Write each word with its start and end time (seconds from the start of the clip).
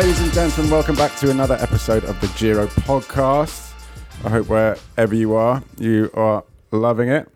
Ladies 0.00 0.20
and 0.22 0.32
gentlemen, 0.32 0.72
welcome 0.72 0.96
back 0.96 1.14
to 1.16 1.30
another 1.30 1.56
episode 1.60 2.04
of 2.04 2.18
the 2.22 2.28
Giro 2.28 2.68
podcast. 2.68 3.74
I 4.24 4.30
hope 4.30 4.48
wherever 4.48 5.14
you 5.14 5.34
are, 5.34 5.62
you 5.76 6.10
are 6.14 6.42
loving 6.70 7.10
it. 7.10 7.28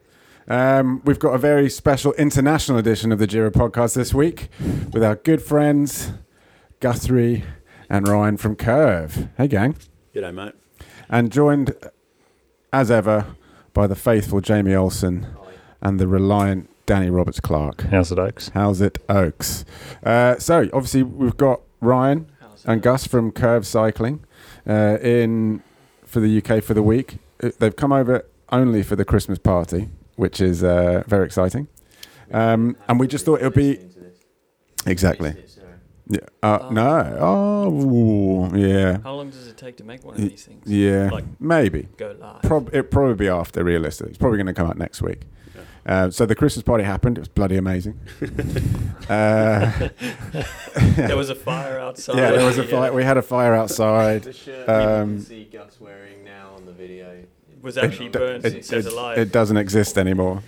Um, 0.49 1.03
we've 1.05 1.19
got 1.19 1.35
a 1.35 1.39
very 1.39 1.69
special 1.69 2.15
international 2.15 2.79
edition 2.79 3.13
of 3.13 3.19
the 3.19 3.27
Giro 3.27 3.51
podcast 3.51 3.95
this 3.95 4.15
week 4.15 4.49
with 4.95 5.05
our 5.05 5.17
good 5.17 5.43
friends 5.43 6.13
Guthrie 6.81 7.45
and 7.91 8.09
Ryan 8.09 8.39
from 8.39 8.57
Curve. 8.57 9.29
Hey, 9.37 9.47
gang. 9.47 9.77
G'day, 10.15 10.33
mate. 10.33 10.55
And 11.11 11.31
joined, 11.31 11.75
as 12.73 12.91
ever, 12.91 13.27
by 13.75 13.87
the 13.87 13.95
faithful 13.95 14.41
Jamie 14.41 14.75
Olsen 14.75 15.27
and 15.83 16.01
the 16.01 16.09
reliant 16.09 16.71
Danny 16.87 17.11
Roberts 17.11 17.41
Clark. 17.41 17.83
How's 17.83 18.11
it, 18.11 18.19
Oaks? 18.19 18.49
How's 18.55 18.81
it, 18.81 19.05
Oaks? 19.11 19.67
Uh, 20.03 20.39
so, 20.39 20.71
obviously, 20.73 21.03
we've 21.03 21.37
got 21.37 21.61
Ryan 21.83 22.31
and 22.67 22.83
Gus 22.83 23.07
from 23.07 23.31
Curve 23.33 23.67
Cycling 23.67 24.25
uh, 24.69 24.99
in 25.03 25.63
for 26.05 26.21
the 26.21 26.39
UK 26.43 26.63
for 26.63 26.75
the 26.75 26.83
week. 26.83 27.19
Uh, 27.43 27.51
They've 27.59 27.75
come 27.75 27.93
over 27.93 28.25
only 28.51 28.83
for 28.83 28.97
the 28.97 29.05
Christmas 29.05 29.39
party, 29.39 29.89
which 30.17 30.41
is 30.41 30.63
uh, 30.63 31.03
very 31.07 31.27
exciting. 31.27 31.69
Um, 32.33 32.77
and 32.89 32.99
we 33.01 33.07
just 33.07 33.25
thought 33.25 33.41
it 33.41 33.45
would 33.45 33.55
be 33.55 33.79
exactly. 34.87 35.35
Yeah. 36.07 36.21
Uh, 36.43 36.59
Oh. 36.63 36.71
no. 36.71 37.17
Oh, 37.19 37.71
ooh, 38.53 38.57
yeah. 38.57 38.99
How 39.03 39.15
long 39.15 39.31
does 39.31 39.47
it 39.47 39.57
take 39.57 39.79
to 39.79 39.85
make 39.85 40.05
one 40.05 40.17
of 40.17 40.21
these 40.21 40.45
things? 40.45 40.63
Yeah. 40.71 41.09
Like- 41.11 41.25
maybe. 41.41 41.89
Go 41.97 42.15
live. 42.21 42.43
Prob- 42.43 42.75
it 42.75 42.91
probably 42.91 43.15
be 43.15 43.29
after 43.29 43.65
realistically. 43.65 44.11
It's 44.11 44.19
probably 44.19 44.37
going 44.37 44.47
to 44.49 44.53
come 44.53 44.67
out 44.69 44.77
next 44.77 45.01
week. 45.01 45.23
Uh, 45.87 46.11
so 46.11 46.25
the 46.25 46.35
Christmas 46.35 46.63
party 46.63 46.83
happened. 46.85 47.19
It 47.19 47.21
was 47.23 47.29
bloody 47.29 47.57
amazing. 47.57 48.01
uh, 49.09 49.89
there 50.97 51.17
was 51.17 51.31
a 51.31 51.35
fire 51.35 51.79
outside. 51.79 52.17
yeah, 52.17 52.31
there 52.33 52.47
was 52.47 52.59
a 52.59 52.65
fire. 52.65 52.93
We 52.93 53.05
had 53.05 53.17
a 53.17 53.23
fire 53.23 53.55
outside. 53.55 54.23
The 54.25 54.33
shirt 54.33 54.69
Um, 54.69 55.11
you 55.11 55.17
can 55.17 55.21
see 55.27 55.45
Gus 55.53 55.77
wearing 55.81 56.25
now 56.25 56.53
on 56.57 56.65
the 56.67 56.73
video. 56.73 57.11
It 57.11 57.29
was 57.63 57.77
actually 57.77 58.07
It- 58.07 58.13
burnt. 58.13 58.45
it, 58.45 58.55
It, 58.55 58.65
says 58.65 58.87
alive. 58.87 59.19
it 59.19 59.31
doesn't 59.33 59.57
exist 59.57 59.99
anymore. 59.99 60.43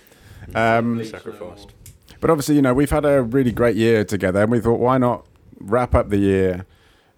Um, 0.55 1.03
Sacrificed. 1.05 1.73
But 2.19 2.29
obviously, 2.31 2.55
you 2.55 2.61
know, 2.63 2.73
we've 2.73 2.89
had 2.89 3.05
a 3.05 3.21
really 3.21 3.51
great 3.51 3.75
year 3.75 4.03
together, 4.03 4.41
and 4.41 4.51
we 4.51 4.59
thought, 4.59 4.79
why 4.79 4.97
not 4.97 5.27
wrap 5.59 5.93
up 5.93 6.09
the 6.09 6.17
year 6.17 6.65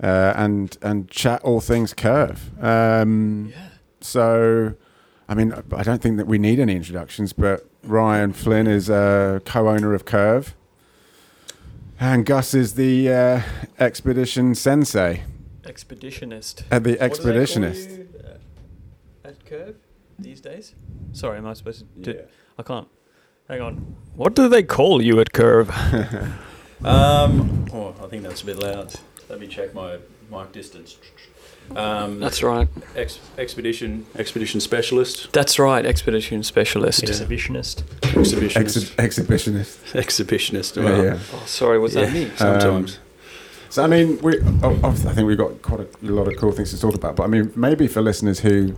uh, 0.03 0.33
and 0.35 0.77
and 0.81 1.09
chat 1.09 1.41
all 1.43 1.61
things 1.61 1.93
curve? 1.93 2.51
Um, 2.61 3.49
yeah. 3.51 3.67
So, 4.01 4.73
I 5.29 5.35
mean, 5.35 5.53
I 5.75 5.83
don't 5.83 6.01
think 6.01 6.17
that 6.17 6.25
we 6.25 6.39
need 6.39 6.59
any 6.59 6.75
introductions, 6.75 7.33
but 7.33 7.69
Ryan 7.83 8.33
Flynn 8.33 8.65
is 8.65 8.89
a 8.89 9.41
co-owner 9.45 9.93
of 9.93 10.03
Curve, 10.03 10.55
and 11.99 12.25
Gus 12.25 12.55
is 12.55 12.73
the 12.73 13.11
uh, 13.13 13.41
expedition 13.79 14.55
sensei, 14.55 15.21
Expeditionist. 15.63 16.63
uh, 16.71 16.79
the 16.79 16.95
What 16.97 16.99
do 16.99 16.99
they 16.99 17.07
call 17.09 17.17
expeditionist. 17.31 17.97
you, 17.97 18.07
uh, 18.25 19.27
at 19.27 19.45
Curve 19.45 19.75
these 20.17 20.41
days? 20.41 20.73
Sorry, 21.13 21.37
am 21.37 21.45
I 21.45 21.53
supposed 21.53 21.85
to? 22.03 22.15
Yeah. 22.15 22.21
I 22.57 22.63
can't. 22.63 22.87
Hang 23.47 23.61
on. 23.61 23.95
What 24.15 24.33
do 24.35 24.49
they 24.49 24.63
call 24.63 24.99
you 25.01 25.19
at 25.19 25.31
Curve? 25.31 25.69
Um, 26.81 27.65
oh, 27.73 27.93
I 28.01 28.07
think 28.07 28.23
that's 28.23 28.41
a 28.41 28.45
bit 28.45 28.57
loud. 28.57 28.95
Let 29.27 29.41
me 29.41 29.47
check 29.47 29.73
my 29.73 29.97
mic 30.31 30.53
distance. 30.53 30.97
Um, 31.75 32.19
That's 32.19 32.41
right. 32.41 32.67
ex- 32.95 33.19
expedition 33.37 34.05
expedition 34.15 34.59
specialist. 34.59 35.31
That's 35.31 35.59
right. 35.59 35.85
Expedition 35.85 36.43
specialist. 36.43 37.03
Exhibitionist. 37.03 37.83
Exhibitionist. 38.01 38.95
Exhi- 38.95 38.95
exhibitionist. 38.95 39.93
exhibitionist. 39.93 40.83
Well, 40.83 41.03
yeah. 41.03 41.19
Oh, 41.33 41.43
sorry. 41.45 41.79
Was 41.79 41.93
that 41.93 42.13
yeah, 42.13 42.25
me? 42.25 42.31
Sometimes. 42.35 42.99
So 43.69 43.83
I 43.83 43.87
mean, 43.87 44.19
we 44.21 44.39
oh, 44.63 44.79
oh, 44.83 44.89
I 44.89 44.93
think 44.93 45.27
we've 45.27 45.37
got 45.37 45.61
quite 45.61 45.81
a, 45.81 45.87
lot 46.01 46.27
of 46.27 46.37
cool 46.37 46.51
things 46.51 46.71
to 46.71 46.79
talk 46.79 46.95
about. 46.95 47.15
But 47.15 47.23
I 47.23 47.27
mean, 47.27 47.51
maybe 47.55 47.87
for 47.87 48.01
listeners 48.01 48.39
who 48.39 48.73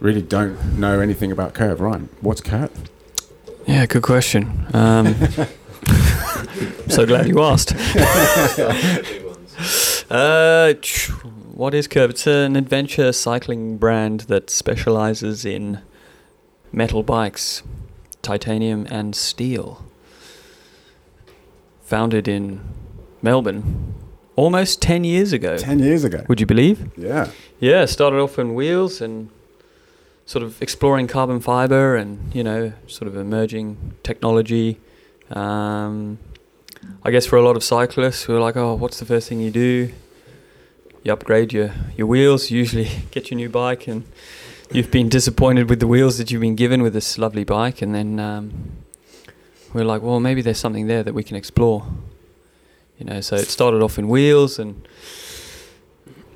really 0.00 0.22
don't 0.22 0.78
know 0.78 1.00
anything 1.00 1.30
about 1.30 1.54
Curve, 1.54 1.80
Ryan, 1.80 2.08
what's 2.20 2.40
Curve? 2.40 2.72
Yeah. 3.66 3.86
Good 3.86 4.02
question. 4.02 4.66
Um, 4.74 5.14
so 6.88 7.06
glad 7.06 7.28
you 7.28 7.40
asked. 7.40 7.74
Uh, 10.08 10.74
ch- 10.74 11.10
what 11.56 11.72
is 11.72 11.88
Curve? 11.88 12.10
It's 12.10 12.26
an 12.26 12.54
adventure 12.54 13.12
cycling 13.12 13.78
brand 13.78 14.20
that 14.32 14.50
specializes 14.50 15.46
in 15.46 15.80
metal 16.70 17.02
bikes, 17.02 17.62
titanium 18.20 18.86
and 18.90 19.16
steel. 19.16 19.82
Founded 21.80 22.28
in 22.28 22.60
Melbourne 23.22 23.94
almost 24.34 24.82
10 24.82 25.04
years 25.04 25.32
ago. 25.32 25.56
Ten 25.56 25.78
years 25.78 26.04
ago. 26.04 26.26
Would 26.28 26.40
you 26.40 26.46
believe? 26.46 26.90
Yeah. 26.94 27.30
Yeah, 27.58 27.86
started 27.86 28.18
off 28.20 28.38
in 28.38 28.54
wheels 28.54 29.00
and 29.00 29.30
sort 30.26 30.42
of 30.42 30.60
exploring 30.60 31.06
carbon 31.06 31.40
fiber 31.40 31.96
and, 31.96 32.34
you 32.34 32.44
know, 32.44 32.74
sort 32.86 33.08
of 33.08 33.16
emerging 33.16 33.94
technology. 34.02 34.78
Um, 35.30 36.18
I 37.02 37.10
guess 37.10 37.24
for 37.24 37.36
a 37.36 37.42
lot 37.42 37.56
of 37.56 37.64
cyclists 37.64 38.24
who 38.24 38.36
are 38.36 38.40
like, 38.40 38.58
oh, 38.58 38.74
what's 38.74 38.98
the 38.98 39.06
first 39.06 39.26
thing 39.26 39.40
you 39.40 39.50
do? 39.50 39.92
You 41.06 41.12
upgrade 41.12 41.52
your, 41.52 41.70
your 41.96 42.08
wheels, 42.08 42.50
usually 42.50 42.90
get 43.12 43.30
your 43.30 43.36
new 43.36 43.48
bike, 43.48 43.86
and 43.86 44.02
you've 44.72 44.90
been 44.90 45.08
disappointed 45.08 45.70
with 45.70 45.78
the 45.78 45.86
wheels 45.86 46.18
that 46.18 46.32
you've 46.32 46.40
been 46.40 46.56
given 46.56 46.82
with 46.82 46.94
this 46.94 47.16
lovely 47.16 47.44
bike. 47.44 47.80
And 47.80 47.94
then 47.94 48.18
um, 48.18 48.72
we're 49.72 49.84
like, 49.84 50.02
well, 50.02 50.18
maybe 50.18 50.42
there's 50.42 50.58
something 50.58 50.88
there 50.88 51.04
that 51.04 51.14
we 51.14 51.22
can 51.22 51.36
explore. 51.36 51.86
You 52.98 53.06
know, 53.06 53.20
so 53.20 53.36
it 53.36 53.46
started 53.46 53.82
off 53.82 54.00
in 54.00 54.08
wheels 54.08 54.58
and 54.58 54.84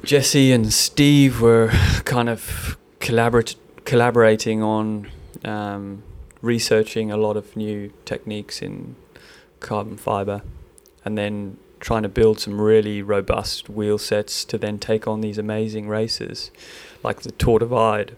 Jesse 0.05 0.53
and 0.53 0.73
Steve 0.73 1.41
were 1.41 1.71
kind 2.05 2.29
of 2.29 2.79
collaborate, 3.01 3.57
collaborating 3.85 4.63
on 4.63 5.11
um, 5.45 6.05
researching 6.43 7.11
a 7.11 7.17
lot 7.17 7.37
of 7.37 7.57
new 7.57 7.93
techniques 8.05 8.63
in 8.63 8.95
carbon 9.59 9.97
fiber 9.97 10.43
and 11.05 11.19
then 11.19 11.57
trying 11.81 12.03
to 12.03 12.09
build 12.09 12.39
some 12.39 12.61
really 12.61 13.03
robust 13.03 13.69
wheel 13.69 13.99
sets 13.99 14.45
to 14.45 14.59
then 14.59 14.79
take 14.79 15.09
on 15.09 15.21
these 15.21 15.39
amazing 15.39 15.89
races 15.89 16.51
like 17.03 17.23
the 17.23 17.33
Tour 17.33 17.59
Divide, 17.59 18.17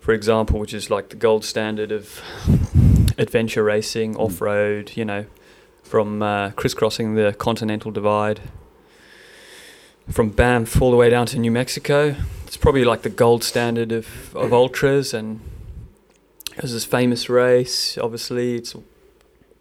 for 0.00 0.12
example, 0.12 0.58
which 0.58 0.74
is 0.74 0.90
like 0.90 1.08
the 1.08 1.16
gold 1.16 1.44
standard 1.44 1.92
of 1.92 2.20
adventure 3.18 3.62
racing, 3.62 4.16
off 4.16 4.40
road, 4.40 4.92
you 4.96 5.04
know, 5.04 5.26
from 5.82 6.22
uh, 6.22 6.50
crisscrossing 6.50 7.14
the 7.14 7.32
Continental 7.32 7.90
Divide 7.90 8.40
from 10.10 10.30
Banff 10.30 10.82
all 10.82 10.90
the 10.90 10.96
way 10.96 11.08
down 11.08 11.26
to 11.26 11.38
New 11.38 11.50
Mexico. 11.50 12.14
It's 12.46 12.56
probably 12.56 12.84
like 12.84 13.02
the 13.02 13.10
gold 13.10 13.42
standard 13.42 13.92
of, 13.92 14.34
of 14.36 14.52
ultras, 14.52 15.14
and 15.14 15.40
was 16.60 16.72
this 16.72 16.84
famous 16.84 17.28
race. 17.28 17.96
Obviously, 17.98 18.56
it's 18.56 18.74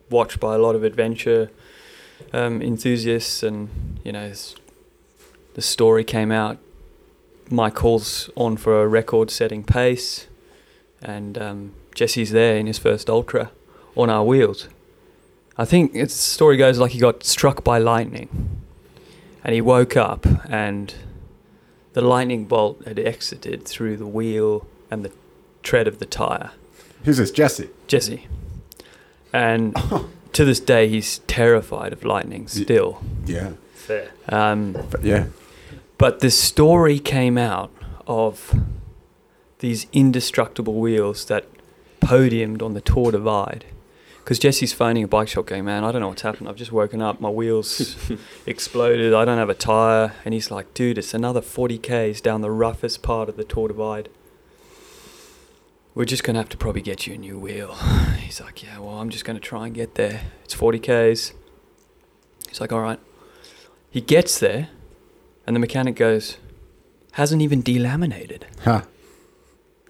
watched 0.09 0.39
by 0.39 0.55
a 0.55 0.57
lot 0.57 0.75
of 0.75 0.83
adventure 0.83 1.49
um, 2.31 2.61
enthusiasts, 2.61 3.43
and 3.43 3.69
you 4.03 4.11
know, 4.11 4.31
the 5.53 5.61
story 5.61 6.03
came 6.03 6.31
out. 6.31 6.57
Mike 7.49 7.77
Hall's 7.79 8.29
on 8.35 8.57
for 8.57 8.81
a 8.81 8.87
record-setting 8.87 9.63
pace, 9.63 10.27
and 11.01 11.37
um, 11.37 11.73
Jesse's 11.93 12.31
there 12.31 12.57
in 12.57 12.67
his 12.67 12.77
first 12.77 13.09
ultra 13.09 13.51
on 13.95 14.09
our 14.09 14.23
wheels. 14.23 14.67
I 15.57 15.65
think 15.65 15.91
it's, 15.93 16.15
the 16.15 16.21
story 16.21 16.57
goes 16.57 16.79
like 16.79 16.91
he 16.91 16.99
got 16.99 17.23
struck 17.23 17.63
by 17.63 17.77
lightning 17.77 18.61
and 19.43 19.53
he 19.53 19.61
woke 19.61 19.95
up 19.95 20.25
and 20.49 20.93
the 21.93 22.01
lightning 22.01 22.45
bolt 22.45 22.83
had 22.87 22.97
exited 22.97 23.65
through 23.65 23.97
the 23.97 24.07
wheel 24.07 24.65
and 24.89 25.05
the 25.05 25.11
tread 25.61 25.87
of 25.87 25.99
the 25.99 26.05
tire. 26.05 26.51
Who's 27.03 27.17
this? 27.17 27.29
Jesse. 27.29 27.69
Jesse. 27.87 28.27
And 29.31 29.75
to 30.33 30.45
this 30.45 30.59
day, 30.59 30.87
he's 30.87 31.19
terrified 31.19 31.93
of 31.93 32.03
lightning 32.03 32.47
still. 32.47 33.01
Yeah. 33.25 33.53
Fair. 33.73 34.11
Um, 34.29 34.73
But 34.91 35.03
yeah. 35.03 35.25
but 35.97 36.19
this 36.19 36.37
story 36.37 36.99
came 36.99 37.37
out 37.37 37.71
of 38.07 38.53
these 39.59 39.87
indestructible 39.93 40.75
wheels 40.75 41.25
that 41.25 41.45
podiumed 42.01 42.61
on 42.61 42.73
the 42.73 42.81
Tour 42.81 43.11
Divide. 43.11 43.65
Because 44.19 44.39
Jesse's 44.39 44.71
phoning 44.71 45.03
a 45.03 45.07
bike 45.07 45.27
shop 45.27 45.47
going, 45.47 45.65
man, 45.65 45.83
I 45.83 45.91
don't 45.91 45.99
know 45.99 46.07
what's 46.07 46.21
happened. 46.21 46.47
I've 46.47 46.55
just 46.55 46.71
woken 46.71 47.01
up. 47.01 47.19
My 47.19 47.29
wheels 47.29 47.97
exploded. 48.45 49.13
I 49.13 49.25
don't 49.25 49.37
have 49.37 49.49
a 49.49 49.53
tyre. 49.53 50.13
And 50.23 50.33
he's 50.33 50.49
like, 50.49 50.73
dude, 50.73 50.97
it's 50.97 51.13
another 51.13 51.41
40 51.41 51.77
Ks 51.79 52.21
down 52.21 52.39
the 52.39 52.49
roughest 52.51 53.01
part 53.03 53.27
of 53.27 53.35
the 53.35 53.43
Tour 53.43 53.67
Divide. 53.67 54.07
We're 55.95 56.05
just 56.05 56.23
going 56.23 56.33
to 56.33 56.39
have 56.39 56.49
to 56.49 56.57
probably 56.57 56.81
get 56.81 57.05
you 57.05 57.13
a 57.13 57.17
new 57.17 57.37
wheel. 57.37 57.73
He's 58.17 58.41
like, 58.41 58.63
yeah, 58.63 58.79
well, 58.79 58.99
I'm 58.99 59.09
just 59.09 59.25
going 59.25 59.35
to 59.35 59.41
try 59.41 59.67
and 59.67 59.75
get 59.75 59.95
there. 59.95 60.21
It's 60.43 60.53
40 60.53 60.79
Ks. 60.79 61.33
He's 62.49 62.59
like, 62.59 62.71
all 62.71 62.81
right. 62.81 62.99
He 63.91 64.01
gets 64.01 64.39
there, 64.39 64.69
and 65.45 65.55
the 65.55 65.59
mechanic 65.59 65.95
goes, 65.95 66.37
hasn't 67.13 67.43
even 67.43 67.61
delaminated. 67.61 68.43
Ha. 68.63 68.85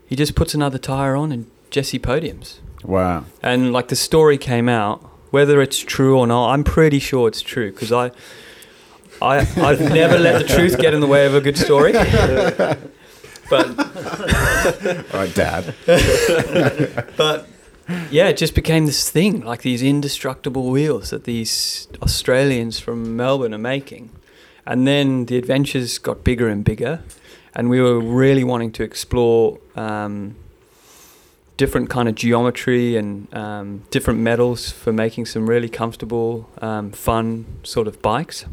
He 0.06 0.18
just 0.18 0.36
puts 0.36 0.54
another 0.54 0.78
tyre 0.78 1.16
on, 1.16 1.32
and 1.32 1.50
Jesse 1.70 2.00
podiums. 2.00 2.60
Wow. 2.84 3.24
And 3.42 3.72
like 3.72 3.88
the 3.88 3.96
story 3.96 4.38
came 4.38 4.68
out, 4.68 5.02
whether 5.32 5.62
it's 5.62 5.80
true 5.80 6.20
or 6.20 6.28
not, 6.28 6.52
I'm 6.52 6.66
pretty 6.66 7.00
sure 7.00 7.30
it's 7.30 7.42
true 7.42 7.72
because 7.72 7.94
I, 7.94 8.12
I, 9.22 9.38
I've 9.38 9.80
never 9.80 10.20
let 10.20 10.46
the 10.46 10.54
truth 10.54 10.78
get 10.78 10.94
in 10.94 11.00
the 11.00 11.08
way 11.08 11.26
of 11.26 11.34
a 11.34 11.40
good 11.40 11.58
story. 11.58 11.94
but 13.50 13.68
All 15.14 15.20
right, 15.20 15.34
Dad. 15.34 15.76
but 17.18 17.48
yeah, 18.10 18.30
it 18.30 18.38
just 18.38 18.56
became 18.56 18.86
this 18.86 19.10
thing, 19.10 19.42
like 19.42 19.62
these 19.62 19.84
indestructible 19.84 20.70
wheels 20.70 21.10
that 21.10 21.26
these 21.26 21.88
Australians 22.02 22.80
from 22.80 23.16
Melbourne 23.16 23.54
are 23.54 23.58
making. 23.58 24.10
And 24.66 24.88
then 24.88 25.26
the 25.26 25.38
adventures 25.38 25.98
got 25.98 26.24
bigger 26.24 26.48
and 26.48 26.64
bigger, 26.64 27.02
and 27.54 27.70
we 27.70 27.82
were 27.82 28.00
really 28.00 28.46
wanting 28.46 28.72
to 28.74 28.84
explore 28.84 29.60
um, 29.76 30.36
different 31.58 31.90
kind 31.90 32.08
of 32.08 32.16
geometry 32.16 32.96
and 32.96 33.34
um, 33.34 33.84
different 33.92 34.20
metals 34.20 34.72
for 34.72 34.94
making 34.94 35.26
some 35.26 35.50
really 35.50 35.70
comfortable, 35.70 36.50
um, 36.62 36.92
fun 36.92 37.46
sort 37.64 37.88
of 37.88 38.02
bikes. 38.02 38.46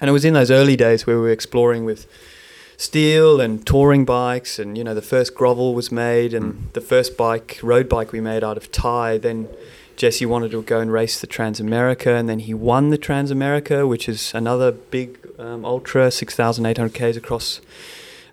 And 0.00 0.10
it 0.10 0.12
was 0.12 0.24
in 0.24 0.34
those 0.34 0.50
early 0.50 0.76
days 0.76 1.06
where 1.06 1.16
we 1.16 1.22
were 1.22 1.30
exploring 1.30 1.84
with 1.84 2.08
steel 2.76 3.40
and 3.40 3.64
touring 3.66 4.04
bikes, 4.04 4.58
and 4.58 4.76
you 4.78 4.84
know 4.84 4.94
the 4.94 5.02
first 5.02 5.34
grovel 5.34 5.74
was 5.74 5.90
made, 5.92 6.34
and 6.34 6.44
Mm. 6.54 6.72
the 6.72 6.80
first 6.80 7.16
bike, 7.16 7.58
road 7.62 7.88
bike, 7.88 8.12
we 8.12 8.20
made 8.20 8.42
out 8.44 8.56
of 8.56 8.70
Ti. 8.72 9.18
Then 9.18 9.48
Jesse 9.96 10.26
wanted 10.26 10.50
to 10.50 10.62
go 10.62 10.80
and 10.80 10.92
race 10.92 11.20
the 11.20 11.26
Transamerica, 11.26 12.18
and 12.18 12.28
then 12.28 12.40
he 12.40 12.52
won 12.54 12.90
the 12.90 12.98
Transamerica, 12.98 13.86
which 13.88 14.08
is 14.08 14.32
another 14.34 14.72
big 14.72 15.18
um, 15.38 15.64
ultra, 15.64 16.10
six 16.10 16.34
thousand 16.34 16.66
eight 16.66 16.78
hundred 16.78 16.94
k's 16.94 17.16
across 17.16 17.60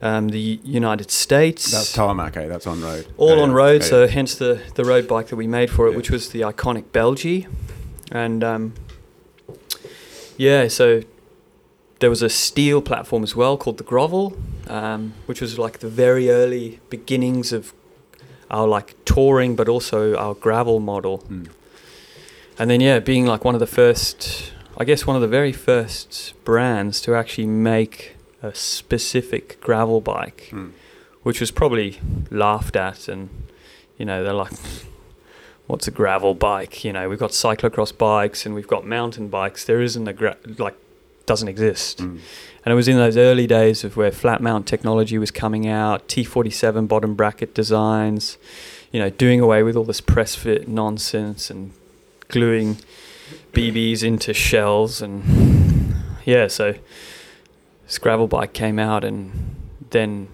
um, 0.02 0.30
the 0.30 0.60
United 0.64 1.12
States. 1.12 1.72
That's 1.72 1.94
tarmac, 1.94 2.36
eh? 2.38 2.48
That's 2.48 2.66
on 2.66 2.82
road. 2.82 3.06
all 3.18 3.38
Yeah, 3.38 3.44
on 3.44 3.52
road, 3.52 3.82
Yeah, 3.82 3.88
so 3.88 4.08
hence 4.08 4.34
the 4.36 4.60
the 4.76 4.84
road 4.84 5.08
bike 5.08 5.28
that 5.28 5.36
we 5.36 5.46
made 5.48 5.70
for 5.70 5.86
it, 5.88 5.92
Yeah. 5.92 5.98
which 5.98 6.10
was 6.12 6.30
the 6.30 6.42
iconic 6.42 6.86
Belgie, 6.92 7.46
and 8.12 8.44
um, 8.44 8.74
yeah, 10.38 10.68
so 10.68 11.02
there 12.02 12.10
was 12.10 12.22
a 12.22 12.30
steel 12.30 12.82
platform 12.82 13.24
as 13.24 13.36
well 13.36 13.58
called 13.58 13.78
the 13.78 13.84
Grovel, 13.84 14.38
um, 14.68 15.14
which 15.26 15.40
was 15.42 15.58
like 15.58 15.80
the 15.80 15.88
very 15.90 16.30
early 16.30 16.80
beginnings 16.90 17.54
of 17.54 17.74
our 18.50 18.68
like 18.68 18.96
touring, 19.06 19.56
but 19.56 19.68
also 19.70 20.16
our 20.18 20.34
gravel 20.34 20.80
model. 20.80 21.20
Mm. 21.30 21.48
And 22.60 22.70
then 22.70 22.82
yeah, 22.82 23.00
being 23.00 23.26
like 23.26 23.46
one 23.46 23.56
of 23.56 23.60
the 23.62 23.68
first, 23.82 24.52
I 24.78 24.84
guess 24.84 25.08
one 25.08 25.16
of 25.16 25.22
the 25.22 25.28
very 25.40 25.54
first 25.54 26.34
brands 26.44 27.00
to 27.02 27.16
actually 27.16 27.48
make 27.48 28.16
a 28.44 28.54
specific 28.54 29.62
gravel 29.62 30.02
bike 30.02 30.50
Mm. 30.52 30.72
which 31.24 31.40
was 31.40 31.52
probably 31.52 32.00
laughed 32.32 32.76
at 32.76 33.08
and 33.08 33.30
you 34.00 34.06
know 34.06 34.24
they're 34.24 34.34
like 34.34 34.52
what's 35.68 35.88
a 35.88 35.92
gravel 35.92 36.34
bike 36.34 36.84
you 36.84 36.92
know 36.92 37.08
we've 37.08 37.20
got 37.20 37.30
cyclocross 37.30 37.96
bikes 37.96 38.44
and 38.46 38.56
we've 38.56 38.68
got 38.68 38.84
mountain 38.84 39.28
bikes 39.28 39.64
there 39.66 39.80
isn't 39.80 40.08
a 40.08 40.14
gra- 40.14 40.38
like 40.58 40.76
doesn't 41.26 41.48
exist 41.48 42.00
Mm. 42.00 42.20
and 42.66 42.72
it 42.72 42.76
was 42.76 42.88
in 42.88 42.98
those 42.98 43.18
early 43.18 43.48
days 43.48 43.84
of 43.84 43.96
where 43.98 44.12
flat 44.12 44.42
mount 44.42 44.66
technology 44.68 45.18
was 45.18 45.32
coming 45.32 45.68
out 45.68 46.08
T47 46.08 46.88
bottom 46.88 47.16
bracket 47.16 47.54
designs 47.54 48.38
you 48.92 49.00
know 49.00 49.10
doing 49.10 49.40
away 49.40 49.64
with 49.64 49.76
all 49.76 49.84
this 49.86 50.02
press 50.02 50.36
fit 50.36 50.68
nonsense 50.68 51.50
and 51.50 51.72
gluing 52.28 52.78
BBs 53.54 54.04
into 54.04 54.34
shells 54.34 55.02
and 55.02 55.24
yeah 56.26 56.48
so 56.48 56.76
this 57.86 57.98
gravel 57.98 58.28
bike 58.28 58.54
came 58.54 58.80
out 58.80 59.04
and 59.04 59.32
then 59.92 60.28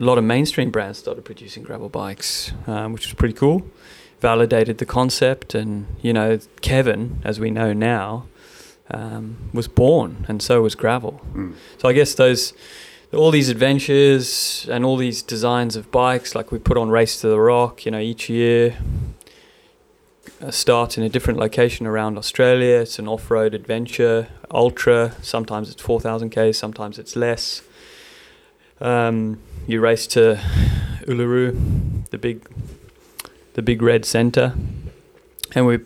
a 0.00 0.04
lot 0.04 0.16
of 0.18 0.22
mainstream 0.24 0.70
brands 0.70 0.98
started 0.98 1.24
producing 1.24 1.64
gravel 1.64 1.88
bikes, 1.88 2.52
um, 2.68 2.92
which 2.92 3.04
was 3.08 3.14
pretty 3.14 3.34
cool. 3.34 3.62
Validated 4.20 4.78
the 4.78 4.86
concept, 4.86 5.56
and 5.56 5.86
you 6.00 6.12
know, 6.12 6.38
Kevin, 6.60 7.18
as 7.24 7.40
we 7.40 7.50
know 7.50 7.72
now, 7.72 8.26
um, 8.90 9.36
was 9.52 9.68
born, 9.68 10.24
and 10.28 10.42
so 10.42 10.62
was 10.62 10.74
gravel. 10.74 11.20
Mm. 11.34 11.54
So 11.78 11.88
I 11.88 11.92
guess 11.92 12.14
those, 12.14 12.52
all 13.12 13.30
these 13.30 13.48
adventures 13.48 14.66
and 14.70 14.84
all 14.84 14.96
these 14.96 15.22
designs 15.22 15.76
of 15.76 15.90
bikes, 15.90 16.34
like 16.34 16.50
we 16.50 16.58
put 16.58 16.76
on 16.76 16.88
Race 16.90 17.20
to 17.20 17.28
the 17.28 17.40
Rock, 17.40 17.84
you 17.84 17.90
know, 17.90 18.00
each 18.00 18.28
year. 18.28 18.76
Uh, 20.40 20.52
start 20.52 20.96
in 20.96 21.02
a 21.02 21.08
different 21.08 21.38
location 21.38 21.84
around 21.84 22.16
Australia. 22.16 22.76
It's 22.76 23.00
an 23.00 23.08
off-road 23.08 23.54
adventure, 23.54 24.28
ultra. 24.52 25.16
Sometimes 25.20 25.68
it's 25.68 25.82
4,000 25.82 26.30
k's, 26.30 26.56
sometimes 26.56 26.98
it's 26.98 27.16
less. 27.16 27.62
Um, 28.80 29.40
you 29.66 29.80
race 29.80 30.06
to 30.08 30.40
Uluru, 31.06 32.08
the 32.10 32.18
big, 32.18 32.48
the 33.54 33.62
big 33.62 33.82
red 33.82 34.04
centre, 34.04 34.54
and 35.56 35.66
we, 35.66 35.80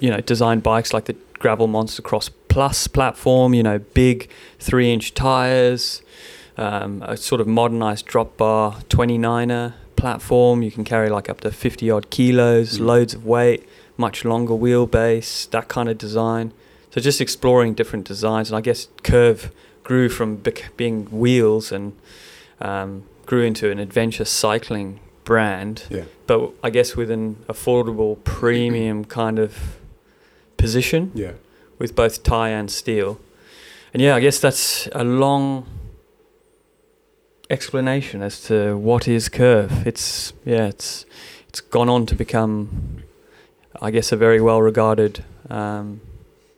you 0.00 0.10
know, 0.10 0.20
designed 0.20 0.62
bikes 0.62 0.92
like 0.92 1.06
the 1.06 1.16
Gravel 1.38 1.66
Monster 1.66 2.02
Cross 2.02 2.30
Plus 2.54 2.86
platform. 2.86 3.52
You 3.52 3.64
know, 3.64 3.78
big 3.94 4.28
three-inch 4.60 5.14
tires, 5.14 6.02
um, 6.56 7.02
a 7.02 7.16
sort 7.16 7.40
of 7.40 7.46
modernised 7.48 8.06
drop 8.06 8.36
bar 8.36 8.76
29er 8.88 9.74
platform. 9.96 10.62
You 10.62 10.70
can 10.70 10.84
carry 10.84 11.10
like 11.10 11.28
up 11.28 11.40
to 11.40 11.50
50 11.50 11.90
odd 11.90 12.10
kilos, 12.10 12.78
Mm. 12.78 12.86
loads 12.86 13.12
of 13.14 13.26
weight, 13.26 13.60
much 13.96 14.24
longer 14.24 14.54
wheelbase, 14.54 15.50
that 15.50 15.66
kind 15.68 15.88
of 15.88 15.98
design. 15.98 16.52
So 16.92 17.00
just 17.00 17.20
exploring 17.20 17.74
different 17.74 18.04
designs, 18.06 18.50
and 18.50 18.56
I 18.56 18.60
guess 18.60 18.86
Curve 19.02 19.50
grew 19.82 20.08
from 20.08 20.36
bec- 20.36 20.70
being 20.76 21.06
wheels 21.10 21.72
and 21.72 21.92
um, 22.60 23.02
grew 23.26 23.42
into 23.42 23.70
an 23.72 23.78
adventure 23.80 24.24
cycling 24.24 25.00
brand, 25.24 25.82
Yeah. 25.90 26.04
but 26.28 26.52
I 26.62 26.70
guess 26.70 26.94
with 26.94 27.10
an 27.10 27.36
affordable 27.48 28.22
premium 28.22 29.04
kind 29.06 29.38
of 29.40 29.52
position 30.56 31.10
Yeah. 31.14 31.32
With 31.78 31.94
both 31.94 32.22
Ti 32.22 32.34
and 32.34 32.70
steel. 32.70 33.18
And 33.92 34.02
yeah, 34.02 34.16
I 34.16 34.20
guess 34.20 34.38
that's 34.40 34.88
a 34.92 35.04
long 35.04 35.66
explanation 37.50 38.22
as 38.22 38.40
to 38.44 38.76
what 38.76 39.06
is 39.08 39.28
Curve. 39.28 39.86
It's 39.86 40.32
yeah, 40.44 40.66
it's 40.66 41.06
it's 41.48 41.60
gone 41.60 41.88
on 41.88 42.06
to 42.06 42.14
become, 42.14 43.02
I 43.80 43.90
guess, 43.90 44.12
a 44.12 44.16
very 44.16 44.40
well 44.40 44.60
regarded 44.62 45.24
um, 45.50 46.00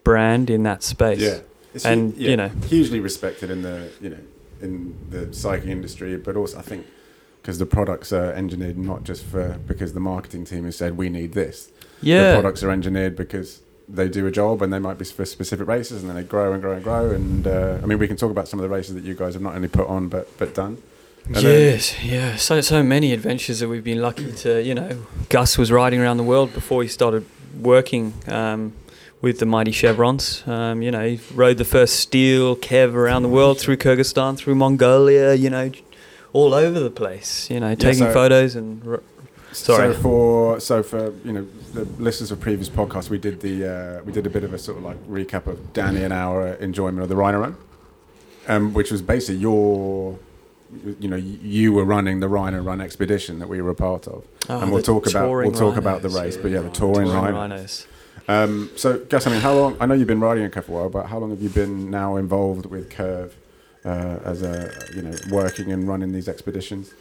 brand 0.03 0.49
in 0.49 0.63
that 0.63 0.83
space. 0.83 1.19
Yeah. 1.21 1.39
It's 1.73 1.85
And, 1.85 2.15
hu- 2.15 2.21
yeah, 2.21 2.29
you 2.31 2.37
know. 2.37 2.47
hugely 2.67 2.99
respected 2.99 3.51
in 3.51 3.61
the 3.61 3.89
you 4.01 4.09
know 4.09 4.19
in 4.61 4.95
the 5.09 5.33
cycling 5.33 5.71
industry, 5.71 6.17
but 6.17 6.35
also 6.35 6.57
I 6.57 6.61
think 6.63 6.85
because 7.41 7.59
the 7.59 7.65
products 7.65 8.11
are 8.11 8.31
engineered 8.33 8.77
not 8.77 9.03
just 9.03 9.23
for 9.23 9.59
because 9.67 9.93
the 9.93 9.99
marketing 9.99 10.45
team 10.45 10.63
has 10.65 10.75
said 10.75 10.97
we 10.97 11.09
need 11.09 11.33
this. 11.33 11.67
The 12.01 12.07
Yeah, 12.07 12.33
products 12.33 12.63
are 12.63 12.71
engineered 12.71 13.15
because 13.15 13.61
they 13.89 14.09
do 14.09 14.27
a 14.27 14.31
job 14.31 14.61
and 14.61 14.71
they 14.73 14.79
might 14.79 14.97
be 14.97 15.05
for 15.05 15.25
specific 15.25 15.67
races 15.67 16.01
and 16.01 16.09
then 16.09 16.17
they 16.17 16.23
grow 16.23 16.51
and 16.53 16.61
grow 16.61 16.73
and 16.73 16.83
grow. 16.83 17.11
And 17.11 17.47
uh, 17.47 17.79
I 17.81 17.85
mean, 17.85 17.99
we 17.99 18.07
can 18.07 18.17
talk 18.17 18.31
about 18.31 18.47
some 18.47 18.59
of 18.59 18.63
the 18.63 18.69
races 18.69 18.95
that 18.95 19.03
you 19.03 19.13
guys 19.15 19.33
have 19.33 19.41
not 19.43 19.55
only 19.55 19.67
put 19.69 19.87
on 19.87 20.09
but 20.09 20.25
but 20.37 20.53
done. 20.53 20.81
And 21.25 21.35
then- 21.35 21.43
Yes, 21.43 22.03
yeah. 22.03 22.35
So 22.35 22.61
so 22.61 22.83
many 22.83 23.13
adventures 23.13 23.59
that 23.59 23.69
we've 23.69 23.83
been 23.83 24.01
lucky 24.01 24.31
to. 24.31 24.61
You 24.61 24.75
know, 24.75 25.03
Gus 25.29 25.57
was 25.57 25.71
riding 25.71 25.99
around 26.01 26.17
the 26.17 26.23
world 26.23 26.53
before 26.53 26.83
he 26.83 26.89
started 26.89 27.25
working 27.59 28.13
um, 28.27 28.73
with 29.21 29.39
the 29.39 29.45
mighty 29.45 29.71
chevrons. 29.71 30.43
Um, 30.47 30.81
you 30.81 30.91
know, 30.91 31.05
he 31.07 31.19
rode 31.33 31.57
the 31.57 31.65
first 31.65 31.95
steel 31.99 32.55
Kev 32.55 32.93
around 32.93 33.23
the 33.23 33.29
world 33.29 33.59
through 33.59 33.77
Kyrgyzstan, 33.77 34.37
through 34.37 34.55
Mongolia. 34.55 35.33
You 35.33 35.49
know, 35.49 35.71
all 36.33 36.53
over 36.53 36.79
the 36.79 36.89
place. 36.91 37.49
You 37.49 37.59
know, 37.61 37.73
taking 37.75 38.03
so- 38.05 38.13
photos 38.13 38.55
and. 38.55 38.85
R- 38.87 39.03
Sorry. 39.51 39.93
So 39.93 40.01
for 40.01 40.59
so 40.59 40.83
for 40.83 41.13
you 41.23 41.31
know 41.33 41.47
the 41.73 41.85
listeners 42.01 42.31
of 42.31 42.39
previous 42.39 42.69
podcasts, 42.69 43.09
we 43.09 43.17
did 43.17 43.41
the 43.41 43.99
uh, 43.99 44.03
we 44.03 44.11
did 44.11 44.25
a 44.25 44.29
bit 44.29 44.43
of 44.43 44.53
a 44.53 44.57
sort 44.59 44.77
of 44.77 44.83
like 44.83 44.97
recap 45.07 45.47
of 45.47 45.73
Danny 45.73 46.03
and 46.03 46.13
our 46.13 46.53
enjoyment 46.55 47.01
of 47.01 47.09
the 47.09 47.15
Rhino 47.15 47.39
Run, 47.39 47.57
um, 48.47 48.73
which 48.73 48.91
was 48.91 49.01
basically 49.01 49.37
your 49.37 50.19
you 50.99 51.07
know 51.07 51.15
you 51.15 51.71
were 51.73 51.85
running 51.85 52.19
the 52.19 52.27
Rhino 52.27 52.61
Run 52.61 52.81
expedition 52.81 53.39
that 53.39 53.47
we 53.49 53.61
were 53.61 53.71
a 53.71 53.75
part 53.75 54.07
of, 54.07 54.25
Oh, 54.49 54.59
and 54.61 54.71
we'll 54.71 54.83
talk 54.83 55.07
about 55.07 55.29
we'll 55.31 55.51
talk 55.51 55.77
about 55.77 56.01
the 56.01 56.09
rhinos. 56.09 56.35
race, 56.35 56.37
but 56.37 56.51
yeah, 56.51 56.61
the 56.61 56.69
touring, 56.69 57.07
Touring 57.07 57.11
Rhino. 57.11 57.37
rhinos. 57.37 57.87
Um, 58.27 58.69
so 58.75 58.99
Gus, 59.05 59.25
I 59.25 59.31
mean, 59.31 59.39
how 59.39 59.53
long? 59.53 59.77
I 59.79 59.85
know 59.85 59.93
you've 59.93 60.07
been 60.07 60.19
riding 60.19 60.43
a 60.43 60.49
couple 60.49 60.75
of 60.75 60.81
while, 60.81 60.89
but 61.03 61.09
how 61.09 61.17
long 61.19 61.29
have 61.29 61.41
you 61.41 61.49
been 61.49 61.89
now 61.89 62.17
involved 62.17 62.65
with 62.65 62.89
Curve 62.89 63.33
uh, 63.85 64.19
as 64.25 64.41
a 64.41 64.71
you 64.93 65.01
know 65.01 65.15
working 65.31 65.71
and 65.71 65.87
running 65.87 66.11
these 66.11 66.27
expeditions? 66.27 66.91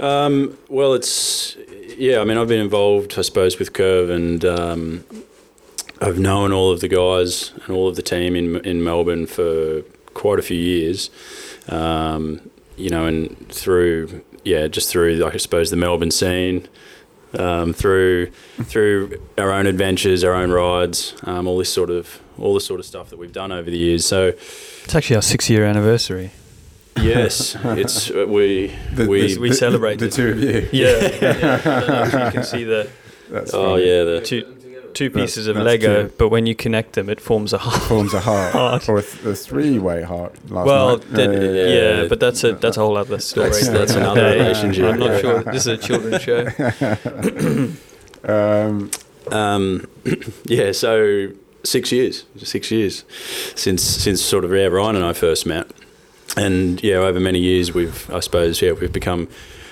Um, 0.00 0.56
well, 0.68 0.94
it's 0.94 1.56
yeah. 1.96 2.20
I 2.20 2.24
mean, 2.24 2.38
I've 2.38 2.48
been 2.48 2.60
involved, 2.60 3.14
I 3.18 3.22
suppose, 3.22 3.58
with 3.58 3.72
Curve, 3.72 4.10
and 4.10 4.44
um, 4.44 5.04
I've 6.00 6.18
known 6.18 6.52
all 6.52 6.70
of 6.70 6.80
the 6.80 6.88
guys 6.88 7.52
and 7.64 7.74
all 7.76 7.88
of 7.88 7.96
the 7.96 8.02
team 8.02 8.36
in 8.36 8.56
in 8.64 8.84
Melbourne 8.84 9.26
for 9.26 9.82
quite 10.14 10.38
a 10.38 10.42
few 10.42 10.58
years. 10.58 11.10
Um, 11.68 12.50
you 12.76 12.90
know, 12.90 13.06
and 13.06 13.48
through 13.52 14.24
yeah, 14.44 14.68
just 14.68 14.88
through 14.90 15.24
I 15.26 15.36
suppose 15.36 15.70
the 15.70 15.76
Melbourne 15.76 16.12
scene, 16.12 16.68
um, 17.34 17.72
through 17.72 18.30
through 18.62 19.20
our 19.36 19.52
own 19.52 19.66
adventures, 19.66 20.22
our 20.22 20.34
own 20.34 20.50
rides, 20.52 21.14
um, 21.24 21.46
all 21.48 21.58
this 21.58 21.72
sort 21.72 21.90
of 21.90 22.20
all 22.38 22.54
this 22.54 22.64
sort 22.64 22.78
of 22.78 22.86
stuff 22.86 23.10
that 23.10 23.18
we've 23.18 23.32
done 23.32 23.50
over 23.50 23.68
the 23.68 23.76
years. 23.76 24.06
So 24.06 24.28
It's 24.28 24.94
actually 24.94 25.16
our 25.16 25.22
six-year 25.22 25.64
anniversary. 25.64 26.30
Yes, 27.02 27.56
it's 27.64 28.10
uh, 28.10 28.24
we 28.28 28.72
we 28.96 29.36
we 29.38 29.52
celebrate 29.52 29.98
the 29.98 30.06
it. 30.06 30.12
two 30.12 30.28
of 30.28 30.38
you. 30.40 30.68
Yeah, 30.72 31.18
yeah. 31.22 31.60
I 31.64 31.80
don't 31.80 31.88
know 31.88 32.02
if 32.02 32.12
you 32.12 32.30
can 32.32 32.44
see 32.44 32.64
the 32.64 32.88
That's 33.30 33.52
oh 33.54 33.72
funny. 33.72 33.86
yeah 33.88 34.04
the 34.04 34.20
two. 34.20 34.42
two 34.94 35.10
That's- 35.10 35.30
pieces 35.30 35.46
of 35.46 35.54
that's 35.56 35.64
Lego, 35.66 36.00
cute. 36.02 36.18
but 36.18 36.28
when 36.30 36.46
you 36.46 36.54
connect 36.54 36.94
them, 36.94 37.08
it 37.08 37.20
forms 37.20 37.52
a 37.52 37.58
heart. 37.58 37.82
Forms 37.82 38.14
a 38.14 38.20
heart, 38.20 38.52
Heart. 38.60 38.88
or 38.88 38.98
a, 38.98 39.02
th- 39.02 39.24
a 39.26 39.34
three-way 39.34 40.02
heart. 40.02 40.34
Last 40.50 40.66
well, 40.66 40.96
night. 40.96 41.10
that- 41.12 41.32
Yeah, 41.32 41.40
yeah, 41.40 41.50
yeah, 41.66 42.02
yeah. 42.02 42.08
but 42.08 42.18
that's 42.20 42.42
a 42.44 42.52
that's 42.54 42.76
a 42.76 42.80
whole 42.80 42.96
other 42.96 43.18
story. 43.20 43.50
That's- 43.50 43.68
that's 43.68 43.94
another 43.94 44.24
Okay. 44.26 44.38
relationship. 44.40 44.84
I'm 44.84 44.98
not 44.98 45.20
sure. 45.20 45.42
This 45.44 45.66
is 45.66 45.72
a 45.76 45.76
children's 45.76 46.22
show. 46.28 46.44
Um, 48.24 48.90
Um, 49.30 49.86
yeah, 50.46 50.72
so 50.72 51.28
six 51.62 51.92
years, 51.92 52.24
six 52.42 52.70
years 52.70 53.04
since 53.54 53.82
since 53.82 54.22
sort 54.22 54.44
of 54.44 54.52
yeah, 54.52 54.66
Ryan 54.68 54.96
and 54.96 55.04
I 55.04 55.12
first 55.12 55.44
met, 55.46 55.66
and 56.36 56.82
yeah, 56.82 56.96
over 56.96 57.20
many 57.20 57.38
years 57.38 57.72
we've 57.72 58.10
I 58.10 58.20
suppose 58.20 58.60
yeah 58.60 58.72
we've 58.72 58.92
become 58.92 59.28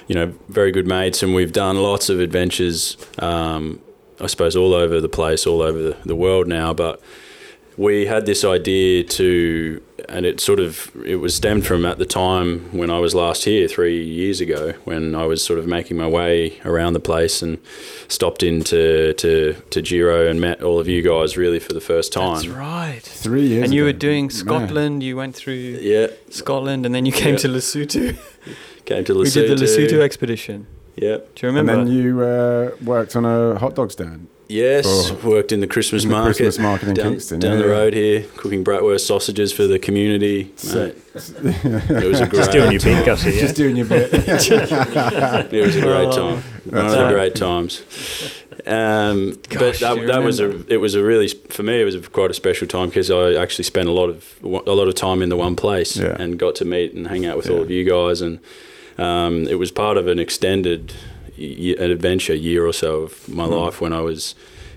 you 0.08 0.14
know 0.14 0.32
very 0.48 0.72
good 0.72 0.86
mates, 0.86 1.22
and 1.22 1.34
we've 1.34 1.52
done 1.52 1.76
lots 1.76 2.08
of 2.08 2.20
adventures. 2.20 2.96
Um, 3.18 3.80
I 4.20 4.28
suppose 4.28 4.56
all 4.56 4.72
over 4.72 5.00
the 5.00 5.10
place, 5.10 5.46
all 5.46 5.60
over 5.60 5.78
the, 5.78 5.96
the 6.06 6.16
world 6.16 6.48
now, 6.48 6.72
but 6.72 7.02
we 7.76 8.06
had 8.06 8.24
this 8.26 8.42
idea 8.44 9.04
to, 9.04 9.82
and 10.08 10.24
it 10.24 10.40
sort 10.40 10.60
of 10.60 10.90
it 11.04 11.16
was 11.16 11.34
stemmed 11.34 11.66
from 11.66 11.84
at 11.84 11.98
the 11.98 12.06
time 12.06 12.60
when 12.72 12.90
I 12.90 12.98
was 13.00 13.14
last 13.14 13.44
here 13.44 13.68
three 13.68 14.02
years 14.02 14.40
ago, 14.40 14.72
when 14.84 15.14
I 15.14 15.26
was 15.26 15.44
sort 15.44 15.58
of 15.58 15.66
making 15.66 15.96
my 15.96 16.06
way 16.08 16.58
around 16.64 16.94
the 16.94 17.00
place 17.00 17.42
and 17.42 17.58
stopped 18.08 18.42
into 18.42 19.12
to 19.14 19.54
to 19.70 19.82
Giro 19.82 20.28
and 20.30 20.40
met 20.40 20.62
all 20.62 20.78
of 20.80 20.88
you 20.88 21.02
guys 21.02 21.36
really 21.36 21.58
for 21.60 21.72
the 21.74 21.80
first 21.80 22.12
time. 22.12 22.34
That's 22.36 22.48
right. 22.48 23.02
three 23.02 23.46
years. 23.46 23.64
And 23.64 23.74
you 23.74 23.82
ago. 23.82 23.88
were 23.88 23.98
doing 23.98 24.24
Man. 24.24 24.30
Scotland. 24.30 25.02
You 25.02 25.16
went 25.16 25.34
through 25.36 25.54
Yeah, 25.82 26.06
Scotland, 26.30 26.86
and 26.86 26.94
then 26.94 27.04
you 27.06 27.12
came 27.12 27.34
Yeah. 27.34 27.40
to 27.44 27.48
Lesotho. 27.48 28.16
came 28.86 29.04
to 29.04 29.12
Lesotho. 29.14 29.42
We 29.42 29.48
did 29.48 29.58
the 29.58 29.64
Lesotho 29.64 30.00
expedition. 30.00 30.66
Yeah. 30.96 31.18
Do 31.34 31.46
you 31.46 31.48
remember? 31.48 31.72
And 31.72 31.88
then 31.88 31.94
you 31.94 32.22
uh, 32.22 32.70
worked 32.82 33.16
on 33.16 33.26
a 33.26 33.58
hot 33.58 33.74
dog 33.74 33.92
stand. 33.92 34.28
Yes, 34.48 34.86
Oh. 34.88 35.18
worked 35.28 35.50
in 35.50 35.58
the 35.60 35.66
Christmas 35.66 36.04
In 36.04 36.10
the 36.10 36.14
market. 36.16 36.36
Christmas 36.36 36.58
market 36.60 36.88
in 36.88 36.94
down, 36.94 37.10
Kingston, 37.12 37.40
down 37.40 37.56
yeah, 37.58 37.62
the 37.64 37.68
road 37.68 37.94
here, 37.94 38.24
cooking 38.36 38.62
bratwurst 38.62 39.00
sausages 39.00 39.52
for 39.52 39.66
the 39.66 39.78
community. 39.78 40.52
So- 40.56 40.92
it 41.14 41.14
was 41.14 42.20
a 42.20 42.26
great, 42.26 42.32
Just 42.40 42.52
doing 42.52 42.70
your 42.72 42.80
bit, 42.80 43.04
Gussie, 43.06 43.30
yeah? 43.32 43.40
Just 43.40 43.56
doing 43.56 43.76
your 43.76 43.86
bit. 43.86 44.10
it 44.14 45.62
was 45.64 45.76
a 45.76 45.80
great 45.80 46.06
Oh. 46.08 46.12
time. 46.36 46.42
One 46.70 46.86
of 46.86 46.92
the 46.92 47.08
great 47.12 47.34
times. 47.34 47.82
Um, 48.66 49.38
but 49.50 49.78
that, 49.78 50.06
that 50.06 50.22
was 50.24 50.40
a 50.40 50.64
it 50.72 50.78
was 50.78 50.94
a 50.96 51.02
really 51.02 51.28
for 51.28 51.62
me 51.62 51.80
it 51.80 51.84
was 51.84 51.94
a, 51.94 52.00
quite 52.00 52.30
a 52.30 52.34
special 52.34 52.66
time 52.66 52.88
because 52.88 53.10
I 53.10 53.34
actually 53.34 53.64
spent 53.64 53.88
a 53.88 53.92
lot 53.92 54.08
of 54.08 54.34
a 54.42 54.48
lot 54.72 54.88
of 54.88 54.94
time 54.96 55.22
in 55.22 55.28
the 55.28 55.36
one 55.36 55.54
place 55.54 55.96
Yeah. 55.96 56.16
and 56.18 56.36
got 56.38 56.56
to 56.56 56.64
meet 56.64 56.92
and 56.92 57.06
hang 57.06 57.26
out 57.26 57.36
with 57.36 57.48
all 57.48 57.60
of 57.62 57.70
you 57.70 57.84
guys 57.84 58.20
and 58.22 58.40
um, 58.98 59.46
it 59.46 59.56
was 59.58 59.70
part 59.70 59.96
of 59.98 60.08
an 60.08 60.18
extended 60.18 60.92
y- 60.96 60.96
an 61.38 61.90
adventure 61.90 62.34
year 62.34 62.66
or 62.66 62.72
so 62.72 63.02
of 63.02 63.28
my 63.28 63.46
Mm. 63.46 63.64
life 63.64 63.80
when 63.80 63.92
I 63.92 64.00
was 64.00 64.34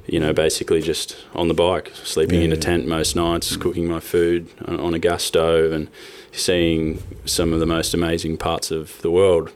you 0.07 0.19
know 0.19 0.33
basically 0.33 0.81
just 0.81 1.15
on 1.35 1.47
the 1.47 1.53
bike 1.53 1.91
sleeping 2.03 2.39
Yeah, 2.39 2.45
in 2.45 2.51
a 2.51 2.55
yeah. 2.55 2.61
tent 2.61 2.87
most 2.87 3.15
nights 3.15 3.55
Mm. 3.55 3.61
cooking 3.61 3.87
my 3.87 3.99
food 3.99 4.47
on, 4.65 4.79
on 4.79 4.93
a 4.93 4.99
gas 4.99 5.23
stove 5.23 5.71
and 5.71 5.87
seeing 6.31 7.01
some 7.25 7.53
of 7.53 7.59
the 7.59 7.65
most 7.65 7.93
amazing 7.93 8.37
parts 8.37 8.71
of 8.71 9.01
the 9.01 9.11
world 9.11 9.51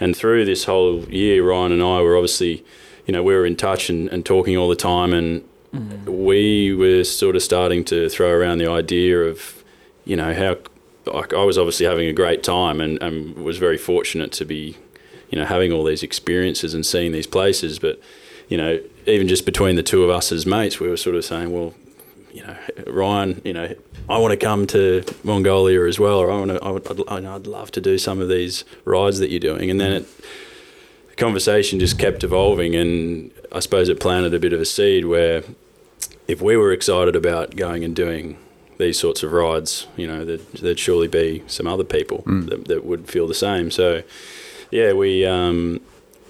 and 0.00 0.16
through 0.16 0.44
this 0.44 0.64
whole 0.64 1.04
year, 1.08 1.44
Ryan 1.44 1.70
and 1.70 1.80
I 1.82 2.00
were 2.00 2.16
obviously, 2.16 2.64
you 3.06 3.12
know, 3.12 3.22
we 3.22 3.32
were 3.32 3.46
in 3.46 3.54
touch 3.54 3.88
and, 3.88 4.08
and 4.08 4.26
talking 4.26 4.56
all 4.56 4.68
the 4.68 4.74
time, 4.76 5.12
and 5.12 5.42
Mm. 5.72 6.04
we 6.26 6.72
were 6.74 7.02
sort 7.04 7.34
of 7.36 7.42
starting 7.42 7.84
to 7.86 8.08
throw 8.08 8.28
around 8.30 8.58
the 8.58 8.68
idea 8.70 9.20
of, 9.22 9.64
you 10.04 10.16
know, 10.16 10.32
how 10.34 10.56
like 11.12 11.32
I 11.32 11.44
was 11.44 11.56
obviously 11.58 11.86
having 11.86 12.08
a 12.08 12.12
great 12.12 12.42
time 12.42 12.80
and, 12.80 13.00
and 13.02 13.36
was 13.36 13.58
very 13.58 13.76
fortunate 13.78 14.30
to 14.32 14.44
be, 14.44 14.76
you 15.30 15.38
know, 15.38 15.44
having 15.46 15.72
all 15.72 15.84
these 15.84 16.02
experiences 16.02 16.74
and 16.74 16.84
seeing 16.84 17.12
these 17.12 17.26
places. 17.26 17.78
But, 17.78 18.00
you 18.48 18.56
know, 18.56 18.80
even 19.06 19.28
just 19.28 19.44
between 19.44 19.76
the 19.76 19.82
two 19.82 20.04
of 20.04 20.10
us 20.10 20.32
as 20.32 20.46
mates, 20.46 20.80
we 20.80 20.88
were 20.88 20.96
sort 20.96 21.16
of 21.16 21.24
saying, 21.24 21.52
well, 21.52 21.74
you 22.32 22.42
know, 22.44 22.56
Ryan, 22.86 23.40
you 23.44 23.52
know, 23.52 23.74
I 24.08 24.18
want 24.18 24.32
to 24.38 24.46
come 24.46 24.66
to 24.68 25.04
Mongolia 25.22 25.84
as 25.86 25.98
well, 26.00 26.18
or 26.18 26.30
I 26.30 26.36
want 26.38 26.50
to, 26.50 26.62
I 26.62 26.70
would, 26.70 27.08
I'd, 27.08 27.24
I'd 27.24 27.46
love 27.46 27.70
to 27.72 27.80
do 27.80 27.96
some 27.96 28.20
of 28.20 28.28
these 28.28 28.64
rides 28.84 29.18
that 29.20 29.30
you're 29.30 29.40
doing. 29.40 29.70
And 29.70 29.80
then 29.80 29.92
it, 29.92 30.08
the 31.10 31.14
conversation 31.16 31.78
just 31.78 31.98
kept 31.98 32.24
evolving, 32.24 32.74
and 32.74 33.30
I 33.52 33.60
suppose 33.60 33.88
it 33.88 34.00
planted 34.00 34.34
a 34.34 34.38
bit 34.40 34.52
of 34.52 34.60
a 34.60 34.64
seed 34.64 35.04
where 35.06 35.44
if 36.26 36.42
we 36.42 36.56
were 36.56 36.72
excited 36.72 37.14
about 37.14 37.54
going 37.54 37.84
and 37.84 37.94
doing 37.94 38.36
these 38.78 38.98
sorts 38.98 39.22
of 39.22 39.30
rides, 39.30 39.86
you 39.96 40.06
know, 40.08 40.24
there'd, 40.24 40.52
there'd 40.54 40.78
surely 40.80 41.06
be 41.06 41.44
some 41.46 41.68
other 41.68 41.84
people 41.84 42.24
Mm. 42.26 42.48
that, 42.50 42.64
that 42.66 42.84
would 42.84 43.08
feel 43.08 43.28
the 43.28 43.34
same. 43.34 43.70
So, 43.70 44.02
yeah, 44.74 44.92
we, 44.92 45.24
um, 45.24 45.80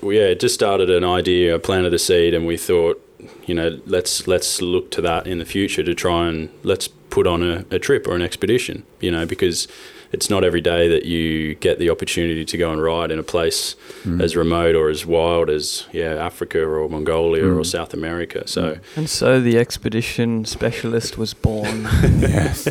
we 0.02 0.18
yeah, 0.18 0.26
it 0.26 0.40
just 0.40 0.54
started 0.54 0.90
an 0.90 1.02
idea, 1.04 1.58
planted 1.58 1.94
a 1.94 1.98
seed, 1.98 2.34
and 2.34 2.46
we 2.46 2.56
thought, 2.56 3.00
you 3.46 3.54
know, 3.54 3.80
let's 3.86 4.26
let's 4.26 4.60
look 4.60 4.90
to 4.90 5.00
that 5.00 5.26
in 5.26 5.38
the 5.38 5.44
future 5.46 5.82
to 5.82 5.94
try 5.94 6.28
and 6.28 6.50
let's 6.62 6.88
put 7.16 7.26
on 7.26 7.42
a, 7.42 7.64
a 7.70 7.78
trip 7.78 8.06
or 8.06 8.14
an 8.14 8.22
expedition, 8.22 8.82
you 9.00 9.10
know, 9.10 9.24
because 9.24 9.66
it's 10.12 10.28
not 10.28 10.44
every 10.44 10.60
day 10.60 10.88
that 10.88 11.04
you 11.06 11.54
get 11.56 11.78
the 11.78 11.88
opportunity 11.90 12.44
to 12.44 12.56
go 12.58 12.70
and 12.70 12.82
ride 12.82 13.10
in 13.10 13.18
a 13.18 13.22
place 13.22 13.76
Mm. 14.04 14.20
as 14.22 14.36
remote 14.36 14.74
or 14.76 14.90
as 14.90 15.06
wild 15.06 15.48
as 15.48 15.86
yeah 15.92 16.14
Africa 16.30 16.60
or 16.62 16.86
Mongolia 16.90 17.44
or 17.46 17.60
Mm. 17.60 17.66
South 17.66 17.94
America. 17.94 18.46
So 18.46 18.76
And 18.96 19.08
so 19.08 19.40
the 19.40 19.56
expedition 19.58 20.44
specialist 20.44 21.16
was 21.16 21.32
born. 21.34 21.84
yes. 22.20 22.68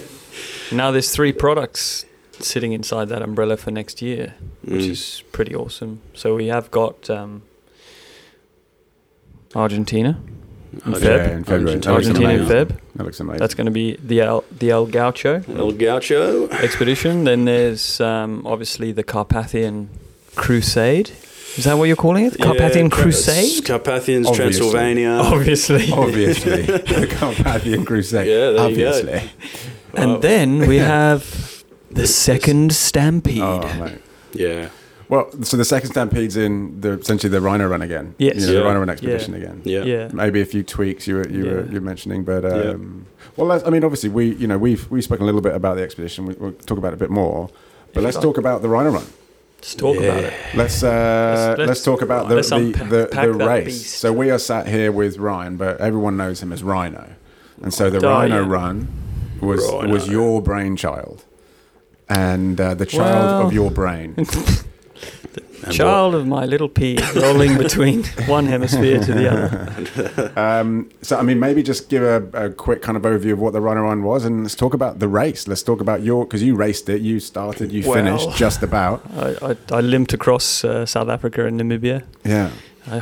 now 0.72 0.92
there's 0.92 1.10
three 1.12 1.34
products 1.34 2.06
sitting 2.40 2.74
inside 2.74 3.10
that 3.10 3.22
umbrella 3.22 3.58
for 3.58 3.72
next 3.72 4.02
year, 4.02 4.36
which 4.64 4.82
mm, 4.84 4.90
is 4.90 5.24
pretty 5.32 5.56
awesome. 5.56 6.02
So 6.14 6.36
we 6.36 6.48
have 6.48 6.70
got 6.72 7.10
um, 7.10 7.44
Argentina, 9.56 10.20
in 10.86 10.94
Argent- 10.94 11.04
Feb. 11.04 11.28
Yeah, 11.28 11.36
in 11.38 11.44
February. 11.44 11.66
That 11.66 11.74
looks 11.76 11.88
Argentina 11.88 12.30
in 12.34 12.40
amazing. 12.42 12.56
Feb. 12.68 12.80
That 12.96 13.04
looks 13.04 13.20
amazing. 13.20 13.40
That's 13.40 13.54
going 13.54 13.66
to 13.66 13.72
be 13.72 13.96
the 13.98 14.22
El, 14.22 14.44
the 14.52 14.72
El 14.72 14.86
Gaucho 14.88 15.44
El 15.48 15.72
Gaucho. 15.74 16.48
expedition. 16.50 17.24
then 17.26 17.46
there's 17.46 18.02
um, 18.02 18.46
obviously 18.46 18.92
the 18.92 19.04
Carpathian 19.04 19.90
Crusade. 20.36 21.12
Is 21.56 21.66
that 21.66 21.76
what 21.78 21.84
you're 21.84 21.96
calling 21.96 22.26
it? 22.26 22.40
Carpathian 22.40 22.86
Yeah, 22.88 22.90
Car- 22.92 23.04
Crusade? 23.04 23.64
Carpathians, 23.66 24.26
Obviously. 24.28 24.72
Transylvania. 24.72 25.10
Obviously. 25.12 25.92
Obviously, 25.94 26.62
the 26.64 27.08
Carpathian 27.20 27.86
Crusade. 27.86 28.28
Yeah, 28.28 28.50
there 28.52 28.70
you 28.72 28.76
go. 28.78 28.88
Obviously. 28.90 29.30
And 29.96 30.12
Wow. 30.14 30.18
then 30.18 30.60
we 30.68 30.78
have 30.96 31.53
the 31.96 32.08
second 32.08 32.74
Stampede. 32.74 33.42
Oh, 33.42 33.60
mate. 33.80 34.00
Yeah. 34.34 34.70
Well, 35.10 35.30
so 35.44 35.58
the 35.58 35.66
second 35.66 35.92
stampede's 35.92 36.38
in 36.38 36.80
the 36.82 36.94
essentially 36.94 37.30
the 37.30 37.42
Rhino 37.42 37.68
Run 37.68 37.82
again. 37.82 38.16
Yes. 38.18 38.36
You 38.38 38.48
know, 38.48 38.54
Yeah. 38.54 38.60
the 38.60 38.66
Rhino 38.66 38.80
Run 38.80 38.90
expedition 38.90 39.34
again. 39.36 39.62
Yeah. 39.64 39.84
yeah. 39.84 40.10
Maybe 40.14 40.42
a 40.42 40.46
few 40.46 40.64
tweaks 40.64 41.08
you 41.08 41.16
were 41.16 41.28
you 41.30 41.44
were 41.46 41.60
Yeah. 41.66 41.72
you're 41.72 41.82
mentioning, 41.82 42.24
but 42.24 42.44
um, 42.46 43.06
well, 43.38 43.48
let's, 43.48 43.64
I 43.66 43.70
mean, 43.70 43.84
obviously 43.84 44.10
we 44.10 44.34
you 44.36 44.48
know 44.48 44.58
we've 44.58 44.90
we've 44.90 45.04
spoken 45.04 45.24
a 45.24 45.26
little 45.26 45.42
bit 45.42 45.54
about 45.54 45.76
the 45.78 45.84
expedition. 45.84 46.26
We, 46.26 46.34
we'll 46.36 46.52
talk 46.54 46.78
about 46.80 46.94
it 46.94 46.96
a 46.96 46.98
bit 46.98 47.10
more, 47.12 47.50
but 47.94 48.00
If 48.00 48.04
let's 48.06 48.16
you 48.18 48.24
talk 48.24 48.38
about 48.38 48.62
the 48.64 48.70
Rhino 48.70 48.92
Run. 48.92 49.06
Let's 49.58 49.76
talk 49.76 49.96
Yeah. 49.98 50.02
about 50.04 50.24
it. 50.24 50.34
Let's 50.56 50.84
uh, 50.84 50.88
let's, 50.88 51.60
Let's- 51.60 51.68
let's- 51.68 51.84
talk 51.84 52.02
about 52.02 52.30
the 52.30 52.36
let's 52.36 52.50
the, 52.50 52.56
unpack- 52.56 52.90
the, 52.90 53.10
pack 53.12 53.28
the 53.28 53.38
that 53.38 53.48
race. 53.48 53.66
beast. 53.66 53.98
So 54.00 54.12
we 54.14 54.32
are 54.32 54.40
sat 54.40 54.68
here 54.68 54.92
with 54.92 55.18
Ryan, 55.18 55.58
but 55.58 55.80
everyone 55.80 56.18
knows 56.18 56.42
him 56.42 56.52
as 56.52 56.64
Rhino, 56.64 57.10
and 57.62 57.72
so 57.74 57.90
the 57.92 58.04
Oh, 58.04 58.10
Rhino 58.10 58.42
yeah. 58.44 58.50
Run 58.50 58.88
was 59.42 59.62
Rhino. 59.72 59.94
was 59.94 60.08
your 60.08 60.42
brainchild, 60.42 61.24
and 62.18 62.60
uh, 62.60 62.74
the 62.74 62.86
child 62.86 63.26
Well- 63.26 63.48
of 63.48 63.54
your 63.54 63.72
brain. 63.72 64.16
And 65.66 65.72
Child 65.74 66.14
of 66.16 66.28
my 66.28 66.44
little 66.44 66.68
pea 66.68 67.00
rolling 67.16 67.58
between 67.58 68.04
one 68.28 68.48
hemisphere 68.48 69.00
to 69.02 69.14
the 69.14 69.32
other. 69.32 70.32
Um, 70.40 70.90
so, 71.02 71.18
I 71.18 71.22
mean, 71.22 71.40
maybe 71.40 71.64
just 71.64 71.88
give 71.90 72.04
a, 72.04 72.48
a 72.48 72.50
quick 72.50 72.82
kind 72.82 72.98
of 72.98 73.04
overview 73.04 73.32
of 73.32 73.40
what 73.40 73.54
the 73.54 73.62
Rhino 73.62 73.84
Run 73.84 74.04
was, 74.04 74.26
and 74.26 74.44
let's 74.44 74.56
talk 74.56 74.74
about 74.74 75.00
the 75.00 75.08
race. 75.08 75.48
Let's 75.48 75.64
talk 75.64 75.80
about 75.80 76.02
your 76.02 76.26
because 76.26 76.44
you 76.44 76.56
raced 76.56 76.90
it, 76.90 77.02
you 77.02 77.20
started, 77.22 77.72
you 77.72 77.82
Well. 77.88 77.94
finished 77.94 78.32
just 78.38 78.62
about. 78.62 79.04
I, 79.16 79.36
I, 79.52 79.58
I 79.72 79.80
limped 79.80 80.12
across 80.12 80.66
uh, 80.66 80.86
South 80.86 81.08
Africa 81.08 81.46
and 81.46 81.60
Namibia. 81.62 82.04
Yeah. 82.26 82.50
I 82.88 83.02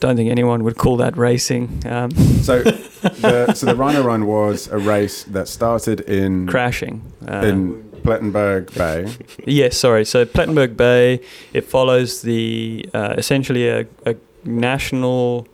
don't 0.00 0.16
think 0.16 0.30
anyone 0.30 0.64
would 0.64 0.76
call 0.76 0.98
that 0.98 1.16
racing. 1.16 1.82
Um, 1.86 2.10
So, 2.42 2.62
the, 2.62 3.54
so 3.54 3.64
the 3.66 3.74
Rhino 3.74 4.02
Run 4.02 4.26
was 4.26 4.68
a 4.68 4.76
race 4.78 5.24
that 5.24 5.48
started 5.48 6.00
in 6.00 6.46
crashing. 6.46 7.00
Uh, 7.26 7.36
in 7.46 7.91
Plettenberg 8.02 8.74
Bay. 8.74 9.14
Yes, 9.46 9.76
sorry. 9.76 10.04
So 10.04 10.24
Plettenberg 10.24 10.76
Bay, 10.76 11.20
it 11.52 11.64
follows 11.64 12.22
the 12.22 12.88
uh, 12.94 13.14
essentially 13.16 13.68
a, 13.68 13.86
a 14.06 14.16
national 14.44 15.46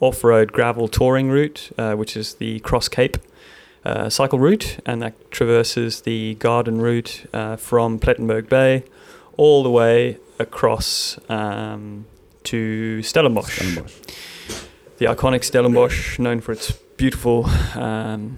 off-road 0.00 0.52
gravel 0.52 0.88
touring 0.88 1.30
route, 1.30 1.70
uh, 1.78 1.94
which 1.94 2.16
is 2.16 2.34
the 2.34 2.60
Cross 2.60 2.88
Cape 2.88 3.16
uh, 3.84 4.08
cycle 4.08 4.38
route, 4.38 4.78
and 4.86 5.02
that 5.02 5.30
traverses 5.30 6.02
the 6.02 6.34
garden 6.34 6.80
route 6.80 7.26
uh, 7.32 7.56
from 7.56 7.98
Plettenberg 7.98 8.48
Bay 8.48 8.84
all 9.36 9.62
the 9.62 9.70
way 9.70 10.18
across 10.38 11.18
um, 11.28 12.06
to 12.44 13.02
Stellenbosch. 13.02 13.56
Stellenbosch. 13.58 13.94
The 14.98 15.06
iconic 15.06 15.42
Stellenbosch, 15.44 16.18
known 16.18 16.40
for 16.40 16.52
its 16.52 16.72
beautiful 16.96 17.46
um, 17.74 18.36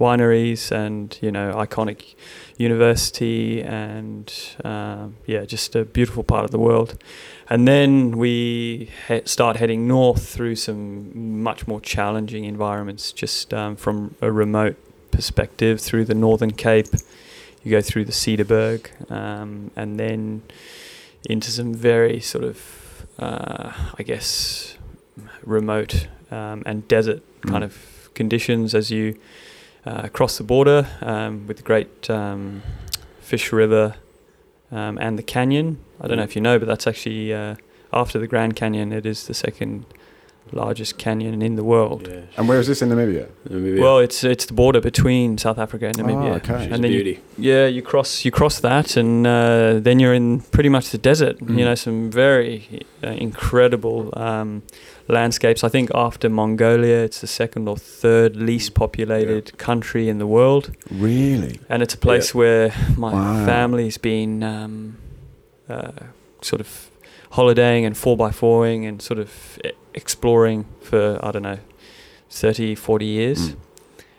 wineries 0.00 0.72
and 0.72 1.16
you 1.20 1.30
know 1.30 1.52
iconic 1.54 2.14
university 2.60 3.62
and 3.62 4.32
um, 4.64 5.16
yeah, 5.26 5.44
just 5.44 5.74
a 5.74 5.84
beautiful 5.84 6.22
part 6.22 6.44
of 6.44 6.50
the 6.50 6.58
world. 6.58 7.02
And 7.48 7.66
then 7.66 8.18
we 8.18 8.90
he- 9.08 9.22
start 9.24 9.56
heading 9.56 9.88
north 9.88 10.28
through 10.28 10.56
some 10.56 11.42
much 11.42 11.66
more 11.66 11.80
challenging 11.80 12.44
environments, 12.44 13.12
just 13.12 13.52
um, 13.54 13.76
from 13.76 14.14
a 14.20 14.30
remote 14.30 14.76
perspective 15.10 15.80
through 15.80 16.04
the 16.04 16.14
Northern 16.14 16.52
Cape. 16.52 16.86
You 17.64 17.70
go 17.72 17.80
through 17.80 18.04
the 18.04 18.12
Cederberg, 18.12 19.10
um, 19.10 19.70
and 19.76 19.98
then 19.98 20.42
into 21.28 21.50
some 21.50 21.74
very 21.74 22.20
sort 22.20 22.44
of, 22.44 22.56
uh, 23.18 23.72
I 23.98 24.02
guess, 24.02 24.76
remote 25.44 26.06
um, 26.30 26.62
and 26.66 26.86
desert 26.88 27.22
kind 27.42 27.62
Mm. 27.64 27.66
of 27.66 28.10
conditions 28.14 28.74
as 28.74 28.90
you 28.90 29.16
uh, 29.86 30.08
cross 30.08 30.38
the 30.38 30.44
border 30.44 30.86
um, 31.00 31.46
with 31.46 31.58
the 31.58 31.62
great 31.62 32.08
um, 32.10 32.62
Fish 33.20 33.52
River 33.52 33.94
um, 34.70 34.98
and 34.98 35.18
the 35.18 35.22
canyon. 35.22 35.78
I 36.00 36.08
don't 36.08 36.16
know 36.16 36.24
if 36.24 36.34
you 36.34 36.42
know, 36.42 36.58
but 36.58 36.68
that's 36.68 36.86
actually 36.86 37.32
uh, 37.32 37.56
after 37.92 38.18
the 38.18 38.26
Grand 38.26 38.56
Canyon. 38.56 38.92
It 38.92 39.06
is 39.06 39.26
the 39.26 39.34
second 39.34 39.84
largest 40.52 40.98
canyon 40.98 41.42
in 41.42 41.54
the 41.56 41.64
world. 41.64 42.08
Yeah. 42.08 42.22
And 42.36 42.48
where 42.48 42.58
is 42.58 42.66
this 42.66 42.82
in 42.82 42.88
Namibia? 42.88 43.28
Namibia. 43.48 43.80
Well, 43.80 43.98
it's 43.98 44.24
it's 44.24 44.46
the 44.46 44.54
border 44.54 44.80
between 44.80 45.38
South 45.38 45.58
Africa 45.58 45.86
and 45.86 45.96
Namibia. 45.96 46.32
Oh, 46.32 46.34
okay. 46.34 46.64
And 46.64 46.74
a 46.74 46.78
then 46.78 46.92
you, 46.92 47.18
yeah, 47.38 47.66
you 47.66 47.82
cross 47.82 48.24
you 48.24 48.30
cross 48.30 48.60
that, 48.60 48.96
and 48.96 49.26
uh, 49.26 49.78
then 49.80 50.00
you're 50.00 50.14
in 50.14 50.40
pretty 50.40 50.68
much 50.68 50.90
the 50.90 50.98
desert. 50.98 51.38
Mm. 51.38 51.58
You 51.58 51.64
know, 51.64 51.74
some 51.74 52.10
very 52.10 52.84
uh, 53.02 53.08
incredible 53.08 54.12
um, 54.18 54.62
landscapes. 55.10 55.64
I 55.64 55.68
think 55.68 55.90
after 55.94 56.28
Mongolia, 56.28 56.98
it's 57.04 57.20
the 57.20 57.26
second 57.26 57.68
or 57.68 57.76
third 57.76 58.36
least 58.36 58.74
populated 58.74 59.56
country 59.58 60.08
in 60.08 60.18
the 60.18 60.26
world, 60.26 60.70
Really? 60.90 61.60
and 61.68 61.82
it's 61.82 61.94
a 61.94 61.98
place 61.98 62.34
where 62.34 62.72
my 62.96 63.12
Wow. 63.12 63.44
family's 63.46 63.98
been 63.98 64.42
um, 64.42 64.96
uh, 65.68 65.90
sort 66.42 66.60
of 66.60 66.90
holidaying 67.30 67.84
and 67.86 67.96
four 67.96 68.16
by 68.16 68.30
fouring 68.30 68.86
and 68.86 69.00
sort 69.02 69.18
of 69.20 69.58
exploring 69.94 70.64
for 70.80 71.18
I 71.22 71.30
don't 71.30 71.42
know 71.42 71.58
30, 72.30 72.74
40 72.74 73.04
years 73.06 73.38
Mm. 73.50 73.56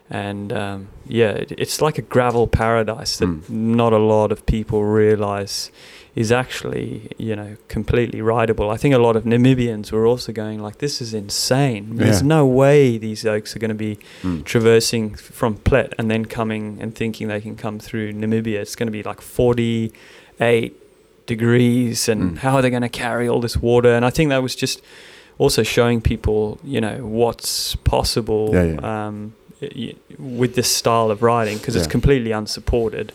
and 0.10 0.54
um, 0.54 0.88
yeah, 1.08 1.32
it, 1.32 1.52
it's 1.58 1.82
like 1.82 1.98
a 1.98 2.02
gravel 2.02 2.48
paradise 2.48 3.18
that 3.18 3.28
Mm. 3.30 3.50
not 3.50 3.94
a 3.94 3.98
lot 3.98 4.32
of 4.32 4.46
people 4.46 4.84
realize 4.84 5.72
is 6.14 6.32
actually 6.32 7.10
you 7.18 7.36
know 7.36 7.56
completely 7.70 8.22
rideable. 8.22 8.70
I 8.70 8.78
think 8.78 8.94
a 8.94 8.98
lot 9.00 9.16
of 9.16 9.24
Namibians 9.24 9.92
were 9.92 10.06
also 10.06 10.32
going 10.34 10.60
like, 10.62 10.80
"This 10.80 11.02
is 11.02 11.14
insane. 11.14 11.96
There's 11.96 12.22
Yeah. 12.22 12.28
no 12.28 12.46
way 12.46 12.98
these 12.98 13.26
oaks 13.26 13.56
are 13.56 13.60
going 13.60 13.70
to 13.70 13.84
be 13.90 13.98
Mm. 14.24 14.44
traversing 14.44 15.16
from 15.16 15.56
Plet 15.56 15.94
and 15.98 16.12
then 16.12 16.26
coming 16.26 16.78
and 16.82 16.94
thinking 16.94 17.28
they 17.30 17.40
can 17.42 17.56
come 17.56 17.80
through 17.80 18.12
Namibia. 18.14 18.60
It's 18.60 18.76
going 18.76 18.88
to 18.88 18.92
be 18.92 19.04
like 19.04 19.22
48 19.22 20.74
degrees, 21.28 22.10
and 22.10 22.22
Mm. 22.34 22.38
how 22.40 22.56
are 22.58 22.62
they 22.62 22.70
going 22.70 22.82
to 22.82 22.90
carry 22.90 23.28
all 23.30 23.40
this 23.42 23.58
water? 23.58 23.94
And 23.94 24.04
I 24.06 24.10
think 24.10 24.30
that 24.30 24.42
was 24.44 24.56
just 24.56 24.82
also 25.38 25.64
showing 25.64 26.02
people, 26.02 26.60
you 26.64 26.82
know, 26.82 26.98
what's 27.06 27.76
possible 27.78 28.50
Yeah, 28.54 28.64
yeah. 28.74 29.08
Um, 29.08 29.34
with 30.20 30.56
this 30.56 30.68
style 30.72 31.12
of 31.12 31.22
riding 31.22 31.58
because 31.60 31.76
it's 31.76 31.88
completely 31.88 32.32
unsupported. 32.32 33.12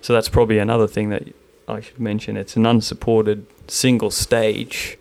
So 0.00 0.12
that's 0.14 0.28
probably 0.28 0.58
another 0.58 0.86
thing 0.86 1.10
that 1.10 1.24
I 1.68 1.80
should 1.80 2.00
mention. 2.00 2.36
It's 2.36 2.56
an 2.56 2.66
unsupported 2.66 3.46
single 3.68 4.10
stage 4.10 4.98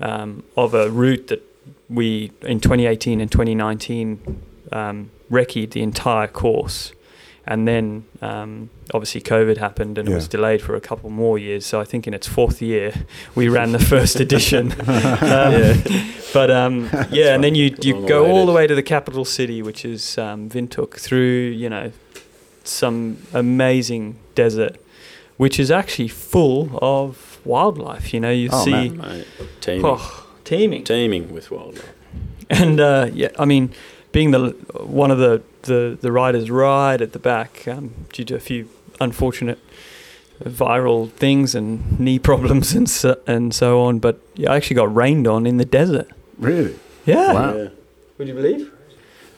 um, 0.00 0.42
of 0.56 0.74
a 0.74 0.90
route 0.90 1.28
that 1.28 1.42
we 1.88 2.32
in 2.42 2.60
2018 2.60 3.20
and 3.20 3.30
2019 3.30 4.42
um, 4.72 5.10
recceed 5.30 5.70
the 5.70 5.82
entire 5.82 6.26
course. 6.26 6.92
And 7.48 7.66
then 7.68 8.04
um, 8.22 8.70
obviously 8.92 9.20
COVID 9.20 9.58
happened 9.58 9.98
and 9.98 10.08
it 10.08 10.14
was 10.14 10.26
delayed 10.26 10.60
for 10.60 10.74
a 10.74 10.80
couple 10.80 11.10
more 11.10 11.38
years. 11.38 11.64
So 11.64 11.80
I 11.80 11.84
think 11.84 12.08
in 12.08 12.12
its 12.12 12.26
fourth 12.26 12.60
year, 12.60 12.92
we 13.36 13.48
ran 13.48 13.70
the 13.70 13.78
first 13.78 14.18
edition. 14.20 14.74
Um, 14.86 15.82
But 16.32 16.50
um, 16.50 16.90
yeah, 17.10 17.34
and 17.34 17.42
then 17.42 17.54
you, 17.54 17.74
you 17.80 17.94
Long 17.94 18.06
go 18.06 18.26
all 18.26 18.44
the 18.44 18.52
way 18.52 18.66
to 18.66 18.74
the 18.74 18.82
capital 18.82 19.24
city, 19.24 19.62
which 19.62 19.84
is 19.86 20.18
um, 20.18 20.50
Windhoek, 20.50 20.94
through, 20.94 21.54
you 21.56 21.70
know, 21.70 21.92
some 22.64 23.18
amazing 23.32 24.18
desert, 24.34 24.76
which 25.36 25.58
is 25.60 25.70
actually 25.70 26.08
full 26.08 26.78
of 26.82 27.40
wildlife. 27.44 28.12
You 28.14 28.20
know, 28.20 28.30
you 28.30 28.48
Oh, 28.52 28.64
see 28.64 28.70
man. 28.90 28.96
Mate, 28.98 29.26
teeming, 29.60 29.82
oh, 29.84 30.26
teeming. 30.44 30.84
teeming 30.84 31.32
with 31.32 31.50
wildlife. 31.50 31.92
And 32.50 32.78
uh, 32.80 33.08
yeah, 33.12 33.28
I 33.38 33.44
mean, 33.44 33.72
being 34.12 34.30
the 34.30 34.50
one 34.80 35.10
of 35.10 35.18
the 35.18 35.42
the, 35.62 35.98
the 36.00 36.12
riders 36.12 36.48
right 36.50 37.00
at 37.00 37.12
the 37.12 37.18
back 37.18 37.66
um, 37.66 37.92
due 38.12 38.24
to 38.24 38.36
a 38.36 38.40
few 38.40 38.68
unfortunate 39.00 39.58
viral 40.44 41.10
things 41.10 41.54
and 41.54 41.98
knee 41.98 42.18
problems 42.30 42.72
and 42.74 42.88
so, 42.88 43.18
and 43.26 43.54
so 43.54 43.80
on. 43.82 43.98
But 43.98 44.20
yeah, 44.36 44.52
I 44.52 44.56
actually 44.56 44.76
got 44.76 44.94
rained 44.94 45.26
on 45.26 45.46
in 45.46 45.56
the 45.56 45.64
desert. 45.64 46.08
Really? 46.38 46.78
Yeah, 47.04 47.32
Wow. 47.32 47.56
Yeah. 47.56 47.68
would 48.18 48.28
you 48.28 48.34
believe? 48.34 48.72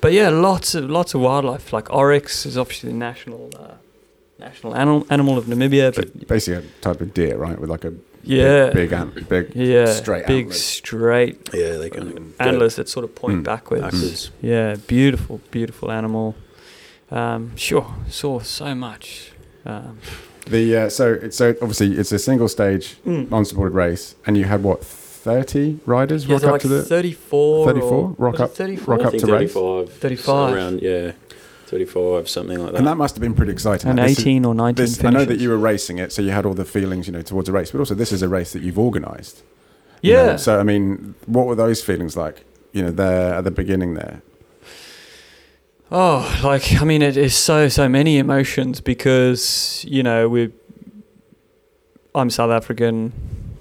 But 0.00 0.12
yeah, 0.12 0.28
lots 0.28 0.74
of 0.74 0.88
lots 0.90 1.14
of 1.14 1.20
wildlife. 1.22 1.72
Like 1.72 1.90
oryx 1.92 2.44
is 2.46 2.56
obviously 2.58 2.90
the 2.90 2.96
national 2.96 3.50
uh, 3.58 3.74
national 4.38 4.74
animal 4.77 5.07
animal 5.11 5.38
of 5.38 5.46
Namibia. 5.46 5.94
But 5.94 6.27
Basically 6.29 6.64
a 6.66 6.81
type 6.81 7.01
of 7.01 7.12
deer, 7.14 7.37
right? 7.37 7.59
With 7.59 7.70
like 7.70 7.85
a 7.85 7.94
yeah, 8.22 8.66
big, 8.66 8.90
big, 8.90 8.92
ant, 8.92 9.29
big 9.29 9.55
yeah, 9.55 9.87
straight 9.87 10.27
big 10.27 10.46
antlers. 10.46 10.62
straight 10.64 11.48
Yeah, 11.55 11.77
they 11.77 11.88
kind 11.90 12.16
of 12.18 12.40
antlers 12.40 12.77
that 12.77 12.88
sort 12.88 13.05
of 13.05 13.14
point 13.14 13.40
Mm. 13.40 13.44
backwards. 13.44 13.83
backwards. 13.83 14.31
Yeah, 14.42 14.77
beautiful, 14.87 15.40
beautiful 15.51 15.90
animal. 15.90 16.35
Um, 17.11 17.57
sure, 17.57 17.94
saw 18.09 18.40
so 18.40 18.74
much. 18.74 19.33
Um, 19.64 19.98
The 20.46 20.77
uh, 20.77 20.88
so 20.88 21.12
it's 21.12 21.37
so 21.37 21.51
obviously 21.62 21.92
it's 21.98 22.12
a 22.12 22.18
single 22.18 22.48
stage 22.48 22.96
mm. 23.07 23.31
unsupported 23.33 23.74
race, 23.74 24.14
and 24.27 24.37
you 24.37 24.44
had 24.44 24.62
what 24.62 24.83
thirty 24.85 25.79
riders 25.87 26.27
yeah, 26.27 26.35
rock 26.35 26.44
up 26.44 26.53
like 26.53 26.61
to 26.62 26.68
the 26.68 26.83
34. 26.83 27.66
34? 27.66 28.14
Rock 28.18 28.40
up- 28.40 28.55
34? 28.55 28.94
rock 28.96 29.05
up 29.07 29.11
think 29.12 29.24
to 29.24 29.33
race? 29.33 29.53
35. 29.53 29.92
35. 29.92 30.55
Around, 30.55 30.81
yeah, 30.83 31.12
35, 31.68 32.28
something 32.28 32.59
like 32.59 32.72
that. 32.72 32.78
and 32.78 32.87
that 32.87 32.96
must 32.96 33.14
have 33.14 33.20
been 33.22 33.35
pretty 33.35 33.52
exciting. 33.52 33.88
And 33.90 33.98
Like, 33.98 34.09
this 34.09 34.18
is- 34.18 34.24
18 34.24 34.44
or 34.44 34.54
19 34.54 34.85
this, 34.85 35.04
I 35.04 35.11
know 35.11 35.24
that 35.24 35.38
you 35.38 35.48
were 35.50 35.57
racing 35.59 35.98
it, 35.98 36.12
so 36.12 36.22
you 36.22 36.31
had 36.31 36.44
all 36.46 36.54
the 36.54 36.64
feelings, 36.64 37.07
you 37.07 37.12
know, 37.12 37.22
towards 37.22 37.48
a 37.48 37.52
race. 37.52 37.70
But 37.70 37.78
also, 37.81 37.94
this 37.94 38.12
is 38.12 38.22
a 38.22 38.28
race 38.28 38.52
that 38.52 38.62
you've 38.62 38.78
organised. 38.78 39.42
you 40.00 40.12
Yeah. 40.12 40.26
know. 40.26 40.37
So 40.37 40.61
I 40.61 40.62
mean, 40.62 41.14
what 41.26 41.46
were 41.46 41.54
those 41.57 41.83
feelings 41.83 42.16
like? 42.16 42.44
You 42.72 42.83
know, 42.85 42.90
there 42.92 43.35
at 43.35 43.44
the 43.44 43.50
beginning 43.50 43.94
there. 43.94 44.22
Oh, 45.90 46.40
like 46.44 46.81
I 46.81 46.85
mean, 46.85 47.02
it 47.02 47.16
is 47.16 47.35
so 47.35 47.68
so 47.68 47.88
many 47.88 48.18
emotions 48.18 48.81
because 48.81 49.85
you 49.88 50.02
know 50.02 50.28
we. 50.28 50.50
I'm 52.14 52.31
South 52.31 52.50
African. 52.50 53.12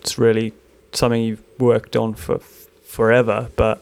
It's 0.02 0.18
really 0.18 0.54
something 0.92 1.22
you've 1.24 1.44
worked 1.60 1.96
on 1.96 2.14
for 2.16 2.40
forever, 2.84 3.50
but 3.56 3.82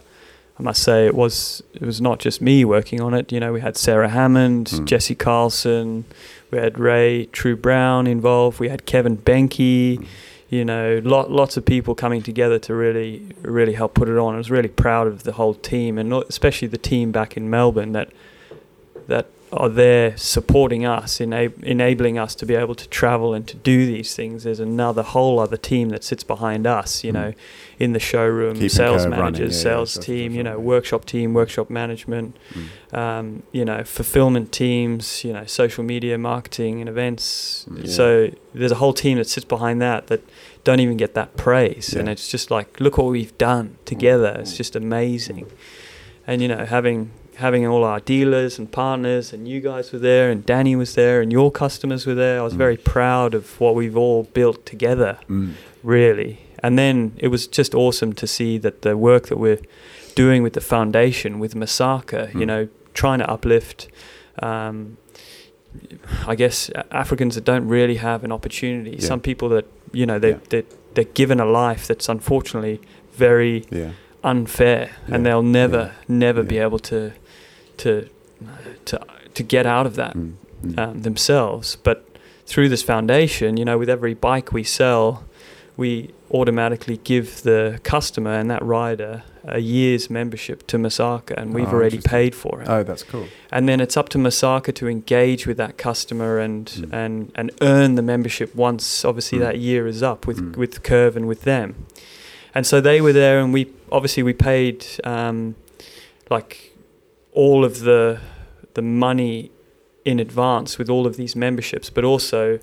I 0.58 0.64
must 0.64 0.82
say 0.84 1.06
it 1.06 1.16
was 1.16 1.62
it 1.74 1.82
was 1.82 2.00
not 2.00 2.20
just 2.20 2.42
me 2.42 2.64
working 2.64 3.02
on 3.02 3.14
it. 3.14 3.32
You 3.32 3.40
know, 3.40 3.52
we 3.52 3.62
had 3.62 3.76
Sarah 3.76 4.10
Hammond, 4.10 4.68
Mm. 4.68 4.86
Jesse 4.86 5.16
Carlsson, 5.16 6.06
we 6.52 6.58
had 6.60 6.80
Ray 6.80 7.26
True 7.32 7.56
Brown 7.58 8.08
involved. 8.08 8.60
We 8.60 8.70
had 8.70 8.86
Kevin 8.86 9.18
Benke. 9.18 9.98
Mm. 10.00 10.06
You 10.50 10.64
know, 10.64 11.02
lot, 11.04 11.32
lots 11.32 11.58
of 11.58 11.66
people 11.66 11.96
coming 11.96 12.22
together 12.22 12.60
to 12.60 12.74
really 12.74 13.28
really 13.42 13.74
help 13.74 13.96
put 13.96 14.08
it 14.08 14.18
on. 14.18 14.36
I 14.36 14.38
was 14.38 14.52
really 14.52 14.70
proud 14.70 15.08
of 15.08 15.24
the 15.24 15.34
whole 15.34 15.56
team, 15.56 15.98
and 15.98 16.14
especially 16.14 16.68
the 16.70 16.78
team 16.78 17.12
back 17.12 17.36
in 17.36 17.50
Melbourne 17.50 17.92
that 17.94 18.10
that 19.08 19.26
are 19.56 19.70
there 19.70 20.16
supporting 20.18 20.86
us, 20.86 21.20
enab- 21.20 21.64
enabling 21.64 22.18
us 22.20 22.36
to 22.36 22.46
be 22.46 22.56
able 22.56 22.76
to 22.76 22.88
travel 22.90 23.34
and 23.34 23.48
to 23.48 23.56
do 23.56 23.86
these 23.86 24.16
things. 24.16 24.44
There's 24.44 24.60
another 24.60 25.02
whole 25.04 25.40
other 25.40 25.58
team 25.58 25.90
that 25.90 26.04
sits 26.04 26.24
behind 26.24 26.68
us, 26.68 27.04
you 27.04 27.12
Mm. 27.12 27.14
know, 27.14 27.34
in 27.80 27.94
the 27.94 28.00
showroom, 28.00 28.56
Keeping 28.56 28.70
sales 28.70 29.06
managers, 29.08 29.40
yeah, 29.40 29.46
yeah, 29.72 29.76
sales 29.76 29.92
stuff, 29.92 30.06
team, 30.06 30.34
you 30.34 30.44
know, 30.44 30.60
workshop 30.60 31.06
team, 31.06 31.34
workshop 31.34 31.70
management, 31.70 32.36
Mm. 32.54 32.98
um, 32.98 33.44
you 33.52 33.64
know, 33.66 33.84
fulfillment 33.84 34.52
teams, 34.52 35.24
you 35.24 35.32
know, 35.34 35.46
social 35.46 35.84
media 35.84 36.18
marketing 36.18 36.80
and 36.82 36.90
events. 36.90 37.66
Mm. 37.70 37.86
Yeah. 37.86 37.92
So 37.92 38.30
there's 38.54 38.72
a 38.72 38.76
whole 38.84 38.94
team 38.94 39.18
that 39.18 39.28
sits 39.28 39.46
behind 39.46 39.82
that 39.82 40.08
that 40.08 40.22
don't 40.64 40.80
even 40.80 40.98
get 40.98 41.14
that 41.14 41.38
praise, 41.38 41.94
and 41.94 42.10
it's 42.10 42.28
just 42.28 42.50
like, 42.50 42.80
look 42.80 42.98
what 42.98 43.08
we've 43.08 43.38
done 43.38 43.76
together. 43.86 44.34
Mm. 44.36 44.40
It's 44.42 44.58
just 44.58 44.76
amazing, 44.76 45.46
and 46.26 46.42
you 46.42 46.48
know, 46.48 46.66
having 46.66 47.12
having 47.38 47.66
all 47.68 47.84
our 47.84 48.00
dealers 48.00 48.58
and 48.60 48.72
partners, 48.72 49.34
and 49.34 49.48
you 49.48 49.60
guys 49.62 49.92
were 49.92 50.00
there, 50.00 50.30
and 50.32 50.46
Danny 50.46 50.76
was 50.76 50.96
there, 50.96 51.22
and 51.22 51.32
your 51.32 51.52
customers 51.52 52.06
were 52.06 52.16
there. 52.16 52.40
I 52.40 52.44
was 52.44 52.54
Mm. 52.54 52.58
very 52.58 52.78
proud 52.78 53.34
of 53.34 53.60
what 53.60 53.76
we've 53.76 53.98
all 53.98 54.24
built 54.34 54.66
together 54.66 55.18
Mm. 55.30 55.52
really. 55.84 56.40
And 56.64 56.80
then 56.80 57.12
it 57.18 57.28
was 57.28 57.48
just 57.48 57.76
awesome 57.76 58.14
to 58.14 58.26
see 58.28 58.58
that 58.60 58.82
the 58.82 58.96
work 58.98 59.28
that 59.28 59.38
we're 59.38 59.60
doing 60.16 60.42
with 60.44 60.54
the 60.54 60.62
foundation, 60.62 61.40
with 61.40 61.54
Masaka, 61.56 62.34
you 62.34 62.42
Mm. 62.42 62.48
know, 62.48 62.68
trying 62.94 63.20
to 63.20 63.30
uplift, 63.30 63.88
um, 64.42 64.98
I 66.28 66.36
guess, 66.36 66.70
Africans 66.92 67.36
that 67.36 67.44
don't 67.44 67.68
really 67.68 67.96
have 67.96 68.24
an 68.24 68.32
opportunity. 68.32 68.92
Yeah. 68.92 69.06
Some 69.08 69.20
people 69.20 69.50
that, 69.50 69.66
you 69.92 70.06
know, 70.06 70.20
they, 70.20 70.30
Yeah. 70.30 70.38
they, 70.50 70.64
they're 70.94 71.14
given 71.14 71.40
a 71.42 71.46
life 71.46 71.86
that's 71.88 72.08
unfortunately 72.08 72.80
very 73.14 73.66
Yeah. 73.70 73.90
unfair 74.24 74.92
and 75.08 75.26
they'll 75.26 75.44
never, 75.44 75.92
never 76.08 76.42
be 76.44 76.58
able 76.58 76.80
to, 76.80 77.12
to, 77.78 78.10
to, 78.86 79.00
to 79.34 79.44
get 79.44 79.66
out 79.66 79.86
of 79.86 79.96
that 79.96 80.16
Mm, 80.16 80.34
mm. 80.64 80.80
um, 80.80 81.02
themselves. 81.02 81.76
But 81.78 82.06
through 82.46 82.70
this 82.70 82.84
foundation, 82.84 83.58
you 83.58 83.66
know, 83.66 83.78
with 83.78 83.90
every 83.90 84.14
bike 84.14 84.52
we 84.54 84.64
sell, 84.64 85.24
we 85.78 86.12
automatically 86.32 86.98
give 87.04 87.44
the 87.44 87.80
customer 87.84 88.32
and 88.34 88.50
that 88.50 88.64
rider 88.64 89.24
a 89.48 89.60
year's 89.60 90.10
membership 90.10 90.66
to 90.68 90.78
Masaka, 90.78 91.34
and 91.38 91.54
we've 91.54 91.68
Oh, 91.68 91.74
already 91.74 92.00
paid 92.00 92.34
for 92.34 92.62
it. 92.62 92.68
oh, 92.70 92.82
that's 92.84 93.04
cool. 93.04 93.28
and 93.52 93.68
then 93.70 93.80
it's 93.80 93.96
up 93.96 94.10
to 94.10 94.18
Masaka 94.18 94.74
to 94.76 94.88
engage 94.88 95.46
with 95.46 95.58
that 95.58 95.78
customer 95.78 96.40
and 96.40 96.66
Mm. 96.66 96.94
and 96.94 97.32
and 97.36 97.52
earn 97.62 97.96
the 97.96 98.02
membership 98.02 98.56
once 98.56 99.06
obviously 99.06 99.38
Mm. 99.38 99.42
that 99.42 99.58
year 99.60 99.86
is 99.88 100.02
up 100.02 100.26
with 100.26 100.40
Mm. 100.40 100.58
with 100.58 100.82
Curve 100.82 101.16
and 101.18 101.28
with 101.28 101.42
them. 101.44 101.76
And 102.56 102.66
so 102.66 102.80
they 102.82 103.02
were 103.02 103.14
there, 103.14 103.40
and 103.40 103.54
we 103.54 103.68
obviously 103.92 104.24
we 104.24 104.34
paid 104.34 104.86
um, 105.04 105.56
like 106.32 106.72
all 107.36 107.64
of 107.64 107.82
the 107.82 108.20
the 108.74 108.82
money 108.82 109.52
in 110.04 110.20
advance 110.20 110.78
with 110.80 110.90
all 110.90 111.06
of 111.08 111.16
these 111.18 111.36
memberships, 111.36 111.90
but 111.90 112.04
also 112.04 112.60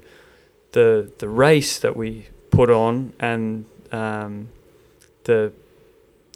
the 0.73 1.11
the 1.19 1.29
race 1.29 1.79
that 1.79 1.95
we 1.97 2.27
put 2.51 2.71
on 2.71 3.13
and 3.21 3.65
um, 3.93 4.49
the 5.25 5.53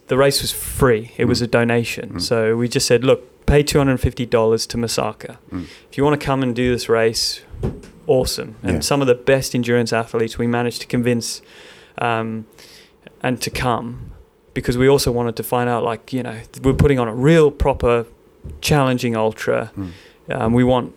the 0.07 0.17
race 0.17 0.41
was 0.41 0.51
free. 0.53 1.11
It 1.17 1.25
was 1.25 1.39
Mm. 1.41 1.43
a 1.43 1.47
donation. 1.47 2.09
Mm. 2.13 2.21
So 2.21 2.55
we 2.55 2.67
just 2.69 2.87
said, 2.87 3.03
look, 3.03 3.45
pay 3.45 3.61
two 3.63 3.77
hundred 3.77 3.91
and 3.91 4.01
fifty 4.01 4.25
dollars 4.25 4.65
to 4.67 4.77
Masaka. 4.77 5.37
Mm. 5.51 5.65
If 5.91 5.97
you 5.97 6.03
want 6.05 6.19
to 6.19 6.25
come 6.25 6.41
and 6.43 6.55
do 6.55 6.71
this 6.71 6.87
race, 6.89 7.41
awesome. 8.05 8.55
And 8.63 8.75
Yeah. 8.75 8.79
some 8.81 9.01
of 9.01 9.07
the 9.07 9.15
best 9.15 9.53
endurance 9.55 9.91
athletes 9.93 10.37
we 10.37 10.47
managed 10.47 10.81
to 10.81 10.87
convince 10.87 11.41
um, 11.99 12.45
and 13.21 13.41
to 13.41 13.49
come 13.49 14.11
because 14.53 14.77
we 14.77 14.87
also 14.87 15.11
wanted 15.11 15.35
to 15.35 15.43
find 15.43 15.69
out, 15.69 15.83
like 15.83 16.13
you 16.13 16.23
know, 16.23 16.37
we're 16.63 16.73
putting 16.73 16.99
on 16.99 17.07
a 17.07 17.15
real 17.15 17.51
proper 17.51 18.05
challenging 18.61 19.15
ultra. 19.15 19.71
Mm. 19.77 19.91
Um, 20.29 20.53
we 20.53 20.63
want 20.63 20.93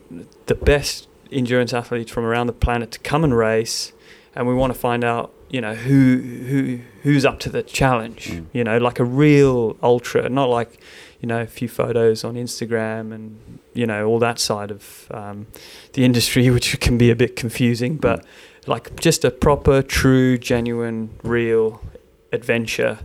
the 0.46 0.54
best 0.54 1.08
endurance 1.30 1.72
athletes 1.72 2.10
from 2.10 2.24
around 2.24 2.48
the 2.48 2.52
planet 2.52 2.90
to 2.92 2.98
come 3.00 3.24
and 3.24 3.36
race, 3.36 3.92
and 4.34 4.46
we 4.46 4.54
want 4.54 4.72
to 4.72 4.78
find 4.78 5.04
out, 5.04 5.32
you 5.48 5.60
know, 5.60 5.74
who 5.74 6.18
who 6.18 6.80
who's 7.02 7.24
up 7.24 7.38
to 7.40 7.48
the 7.50 7.62
challenge. 7.62 8.28
Mm. 8.28 8.46
You 8.52 8.64
know, 8.64 8.78
like 8.78 8.98
a 8.98 9.04
real 9.04 9.76
ultra, 9.82 10.28
not 10.28 10.48
like 10.48 10.80
you 11.20 11.28
know 11.28 11.40
a 11.40 11.46
few 11.46 11.68
photos 11.68 12.24
on 12.24 12.34
Instagram 12.34 13.12
and 13.12 13.60
you 13.74 13.86
know 13.86 14.06
all 14.06 14.18
that 14.18 14.38
side 14.38 14.70
of 14.70 15.06
um, 15.12 15.46
the 15.92 16.04
industry, 16.04 16.50
which 16.56 16.78
can 16.80 16.98
be 16.98 17.10
a 17.10 17.16
bit 17.16 17.36
confusing, 17.36 17.96
but 17.96 18.24
like 18.66 18.98
just 19.00 19.24
a 19.24 19.30
proper, 19.30 19.82
true, 19.82 20.38
genuine, 20.38 21.10
real 21.22 21.82
adventure. 22.32 22.98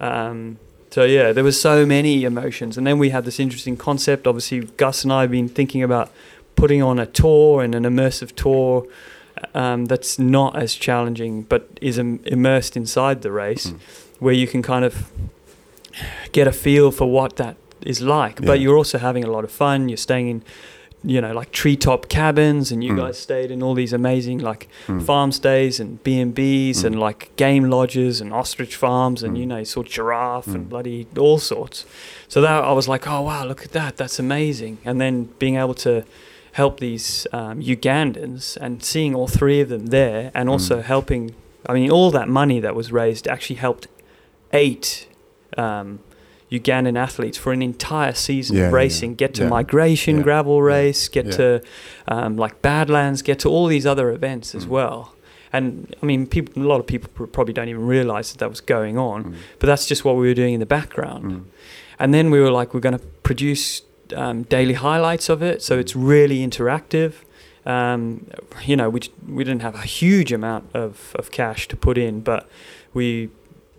Um, 0.00 0.58
so 0.92 1.02
yeah, 1.04 1.32
there 1.32 1.42
were 1.44 1.52
so 1.52 1.84
many 1.86 2.22
emotions, 2.24 2.76
and 2.78 2.86
then 2.86 2.98
we 2.98 3.10
had 3.10 3.24
this 3.24 3.40
interesting 3.40 3.76
concept. 3.76 4.26
Obviously, 4.26 4.60
Gus 4.76 5.02
and 5.04 5.12
I 5.12 5.22
have 5.22 5.30
been 5.30 5.48
thinking 5.48 5.82
about 5.82 6.10
putting 6.54 6.82
on 6.82 6.98
a 6.98 7.06
tour 7.06 7.62
and 7.64 7.74
an 7.74 7.84
immersive 7.84 8.34
tour 8.36 8.86
um, 9.54 9.86
that's 9.86 10.18
not 10.18 10.54
as 10.54 10.74
challenging, 10.74 11.42
but 11.42 11.66
is 11.80 11.98
Im- 11.98 12.20
immersed 12.26 12.76
inside 12.76 13.22
the 13.22 13.32
race, 13.32 13.66
Mm. 13.68 13.78
where 14.20 14.34
you 14.34 14.46
can 14.46 14.62
kind 14.62 14.84
of 14.84 15.10
get 16.32 16.46
a 16.46 16.52
feel 16.52 16.90
for 16.90 17.10
what 17.10 17.36
that 17.36 17.56
is 17.80 18.00
like. 18.00 18.40
But 18.44 18.60
you're 18.60 18.76
also 18.76 18.98
having 18.98 19.24
a 19.24 19.30
lot 19.30 19.44
of 19.44 19.50
fun. 19.50 19.88
You're 19.88 19.96
staying 19.96 20.28
in, 20.28 20.42
you 21.04 21.20
know, 21.20 21.32
like 21.32 21.50
treetop 21.50 22.08
cabins, 22.08 22.70
and 22.72 22.84
you 22.84 22.92
Mm. 22.92 22.96
guys 22.98 23.18
stayed 23.18 23.50
in 23.50 23.62
all 23.62 23.74
these 23.74 23.92
amazing 23.92 24.38
like 24.38 24.68
Mm. 24.86 25.02
farm 25.02 25.32
stays 25.32 25.80
and 25.80 26.02
B 26.04 26.20
and 26.20 26.32
B's 26.34 26.82
Mm. 26.82 26.86
and 26.86 27.00
like 27.00 27.30
game 27.36 27.64
lodges 27.70 28.20
and 28.20 28.32
ostrich 28.32 28.76
farms 28.76 29.22
and 29.22 29.36
you 29.36 29.44
know 29.46 29.58
you 29.58 29.64
saw 29.64 29.82
giraffe 29.82 30.46
and 30.46 30.68
bloody 30.68 31.06
all 31.18 31.38
sorts. 31.38 31.84
So 32.28 32.40
that 32.40 32.62
I 32.64 32.72
was 32.72 32.86
like, 32.88 33.06
oh 33.08 33.22
wow, 33.22 33.44
look 33.44 33.62
at 33.64 33.72
that, 33.72 33.96
that's 33.96 34.18
amazing. 34.18 34.78
And 34.84 35.00
then 35.00 35.28
being 35.38 35.56
able 35.56 35.74
to 35.74 36.04
help 36.52 36.78
these 36.80 37.26
um, 37.32 37.60
Ugandans 37.62 38.56
and 38.60 38.82
seeing 38.82 39.14
all 39.14 39.26
three 39.26 39.60
of 39.60 39.68
them 39.70 39.86
there 39.86 40.30
and 40.34 40.48
also 40.48 40.78
Mm. 40.78 40.82
helping. 40.84 41.34
I 41.66 41.72
mean, 41.74 41.90
all 41.90 42.10
that 42.10 42.28
money 42.28 42.60
that 42.60 42.74
was 42.74 42.92
raised 42.92 43.26
actually 43.26 43.56
helped 43.56 43.86
eight. 44.52 45.06
Um, 45.56 45.98
Ugandan 46.52 46.96
athletes 46.98 47.38
for 47.38 47.52
an 47.52 47.62
entire 47.62 48.12
season 48.12 48.56
Yeah, 48.56 48.64
of 48.66 48.70
yeah, 48.72 48.76
racing, 48.76 49.14
get 49.16 49.34
to 49.34 49.42
yeah. 49.42 49.48
migration 49.48 50.16
Yeah. 50.18 50.22
gravel 50.22 50.62
race, 50.62 51.08
get 51.08 51.26
Yeah. 51.26 51.32
to 51.38 51.62
um, 52.08 52.36
like 52.36 52.60
Badlands, 52.62 53.22
get 53.22 53.38
to 53.40 53.48
all 53.48 53.66
these 53.66 53.86
other 53.86 54.10
events 54.10 54.54
as 54.54 54.64
Mm. 54.66 54.68
well. 54.70 55.14
And 55.52 55.94
I 56.02 56.06
mean, 56.06 56.26
people, 56.26 56.62
a 56.62 56.66
lot 56.66 56.80
of 56.80 56.86
people 56.86 57.10
probably 57.36 57.52
don't 57.54 57.68
even 57.68 57.86
realize 57.86 58.32
that 58.32 58.38
that 58.38 58.48
was 58.50 58.60
going 58.60 58.96
on, 58.98 59.24
Mm. 59.24 59.34
but 59.58 59.66
that's 59.66 59.86
just 59.86 60.04
what 60.04 60.16
we 60.16 60.26
were 60.28 60.34
doing 60.34 60.54
in 60.54 60.60
the 60.60 60.66
background. 60.78 61.24
Mm. 61.24 61.42
And 61.98 62.12
then 62.14 62.30
we 62.30 62.40
were 62.40 62.50
like, 62.50 62.72
we're 62.74 62.80
going 62.88 62.98
to 62.98 63.04
produce 63.22 63.82
um, 64.16 64.42
daily 64.42 64.74
highlights 64.74 65.28
of 65.30 65.42
it, 65.42 65.62
so 65.62 65.78
it's 65.78 65.94
really 65.96 66.46
interactive. 66.46 67.12
Um, 67.64 68.26
you 68.66 68.76
know, 68.76 68.90
we 68.90 69.00
we 69.28 69.44
didn't 69.44 69.62
have 69.62 69.74
a 69.74 69.86
huge 70.00 70.32
amount 70.32 70.64
of, 70.74 71.14
of 71.14 71.30
cash 71.30 71.68
to 71.68 71.76
put 71.76 71.96
in, 71.96 72.20
but 72.20 72.48
we 72.92 73.28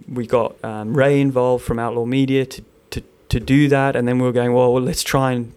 we 0.08 0.26
got 0.28 0.56
um, 0.64 0.96
Ray 0.96 1.20
involved 1.22 1.64
from 1.66 1.80
Outlaw 1.80 2.06
Media 2.06 2.46
to, 2.46 2.64
to 2.92 3.02
to 3.30 3.40
do 3.40 3.68
that, 3.70 3.96
and 3.96 4.08
then 4.08 4.18
we 4.20 4.26
were 4.26 4.34
going, 4.34 4.54
well, 4.54 4.74
well, 4.74 4.84
let's 4.84 5.04
try 5.04 5.32
and 5.32 5.54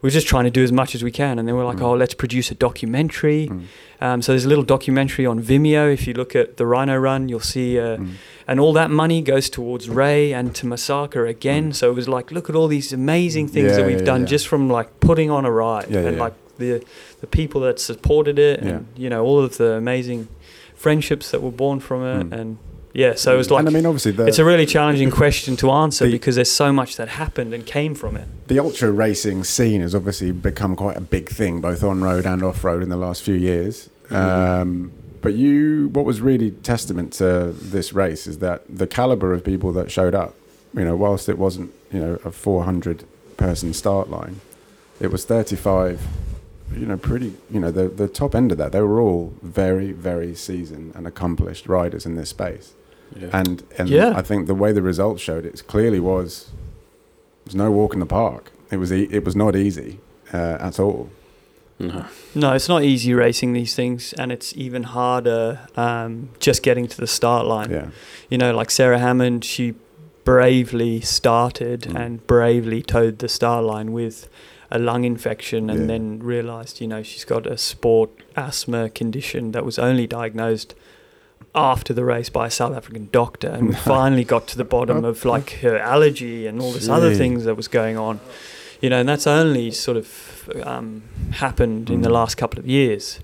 we're 0.00 0.10
just 0.10 0.26
trying 0.26 0.42
to 0.44 0.50
do 0.50 0.64
as 0.64 0.72
much 0.72 0.96
as 0.96 1.04
we 1.04 1.12
can, 1.12 1.38
and 1.38 1.46
then 1.46 1.54
we're 1.54 1.64
like, 1.64 1.76
Mm. 1.76 1.82
oh, 1.82 1.94
let's 1.94 2.14
produce 2.14 2.50
a 2.50 2.56
documentary. 2.56 3.46
Mm. 3.48 3.62
Um, 4.00 4.20
so 4.22 4.32
there's 4.32 4.44
a 4.44 4.48
little 4.48 4.64
documentary 4.64 5.24
on 5.26 5.40
Vimeo. 5.40 5.92
If 5.94 6.08
you 6.08 6.14
look 6.14 6.34
at 6.34 6.56
the 6.56 6.66
Rhino 6.66 6.96
Run, 6.96 7.28
you'll 7.28 7.38
see, 7.38 7.78
uh, 7.78 7.98
Mm. 7.98 8.14
and 8.48 8.58
all 8.58 8.72
that 8.72 8.90
money 8.90 9.22
goes 9.22 9.48
towards 9.48 9.88
Ray 9.88 10.32
and 10.34 10.52
to 10.56 10.66
Masaka 10.66 11.28
again. 11.28 11.70
Mm. 11.70 11.74
So 11.76 11.90
it 11.90 11.94
was 11.94 12.08
like, 12.08 12.32
look 12.32 12.50
at 12.50 12.56
all 12.56 12.66
these 12.66 12.92
amazing 12.92 13.46
things 13.46 13.70
Yeah, 13.70 13.76
that 13.76 13.86
we've 13.86 13.98
yeah, 14.00 14.04
done 14.12 14.22
yeah. 14.22 14.26
just 14.34 14.48
from 14.48 14.68
like 14.68 14.88
putting 14.98 15.30
on 15.30 15.44
a 15.44 15.52
ride 15.52 15.88
and 15.94 16.18
like 16.18 16.34
the 16.58 16.82
the 17.20 17.26
people 17.28 17.60
that 17.60 17.78
supported 17.78 18.38
it, 18.40 18.58
and 18.60 18.86
you 18.96 19.08
know 19.08 19.22
all 19.24 19.38
of 19.38 19.56
the 19.58 19.74
amazing 19.74 20.26
friendships 20.74 21.30
that 21.30 21.40
were 21.42 21.52
born 21.52 21.78
from 21.78 22.02
it, 22.04 22.30
Mm. 22.30 22.40
and 22.40 22.58
yeah. 22.94 23.14
So 23.14 23.34
it 23.34 23.36
was 23.38 23.50
like 23.50 23.60
and 23.60 23.68
I 23.68 23.72
mean, 23.72 23.86
obviously, 23.86 24.12
the, 24.12 24.26
it's 24.26 24.38
a 24.38 24.44
really 24.44 24.66
challenging 24.66 25.10
question 25.10 25.56
to 25.56 25.70
answer 25.70 26.04
The- 26.06 26.12
because 26.12 26.34
there's 26.36 26.50
so 26.50 26.72
much 26.72 26.96
that 26.96 27.08
happened 27.08 27.54
and 27.54 27.64
came 27.66 27.94
from 27.94 28.16
it. 28.16 28.26
the 28.48 28.58
ultra 28.58 28.90
racing 28.90 29.44
scene 29.44 29.80
has 29.80 29.94
obviously 29.94 30.30
become 30.32 30.76
quite 30.76 30.96
a 30.96 31.00
big 31.00 31.28
thing, 31.28 31.60
both 31.60 31.82
on 31.82 32.02
road 32.02 32.26
and 32.26 32.42
off 32.42 32.64
road, 32.64 32.82
in 32.82 32.88
the 32.88 32.96
last 32.96 33.22
few 33.22 33.34
years. 33.34 33.88
Um, 34.10 34.92
but 35.20 35.34
you, 35.34 35.88
what 35.92 36.04
was 36.04 36.20
really 36.20 36.50
testament 36.50 37.12
to 37.14 37.52
this 37.52 37.92
race 37.92 38.26
is 38.26 38.38
that 38.38 38.62
the 38.68 38.86
caliber 38.86 39.32
of 39.32 39.44
people 39.44 39.72
that 39.72 39.90
showed 39.90 40.14
up. 40.14 40.34
You 40.74 40.84
know, 40.84 40.96
whilst 40.96 41.28
it 41.28 41.38
wasn't 41.38 41.70
you 41.92 42.00
know 42.00 42.18
a 42.24 42.32
400 42.32 43.04
person 43.36 43.72
start 43.74 44.08
line, 44.10 44.40
it 45.00 45.08
was 45.12 45.24
35. 45.24 46.00
You 46.74 46.86
know, 46.86 46.96
pretty. 46.96 47.34
You 47.50 47.60
know, 47.60 47.70
the 47.70 47.88
the 47.88 48.08
top 48.08 48.34
end 48.34 48.52
of 48.52 48.58
that, 48.58 48.72
they 48.72 48.80
were 48.80 49.00
all 49.00 49.34
very, 49.42 49.92
very 49.92 50.34
seasoned 50.34 50.94
and 50.94 51.06
accomplished 51.06 51.66
riders 51.68 52.06
in 52.06 52.16
this 52.16 52.30
space. 52.30 52.72
Yeah. 53.20 53.28
And 53.32 53.62
and 53.78 53.88
Yeah. 53.88 54.12
I 54.16 54.22
think 54.22 54.46
the 54.46 54.54
way 54.54 54.72
the 54.72 54.82
results 54.82 55.22
showed 55.22 55.44
it 55.46 55.62
clearly 55.66 56.00
was 56.00 56.48
it 57.42 57.46
was 57.46 57.54
no 57.54 57.70
walk 57.70 57.94
in 57.94 58.00
the 58.00 58.06
park. 58.06 58.52
It 58.70 58.76
was 58.78 58.92
e- 58.92 59.08
it 59.10 59.24
was 59.24 59.34
not 59.36 59.54
easy 59.56 59.98
uh, 60.32 60.56
at 60.60 60.78
all. 60.80 61.08
no. 61.78 62.04
No, 62.34 62.52
it's 62.52 62.68
not 62.68 62.82
easy 62.84 63.12
racing 63.14 63.52
these 63.54 63.74
things, 63.74 64.12
and 64.14 64.30
it's 64.32 64.56
even 64.56 64.82
harder 64.84 65.58
um, 65.76 66.28
just 66.38 66.62
getting 66.62 66.86
to 66.88 66.96
the 66.96 67.06
start 67.06 67.44
line. 67.46 67.70
Yeah, 67.70 67.88
You 68.30 68.38
know, 68.38 68.54
like 68.56 68.70
Sarah 68.70 68.98
Hammond, 68.98 69.44
she 69.44 69.74
bravely 70.24 71.00
started 71.00 71.80
Mm. 71.82 72.00
and 72.00 72.26
bravely 72.26 72.82
toed 72.82 73.18
the 73.18 73.28
start 73.28 73.64
line 73.64 73.92
with 73.92 74.28
a 74.70 74.78
lung 74.78 75.04
infection, 75.04 75.68
and 75.68 75.80
Yeah. 75.80 75.86
then 75.86 76.20
realised, 76.22 76.80
you 76.80 76.86
know, 76.86 77.02
she's 77.02 77.24
got 77.24 77.46
a 77.46 77.58
sport 77.58 78.10
asthma 78.36 78.88
condition 78.88 79.52
that 79.52 79.64
was 79.64 79.78
only 79.78 80.06
diagnosed 80.06 80.74
after 81.54 81.92
the 81.92 82.04
race 82.04 82.30
by 82.30 82.46
a 82.46 82.50
South 82.50 82.74
African 82.74 83.08
doctor, 83.12 83.48
and 83.48 83.68
we 83.68 83.74
finally 83.94 84.24
got 84.24 84.46
to 84.48 84.56
the 84.56 84.64
bottom 84.64 85.04
of 85.04 85.24
like 85.24 85.50
her 85.62 85.78
allergy 85.78 86.46
and 86.46 86.60
all 86.60 86.72
this 86.72 86.88
other 86.88 87.14
things 87.14 87.44
that 87.44 87.54
was 87.56 87.68
going 87.68 87.96
on. 87.98 88.20
You 88.80 88.90
know, 88.90 88.98
and 89.00 89.08
that's 89.08 89.26
only 89.26 89.70
sort 89.70 89.96
of 89.96 90.50
um, 90.64 91.02
happened 91.34 91.88
in 91.90 92.02
the 92.02 92.08
Mm. 92.08 92.12
last 92.14 92.34
couple 92.36 92.58
of 92.58 92.66
years. 92.66 93.20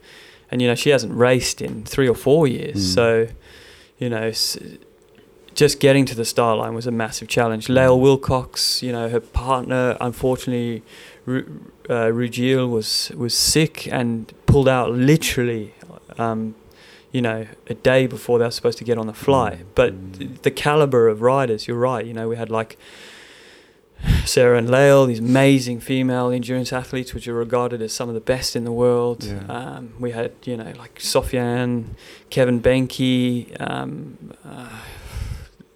And 0.50 0.62
you 0.62 0.68
know, 0.68 0.74
she 0.76 0.90
hasn't 0.90 1.14
raced 1.14 1.60
in 1.60 1.84
three 1.84 2.08
or 2.08 2.14
four 2.14 2.46
years, 2.46 2.76
Mm. 2.76 2.94
so 2.94 3.26
you 3.98 4.08
know, 4.08 4.22
s- 4.28 4.56
just 5.54 5.80
getting 5.80 6.04
to 6.06 6.14
the 6.14 6.24
start 6.24 6.56
line 6.58 6.74
was 6.74 6.86
a 6.86 6.92
massive 6.92 7.26
challenge. 7.26 7.68
Lael 7.68 7.98
Wilcox, 7.98 8.80
you 8.82 8.92
know, 8.92 9.08
her 9.08 9.18
partner, 9.20 9.96
unfortunately, 10.00 10.82
uh, 11.26 12.10
Rugiel 12.12 12.70
was 12.70 13.10
was 13.16 13.34
sick 13.34 13.88
and 13.90 14.32
pulled 14.46 14.68
out 14.68 14.92
literally, 14.92 15.74
um, 16.18 16.54
you 17.12 17.22
know, 17.22 17.46
a 17.68 17.74
day 17.74 18.06
before 18.06 18.38
they 18.38 18.44
were 18.44 18.50
supposed 18.50 18.78
to 18.78 18.84
get 18.84 18.98
on 18.98 19.06
the 19.06 19.14
flight. 19.14 19.60
But 19.74 20.14
th- 20.18 20.30
the 20.42 20.50
caliber 20.50 21.08
of 21.08 21.22
riders, 21.22 21.66
you're 21.66 21.78
right. 21.78 22.04
You 22.04 22.12
know, 22.12 22.28
we 22.28 22.36
had 22.36 22.50
like 22.50 22.76
Sarah 24.24 24.58
and 24.58 24.70
Lael, 24.70 25.06
these 25.06 25.18
amazing 25.18 25.80
female 25.80 26.30
endurance 26.30 26.72
athletes, 26.72 27.14
which 27.14 27.26
are 27.26 27.34
regarded 27.34 27.82
as 27.82 27.92
some 27.92 28.08
of 28.08 28.14
the 28.14 28.20
best 28.20 28.54
in 28.54 28.64
the 28.64 28.72
world. 28.72 29.24
Yeah. 29.24 29.40
Um, 29.48 29.94
we 29.98 30.12
had, 30.12 30.32
you 30.44 30.56
know, 30.56 30.72
like 30.78 30.98
Sofiane, 31.00 31.84
Kevin 32.30 32.60
Benke, 32.60 33.56
um, 33.60 34.16
uh, 34.44 34.68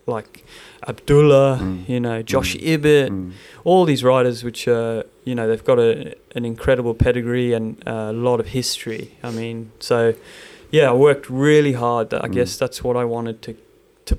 like 0.06 0.44
Abdullah, 0.86 1.58
Mm. 1.62 1.88
you 1.88 1.98
know, 2.00 2.22
Josh 2.22 2.54
Mm. 2.56 2.62
Ibbett, 2.78 3.08
Mm. 3.10 3.32
all 3.64 3.84
these 3.84 4.04
riders 4.04 4.44
which 4.44 4.68
are 4.68 5.04
you 5.24 5.34
know 5.36 5.46
they've 5.48 5.64
got 5.64 5.78
a, 5.78 6.14
an 6.34 6.44
incredible 6.44 6.94
pedigree 6.94 7.52
and 7.52 7.80
a 7.86 8.12
lot 8.12 8.40
of 8.40 8.46
history 8.48 9.12
i 9.22 9.30
mean 9.30 9.70
so 9.78 10.12
yeah 10.78 10.86
i 10.90 10.92
worked 11.08 11.26
really 11.30 11.74
hard 11.84 12.12
i 12.14 12.26
Mm. 12.28 12.32
guess 12.36 12.56
that's 12.62 12.78
what 12.84 12.96
i 12.96 13.04
wanted 13.16 13.36
to 13.46 13.52
to 14.08 14.14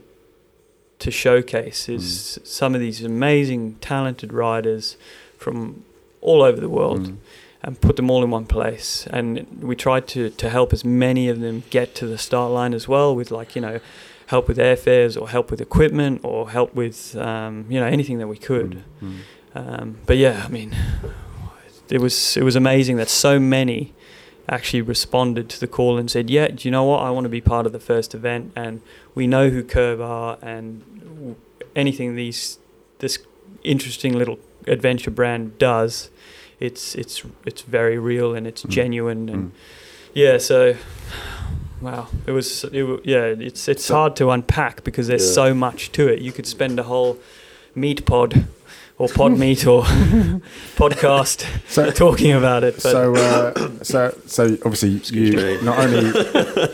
to 1.04 1.10
showcase 1.12 1.82
is 1.98 2.40
some 2.60 2.72
of 2.76 2.82
these 2.86 3.00
amazing 3.04 3.62
talented 3.82 4.32
riders 4.46 4.96
from 5.44 5.84
all 6.22 6.42
over 6.50 6.60
the 6.62 6.70
world 6.80 7.04
Mm. 7.08 7.16
and 7.66 7.72
put 7.88 7.96
them 8.00 8.10
all 8.12 8.24
in 8.24 8.32
one 8.40 8.46
place 8.46 9.08
and 9.16 9.28
we 9.70 9.76
tried 9.76 10.06
to 10.14 10.22
to 10.42 10.48
help 10.58 10.70
as 10.78 10.84
many 10.86 11.26
of 11.34 11.38
them 11.46 11.64
get 11.78 11.88
to 12.00 12.06
the 12.14 12.18
start 12.18 12.50
line 12.60 12.74
as 12.80 12.86
well 12.88 13.10
with 13.20 13.30
like 13.40 13.50
you 13.58 13.62
know 13.68 13.78
help 14.34 14.48
with 14.48 14.58
airfares 14.58 15.14
or 15.20 15.26
help 15.30 15.52
with 15.52 15.60
equipment 15.70 16.16
or 16.24 16.50
help 16.58 16.70
with 16.76 17.16
um, 17.30 17.66
you 17.72 17.80
know 17.82 17.86
anything 17.98 18.18
that 18.22 18.28
we 18.36 18.38
could 18.50 18.72
Mm. 19.02 19.18
um, 19.56 19.88
but 20.08 20.18
yeah, 20.18 20.36
I 20.48 20.50
mean, 20.58 20.70
it 21.90 22.00
was 22.02 22.16
it 22.38 22.44
was 22.44 22.56
amazing 22.56 22.98
that 22.98 23.10
so 23.10 23.34
many 23.40 23.80
actually 24.50 24.82
responded 24.82 25.50
to 25.50 25.60
the 25.60 25.68
call 25.68 25.98
and 25.98 26.10
said, 26.12 26.30
"Yeah, 26.30 26.48
do 26.50 26.68
you 26.68 26.72
know 26.72 26.84
what? 26.84 27.00
I 27.02 27.10
want 27.12 27.26
to 27.26 27.30
be 27.30 27.42
part 27.42 27.66
of 27.66 27.72
the 27.72 27.80
first 27.80 28.14
event, 28.14 28.52
and 28.56 28.82
we 29.16 29.28
know 29.28 29.50
who 29.50 29.64
Curve 29.64 30.02
are, 30.02 30.38
and 30.42 31.36
anything 31.76 32.16
these 32.16 32.60
this 33.00 33.20
interesting 33.64 34.14
little 34.18 34.40
adventure 34.68 35.12
brand 35.12 35.58
does, 35.58 36.10
it's 36.60 36.96
it's 36.96 37.24
it's 37.46 37.62
very 37.62 37.98
real 37.98 38.36
and 38.36 38.46
it's 38.48 38.64
Mm. 38.64 38.70
genuine, 38.70 39.30
and 39.30 39.52
Mm. 39.52 39.56
yeah, 40.14 40.38
so." 40.38 40.76
Wow, 41.82 42.08
it 42.26 42.32
was 42.32 42.64
it, 42.72 43.02
yeah. 43.04 43.26
It's 43.26 43.68
it's 43.68 43.84
So- 43.86 43.96
hard 43.96 44.16
to 44.16 44.30
unpack 44.32 44.86
because 44.86 45.08
there's 45.08 45.26
Yeah. 45.28 45.34
so 45.34 45.54
much 45.54 45.92
to 45.94 46.08
it. 46.08 46.20
You 46.22 46.32
could 46.32 46.46
spend 46.48 46.80
a 46.80 46.84
whole 46.84 47.18
meat 47.76 48.06
pod 48.06 48.46
or 49.04 49.10
pod 49.10 49.38
meet 49.38 49.66
or 49.68 49.84
podcast 50.76 51.46
So, 51.68 51.92
talking 51.92 52.32
about 52.32 52.64
it. 52.64 52.76
But 52.76 52.82
so, 52.82 53.16
uh, 53.16 53.84
so, 53.84 54.18
so 54.26 54.44
obviously, 54.66 54.96
Excuse 54.98 55.34
you 55.34 55.38
me. 55.38 55.62
not 55.62 55.80
only 55.80 56.12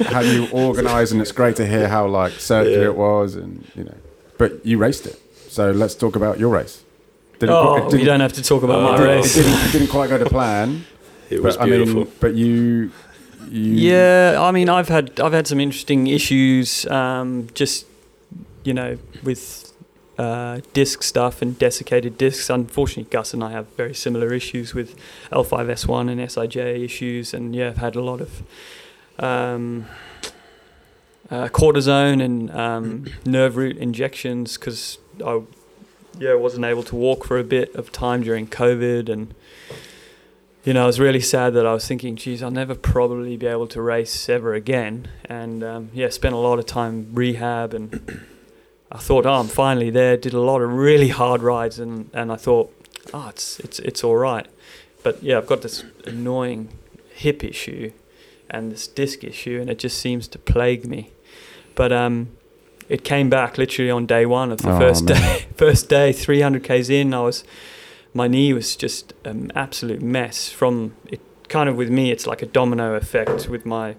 have 0.05 0.25
you 0.25 0.47
organised, 0.53 1.11
and 1.11 1.21
it's 1.21 1.31
great 1.31 1.55
to 1.57 1.65
hear 1.67 1.87
how 1.87 2.07
like 2.07 2.33
circular 2.33 2.79
Yeah. 2.83 2.89
it 2.89 2.95
was, 2.95 3.35
and 3.35 3.65
you 3.75 3.83
know, 3.83 3.97
but 4.37 4.65
you 4.65 4.77
raced 4.77 5.05
it. 5.07 5.19
So 5.49 5.71
let's 5.71 5.95
talk 5.95 6.15
about 6.15 6.39
your 6.39 6.49
race. 6.49 6.83
Didn't 7.39 7.55
oh, 7.55 7.87
qu- 7.89 7.95
it 7.95 7.99
you 7.99 8.05
don't 8.05 8.19
have 8.19 8.33
to 8.33 8.43
talk 8.43 8.63
about 8.63 8.79
Oh, 8.79 8.83
my 8.97 9.03
it, 9.03 9.07
race. 9.07 9.37
It 9.37 9.43
didn't, 9.43 9.59
it 9.67 9.71
didn't 9.71 9.87
quite 9.87 10.09
go 10.09 10.17
to 10.17 10.25
plan. 10.29 10.85
It 11.29 11.43
was 11.43 11.57
but, 11.57 11.65
beautiful. 11.65 12.01
I 12.01 12.03
mean, 12.05 12.13
but 12.19 12.33
you, 12.33 12.91
you, 13.51 13.91
Yeah, 13.91 14.37
I 14.39 14.49
mean, 14.51 14.67
I've 14.67 14.87
had 14.89 15.19
I've 15.19 15.31
had 15.33 15.45
some 15.45 15.59
interesting 15.59 16.07
issues. 16.07 16.87
Um, 16.87 17.47
just 17.53 17.85
you 18.63 18.73
know, 18.73 18.97
with 19.23 19.68
uh, 20.19 20.59
disc 20.73 21.01
stuff 21.01 21.41
and 21.41 21.57
desiccated 21.57 22.17
discs. 22.17 22.49
Unfortunately, 22.49 23.09
Gus 23.09 23.33
and 23.33 23.41
I 23.41 23.51
have 23.51 23.67
very 23.69 23.93
similar 23.93 24.33
issues 24.33 24.73
with 24.73 24.95
L5S1 25.31 26.11
and 26.11 26.19
SIJ 26.19 26.83
issues, 26.83 27.33
and 27.33 27.55
yeah, 27.55 27.69
I've 27.69 27.77
had 27.77 27.95
a 27.95 28.01
lot 28.01 28.19
of 28.19 28.43
um, 29.17 29.85
uh, 31.31 31.47
cortisone 31.47 32.21
and 32.21 32.51
um, 32.51 33.05
nerve 33.25 33.55
root 33.55 33.77
injections 33.77 34.57
because 34.57 34.97
I 35.25 35.41
yeah 36.17 36.33
wasn't 36.33 36.65
able 36.65 36.83
to 36.83 36.95
walk 36.97 37.25
for 37.25 37.39
a 37.39 37.43
bit 37.43 37.73
of 37.75 37.91
time 37.93 38.21
during 38.21 38.45
COVID 38.45 39.07
and 39.07 39.33
you 40.65 40.73
know, 40.73 40.83
I 40.83 40.85
was 40.85 40.99
really 40.99 41.21
sad 41.21 41.53
that 41.53 41.65
I 41.65 41.73
was 41.73 41.87
thinking, 41.87 42.17
geez, 42.17 42.43
I'll 42.43 42.51
never 42.51 42.75
probably 42.75 43.37
be 43.37 43.47
able 43.47 43.67
to 43.67 43.81
race 43.81 44.27
ever 44.27 44.53
again. 44.53 45.07
And 45.25 45.63
um, 45.63 45.89
yeah, 45.93 46.09
spent 46.09 46.35
a 46.35 46.37
lot 46.37 46.59
of 46.59 46.65
time 46.65 47.07
rehab, 47.13 47.73
and 47.73 48.25
I 48.91 48.97
thought, 48.97 49.25
oh, 49.25 49.33
I'm 49.33 49.47
finally 49.47 49.89
there. 49.91 50.17
Did 50.17 50.33
a 50.33 50.39
lot 50.41 50.61
of 50.61 50.71
really 50.71 51.09
hard 51.09 51.41
rides, 51.43 51.77
and, 51.79 52.09
and 52.13 52.31
I 52.31 52.35
thought, 52.35 52.73
oh, 53.13 53.27
it's 53.29 53.59
it's 53.59 53.79
it's 53.79 54.03
all 54.03 54.15
right. 54.17 54.47
But 55.03 55.21
yeah, 55.23 55.37
I've 55.37 55.47
got 55.47 55.61
this 55.61 55.83
annoying 56.05 56.69
hip 57.13 57.43
issue 57.43 57.91
and 58.49 58.71
this 58.71 58.87
disc 58.87 59.23
issue, 59.23 59.59
and 59.61 59.69
it 59.69 59.77
just 59.79 59.99
seems 59.99 60.27
to 60.29 60.39
plague 60.39 60.85
me. 60.87 61.11
But 61.75 61.91
um, 61.91 62.29
it 62.89 63.03
came 63.03 63.29
back 63.29 63.57
literally 63.59 63.91
on 63.91 64.05
day 64.07 64.25
one 64.25 64.51
of 64.51 64.61
the 64.61 64.71
Oh, 64.71 64.79
first 64.79 65.05
man. 65.05 65.21
day. 65.21 65.45
First 65.55 65.87
day, 65.89 66.11
300 66.13 66.63
k's 66.63 66.89
in, 66.89 67.13
I 67.13 67.21
was 67.21 67.43
my 68.13 68.27
knee 68.27 68.53
was 68.53 68.75
just 68.75 69.13
an 69.23 69.51
absolute 69.55 70.01
mess 70.01 70.49
from 70.49 70.95
it 71.07 71.19
kind 71.47 71.69
of 71.69 71.75
with 71.75 71.89
me 71.91 72.09
it's 72.11 72.25
like 72.25 72.41
a 72.41 72.45
domino 72.47 72.95
effect 72.95 73.47
with 73.49 73.65
my 73.67 73.95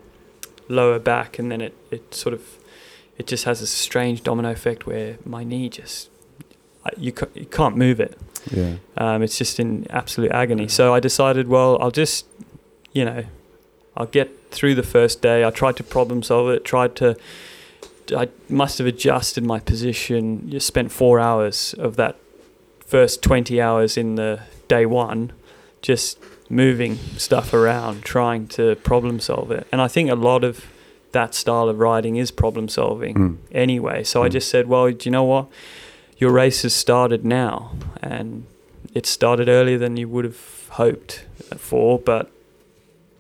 lower 0.69 0.99
back 0.99 1.39
and 1.39 1.51
then 1.53 1.61
it, 1.61 1.77
it 1.93 2.13
sort 2.13 2.33
of 2.35 2.43
it 3.19 3.27
just 3.27 3.45
has 3.45 3.61
a 3.61 3.67
strange 3.67 4.23
domino 4.23 4.51
effect 4.51 4.87
where 4.87 5.19
my 5.25 5.45
knee 5.45 5.69
just 5.69 6.09
you, 6.97 7.13
you 7.35 7.47
can't 7.47 7.77
move 7.77 8.01
it. 8.01 8.19
Yeah, 8.51 8.77
um, 8.97 9.23
it's 9.23 9.37
just 9.37 9.61
in 9.61 9.87
absolute 9.91 10.33
agony. 10.33 10.69
So 10.69 10.95
i 10.95 11.01
decided 11.01 11.49
well 11.49 11.79
i'll 11.83 11.91
just 11.91 12.27
you 12.93 13.05
know 13.05 13.25
i'll 13.97 14.07
get 14.07 14.51
through 14.51 14.75
the 14.75 14.83
first 14.83 15.21
day. 15.21 15.45
I 15.45 15.51
tried 15.51 15.77
to 15.77 15.85
problem 15.85 16.23
solve 16.23 16.51
it 16.51 16.65
tried 16.65 16.97
to 16.97 17.17
i 18.17 18.29
must 18.49 18.79
have 18.79 18.87
adjusted 18.87 19.45
my 19.45 19.61
position. 19.61 20.51
Just 20.51 20.67
spent 20.67 20.91
four 20.91 21.21
hours 21.21 21.75
of 21.75 21.97
that 21.97 22.17
first 22.85 23.23
20 23.23 23.61
hours 23.61 23.97
in 23.97 24.17
the 24.17 24.41
day 24.67 24.85
one 24.87 25.33
just 25.83 26.19
moving 26.49 26.97
stuff 27.17 27.55
around 27.55 28.03
trying 28.03 28.49
to 28.49 28.75
problem 28.77 29.21
solve 29.21 29.51
it. 29.51 29.67
And 29.71 29.81
i 29.83 29.89
think 29.89 30.11
a 30.11 30.15
lot 30.15 30.43
of 30.45 30.65
that 31.13 31.35
style 31.35 31.69
of 31.69 31.79
riding 31.79 32.17
is 32.17 32.31
problem 32.31 32.69
solving 32.69 33.15
Mm. 33.15 33.37
anyway. 33.53 34.05
So 34.05 34.23
I 34.23 34.29
Mm. 34.29 34.33
just 34.33 34.49
said, 34.49 34.69
well, 34.69 34.91
do 34.91 34.99
you 35.05 35.11
know 35.11 35.25
what? 35.25 35.47
Your 36.19 36.31
race 36.31 36.63
has 36.63 36.75
started 36.75 37.25
now, 37.25 37.73
and 38.03 38.45
it 38.95 39.07
started 39.07 39.49
earlier 39.49 39.79
than 39.79 39.97
you 39.97 40.09
would 40.09 40.25
have 40.25 40.67
hoped 40.71 41.25
for, 41.57 41.99
but 41.99 42.31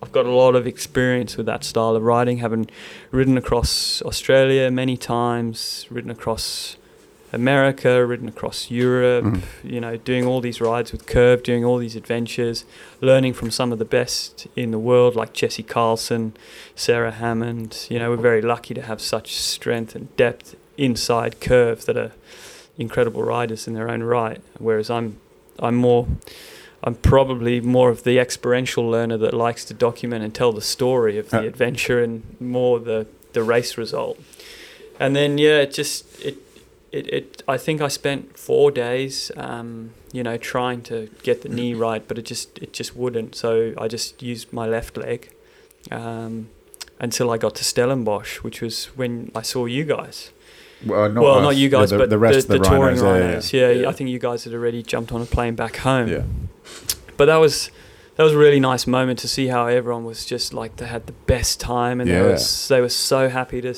I've 0.02 0.12
got 0.12 0.24
a 0.26 0.30
lot 0.30 0.54
of 0.54 0.66
experience 0.66 1.36
with 1.36 1.46
that 1.46 1.62
style 1.64 1.94
of 1.96 2.02
riding, 2.02 2.38
having 2.38 2.68
ridden 3.10 3.36
across 3.36 4.00
Australia 4.02 4.70
many 4.70 4.96
times, 4.96 5.86
ridden 5.90 6.10
across 6.10 6.76
America, 7.32 8.04
ridden 8.04 8.28
across 8.28 8.70
Europe, 8.70 9.24
Mm. 9.24 9.40
you 9.62 9.80
know, 9.80 9.96
doing 9.96 10.26
all 10.26 10.40
these 10.40 10.60
rides 10.60 10.90
with 10.92 11.06
Curve, 11.06 11.42
doing 11.42 11.64
all 11.64 11.78
these 11.78 11.96
adventures, 11.96 12.64
learning 13.00 13.34
from 13.34 13.50
some 13.50 13.72
of 13.72 13.78
the 13.78 13.84
best 13.84 14.46
in 14.56 14.70
the 14.72 14.78
world, 14.78 15.14
like 15.14 15.32
Jesse 15.32 15.62
Carlsson, 15.62 16.32
Sarah 16.74 17.12
Hammond. 17.12 17.86
You 17.88 17.98
know, 18.00 18.10
we're 18.10 18.16
very 18.16 18.42
lucky 18.42 18.74
to 18.74 18.82
have 18.82 19.00
such 19.00 19.34
strength 19.36 19.94
and 19.94 20.14
depth 20.16 20.56
inside 20.76 21.40
Curve 21.40 21.84
that 21.86 21.96
are 21.96 22.12
incredible 22.78 23.22
riders 23.22 23.66
in 23.68 23.74
their 23.74 23.88
own 23.88 24.02
right. 24.02 24.40
Whereas 24.58 24.90
I'm, 24.90 25.18
I'm 25.58 25.76
more, 25.76 26.08
I'm 26.82 26.94
probably 26.94 27.60
more 27.60 27.90
of 27.90 28.02
the 28.04 28.18
experiential 28.18 28.88
learner 28.88 29.18
that 29.18 29.34
likes 29.34 29.64
to 29.66 29.74
document 29.74 30.24
and 30.24 30.34
tell 30.34 30.52
the 30.52 30.62
story 30.62 31.18
of 31.18 31.28
the 31.30 31.40
Uh. 31.40 31.42
adventure 31.44 32.02
and 32.02 32.22
more 32.40 32.80
the 32.80 33.06
the 33.32 33.42
race 33.44 33.78
result. 33.78 34.18
And 34.98 35.14
then 35.14 35.38
yeah, 35.38 35.58
it 35.60 35.72
just 35.72 36.04
it 36.24 36.36
it, 36.92 37.06
it 37.12 37.42
I 37.46 37.56
think 37.56 37.80
I 37.80 37.88
spent 37.88 38.38
four 38.38 38.70
days, 38.70 39.30
um, 39.36 39.90
you 40.12 40.22
know, 40.22 40.36
trying 40.36 40.82
to 40.82 41.08
get 41.22 41.42
the 41.42 41.48
knee 41.48 41.74
right, 41.74 42.06
but 42.06 42.18
it 42.18 42.22
just 42.22 42.58
it 42.58 42.72
just 42.72 42.96
wouldn't. 42.96 43.34
So 43.34 43.74
I 43.78 43.88
just 43.88 44.22
used 44.22 44.52
my 44.52 44.66
left 44.66 44.96
leg 44.96 45.30
um, 45.90 46.48
until 46.98 47.30
I 47.30 47.38
got 47.38 47.54
to 47.56 47.64
Stellenbosch, 47.64 48.42
which 48.42 48.60
was 48.60 48.86
when 48.96 49.30
I 49.34 49.42
saw 49.42 49.66
you 49.66 49.84
guys. 49.84 50.30
Well, 50.84 51.10
not, 51.10 51.22
well, 51.22 51.34
us, 51.34 51.42
not 51.42 51.56
you 51.56 51.68
guys, 51.68 51.90
the, 51.90 51.98
but 51.98 52.10
the 52.10 52.18
rest 52.18 52.48
the, 52.48 52.54
of 52.54 52.62
the, 52.62 52.68
touring 52.68 52.96
rhinos. 52.96 53.02
yeah, 53.02 53.10
rhinos. 53.10 53.52
Yeah, 53.52 53.70
Yeah. 53.70 53.88
I 53.88 53.92
think 53.92 54.08
you 54.10 54.18
guys 54.18 54.44
had 54.44 54.54
already 54.54 54.82
jumped 54.82 55.12
on 55.12 55.20
a 55.20 55.26
plane 55.26 55.54
back 55.54 55.76
home. 55.76 56.08
Yeah, 56.08 56.16
yeah. 56.18 56.24
But 57.18 57.26
that 57.26 57.36
was 57.36 57.70
that 58.20 58.24
was 58.24 58.34
a 58.34 58.38
really 58.38 58.60
nice 58.60 58.86
moment 58.86 59.18
to 59.18 59.26
see 59.26 59.46
how 59.46 59.66
everyone 59.66 60.04
was 60.04 60.26
just 60.26 60.52
like 60.52 60.76
they 60.76 60.84
had 60.86 61.06
the 61.06 61.12
best 61.26 61.58
time 61.58 62.02
and 62.02 62.10
they 62.10 62.16
Yeah. 62.20 62.32
was 62.32 62.68
they 62.68 62.82
were 62.82 62.90
so 62.90 63.30
happy 63.30 63.62
to 63.62 63.72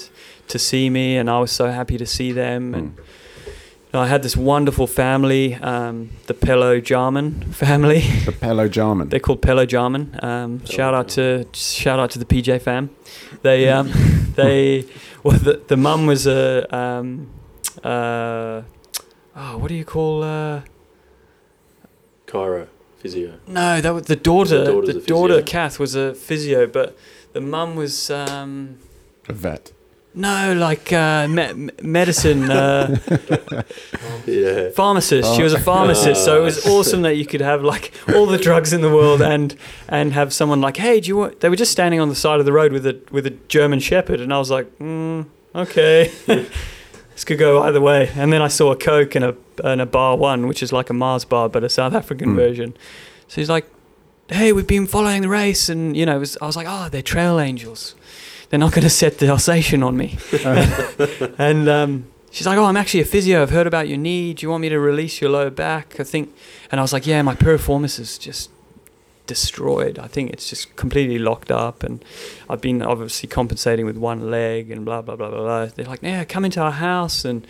to 0.48 0.58
see 0.58 0.90
me 0.90 1.16
and 1.16 1.30
I 1.30 1.38
was 1.38 1.52
so 1.52 1.66
happy 1.70 1.96
to 1.96 2.06
see 2.06 2.32
them 2.32 2.74
and 2.74 2.96
Mm. 2.96 3.02
I 3.94 4.06
had 4.08 4.22
this 4.22 4.36
wonderful 4.36 4.86
family, 4.86 5.54
um, 5.56 6.08
the 6.26 6.34
Pello 6.34 6.80
Jarman 6.82 7.52
family. 7.52 8.00
The 8.24 8.32
Pello 8.32 8.66
Jarman. 8.68 9.10
They're 9.10 9.20
called 9.20 9.42
Pello 9.42 9.64
Jarman. 9.66 10.18
Um, 10.22 10.64
shout 10.64 10.94
out 10.94 11.08
to 11.10 11.44
shout 11.52 12.00
out 12.00 12.10
to 12.12 12.18
the 12.18 12.24
PJ 12.24 12.58
fam. 12.62 12.88
They 13.42 13.68
um, 13.68 13.90
they 14.34 14.86
well 15.22 15.38
the 15.38 15.60
the 15.68 15.76
mum 15.76 16.06
was 16.06 16.26
a 16.26 16.64
um, 16.74 17.28
uh, 17.84 18.62
oh 19.36 19.58
what 19.58 19.68
do 19.68 19.74
you 19.74 19.84
call 19.84 20.22
uh, 20.24 20.62
chiro 22.26 22.66
physio. 23.02 23.32
no 23.46 23.80
that 23.80 23.92
was 23.94 24.04
the 24.06 24.16
daughter 24.16 24.58
The 24.64 24.92
the 24.92 25.00
daughter 25.14 25.34
physio. 25.40 25.46
Kath 25.54 25.78
was 25.78 25.94
a 25.94 26.14
physio 26.14 26.66
but 26.66 26.96
the 27.32 27.40
mum 27.40 27.74
was 27.76 28.10
um, 28.10 28.78
a 29.28 29.32
vet. 29.32 29.72
no 30.14 30.54
like 30.68 30.92
uh, 30.92 31.26
me- 31.28 31.52
me- 31.54 31.70
medicine 31.82 32.50
uh, 32.50 32.98
Yeah. 34.26 34.70
pharmacist. 34.70 35.34
She 35.36 35.42
was 35.42 35.52
a 35.54 35.58
pharmacist, 35.58 36.24
so 36.24 36.40
it 36.40 36.44
was 36.44 36.64
awesome 36.66 37.02
that 37.02 37.16
you 37.16 37.26
could 37.26 37.40
have 37.40 37.62
like 37.64 37.92
all 38.14 38.26
the 38.26 38.38
drugs 38.38 38.72
in 38.72 38.80
the 38.82 38.90
world 38.90 39.20
and 39.22 39.56
and 39.88 40.12
have 40.12 40.32
someone 40.32 40.60
like, 40.60 40.76
hey, 40.76 41.00
do 41.00 41.08
you 41.08 41.16
want? 41.16 41.40
They 41.40 41.48
were 41.48 41.56
just 41.56 41.72
standing 41.72 42.00
on 42.00 42.08
the 42.08 42.14
side 42.14 42.38
of 42.40 42.46
the 42.46 42.52
road 42.52 42.72
with 42.72 42.86
a 42.86 42.94
with 43.10 43.26
a 43.26 43.34
German 43.48 43.80
Shepherd, 43.80 44.20
and 44.20 44.32
I 44.32 44.38
was 44.38 44.50
like, 44.50 44.66
mm, 44.78 45.26
okay. 45.54 46.10
this 47.22 47.28
could 47.28 47.38
go 47.38 47.62
either 47.62 47.80
way. 47.80 48.10
And 48.16 48.32
then 48.32 48.42
I 48.42 48.48
saw 48.48 48.72
a 48.72 48.76
Coke 48.76 49.14
and 49.14 49.24
a 49.24 49.36
and 49.62 49.80
a 49.80 49.86
bar 49.86 50.16
one, 50.16 50.48
which 50.48 50.60
is 50.60 50.72
like 50.72 50.90
a 50.90 50.92
Mars 50.92 51.24
bar 51.24 51.48
but 51.48 51.62
a 51.62 51.68
South 51.68 51.94
African 51.94 52.30
Mm. 52.30 52.36
version. 52.36 52.74
So 53.28 53.40
he's 53.40 53.48
like, 53.48 53.64
"Hey, 54.28 54.52
we've 54.52 54.66
been 54.66 54.88
following 54.88 55.22
the 55.22 55.28
race," 55.28 55.68
and 55.68 55.96
you 55.96 56.04
know, 56.04 56.16
it 56.16 56.20
was, 56.20 56.36
I 56.42 56.46
was 56.46 56.56
like, 56.56 56.66
"Oh, 56.68 56.88
they're 56.90 57.00
trail 57.14 57.38
angels. 57.38 57.94
They're 58.48 58.58
not 58.58 58.72
going 58.72 58.82
to 58.82 58.90
set 58.90 59.18
the 59.18 59.28
Alsatian 59.28 59.82
on 59.84 59.96
me." 59.96 60.18
and 61.38 61.68
um, 61.68 62.06
she's 62.32 62.46
like, 62.46 62.58
"Oh, 62.58 62.64
I'm 62.64 62.76
actually 62.76 63.00
a 63.02 63.04
physio. 63.04 63.40
I've 63.42 63.50
heard 63.50 63.68
about 63.68 63.86
your 63.88 63.98
knee. 63.98 64.34
Do 64.34 64.44
you 64.44 64.50
want 64.50 64.62
me 64.62 64.68
to 64.70 64.80
release 64.80 65.20
your 65.20 65.30
lower 65.30 65.50
back?" 65.50 66.00
I 66.00 66.04
think, 66.04 66.34
and 66.72 66.80
I 66.80 66.82
was 66.82 66.92
like, 66.92 67.06
"Yeah, 67.06 67.22
my 67.22 67.34
piriformis 67.36 68.00
is 68.00 68.18
just." 68.18 68.50
Destroyed 69.26 69.98
i 69.98 70.06
think 70.08 70.30
it's 70.30 70.50
just 70.50 70.74
completely 70.76 71.18
locked 71.18 71.50
up 71.50 71.82
and 71.82 72.04
i've 72.50 72.60
been 72.60 72.82
obviously 72.82 73.28
compensating 73.28 73.86
with 73.86 73.96
one 73.96 74.30
leg 74.30 74.70
and 74.70 74.84
blah 74.84 75.00
blah 75.00 75.14
blah 75.16 75.30
blah 75.30 75.40
blah 75.40 75.66
they're 75.66 75.86
like 75.86 76.02
yeah 76.02 76.24
come 76.24 76.44
into 76.44 76.60
our 76.60 76.72
house 76.72 77.24
and 77.24 77.46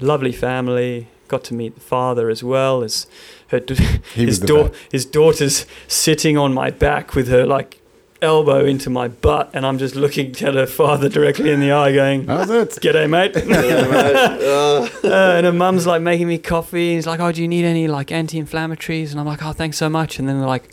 lovely 0.00 0.32
family 0.32 1.08
got 1.28 1.44
to 1.44 1.54
meet 1.54 1.74
the 1.74 1.80
father 1.80 2.30
as 2.30 2.42
well 2.42 2.82
as 2.82 3.06
her 3.48 3.60
d- 3.60 3.74
He 4.14 4.24
was 4.26 4.36
his 4.38 4.40
the 4.40 4.46
dau- 4.46 4.68
best. 4.68 4.80
his 4.92 5.04
daughter's 5.06 5.66
sitting 5.88 6.36
on 6.38 6.54
my 6.54 6.70
back 6.70 7.14
with 7.14 7.28
her 7.28 7.44
like 7.46 7.76
elbow 8.22 8.64
into 8.66 8.90
my 8.90 9.08
butt 9.08 9.48
and 9.54 9.64
i'm 9.66 9.78
just 9.78 9.94
looking 9.96 10.30
at 10.42 10.54
her 10.54 10.66
father 10.66 11.08
directly 11.08 11.50
in 11.50 11.60
the 11.60 11.72
eye 11.82 11.92
going 11.92 12.26
How's 12.26 12.50
it? 12.50 12.70
g'day 12.80 13.08
mate 13.08 13.32
Yeah, 13.36 13.88
mate. 13.90 14.16
Uh, 14.44 14.88
uh, 15.04 15.34
and 15.36 15.46
her 15.46 15.52
mum's 15.52 15.86
like 15.86 16.02
making 16.02 16.28
me 16.28 16.38
coffee. 16.38 16.88
and 16.90 16.96
He's 16.96 17.06
like, 17.06 17.18
"Oh, 17.20 17.32
do 17.32 17.40
you 17.42 17.48
need 17.48 17.64
any 17.64 17.88
like 17.88 18.12
anti-inflammatories?" 18.12 19.10
And 19.10 19.18
I'm 19.20 19.26
like, 19.26 19.42
"Oh, 19.42 19.52
thanks 19.52 19.76
so 19.78 19.88
much." 19.88 20.18
And 20.18 20.28
then 20.28 20.38
they're 20.38 20.46
like, 20.46 20.68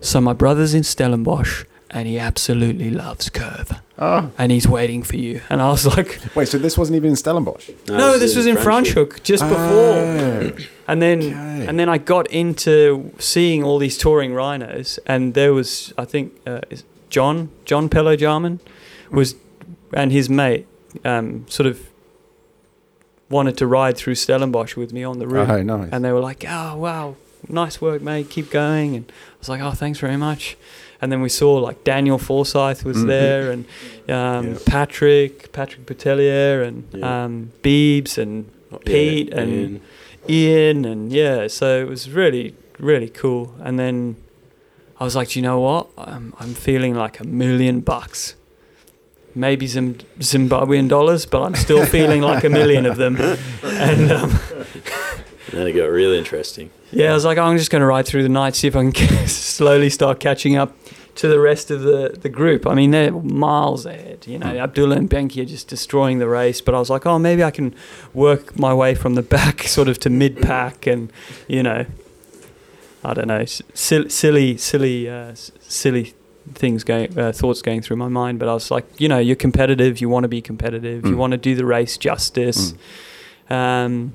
"So 0.00 0.20
my 0.20 0.32
brother's 0.32 0.74
in 0.74 0.82
Stellenbosch, 0.84 1.64
and 1.90 2.06
he 2.08 2.18
absolutely 2.18 2.90
loves 2.90 3.30
Curve, 3.30 3.80
Oh, 3.98 4.30
and 4.38 4.52
he's 4.52 4.68
waiting 4.68 5.02
for 5.02 5.16
you." 5.16 5.40
And 5.50 5.60
I 5.62 5.70
was 5.70 5.86
like, 5.86 6.20
wait. 6.34 6.48
So 6.48 6.58
this 6.58 6.76
wasn't 6.78 6.96
even 6.96 7.10
in 7.10 7.16
Stellenbosch. 7.16 7.70
"No, 7.88 8.18
this 8.18 8.36
was 8.36 8.46
in 8.46 8.56
Franschhoek 8.56 9.22
just 9.22 9.42
before." 9.42 9.96
Oh, 9.98 10.52
And 10.86 11.00
then 11.02 11.18
okay. 11.18 11.66
and 11.68 11.78
then 11.78 11.88
I 11.88 11.98
got 11.98 12.26
into 12.30 13.10
seeing 13.18 13.62
all 13.64 13.78
these 13.78 13.96
touring 13.98 14.32
rhinos, 14.34 14.98
and 15.06 15.34
there 15.34 15.52
was 15.52 15.92
I 15.98 16.04
think 16.04 16.32
uh, 16.46 16.60
John 17.10 17.48
John 17.64 17.88
Pello 17.88 18.16
Jarman 18.16 18.60
was 19.10 19.34
and 19.92 20.12
his 20.12 20.28
mate 20.28 20.66
um, 21.04 21.46
sort 21.48 21.66
of 21.66 21.78
wanted 23.30 23.56
to 23.58 23.66
ride 23.66 23.96
through 23.96 24.14
Stellenbosch 24.14 24.76
with 24.76 24.92
me 24.92 25.04
on 25.04 25.18
the 25.18 25.26
route. 25.26 25.50
Oh, 25.50 25.62
nice. 25.62 25.88
and 25.92 26.04
they 26.04 26.12
were 26.12 26.20
like, 26.20 26.44
"Oh 26.48 26.76
wow, 26.76 27.16
nice 27.48 27.80
work, 27.80 28.02
mate. 28.02 28.30
Keep 28.30 28.50
going." 28.50 28.96
And 28.96 29.04
I 29.10 29.38
was 29.40 29.48
like, 29.48 29.60
"Oh, 29.60 29.72
thanks 29.72 29.98
very 29.98 30.16
much." 30.16 30.56
And 31.00 31.12
then 31.12 31.20
we 31.20 31.28
saw 31.28 31.54
like 31.54 31.84
Daniel 31.84 32.18
Forsyth 32.18 32.84
was 32.84 32.96
Mhm. 32.98 33.06
there, 33.06 33.50
and 33.52 33.64
um, 34.08 34.52
Yeah. 34.52 34.58
Patrick, 34.66 35.52
Patrick 35.52 35.86
Patelier, 35.86 36.66
and 36.66 36.84
Yeah. 36.92 37.24
um, 37.24 37.52
Beebs, 37.62 38.18
and 38.18 38.46
yeah, 38.72 38.78
Pete 38.84 39.32
and- 39.32 39.50
Ian. 39.52 39.80
Ian, 40.28 40.84
and 40.84 41.12
yeah. 41.12 41.46
So 41.48 41.80
it 41.80 41.88
was 41.88 42.10
really, 42.10 42.54
really 42.78 43.08
cool. 43.08 43.54
And 43.62 43.78
then 43.78 44.16
I 45.00 45.04
was 45.04 45.14
like, 45.14 45.28
"Do 45.30 45.38
you 45.38 45.42
know 45.44 45.60
what? 45.60 45.86
I'm, 45.96 46.34
I'm 46.40 46.54
feeling 46.54 46.94
like 46.94 47.20
a 47.20 47.24
million 47.24 47.80
bucks." 47.80 48.34
Maybe 49.34 49.68
some 49.68 49.94
Zimbabwean 50.18 50.88
dollars, 50.88 51.24
but 51.24 51.42
I'm 51.42 51.54
still 51.54 51.84
feeling 51.86 52.22
like 52.22 52.42
a 52.44 52.48
million 52.48 52.86
of 52.86 52.96
them. 52.96 53.16
And 53.62 54.10
um, 54.10 54.30
And 55.50 55.58
then 55.60 55.66
it 55.66 55.72
got 55.72 55.84
really 55.90 56.18
interesting. 56.18 56.70
Yeah, 56.90 57.10
I 57.10 57.14
was 57.14 57.24
like, 57.24 57.38
oh, 57.38 57.42
I'm 57.42 57.56
just 57.58 57.70
going 57.70 57.80
to 57.80 57.86
ride 57.86 58.06
through 58.06 58.22
the 58.22 58.28
night, 58.28 58.54
see 58.54 58.68
if 58.68 58.76
I 58.76 58.90
can 58.90 58.92
slowly 59.28 59.90
start 59.90 60.20
catching 60.20 60.56
up 60.56 60.74
to 61.16 61.26
the 61.28 61.40
rest 61.40 61.70
of 61.70 61.80
the, 61.82 62.16
the 62.20 62.28
group. 62.28 62.66
I 62.66 62.74
mean, 62.74 62.92
they're 62.92 63.10
miles 63.10 63.84
ahead. 63.86 64.26
You 64.26 64.38
know, 64.38 64.46
Abdullah 64.46 64.96
and 64.96 65.10
Benki 65.10 65.42
are 65.42 65.46
just 65.46 65.68
destroying 65.68 66.18
the 66.18 66.28
race. 66.28 66.60
But 66.60 66.74
I 66.74 66.78
was 66.78 66.90
like, 66.90 67.06
oh, 67.06 67.18
maybe 67.18 67.42
I 67.42 67.50
can 67.50 67.74
work 68.14 68.58
my 68.58 68.72
way 68.72 68.94
from 68.94 69.14
the 69.14 69.22
back 69.22 69.62
sort 69.64 69.88
of 69.88 69.98
to 70.00 70.10
mid 70.10 70.40
pack 70.40 70.86
and, 70.86 71.12
you 71.48 71.62
know, 71.62 71.86
I 73.04 73.14
don't 73.14 73.28
know, 73.28 73.44
silly, 73.44 74.08
silly, 74.10 74.56
silly, 74.58 75.08
uh, 75.08 75.34
silly 75.34 76.14
things 76.54 76.82
going, 76.84 77.18
uh, 77.18 77.32
thoughts 77.32 77.62
going 77.62 77.80
through 77.82 77.96
my 77.96 78.08
mind. 78.08 78.38
But 78.38 78.48
I 78.48 78.54
was 78.54 78.70
like, 78.70 78.84
you 79.00 79.08
know, 79.08 79.18
you're 79.18 79.36
competitive. 79.36 80.00
You 80.00 80.08
want 80.08 80.24
to 80.24 80.28
be 80.28 80.40
competitive. 80.42 81.04
You 81.06 81.12
Mm. 81.14 81.18
want 81.18 81.30
to 81.32 81.36
do 81.36 81.54
the 81.54 81.64
race 81.64 81.96
justice. 81.96 82.74
Um, 83.50 84.12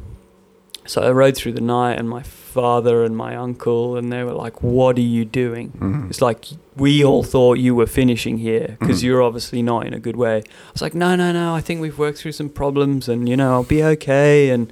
so 0.86 1.02
I 1.02 1.12
rode 1.12 1.36
through 1.36 1.54
the 1.54 1.62
night, 1.62 1.98
and 2.00 2.08
my 2.10 2.24
father 2.24 3.04
and 3.04 3.16
my 3.18 3.36
uncle, 3.36 3.96
and 3.98 4.12
they 4.12 4.24
were 4.24 4.34
like, 4.34 4.62
"What 4.62 4.98
are 4.98 5.02
you 5.02 5.26
doing?" 5.26 5.72
Mhm. 5.80 6.10
It's 6.10 6.22
like 6.22 6.46
we 6.78 7.04
all 7.04 7.24
thought 7.24 7.58
you 7.60 7.74
were 7.76 7.88
finishing 7.88 8.38
here 8.40 8.78
because 8.80 9.00
Mhm. 9.00 9.04
you're 9.06 9.22
obviously 9.24 9.62
not 9.62 9.86
in 9.88 9.94
a 9.94 10.00
good 10.00 10.16
way. 10.16 10.38
I 10.38 10.72
was 10.74 10.82
like, 10.82 10.94
"No, 10.96 11.16
no, 11.16 11.32
no. 11.32 11.56
I 11.56 11.62
think 11.62 11.82
we've 11.82 11.98
worked 11.98 12.18
through 12.20 12.34
some 12.34 12.50
problems, 12.50 13.08
and 13.10 13.28
you 13.30 13.36
know, 13.38 13.52
I'll 13.54 13.64
be 13.64 13.84
okay." 13.84 14.50
And 14.50 14.72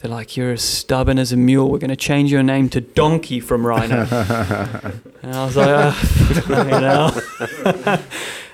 they're 0.00 0.10
like, 0.10 0.36
"You're 0.36 0.52
as 0.52 0.62
stubborn 0.62 1.18
as 1.18 1.32
a 1.32 1.36
mule. 1.36 1.70
We're 1.70 1.78
going 1.78 1.90
to 1.90 1.96
change 1.96 2.30
your 2.30 2.42
name 2.42 2.68
to 2.70 2.80
Donkey 2.80 3.40
from 3.40 3.66
Rhino." 3.66 4.06
and 5.22 5.34
I 5.34 5.44
was 5.46 5.56
like, 5.56 5.68
oh, 5.70 5.94
you 6.48 6.80
know. 6.86 7.98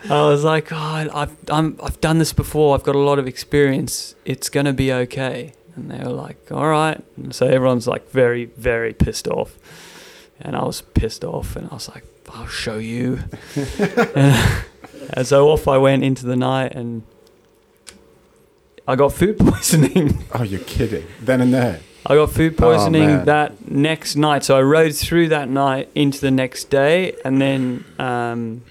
I 0.11 0.27
was 0.29 0.43
like, 0.45 0.73
oh, 0.73 1.09
I've 1.15 1.31
I'm, 1.51 1.77
I've 1.83 2.01
done 2.01 2.19
this 2.19 2.33
before. 2.33 2.75
I've 2.75 2.83
got 2.83 2.95
a 2.97 2.99
lot 3.11 3.19
of 3.19 3.27
experience. 3.27 4.15
It's 4.25 4.49
going 4.49 4.67
to 4.67 4.73
be 4.73 4.93
okay. 4.93 5.53
And 5.75 5.91
they 5.91 5.99
were 5.99 6.11
like, 6.13 6.51
all 6.53 6.69
right. 6.69 7.03
And 7.17 7.35
so 7.35 7.47
everyone's 7.47 7.87
like 7.89 8.11
very, 8.11 8.47
very 8.47 8.93
pissed 8.93 9.27
off. 9.29 9.57
And 10.41 10.55
I 10.57 10.65
was 10.65 10.83
pissed 10.83 11.25
off. 11.25 11.57
And 11.57 11.69
I 11.71 11.75
was 11.75 11.89
like, 11.89 12.05
I'll 12.33 12.47
show 12.47 12.79
you. 12.79 13.21
and, 13.79 14.65
and 15.15 15.27
so 15.27 15.49
off 15.51 15.67
I 15.69 15.79
went 15.79 16.05
into 16.05 16.27
the 16.27 16.37
night 16.37 16.75
and 16.75 17.03
I 18.87 18.97
got 18.97 19.13
food 19.13 19.39
poisoning. 19.39 20.25
oh, 20.35 20.43
you're 20.43 20.61
kidding. 20.61 21.07
Then 21.21 21.41
and 21.41 21.55
there. 21.55 21.81
I 22.05 22.17
got 22.17 22.31
food 22.33 22.55
Oh, 22.59 22.63
poisoning 22.63 23.07
man. 23.07 23.25
that 23.27 23.71
next 23.71 24.17
night. 24.17 24.43
So 24.45 24.57
I 24.59 24.63
rode 24.63 24.95
through 24.95 25.29
that 25.29 25.49
night 25.49 25.89
into 25.95 26.21
the 26.21 26.33
next 26.33 26.65
day, 26.69 27.15
and 27.25 27.41
then 27.41 27.85
um, 28.01 28.63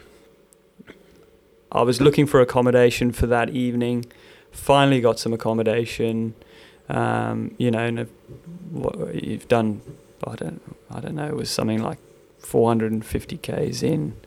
I 1.71 1.81
was 1.83 2.01
looking 2.01 2.25
for 2.27 2.41
accommodation 2.41 3.13
for 3.13 3.27
that 3.27 3.49
evening. 3.51 4.05
Finally, 4.51 4.99
got 4.99 5.17
some 5.17 5.31
accommodation. 5.31 6.33
Um, 6.91 7.55
you 7.57 7.71
know, 7.71 7.85
and 7.85 8.09
what 8.71 9.23
you've 9.23 9.47
done, 9.47 9.81
I 10.27 10.35
don't, 10.35 10.61
I 10.89 10.99
don't 10.99 11.15
know. 11.15 11.27
It 11.27 11.35
was 11.35 11.49
something 11.49 11.81
like 11.81 11.99
450 12.39 13.37
k's 13.37 13.81
in 13.81 14.17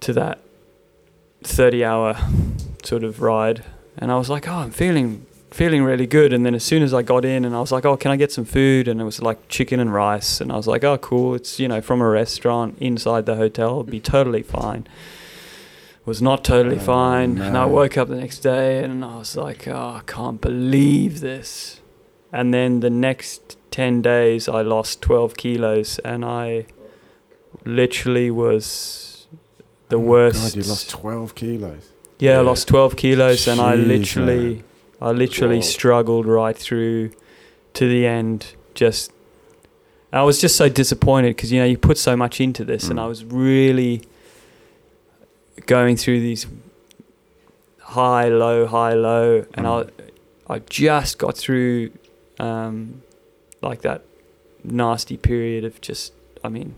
to 0.00 0.12
that 0.14 0.40
30-hour 1.44 2.16
sort 2.82 3.04
of 3.04 3.20
ride, 3.20 3.64
and 3.96 4.10
I 4.10 4.16
was 4.16 4.28
like, 4.28 4.48
oh, 4.48 4.54
I'm 4.54 4.72
feeling 4.72 5.26
feeling 5.54 5.84
really 5.84 6.06
good. 6.06 6.32
And 6.32 6.44
then 6.44 6.52
as 6.56 6.64
soon 6.64 6.82
as 6.82 6.92
I 6.92 7.02
got 7.02 7.24
in 7.24 7.44
and 7.44 7.54
I 7.54 7.60
was 7.60 7.70
like, 7.70 7.84
oh, 7.84 7.96
can 7.96 8.10
I 8.10 8.16
get 8.16 8.32
some 8.32 8.44
food? 8.44 8.88
And 8.88 9.00
it 9.00 9.04
was 9.04 9.22
like 9.22 9.48
chicken 9.48 9.78
and 9.78 9.94
rice. 9.94 10.40
And 10.40 10.50
I 10.50 10.56
was 10.56 10.66
like, 10.66 10.82
oh, 10.82 10.98
cool. 10.98 11.36
It's, 11.36 11.60
you 11.60 11.68
know, 11.68 11.80
from 11.80 12.00
a 12.00 12.08
restaurant 12.08 12.76
inside 12.80 13.24
the 13.24 13.36
hotel. 13.36 13.68
It'll 13.68 13.84
be 13.84 14.00
totally 14.00 14.42
fine. 14.42 14.84
Was 16.06 16.20
not 16.20 16.44
totally 16.44 16.76
Oh, 16.76 16.80
fine. 16.80 17.38
And 17.40 17.56
I 17.56 17.64
woke 17.64 17.96
up 17.96 18.08
the 18.08 18.16
next 18.16 18.40
day 18.40 18.84
and 18.84 19.04
I 19.04 19.16
was 19.16 19.36
like, 19.36 19.66
oh, 19.66 20.00
I 20.00 20.02
can't 20.06 20.40
believe 20.40 21.20
this. 21.20 21.80
And 22.32 22.52
then 22.52 22.80
the 22.80 22.90
next 22.90 23.56
10 23.70 24.02
days, 24.02 24.48
I 24.48 24.60
lost 24.62 25.00
12 25.00 25.36
kilos 25.36 25.98
and 26.00 26.24
I 26.24 26.66
literally 27.64 28.30
was 28.30 29.26
the 29.88 29.96
Oh 29.96 30.00
worst. 30.00 30.54
God, 30.54 30.64
you 30.64 30.68
lost 30.68 30.90
12 30.90 31.34
kilos. 31.34 31.90
Yeah, 32.18 32.38
I 32.38 32.42
lost 32.42 32.68
12 32.68 32.96
kilos 32.96 33.46
and 33.48 33.60
I 33.60 33.74
literally, 33.74 34.54
man. 34.56 34.64
I 35.00 35.10
literally 35.12 35.56
Wow. 35.56 35.62
struggled 35.62 36.26
right 36.26 36.56
through 36.56 37.10
to 37.74 37.88
the 37.88 38.06
end. 38.06 38.54
Just, 38.74 39.10
I 40.12 40.22
was 40.22 40.40
just 40.40 40.56
so 40.56 40.68
disappointed 40.68 41.30
because, 41.36 41.50
you 41.52 41.60
know, 41.60 41.66
you 41.66 41.78
put 41.78 41.98
so 41.98 42.16
much 42.16 42.40
into 42.40 42.64
this 42.64 42.88
and 42.88 42.98
Mm. 42.98 43.02
I 43.02 43.06
was 43.06 43.24
really 43.24 44.02
going 45.66 45.96
through 45.96 46.20
these 46.20 46.46
high, 47.80 48.28
low, 48.28 48.66
high, 48.66 48.94
low. 48.94 49.44
And 49.54 49.66
Mm. 49.66 49.90
I, 50.48 50.54
I 50.54 50.58
just 50.68 51.18
got 51.18 51.36
through 51.36 51.90
um, 52.40 53.02
like 53.62 53.82
that 53.82 54.02
nasty 54.64 55.16
period 55.16 55.64
of 55.64 55.80
just, 55.80 56.12
I 56.42 56.48
mean, 56.48 56.74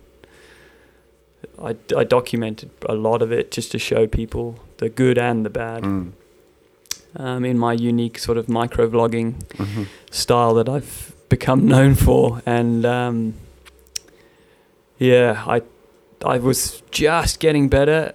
I, 1.63 1.77
I 1.97 2.05
documented 2.05 2.71
a 2.89 2.95
lot 2.95 3.23
of 3.23 3.33
it 3.33 3.51
just 3.51 3.73
to 3.73 3.79
show 3.79 4.07
people 4.07 4.59
the 4.79 4.89
good 4.89 5.17
and 5.19 5.45
the 5.47 5.51
bad 5.51 5.83
Mm. 5.85 6.13
um, 7.17 7.45
in 7.45 7.59
my 7.59 7.73
unique 7.73 8.19
sort 8.19 8.37
of 8.39 8.49
micro 8.49 8.89
vlogging 8.89 9.35
Mhm. 9.57 9.87
style 10.11 10.53
that 10.55 10.69
I've 10.69 11.13
become 11.29 11.67
known 11.67 11.95
for. 11.95 12.43
And 12.45 12.85
um, 12.85 13.35
yeah, 14.99 15.43
I 15.47 15.63
I 16.25 16.39
was 16.39 16.83
just 16.91 17.41
getting 17.41 17.69
better 17.69 18.13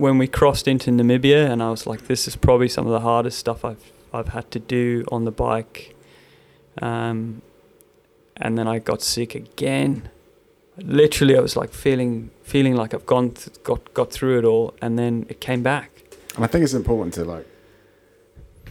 when 0.00 0.18
we 0.18 0.26
crossed 0.26 0.66
into 0.66 0.90
Namibia, 0.90 1.50
and 1.50 1.62
I 1.62 1.70
was 1.70 1.86
like, 1.86 2.06
this 2.06 2.26
is 2.26 2.36
probably 2.36 2.68
some 2.68 2.86
of 2.86 2.92
the 2.92 3.00
hardest 3.00 3.38
stuff 3.38 3.64
I've 3.64 3.92
I've 4.12 4.28
had 4.28 4.50
to 4.50 4.58
do 4.58 5.04
on 5.12 5.24
the 5.24 5.30
bike. 5.30 5.94
Um, 6.82 7.42
and 8.36 8.58
then 8.58 8.66
I 8.66 8.78
got 8.78 9.02
sick 9.02 9.34
again. 9.34 10.08
Literally, 10.78 11.36
I 11.36 11.40
was 11.40 11.56
like 11.56 11.72
feeling 11.72 12.30
feeling 12.42 12.74
like 12.74 12.94
I've 12.94 13.06
gone 13.06 13.30
th- 13.32 13.62
got 13.62 13.94
got 13.94 14.10
through 14.10 14.38
it 14.38 14.44
all, 14.44 14.74
and 14.82 14.98
then 14.98 15.26
it 15.28 15.40
came 15.40 15.62
back. 15.62 15.90
And 16.34 16.44
I 16.44 16.48
think 16.48 16.64
it's 16.64 16.74
important 16.74 17.14
to 17.14 17.24
like 17.24 17.46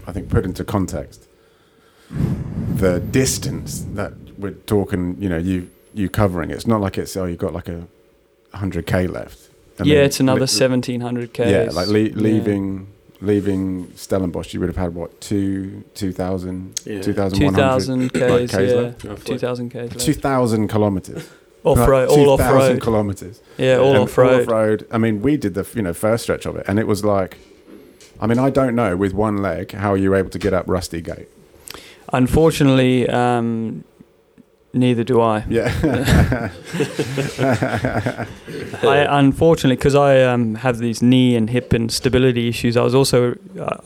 I 0.08 0.12
think, 0.12 0.30
put 0.30 0.44
into 0.44 0.64
context 0.64 1.28
the 2.10 3.00
distance 3.00 3.86
that 3.94 4.14
we're 4.40 4.52
talking. 4.52 5.16
You 5.22 5.30
know, 5.30 5.38
you 5.38 5.70
you 5.94 6.10
covering. 6.10 6.50
It's 6.50 6.66
not 6.68 6.82
like 6.82 6.98
it's 6.98 7.16
oh, 7.16 7.26
you've 7.26 7.38
got 7.38 7.54
like 7.54 7.70
a 7.70 7.88
hundred 8.54 8.88
k 8.88 9.08
left. 9.08 9.49
I 9.80 9.84
yeah, 9.86 9.96
mean, 9.96 10.06
it's 10.06 10.20
another 10.20 10.42
1700 10.42 11.34
k. 11.34 11.52
Yeah, 11.52 11.72
like 11.72 11.88
le- 11.88 12.16
leaving 12.20 12.88
leaving 13.22 13.92
Stellenbosch, 13.96 14.54
you 14.54 14.60
would 14.62 14.70
have 14.70 14.78
had 14.78 14.96
what 14.96 15.20
two 15.22 15.84
two 15.94 16.12
thousand 16.12 16.80
Yeah. 16.86 17.02
two 17.02 17.14
thousand 17.14 17.44
one 17.44 17.54
hundred 17.54 18.14
2000 18.14 18.14
k's, 18.14 18.22
like, 18.22 18.48
Ks 18.50 18.54
yeah, 18.54 19.14
left? 19.14 19.26
2000 19.28 19.70
k's. 19.70 20.06
two 20.06 20.14
thousand 20.14 20.68
kilometers. 20.70 21.28
Off 21.66 21.78
road, 21.86 22.08
Like, 22.10 22.18
all 22.18 22.30
off 22.30 22.40
2,000 22.40 22.58
road. 22.74 22.82
kilometers. 22.82 23.42
Yeah, 23.58 23.78
all 23.80 23.98
off 23.98 24.18
road. 24.18 24.42
off-road. 24.44 24.88
I 24.92 24.98
mean, 24.98 25.22
we 25.22 25.36
did 25.36 25.56
the 25.56 25.68
you 25.76 25.82
know 25.82 25.94
first 25.94 26.24
stretch 26.24 26.46
of 26.46 26.56
it, 26.56 26.64
and 26.70 26.80
it 26.80 26.88
was 26.88 27.04
like, 27.04 27.38
I 28.22 28.28
mean, 28.28 28.40
I 28.40 28.50
don't 28.50 28.76
know 28.76 28.96
with 28.96 29.14
one 29.14 29.38
leg 29.42 29.74
how 29.74 29.94
you 29.96 30.10
were 30.10 30.16
able 30.16 30.30
to 30.30 30.40
get 30.40 30.54
up 30.54 30.64
Rusty 30.70 31.02
Gate. 31.02 31.28
Unfortunately, 32.14 33.08
um, 33.10 33.84
neither 34.74 35.04
do 35.04 35.22
I. 35.22 35.44
Yeah. 35.50 35.72
I 38.84 39.20
unfortunately, 39.20 39.76
because 39.76 39.96
I 39.96 40.24
um, 40.24 40.56
have 40.56 40.78
these 40.78 41.02
knee 41.02 41.36
and 41.36 41.50
hip 41.50 41.74
and 41.74 41.92
stability 41.92 42.48
issues, 42.48 42.78
I 42.78 42.84
was 42.84 42.96
also 42.96 43.36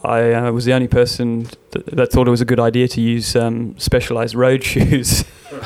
I 0.04 0.34
uh, 0.34 0.52
was 0.52 0.66
the 0.66 0.74
only 0.74 0.88
person 0.88 1.48
th- 1.72 1.86
that 1.88 2.12
thought 2.12 2.28
it 2.28 2.32
was 2.32 2.42
a 2.42 2.46
good 2.46 2.60
idea 2.60 2.88
to 2.90 3.02
use 3.02 3.36
um, 3.36 3.78
specialized 3.80 4.36
road 4.36 4.64
shoes, 4.72 5.26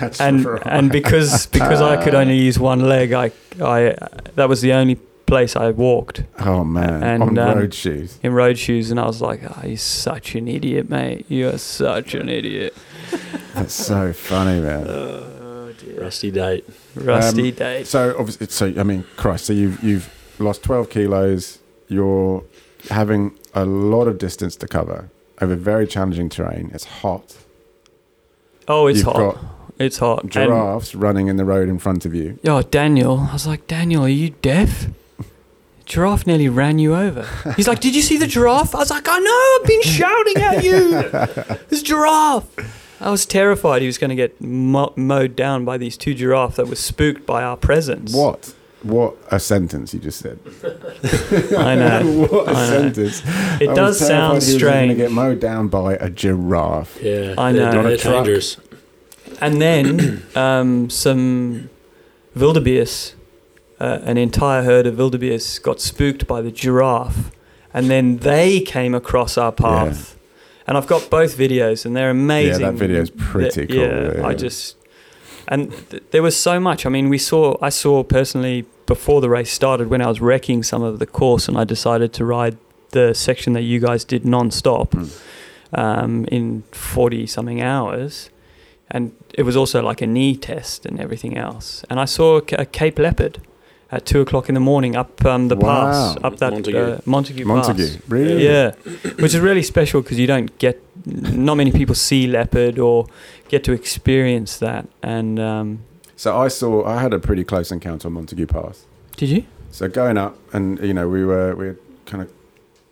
That's 0.00 0.20
and 0.20 0.46
and 0.64 0.90
because 0.90 1.46
because 1.46 1.80
I 1.80 2.02
could 2.02 2.14
only 2.14 2.36
use 2.36 2.58
one 2.58 2.80
leg, 2.80 3.12
I 3.12 3.30
I 3.60 3.96
that 4.34 4.48
was 4.48 4.60
the 4.60 4.72
only 4.72 4.98
place 5.26 5.56
I 5.56 5.70
walked 5.70 6.24
oh 6.40 6.64
man, 6.64 7.02
and, 7.02 7.22
on 7.22 7.38
um, 7.38 7.58
road 7.58 7.74
shoes. 7.74 8.18
in 8.22 8.32
road 8.32 8.58
shoes, 8.58 8.90
and 8.90 9.00
I 9.00 9.06
was 9.06 9.20
like, 9.22 9.40
oh, 9.44 9.66
"You're 9.66 9.76
such 9.76 10.34
an 10.34 10.48
idiot, 10.48 10.88
mate! 10.90 11.26
You're 11.28 11.58
such 11.58 12.14
an 12.14 12.28
idiot." 12.28 12.76
That's 13.54 13.74
so 13.74 14.12
funny, 14.12 14.60
man. 14.60 14.86
Oh 14.88 15.72
dear. 15.78 16.00
Rusty 16.02 16.30
date. 16.30 16.68
Rusty 16.94 17.50
Um, 17.50 17.54
day. 17.56 17.84
So 17.84 18.14
obviously, 18.18 18.46
so 18.48 18.72
I 18.78 18.82
mean, 18.82 19.04
Christ. 19.16 19.46
So 19.46 19.52
you've 19.52 19.82
you've 19.82 20.10
lost 20.38 20.62
twelve 20.62 20.90
kilos. 20.90 21.58
You're 21.88 22.42
having 22.90 23.38
a 23.54 23.64
lot 23.64 24.08
of 24.08 24.18
distance 24.18 24.56
to 24.56 24.66
cover 24.68 25.08
over 25.40 25.54
very 25.56 25.86
challenging 25.86 26.28
terrain. 26.28 26.70
It's 26.74 26.84
hot. 26.84 27.36
Oh, 28.68 28.86
it's 28.86 28.98
you've 28.98 29.06
hot. 29.06 29.16
got 29.34 29.38
It's 29.78 29.98
hot. 29.98 30.22
And- 30.22 30.32
giraffes 30.32 30.94
running 30.94 31.28
in 31.28 31.36
the 31.36 31.44
road 31.44 31.68
in 31.68 31.78
front 31.78 32.04
of 32.06 32.14
you. 32.14 32.38
Yo, 32.42 32.62
Daniel. 32.62 33.26
I 33.30 33.32
was 33.34 33.46
like, 33.46 33.66
Daniel, 33.66 34.04
are 34.04 34.08
you 34.08 34.30
deaf? 34.42 34.86
Giraffe 35.86 36.26
nearly 36.26 36.48
ran 36.48 36.78
you 36.78 36.94
over. 36.94 37.26
He's 37.56 37.68
like, 37.68 37.80
Did 37.80 37.94
you 37.94 38.02
see 38.02 38.16
the 38.16 38.26
giraffe? 38.26 38.74
I 38.74 38.78
was 38.78 38.90
like, 38.90 39.06
I 39.08 39.18
know, 39.18 39.58
I've 39.60 39.66
been 39.66 39.82
shouting 39.82 40.36
at 40.38 40.64
you. 40.64 41.58
This 41.68 41.82
giraffe. 41.82 42.46
I 43.00 43.10
was 43.10 43.26
terrified 43.26 43.82
he 43.82 43.86
was 43.86 43.98
going 43.98 44.08
to 44.10 44.14
get 44.16 44.40
mo- 44.40 44.94
mowed 44.96 45.36
down 45.36 45.64
by 45.66 45.76
these 45.76 45.96
two 45.98 46.14
giraffes 46.14 46.56
that 46.56 46.68
were 46.68 46.74
spooked 46.76 47.26
by 47.26 47.42
our 47.42 47.56
presence. 47.56 48.14
What? 48.14 48.54
What 48.82 49.16
a 49.30 49.38
sentence 49.40 49.92
you 49.92 50.00
just 50.00 50.20
said. 50.20 50.38
I 51.58 51.74
know. 51.74 52.26
what 52.30 52.48
a 52.48 52.50
I 52.50 52.52
know. 52.54 52.66
sentence. 52.92 53.22
It 53.60 53.68
I 53.70 53.74
does 53.74 54.00
was 54.00 54.08
terrified 54.08 54.08
sound 54.08 54.30
he 54.32 54.52
was 54.54 54.62
going 54.62 54.88
to 54.88 54.94
strange. 54.94 54.96
get 54.98 55.10
mowed 55.12 55.40
down 55.40 55.68
by 55.68 55.94
a 55.94 56.08
giraffe. 56.08 56.98
Yeah. 57.02 57.34
I 57.36 57.52
they're- 57.52 57.62
know. 57.66 57.72
Not 57.72 57.84
a 57.84 57.88
They're 57.88 57.96
truck. 57.98 58.14
dangerous. 58.24 58.56
And 59.40 59.60
then 59.60 60.22
um, 60.36 60.88
some 60.90 61.68
wildebeest, 62.36 63.13
uh, 63.84 64.10
an 64.10 64.16
entire 64.16 64.62
herd 64.62 64.86
of 64.86 64.94
wildebeest, 64.98 65.62
got 65.62 65.80
spooked 65.80 66.26
by 66.26 66.40
the 66.46 66.50
giraffe, 66.62 67.30
and 67.72 67.84
then 67.90 68.18
they 68.18 68.60
came 68.60 68.94
across 68.94 69.36
our 69.38 69.52
path. 69.52 70.00
And 70.66 70.76
I've 70.78 70.86
got 70.94 71.10
both 71.10 71.32
videos, 71.36 71.84
and 71.86 71.94
they're 71.96 72.10
amazing. 72.10 72.62
Yeah, 72.62 72.70
that 72.72 72.78
video's 72.78 73.10
pretty 73.10 73.50
Th- 73.50 73.68
cool, 73.68 73.78
Yeah, 73.78 74.12
yeah. 74.18 74.26
I 74.30 74.34
just 74.46 74.76
and 75.46 75.62
th- 75.90 76.02
there 76.12 76.22
was 76.22 76.36
so 76.36 76.58
much. 76.58 76.86
I 76.86 76.88
mean, 76.88 77.08
we 77.10 77.18
saw. 77.18 77.56
I 77.68 77.70
saw 77.70 78.02
personally 78.02 78.64
before 78.86 79.20
the 79.20 79.28
race 79.28 79.52
started 79.52 79.86
when 79.90 80.00
I 80.00 80.06
was 80.06 80.20
wrecking 80.20 80.62
some 80.62 80.82
of 80.82 80.98
the 80.98 81.06
course, 81.06 81.48
and 81.48 81.58
I 81.58 81.64
decided 81.64 82.12
to 82.14 82.24
ride 82.24 82.56
the 82.90 83.12
section 83.14 83.52
that 83.54 83.62
you 83.62 83.78
guys 83.80 84.04
did 84.04 84.24
non-stop 84.24 84.90
Mm. 84.94 85.10
um, 85.72 86.24
in 86.36 86.62
forty 86.72 87.26
something 87.26 87.60
hours, 87.60 88.30
and 88.90 89.10
it 89.38 89.42
was 89.44 89.56
also 89.56 89.82
like 89.82 90.00
a 90.04 90.06
knee 90.06 90.36
test 90.36 90.86
and 90.86 90.98
everything 91.00 91.36
else. 91.36 91.84
And 91.90 92.00
I 92.00 92.06
saw 92.06 92.38
a, 92.38 92.42
a 92.62 92.64
Cape 92.64 92.98
Leopard 92.98 93.38
at 93.90 94.04
two 94.06 94.20
o'clock 94.20 94.48
in 94.48 94.54
the 94.54 94.60
morning 94.60 94.96
up 94.96 95.24
um, 95.24 95.48
the 95.48 95.56
pass, 95.56 96.16
up 96.24 96.36
that 96.38 96.52
Montagu. 96.52 96.98
Uh, 96.98 97.00
Montagu, 97.02 97.44
Montagu, 97.44 97.94
Pass. 98.00 98.08
really? 98.10 98.44
Yeah, 98.44 98.72
which 99.20 99.34
is 99.34 99.38
really 99.40 99.62
special 99.62 100.02
because 100.02 100.18
you 100.18 100.26
don't 100.26 100.56
get, 100.58 100.82
not 101.06 101.54
many 101.56 101.70
people 101.72 101.94
see 101.94 102.26
leopard 102.26 102.78
or 102.78 103.06
get 103.48 103.62
to 103.64 103.72
experience 103.72 104.58
that. 104.58 104.88
And 105.02 105.38
um, 105.38 105.80
So 106.16 106.36
I 106.36 106.48
saw, 106.48 106.84
I 106.86 107.00
had 107.00 107.12
a 107.14 107.18
pretty 107.18 107.44
close 107.44 107.70
encounter 107.70 108.08
on 108.08 108.14
Montagu 108.14 108.48
Pass. 108.48 108.86
did 109.16 109.28
you? 109.28 109.44
So 109.70 109.88
going 109.88 110.16
up, 110.18 110.36
and 110.52 110.78
you 110.80 110.94
know, 110.94 111.08
we 111.08 111.24
were 111.24 111.54
we 111.56 111.66
had 111.68 111.78
kind 112.06 112.22
of 112.22 112.32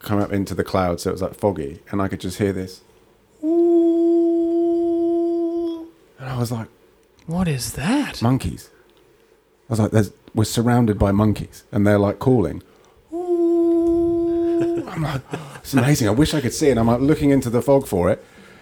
come 0.00 0.18
up 0.20 0.32
into 0.32 0.52
the 0.54 0.64
clouds, 0.64 1.04
so 1.04 1.10
it 1.10 1.12
was 1.12 1.22
like 1.22 1.34
foggy, 1.34 1.80
and 1.90 2.02
I 2.02 2.08
could 2.08 2.20
just 2.20 2.38
hear 2.38 2.52
this. 2.52 2.80
And 6.18 6.28
I 6.28 6.38
was 6.38 6.50
like, 6.52 6.68
What 7.26 7.48
is 7.48 7.72
that? 7.74 8.20
monkeys. 8.22 8.70
I 9.68 9.72
was 9.72 9.78
like, 9.80 9.90
There's, 9.92 10.10
we're 10.34 10.44
surrounded 10.44 10.98
by 10.98 11.12
monkeys, 11.12 11.64
and 11.72 11.86
they're 11.86 11.98
like 11.98 12.18
calling. 12.18 12.62
Ooh. 13.12 14.86
I'm 14.88 15.02
like, 15.02 15.22
it's 15.56 15.74
amazing. 15.74 16.08
I 16.08 16.12
wish 16.12 16.34
I 16.34 16.40
could 16.40 16.52
see 16.54 16.68
it. 16.68 16.78
I'm 16.78 16.86
like 16.86 17.00
looking 17.00 17.30
into 17.30 17.50
the 17.50 17.62
fog 17.62 17.86
for 17.86 18.10
it. 18.10 18.18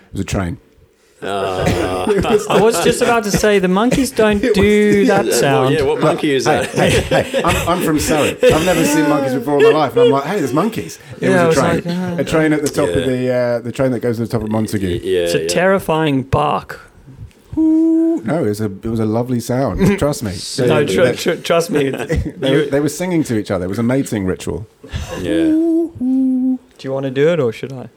It 0.08 0.12
was 0.12 0.20
a 0.22 0.24
train. 0.24 0.58
Ah. 1.22 2.06
I 2.48 2.60
was 2.62 2.82
just 2.82 3.02
about 3.02 3.24
to 3.24 3.30
say 3.30 3.58
the 3.58 3.68
monkeys 3.68 4.10
don't 4.10 4.40
do 4.54 5.04
that 5.12 5.26
Well, 5.26 5.34
sound. 5.34 5.74
yeah, 5.74 5.82
what 5.82 6.00
monkey 6.00 6.30
is 6.32 6.44
that? 6.46 6.70
hey, 6.70 6.90
hey, 7.02 7.42
I'm, 7.44 7.68
I'm 7.68 7.84
from 7.84 7.98
Surrey. 8.00 8.30
I've 8.42 8.64
never 8.64 8.84
seen 8.86 9.06
monkeys 9.08 9.34
before 9.34 9.58
in 9.58 9.64
my 9.72 9.78
life. 9.80 9.92
And 9.92 10.00
I'm 10.06 10.10
like, 10.10 10.24
hey, 10.24 10.38
there's 10.38 10.54
monkeys. 10.54 10.98
It 11.20 11.28
Yeah, 11.30 11.46
was 11.46 11.58
a 11.58 11.62
was 11.62 11.82
train. 11.82 11.98
like, 11.98 12.18
uh, 12.18 12.22
a 12.22 12.24
train 12.24 12.52
at 12.54 12.62
the 12.62 12.68
top 12.68 12.88
of 12.88 13.04
the, 13.06 13.30
uh, 13.32 13.58
the 13.60 13.72
train 13.72 13.92
that 13.92 14.00
goes 14.00 14.16
to 14.16 14.22
the 14.22 14.28
top 14.28 14.42
of 14.42 14.48
Montagu. 14.48 15.00
Yeah, 15.02 15.20
it's 15.20 15.34
a 15.34 15.42
yeah. 15.42 15.48
terrifying 15.48 16.22
bark. 16.22 16.80
Ooh. 17.56 18.20
No, 18.24 18.44
it 18.44 18.48
was 18.48 18.60
a, 18.60 18.66
it 18.66 18.84
was 18.84 19.00
a 19.00 19.04
lovely 19.06 19.40
sound. 19.40 19.98
Trust 19.98 20.22
me. 20.22 20.32
They, 20.32 20.66
no, 20.68 20.84
tr- 20.86 21.12
tr- 21.14 21.40
trust 21.42 21.70
me. 21.70 21.90
they 21.90 22.50
were- 22.56 22.66
they 22.66 22.80
were 22.80 22.88
singing 22.88 23.22
to 23.24 23.36
each 23.38 23.50
other. 23.50 23.64
It 23.64 23.68
was 23.68 23.78
a 23.78 23.82
mating 23.82 24.24
ritual. 24.26 24.66
Yeah. 25.20 25.48
Do 25.48 26.58
you 26.86 26.92
want 26.92 27.04
to 27.04 27.10
do 27.10 27.28
it 27.28 27.40
or 27.40 27.52
should 27.52 27.72
I? 27.72 27.88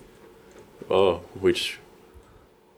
Oh, 0.90 1.22
which, 1.40 1.80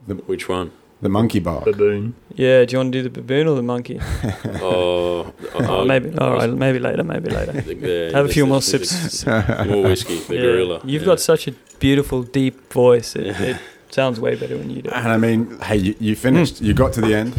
The- 0.07 0.15
which 0.15 0.47
one? 0.49 0.71
The 1.01 1.09
monkey 1.09 1.39
bark. 1.39 1.65
Baboon. 1.65 2.15
Yeah, 2.34 2.63
do 2.65 2.71
you 2.71 2.78
want 2.80 2.93
to 2.93 2.99
do 2.99 3.03
the 3.03 3.09
baboon 3.09 3.47
or 3.47 3.55
the 3.55 3.61
monkey? 3.63 3.99
Oh, 4.61 5.34
oh, 5.53 5.65
Oh, 5.82 5.86
maybe. 5.86 6.17
All 6.17 6.34
right, 6.34 6.49
maybe 6.49 6.80
later. 6.80 7.03
Maybe 7.03 7.30
later. 7.30 7.51
Have 8.11 8.26
a 8.26 8.30
few 8.30 8.45
more 8.45 8.61
sips. 8.61 9.26
More 9.26 9.84
whiskey. 9.84 10.19
The 10.19 10.36
Yeah. 10.36 10.41
gorilla. 10.41 10.82
You've 10.84 11.01
yeah. 11.03 11.05
got 11.07 11.19
such 11.19 11.47
a 11.47 11.51
beautiful, 11.80 12.23
deep 12.23 12.71
voice. 12.73 13.15
It, 13.15 13.28
it 13.39 13.57
sounds 13.92 14.20
way 14.20 14.36
better 14.36 14.58
when 14.58 14.70
you 14.70 14.82
do. 14.82 14.90
And 14.90 15.08
I 15.08 15.18
mean, 15.18 15.60
hey, 15.62 15.78
you, 15.78 15.96
you 16.00 16.16
finished. 16.16 16.62
You 16.62 16.74
got 16.74 16.94
to 16.94 17.02
the 17.02 17.14
end, 17.16 17.34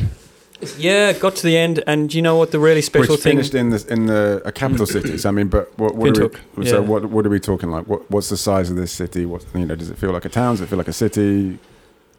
Yeah, 0.78 1.12
got 1.12 1.36
to 1.36 1.42
the 1.42 1.56
end, 1.58 1.82
and 1.86 2.12
you 2.14 2.22
know 2.22 2.36
what? 2.36 2.50
The 2.50 2.58
really 2.58 2.82
special 2.82 3.14
which 3.14 3.22
thing. 3.22 3.32
finished 3.36 3.54
in 3.54 3.70
the 3.70 3.84
in 3.92 4.06
the 4.06 4.42
a 4.44 4.52
capital 4.52 4.86
city. 4.86 5.18
So 5.18 5.28
I 5.28 5.32
mean, 5.32 5.48
but 5.48 5.66
what, 5.78 5.94
what 5.96 6.18
are 6.18 6.30
we? 6.56 6.66
So 6.66 6.80
yeah. 6.80 6.88
what 6.88 7.04
what 7.06 7.26
are 7.26 7.30
we 7.30 7.40
talking 7.40 7.70
like? 7.70 7.86
What 7.86 8.10
what's 8.10 8.28
the 8.30 8.36
size 8.38 8.70
of 8.70 8.76
this 8.76 8.92
city? 8.92 9.26
What 9.26 9.44
you 9.54 9.66
know? 9.66 9.74
Does 9.76 9.90
it 9.90 9.98
feel 9.98 10.12
like 10.12 10.24
a 10.24 10.30
town? 10.30 10.54
Does 10.54 10.62
it 10.62 10.68
feel 10.68 10.78
like 10.78 10.88
a 10.88 10.94
city? 10.94 11.58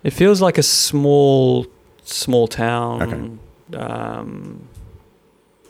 It 0.04 0.14
feels 0.14 0.40
like 0.42 0.58
a 0.60 0.64
small, 0.64 1.66
small 2.04 2.48
town. 2.48 3.40
Um, 3.74 4.68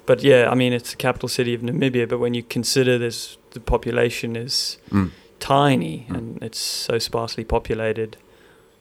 but 0.05 0.21
yeah, 0.23 0.49
I 0.51 0.55
mean, 0.55 0.73
it's 0.73 0.91
the 0.91 0.97
capital 0.97 1.29
city 1.29 1.53
of 1.53 1.61
Namibia. 1.61 2.07
But 2.07 2.19
when 2.19 2.33
you 2.33 2.43
consider 2.43 2.97
this, 2.97 3.37
the 3.51 3.59
population 3.59 4.35
is 4.35 4.77
Mm. 4.91 5.11
tiny 5.39 6.05
Mm. 6.09 6.17
and 6.17 6.43
it's 6.43 6.59
so 6.59 6.99
sparsely 6.99 7.43
populated. 7.45 8.17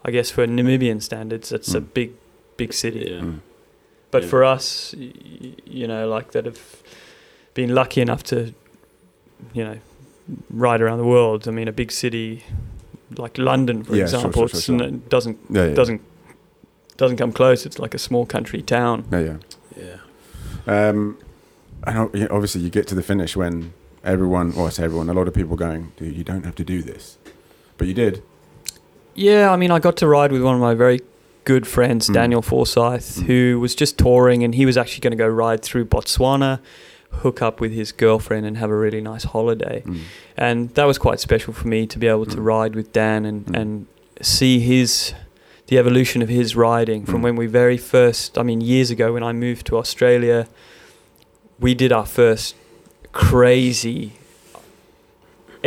I 0.06 0.10
guess 0.12 0.30
for 0.30 0.46
Namibian 0.46 1.02
standards, 1.02 1.50
it's 1.52 1.74
a 1.74 1.80
Mm. 1.80 1.94
big, 1.94 2.10
big 2.56 2.72
city. 2.72 3.08
Yeah. 3.10 3.20
Mm. 3.24 3.40
But 4.12 4.22
Yeah. 4.22 4.28
for 4.28 4.44
us, 4.44 4.94
y- 4.96 5.12
y- 5.42 5.52
you 5.78 5.86
know, 5.88 6.08
like 6.16 6.30
that 6.32 6.44
have 6.46 6.60
been 7.54 7.74
lucky 7.74 8.00
enough 8.00 8.22
to, 8.24 8.36
you 9.52 9.64
know, 9.64 9.76
ride 10.50 10.80
around 10.80 10.98
the 10.98 11.04
world. 11.16 11.48
I 11.48 11.50
mean, 11.50 11.68
a 11.68 11.72
big 11.72 11.90
city 11.90 12.44
like 13.18 13.36
London, 13.38 13.82
for 13.84 13.94
Yeah, 13.96 14.02
example, 14.04 14.32
sure, 14.32 14.48
sure, 14.48 14.56
it's 14.58 14.64
sure. 14.66 14.82
n- 14.82 15.02
doesn't 15.08 15.38
Yeah, 15.50 15.66
yeah. 15.66 15.74
doesn't 15.74 16.00
doesn't 16.96 17.18
come 17.18 17.32
close. 17.32 17.66
It's 17.66 17.78
like 17.78 17.94
a 17.94 17.98
small 17.98 18.24
country 18.26 18.62
town. 18.62 19.04
Yeah, 19.12 19.20
yeah. 19.20 19.36
Yeah. 20.66 20.88
Um, 20.88 21.18
and 21.86 21.98
o- 21.98 22.10
obviously, 22.30 22.62
you 22.62 22.70
get 22.70 22.86
to 22.88 22.94
the 22.94 23.02
finish 23.02 23.36
when 23.36 23.72
everyone, 24.02 24.52
or 24.56 24.68
I 24.68 24.70
say 24.70 24.84
everyone, 24.84 25.10
a 25.10 25.12
lot 25.12 25.28
of 25.28 25.34
people 25.34 25.56
going, 25.56 25.92
"Dude, 25.98 26.16
you 26.16 26.24
don't 26.24 26.44
have 26.44 26.54
to 26.54 26.64
do 26.64 26.80
this," 26.82 27.18
but 27.76 27.86
you 27.86 27.92
did. 27.94 28.22
Yeah, 29.16 29.50
I 29.50 29.56
mean, 29.56 29.70
I 29.70 29.78
got 29.80 29.96
to 29.98 30.06
ride 30.06 30.30
with 30.30 30.42
one 30.42 30.54
of 30.54 30.60
my 30.60 30.74
very 30.74 31.00
good 31.44 31.66
friends, 31.66 32.08
Mm. 32.08 32.14
Daniel 32.14 32.42
Forsyth, 32.42 33.20
Mm. 33.20 33.22
who 33.26 33.60
was 33.60 33.74
just 33.74 33.98
touring, 33.98 34.42
and 34.44 34.54
he 34.54 34.66
was 34.66 34.76
actually 34.76 35.00
going 35.00 35.12
to 35.12 35.16
go 35.16 35.26
ride 35.28 35.62
through 35.62 35.86
Botswana. 35.86 36.60
hook 37.22 37.40
up 37.40 37.60
with 37.62 37.72
his 37.72 37.92
girlfriend 37.92 38.44
and 38.44 38.58
have 38.58 38.68
a 38.68 38.76
really 38.76 39.00
nice 39.00 39.24
holiday. 39.24 39.82
Mm. 39.86 39.98
And 40.36 40.68
that 40.74 40.86
was 40.86 40.98
quite 40.98 41.18
special 41.18 41.54
for 41.54 41.66
me 41.66 41.86
to 41.86 41.98
be 41.98 42.06
able 42.08 42.26
to 42.26 42.36
Mm. 42.36 42.44
ride 42.44 42.74
with 42.74 42.92
Dan 42.92 43.24
and, 43.24 43.46
Mm. 43.46 43.56
and 43.60 43.86
see 44.20 44.58
his 44.58 45.14
the 45.68 45.78
evolution 45.78 46.20
of 46.20 46.28
his 46.28 46.54
riding 46.54 47.06
from 47.06 47.20
Mm. 47.20 47.24
when 47.24 47.36
we 47.36 47.46
very 47.46 47.78
first 47.78 48.36
I 48.36 48.42
mean 48.42 48.60
years 48.60 48.90
ago 48.90 49.12
when 49.14 49.22
I 49.22 49.32
moved 49.32 49.66
to 49.68 49.78
Australia 49.78 50.46
we 51.58 51.74
did 51.74 51.90
our 51.90 52.04
first 52.06 52.54
crazy 53.12 54.12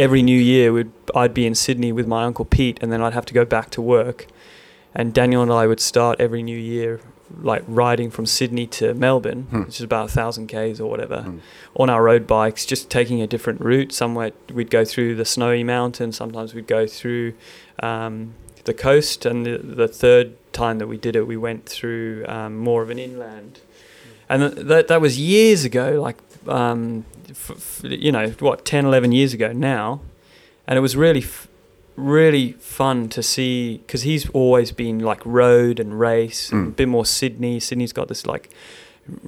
every 0.05 0.21
new 0.31 0.39
year 0.53 0.67
we'd 0.75 0.91
I'd 1.21 1.33
be 1.33 1.45
in 1.45 1.55
Sydney 1.55 1.91
with 1.91 2.07
my 2.07 2.21
uncle 2.29 2.45
Pete 2.45 2.77
and 2.81 2.91
then 2.91 3.01
I'd 3.01 3.13
have 3.19 3.25
to 3.31 3.33
go 3.33 3.45
back 3.45 3.69
to 3.71 3.81
work 3.81 4.27
and 4.95 5.13
Daniel 5.13 5.41
and 5.43 5.51
I 5.51 5.67
would 5.67 5.79
start 5.79 6.19
every 6.19 6.41
new 6.43 6.57
year 6.57 6.99
like 7.51 7.63
riding 7.67 8.09
from 8.09 8.25
Sydney 8.25 8.65
to 8.79 8.93
Melbourne 8.95 9.43
Hmm. 9.51 9.61
which 9.65 9.77
is 9.79 9.85
about 9.91 10.05
a 10.09 10.13
thousand 10.19 10.47
k's 10.47 10.79
or 10.81 10.89
whatever 10.89 11.19
Mm. 11.27 11.39
on 11.81 11.87
our 11.93 12.01
road 12.09 12.25
bikes, 12.25 12.65
just 12.65 12.89
taking 12.89 13.21
a 13.21 13.27
different 13.27 13.59
route. 13.61 13.91
Somewhere 13.93 14.31
we'd 14.57 14.71
go 14.71 14.83
through 14.91 15.11
the 15.15 15.25
snowy 15.25 15.63
mountains, 15.63 16.15
sometimes 16.17 16.55
we'd 16.55 16.65
go 16.79 16.87
through 16.87 17.33
um, 17.89 18.33
the 18.65 18.73
coast, 18.73 19.25
and 19.29 19.45
the, 19.45 19.57
the 19.83 19.87
third 19.87 20.25
time 20.53 20.79
that 20.79 20.87
we 20.87 20.97
did 20.97 21.15
it, 21.15 21.27
we 21.27 21.37
went 21.37 21.65
through 21.75 22.25
um, 22.27 22.57
more 22.57 22.81
of 22.81 22.89
an 22.89 22.97
inland. 22.99 23.59
And 24.27 24.37
th- 24.41 24.67
that 24.67 24.87
that 24.87 24.99
was 25.01 25.13
years 25.19 25.61
ago, 25.65 25.87
like 26.07 26.17
um, 26.47 27.05
f- 27.32 27.51
f- 27.51 27.82
you 27.84 28.11
know 28.11 28.30
what, 28.39 28.65
10, 28.65 28.86
11 28.86 29.11
years 29.11 29.34
ago 29.34 29.51
now, 29.51 30.01
and 30.67 30.77
it 30.77 30.82
was 30.82 30.95
really. 30.95 31.21
F- 31.21 31.47
really 31.95 32.53
fun 32.53 33.09
to 33.09 33.21
see 33.21 33.80
because 33.80 34.03
he's 34.03 34.30
always 34.30 34.71
been 34.71 34.99
like 34.99 35.19
road 35.25 35.82
and 35.82 35.99
race 35.99 36.49
and 36.49 36.67
Mm. 36.67 36.69
a 36.69 36.71
bit 36.71 36.88
more 36.88 37.05
Sydney. 37.05 37.59
Sydney's 37.59 37.91
got 37.91 38.07
this 38.07 38.25
like 38.25 38.49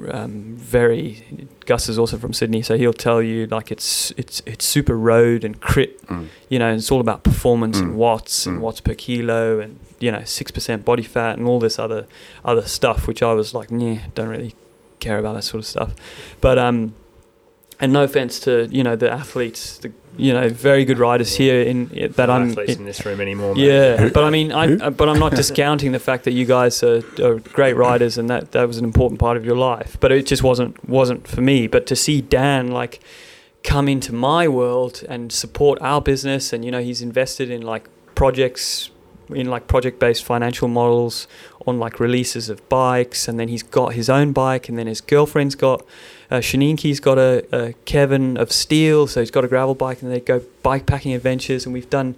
um, 0.10 0.56
very 0.58 1.48
Gus 1.66 1.90
is 1.90 2.00
also 2.00 2.18
from 2.18 2.32
Sydney, 2.32 2.62
so 2.62 2.78
he'll 2.78 2.94
tell 2.94 3.22
you 3.22 3.46
like 3.48 3.72
it's 3.72 4.12
it's 4.16 4.42
it's 4.46 4.64
super 4.64 4.96
road 4.98 5.44
and 5.44 5.60
crit. 5.60 6.02
Mm. 6.08 6.28
You 6.50 6.60
know, 6.60 6.74
it's 6.74 6.90
all 6.92 7.02
about 7.02 7.24
performance 7.24 7.78
Mm. 7.80 7.82
and 7.82 7.96
watts 7.98 8.46
Mm. 8.46 8.48
and 8.48 8.62
watts 8.62 8.80
per 8.80 8.94
kilo 8.94 9.60
and 9.60 9.78
you 10.00 10.10
know 10.10 10.24
six 10.24 10.50
percent 10.52 10.86
body 10.86 11.04
fat 11.04 11.38
and 11.38 11.48
all 11.48 11.60
this 11.60 11.78
other 11.78 12.06
other 12.46 12.62
stuff, 12.62 13.06
which 13.06 13.22
I 13.22 13.34
was 13.34 13.54
like, 13.54 13.70
yeah, 13.70 14.00
don't 14.16 14.30
really 14.30 14.56
care 15.02 15.18
about 15.20 15.34
that 15.36 15.44
sort 15.44 15.60
of 15.64 15.66
stuff. 15.68 15.94
But 16.40 16.58
um, 16.58 16.94
and 17.82 17.92
no 17.92 18.04
offense 18.04 18.40
to 18.42 18.68
you 18.72 18.84
know 18.84 18.96
the 18.96 19.12
athletes, 19.12 19.80
the 19.80 19.92
you 20.18 20.32
know 20.34 20.48
very 20.50 20.86
good 20.86 21.00
riders 21.00 21.36
here 21.36 21.62
in 21.62 21.88
that 22.16 22.28
No 22.28 22.34
I'm 22.34 22.52
athletes 22.52 22.76
in 22.76 22.86
this 22.86 23.06
room 23.06 23.20
anymore. 23.20 23.56
mate. 23.56 23.66
yeah, 23.66 24.10
but 24.14 24.24
I 24.24 24.30
mean, 24.30 24.52
I, 24.52 24.68
Who? 24.68 24.92
but 24.92 25.10
I'm 25.10 25.20
not 25.20 25.32
discounting 25.32 25.92
the 25.92 26.00
fact 26.00 26.24
that 26.26 26.32
you 26.32 26.46
guys 26.46 26.84
are, 26.84 27.02
are 27.22 27.40
great 27.40 27.76
riders 27.76 28.18
and 28.18 28.30
that 28.30 28.52
that 28.52 28.68
was 28.68 28.78
an 28.78 28.86
important 28.86 29.20
part 29.20 29.36
of 29.38 29.46
your 29.46 29.58
life. 29.58 29.98
But 30.00 30.12
it 30.12 30.26
just 30.26 30.44
wasn't 30.44 30.88
wasn't 30.88 31.28
for 31.28 31.42
me. 31.42 31.68
But 31.68 31.86
to 31.88 31.96
see 31.96 32.22
Dan 32.22 32.68
like 32.72 33.00
come 33.64 33.88
into 33.88 34.14
my 34.14 34.48
world 34.48 35.04
and 35.08 35.32
support 35.32 35.80
our 35.82 36.02
business, 36.02 36.54
and 36.54 36.64
you 36.66 36.72
know, 36.72 36.82
he's 36.82 37.02
invested 37.02 37.50
in 37.50 37.62
like 37.62 37.90
projects 38.16 38.92
in 39.30 39.48
like 39.50 39.66
project 39.68 39.98
based 39.98 40.24
financial 40.26 40.68
models 40.68 41.26
on 41.66 41.80
like 41.80 42.00
releases 42.00 42.50
of 42.50 42.68
bikes, 42.70 43.28
and 43.28 43.40
then 43.40 43.48
he's 43.48 43.64
got 43.64 43.94
his 43.94 44.10
own 44.10 44.34
bike, 44.34 44.68
and 44.70 44.78
then 44.78 44.88
his 44.88 45.02
girlfriend's 45.02 45.56
got. 45.56 45.86
Uh, 46.32 46.38
Shaninki's 46.38 47.02
got 47.02 47.18
a, 47.18 47.46
a 47.52 47.74
Kevin 47.86 48.38
of 48.38 48.52
Steel, 48.54 49.06
so 49.06 49.20
he's 49.20 49.32
got 49.32 49.44
a 49.44 49.50
gravel 49.50 49.76
bike, 49.76 50.02
and 50.02 50.10
they 50.10 50.22
go 50.22 50.42
bike 50.64 50.86
packing 50.86 51.14
adventures. 51.14 51.66
And 51.66 51.74
we've 51.74 51.90
done, 51.90 52.16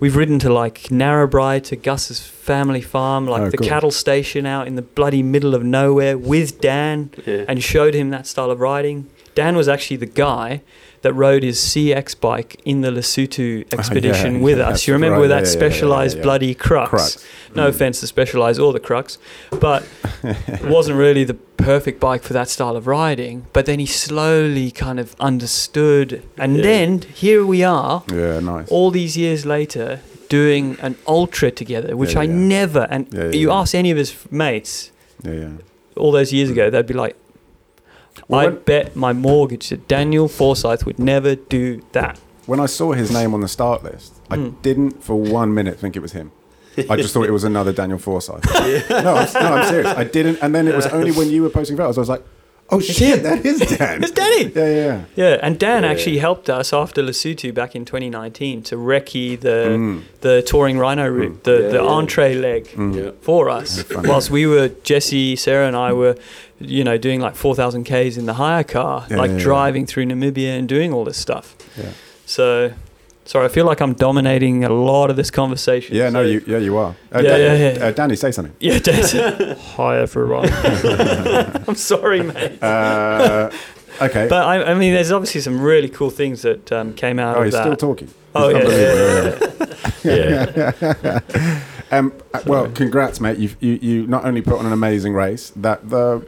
we've 0.00 0.16
ridden 0.16 0.38
to 0.40 0.52
like 0.52 0.82
Narrabri 0.90 1.62
to 1.64 1.76
Gus's 1.76 2.20
family 2.20 2.82
farm, 2.82 3.26
like 3.26 3.40
Oh, 3.42 3.48
the 3.50 3.56
cool. 3.56 3.66
cattle 3.66 3.90
station 3.90 4.44
out 4.44 4.66
in 4.66 4.76
the 4.76 4.82
bloody 4.82 5.22
middle 5.22 5.54
of 5.54 5.64
nowhere 5.64 6.18
with 6.18 6.60
Dan, 6.60 7.08
Yeah. 7.24 7.46
and 7.48 7.62
showed 7.64 7.94
him 7.94 8.10
that 8.10 8.26
style 8.26 8.50
of 8.50 8.60
riding. 8.60 9.06
Dan 9.34 9.56
was 9.56 9.68
actually 9.68 9.96
the 9.98 10.06
guy 10.06 10.62
that 11.02 11.12
rode 11.12 11.42
his 11.42 11.58
CX 11.58 12.18
bike 12.18 12.60
in 12.64 12.80
the 12.80 12.88
Lesotho 12.90 13.70
expedition 13.78 14.36
yeah, 14.36 14.40
with 14.46 14.58
yeah, 14.58 14.68
us. 14.68 14.86
You 14.86 14.94
remember 14.94 15.16
right, 15.16 15.20
with 15.22 15.30
that 15.30 15.44
yeah, 15.44 15.50
specialized 15.50 16.22
bloody 16.22 16.54
crux. 16.54 16.90
Crux. 16.90 17.24
No 17.54 17.66
Mm. 17.66 17.68
offense 17.68 18.00
to 18.00 18.06
Specialized 18.06 18.58
or 18.58 18.72
the 18.72 18.80
Crux, 18.80 19.18
but 19.60 19.86
it 20.24 20.64
wasn't 20.76 20.96
really 20.98 21.22
the 21.24 21.34
perfect 21.34 22.00
bike 22.00 22.22
for 22.22 22.32
that 22.32 22.48
style 22.48 22.74
of 22.76 22.86
riding. 22.86 23.46
But 23.52 23.66
then 23.66 23.78
he 23.78 23.86
slowly 23.86 24.70
kind 24.70 24.98
of 24.98 25.14
understood, 25.20 26.22
and 26.36 26.56
then 26.56 27.02
here 27.02 27.44
we 27.46 27.62
are, 27.62 28.02
Yeah, 28.12 28.40
nice. 28.40 28.68
all 28.70 28.90
these 28.90 29.16
years 29.16 29.44
later, 29.46 30.00
doing 30.28 30.76
an 30.80 30.96
ultra 31.06 31.50
together, 31.50 31.96
which 31.96 32.16
I 32.16 32.26
never. 32.26 32.88
And 32.90 33.06
you 33.34 33.50
ask 33.52 33.74
any 33.74 33.90
of 33.90 33.98
his 33.98 34.14
mates 34.32 34.90
Yeah, 35.22 35.32
yeah. 35.32 35.48
all 35.96 36.10
those 36.12 36.32
years 36.32 36.50
ago, 36.50 36.70
they'd 36.70 36.86
be 36.86 36.94
like, 36.94 37.14
Well, 38.28 38.40
"I 38.40 38.44
when- 38.46 38.58
bet 38.64 38.96
my 38.96 39.12
mortgage 39.12 39.68
that 39.70 39.86
Daniel 39.88 40.28
Forsyth 40.28 40.84
would 40.86 40.98
never 40.98 41.34
do 41.34 41.82
that." 41.92 42.18
When 42.46 42.60
I 42.60 42.66
saw 42.66 42.92
his 42.92 43.10
name 43.10 43.32
on 43.34 43.40
the 43.40 43.48
start 43.48 43.82
list, 43.84 44.14
I 44.30 44.36
Mm. 44.36 44.54
didn't 44.62 45.02
for 45.02 45.14
one 45.16 45.54
minute 45.54 45.78
think 45.78 45.96
it 45.96 46.00
was 46.00 46.12
him. 46.12 46.30
I 46.90 46.96
just 46.96 47.14
thought 47.14 47.24
it 47.26 47.30
was 47.32 47.44
another 47.44 47.72
Daniel 47.72 47.98
Forsyth. 47.98 48.44
no, 48.90 49.14
I'm, 49.14 49.32
no, 49.32 49.40
I'm 49.54 49.68
serious. 49.68 49.86
I 49.96 50.02
didn't. 50.04 50.38
And 50.42 50.54
then 50.54 50.66
it 50.68 50.74
was 50.74 50.86
only 50.88 51.12
when 51.12 51.30
you 51.30 51.42
were 51.42 51.48
posting 51.48 51.76
photos, 51.76 51.96
I 51.96 52.00
was 52.00 52.08
like, 52.08 52.24
oh 52.70 52.80
shit, 52.80 53.22
that 53.22 53.44
is 53.44 53.60
Dan. 53.60 54.02
It's 54.02 54.10
Danny. 54.12 54.44
Yeah, 54.54 54.66
yeah, 54.66 54.84
yeah. 54.86 55.00
Yeah, 55.16 55.38
and 55.42 55.58
Dan 55.58 55.82
Yeah. 55.82 55.90
actually 55.90 56.18
helped 56.18 56.48
us 56.50 56.72
after 56.72 57.02
Lesotho 57.02 57.52
back 57.54 57.74
in 57.76 57.84
2019 57.84 58.62
to 58.64 58.76
recce 58.76 59.38
the 59.40 59.76
Mm. 59.78 60.00
the 60.22 60.42
touring 60.42 60.78
rhino 60.78 61.06
route, 61.08 61.44
the 61.44 61.52
Yeah, 61.62 61.68
the 61.68 61.82
yeah. 61.82 61.96
entree 61.98 62.34
leg 62.34 62.68
Mm. 62.74 62.96
Yeah. 62.96 63.10
for 63.20 63.48
us. 63.48 63.84
Whilst 64.04 64.30
we 64.30 64.46
were 64.46 64.68
Jesse, 64.82 65.36
Sarah, 65.36 65.66
and 65.66 65.76
I 65.76 65.92
were, 65.92 66.16
you 66.60 66.82
know, 66.84 66.96
doing 66.98 67.20
like 67.20 67.36
4,000 67.36 67.84
k's 67.84 68.16
in 68.16 68.26
the 68.26 68.34
hire 68.34 68.64
car, 68.64 69.04
Yeah, 69.10 69.18
like 69.18 69.30
yeah, 69.30 69.36
yeah. 69.36 69.42
driving 69.42 69.86
through 69.86 70.06
Namibia 70.06 70.58
and 70.58 70.66
doing 70.68 70.92
all 70.92 71.04
this 71.04 71.18
stuff. 71.18 71.54
Yeah. 71.76 71.90
So, 72.26 72.70
sorry, 73.24 73.46
I 73.46 73.48
feel 73.48 73.66
like 73.66 73.80
I'm 73.80 73.94
dominating 73.94 74.64
a 74.64 74.68
lot 74.70 75.10
of 75.10 75.16
this 75.16 75.30
conversation. 75.30 75.96
Yeah, 75.96 76.10
no, 76.10 76.22
you, 76.22 76.42
yeah, 76.46 76.58
you 76.58 76.76
are. 76.76 76.94
Uh, 77.14 77.20
Yeah, 77.20 77.22
Dan- 77.22 77.60
yeah, 77.60 77.72
yeah. 77.78 77.84
Uh, 77.86 77.90
Danny, 77.92 78.16
say 78.16 78.30
something. 78.30 78.54
Yeah, 78.60 78.78
Jesse. 78.78 79.18
Hi 79.76 79.98
everyone. 79.98 80.48
I'm 81.68 81.74
sorry, 81.74 82.22
mate. 82.22 82.62
Uh, 82.62 83.50
okay. 84.00 84.26
But 84.28 84.46
I, 84.46 84.72
I 84.72 84.74
mean, 84.74 84.94
there's 84.94 85.12
obviously 85.12 85.40
some 85.40 85.60
really 85.60 85.88
cool 85.88 86.10
things 86.10 86.42
that 86.42 86.70
um, 86.72 86.94
came 86.94 87.18
out 87.18 87.36
oh, 87.36 87.40
of 87.40 87.44
he's 87.46 87.54
that. 87.54 87.62
still 87.62 87.76
talking. 87.76 88.08
Oh 88.34 88.48
He's 88.48 88.68
yeah, 88.68 89.38
yeah, 90.04 90.46
yeah, 90.52 90.96
Yeah. 91.02 91.60
Um, 91.90 92.12
uh, 92.32 92.40
well, 92.46 92.68
congrats, 92.72 93.20
mate. 93.20 93.38
You've, 93.38 93.56
you 93.60 93.78
you 93.80 94.06
not 94.08 94.24
only 94.24 94.42
put 94.42 94.58
on 94.58 94.66
an 94.66 94.72
amazing 94.72 95.12
race. 95.14 95.50
That 95.54 95.90
the, 95.90 96.26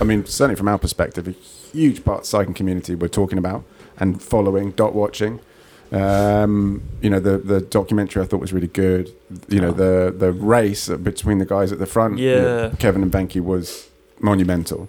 I 0.00 0.04
mean, 0.04 0.24
certainly 0.26 0.56
from 0.56 0.66
our 0.66 0.78
perspective, 0.78 1.28
a 1.28 1.30
huge 1.30 2.04
part 2.04 2.20
of 2.20 2.22
the 2.24 2.28
cycling 2.28 2.54
community 2.54 2.96
we're 2.96 3.06
talking 3.06 3.38
about 3.38 3.62
and 3.98 4.20
following, 4.20 4.72
dot 4.72 4.94
watching. 4.96 5.38
Um, 5.96 6.82
you 7.02 7.10
know, 7.10 7.20
the 7.20 7.38
the 7.38 7.60
documentary 7.60 8.22
I 8.22 8.26
thought 8.26 8.40
was 8.40 8.52
really 8.52 8.68
good. 8.68 9.10
You 9.48 9.60
know, 9.60 9.72
the 9.72 10.14
the 10.16 10.32
race 10.32 10.88
between 10.88 11.38
the 11.38 11.46
guys 11.46 11.72
at 11.72 11.78
the 11.78 11.86
front, 11.86 12.18
you 12.18 12.34
know, 12.36 12.72
Kevin 12.78 13.02
and 13.02 13.10
Benke 13.12 13.40
was 13.42 13.88
monumental. 14.20 14.88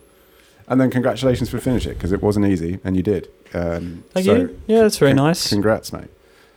And 0.70 0.82
then 0.82 0.89
congratulations 0.91 1.49
for 1.49 1.60
finishing 1.60 1.91
it 1.91 1.95
because 1.95 2.12
it 2.12 2.22
wasn't 2.22 2.45
easy 2.45 2.80
and 2.84 2.97
you 2.97 3.03
did. 3.03 3.30
Um, 3.53 4.03
Thank 4.12 4.26
so 4.26 4.36
you. 4.36 4.60
Yeah, 4.68 4.82
that's 4.82 4.97
very 4.97 5.12
con- 5.12 5.26
nice. 5.28 5.47
Congrats, 5.49 5.93
mate. 5.93 6.10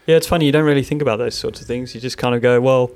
Yeah, 0.05 0.17
it's 0.17 0.27
funny. 0.27 0.45
You 0.47 0.51
don't 0.51 0.65
really 0.65 0.83
think 0.83 1.01
about 1.01 1.17
those 1.17 1.35
sorts 1.35 1.61
of 1.61 1.67
things. 1.67 1.95
You 1.95 2.01
just 2.01 2.17
kind 2.17 2.35
of 2.35 2.41
go, 2.41 2.59
well, 2.59 2.91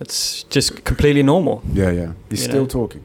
it's 0.00 0.44
just 0.44 0.84
completely 0.84 1.22
normal. 1.22 1.62
Yeah, 1.70 1.90
yeah. 1.90 2.12
He's 2.30 2.40
You 2.42 2.48
still 2.48 2.62
know. 2.62 2.66
talking. 2.68 3.04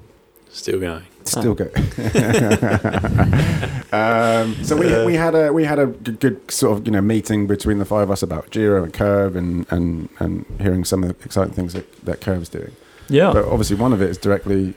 Still 0.52 0.80
going. 0.80 1.04
Still 1.24 1.54
good. 1.54 1.72
um, 3.94 4.56
so 4.64 4.76
we, 4.76 5.06
we 5.06 5.16
had 5.16 5.36
a 5.36 5.52
we 5.54 5.64
had 5.66 5.80
a 5.80 5.88
good, 5.88 6.20
good 6.20 6.52
sort 6.52 6.78
of 6.78 6.86
you 6.86 6.92
know 6.92 7.02
meeting 7.02 7.48
between 7.48 7.80
the 7.80 7.86
five 7.86 8.04
of 8.04 8.12
us 8.12 8.24
about 8.24 8.50
Giro 8.52 8.84
and 8.84 8.94
Curve 8.94 9.36
and 9.36 9.66
and, 9.72 10.10
and 10.20 10.46
hearing 10.60 10.86
some 10.86 11.04
of 11.04 11.10
the 11.18 11.26
exciting 11.26 11.54
things 11.54 11.74
that, 11.74 12.06
that 12.06 12.22
Curve's 12.22 12.50
doing. 12.50 12.72
Yeah. 13.10 13.32
But 13.34 13.46
obviously 13.46 13.76
one 13.76 13.94
of 13.94 14.02
it 14.02 14.10
is 14.10 14.18
directly 14.18 14.74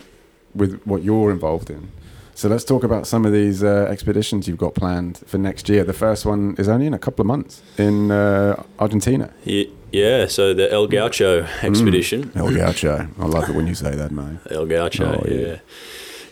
with 0.54 0.80
what 0.84 1.02
you're 1.02 1.30
involved 1.30 1.70
in. 1.70 1.90
So 2.36 2.48
let's 2.48 2.64
talk 2.64 2.82
about 2.82 3.06
some 3.06 3.24
of 3.24 3.32
these 3.32 3.62
uh, 3.62 3.86
expeditions 3.88 4.48
you've 4.48 4.58
got 4.58 4.74
planned 4.74 5.18
for 5.26 5.38
next 5.38 5.68
year. 5.68 5.84
The 5.84 5.92
first 5.92 6.26
one 6.26 6.56
is 6.58 6.68
only 6.68 6.86
in 6.86 6.92
a 6.94 6.98
couple 6.98 7.22
of 7.22 7.28
months 7.28 7.62
in 7.78 8.10
uh, 8.10 8.60
Argentina. 8.80 9.32
Ye- 9.44 9.72
Yeah, 9.92 10.26
so 10.26 10.52
the 10.52 10.68
El 10.72 10.88
Gaucho 10.88 11.46
expedition. 11.62 12.32
El 12.34 12.50
Gaucho. 12.52 13.06
I 13.20 13.26
love 13.26 13.48
it 13.48 13.54
when 13.54 13.68
you 13.68 13.76
say 13.76 13.94
that, 13.94 14.10
mate. 14.10 14.38
El 14.50 14.66
Gaucho, 14.66 15.04
Oh, 15.04 15.24
yeah. 15.28 15.46
yeah. 15.46 15.56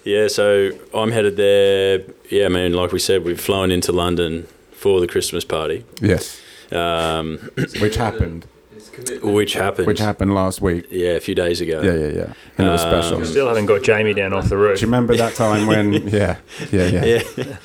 Yeah. 0.05 0.29
so 0.29 0.71
I'm 0.95 1.11
headed 1.13 1.37
there. 1.37 2.03
Yeah, 2.31 2.47
I 2.47 2.49
mean, 2.49 2.73
like 2.73 2.93
we 2.93 2.99
said, 2.99 3.25
we've 3.25 3.41
flown 3.41 3.71
into 3.71 3.93
London 3.93 4.47
for 4.73 5.01
the 5.01 5.07
Christmas 5.07 5.45
party, 5.45 5.85
Yes, 6.01 6.41
um, 6.73 7.39
which 7.81 7.97
happened. 7.97 8.47
which 9.23 9.55
happened. 9.55 9.87
Which 9.87 9.99
happened 10.01 10.35
last 10.35 10.61
week. 10.61 10.87
Yeah, 10.91 11.11
a 11.13 11.21
few 11.21 11.35
days 11.35 11.61
ago. 11.61 11.81
Yeah, 11.83 11.95
yeah, 11.95 12.09
yeah. 12.09 12.33
And 12.59 12.67
it 12.69 12.71
was 12.71 12.83
Um, 12.85 12.91
special. 13.03 13.25
Still 13.25 13.49
haven't 13.49 13.67
got 13.67 13.83
Jamie 13.83 14.13
down 14.15 14.33
off 14.33 14.49
the 14.49 14.57
roof. 14.57 14.79
Do 14.79 14.83
you 14.83 14.87
remember 14.89 15.17
that 15.17 15.35
time 15.35 15.67
when? 15.67 15.93
Yeah, 16.09 16.37
yeah, 16.73 16.87
yeah. 16.89 17.23
Yeah. 17.37 17.57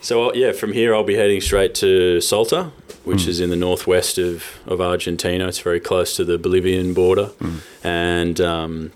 so, 0.00 0.30
uh, 0.30 0.32
yeah, 0.34 0.52
from 0.52 0.72
here 0.72 0.94
I'll 0.94 1.04
be 1.04 1.16
heading 1.16 1.40
straight 1.40 1.74
to 1.76 2.20
Salta, 2.20 2.70
which 3.04 3.24
Mm. 3.24 3.28
is 3.28 3.40
in 3.40 3.50
the 3.50 3.56
northwest 3.56 4.18
of, 4.18 4.44
of 4.66 4.80
Argentina. 4.80 5.48
It's 5.48 5.58
very 5.58 5.80
close 5.80 6.14
to 6.16 6.24
the 6.24 6.38
Bolivian 6.38 6.94
border. 6.94 7.30
Mm. 7.40 7.60
and 7.84 8.40
um, 8.40 8.92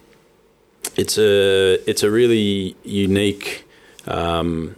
it's 0.97 1.19
a 1.19 1.75
it's 1.91 2.03
a 2.03 2.11
really 2.11 2.77
unique 2.85 3.67
um, 4.07 4.77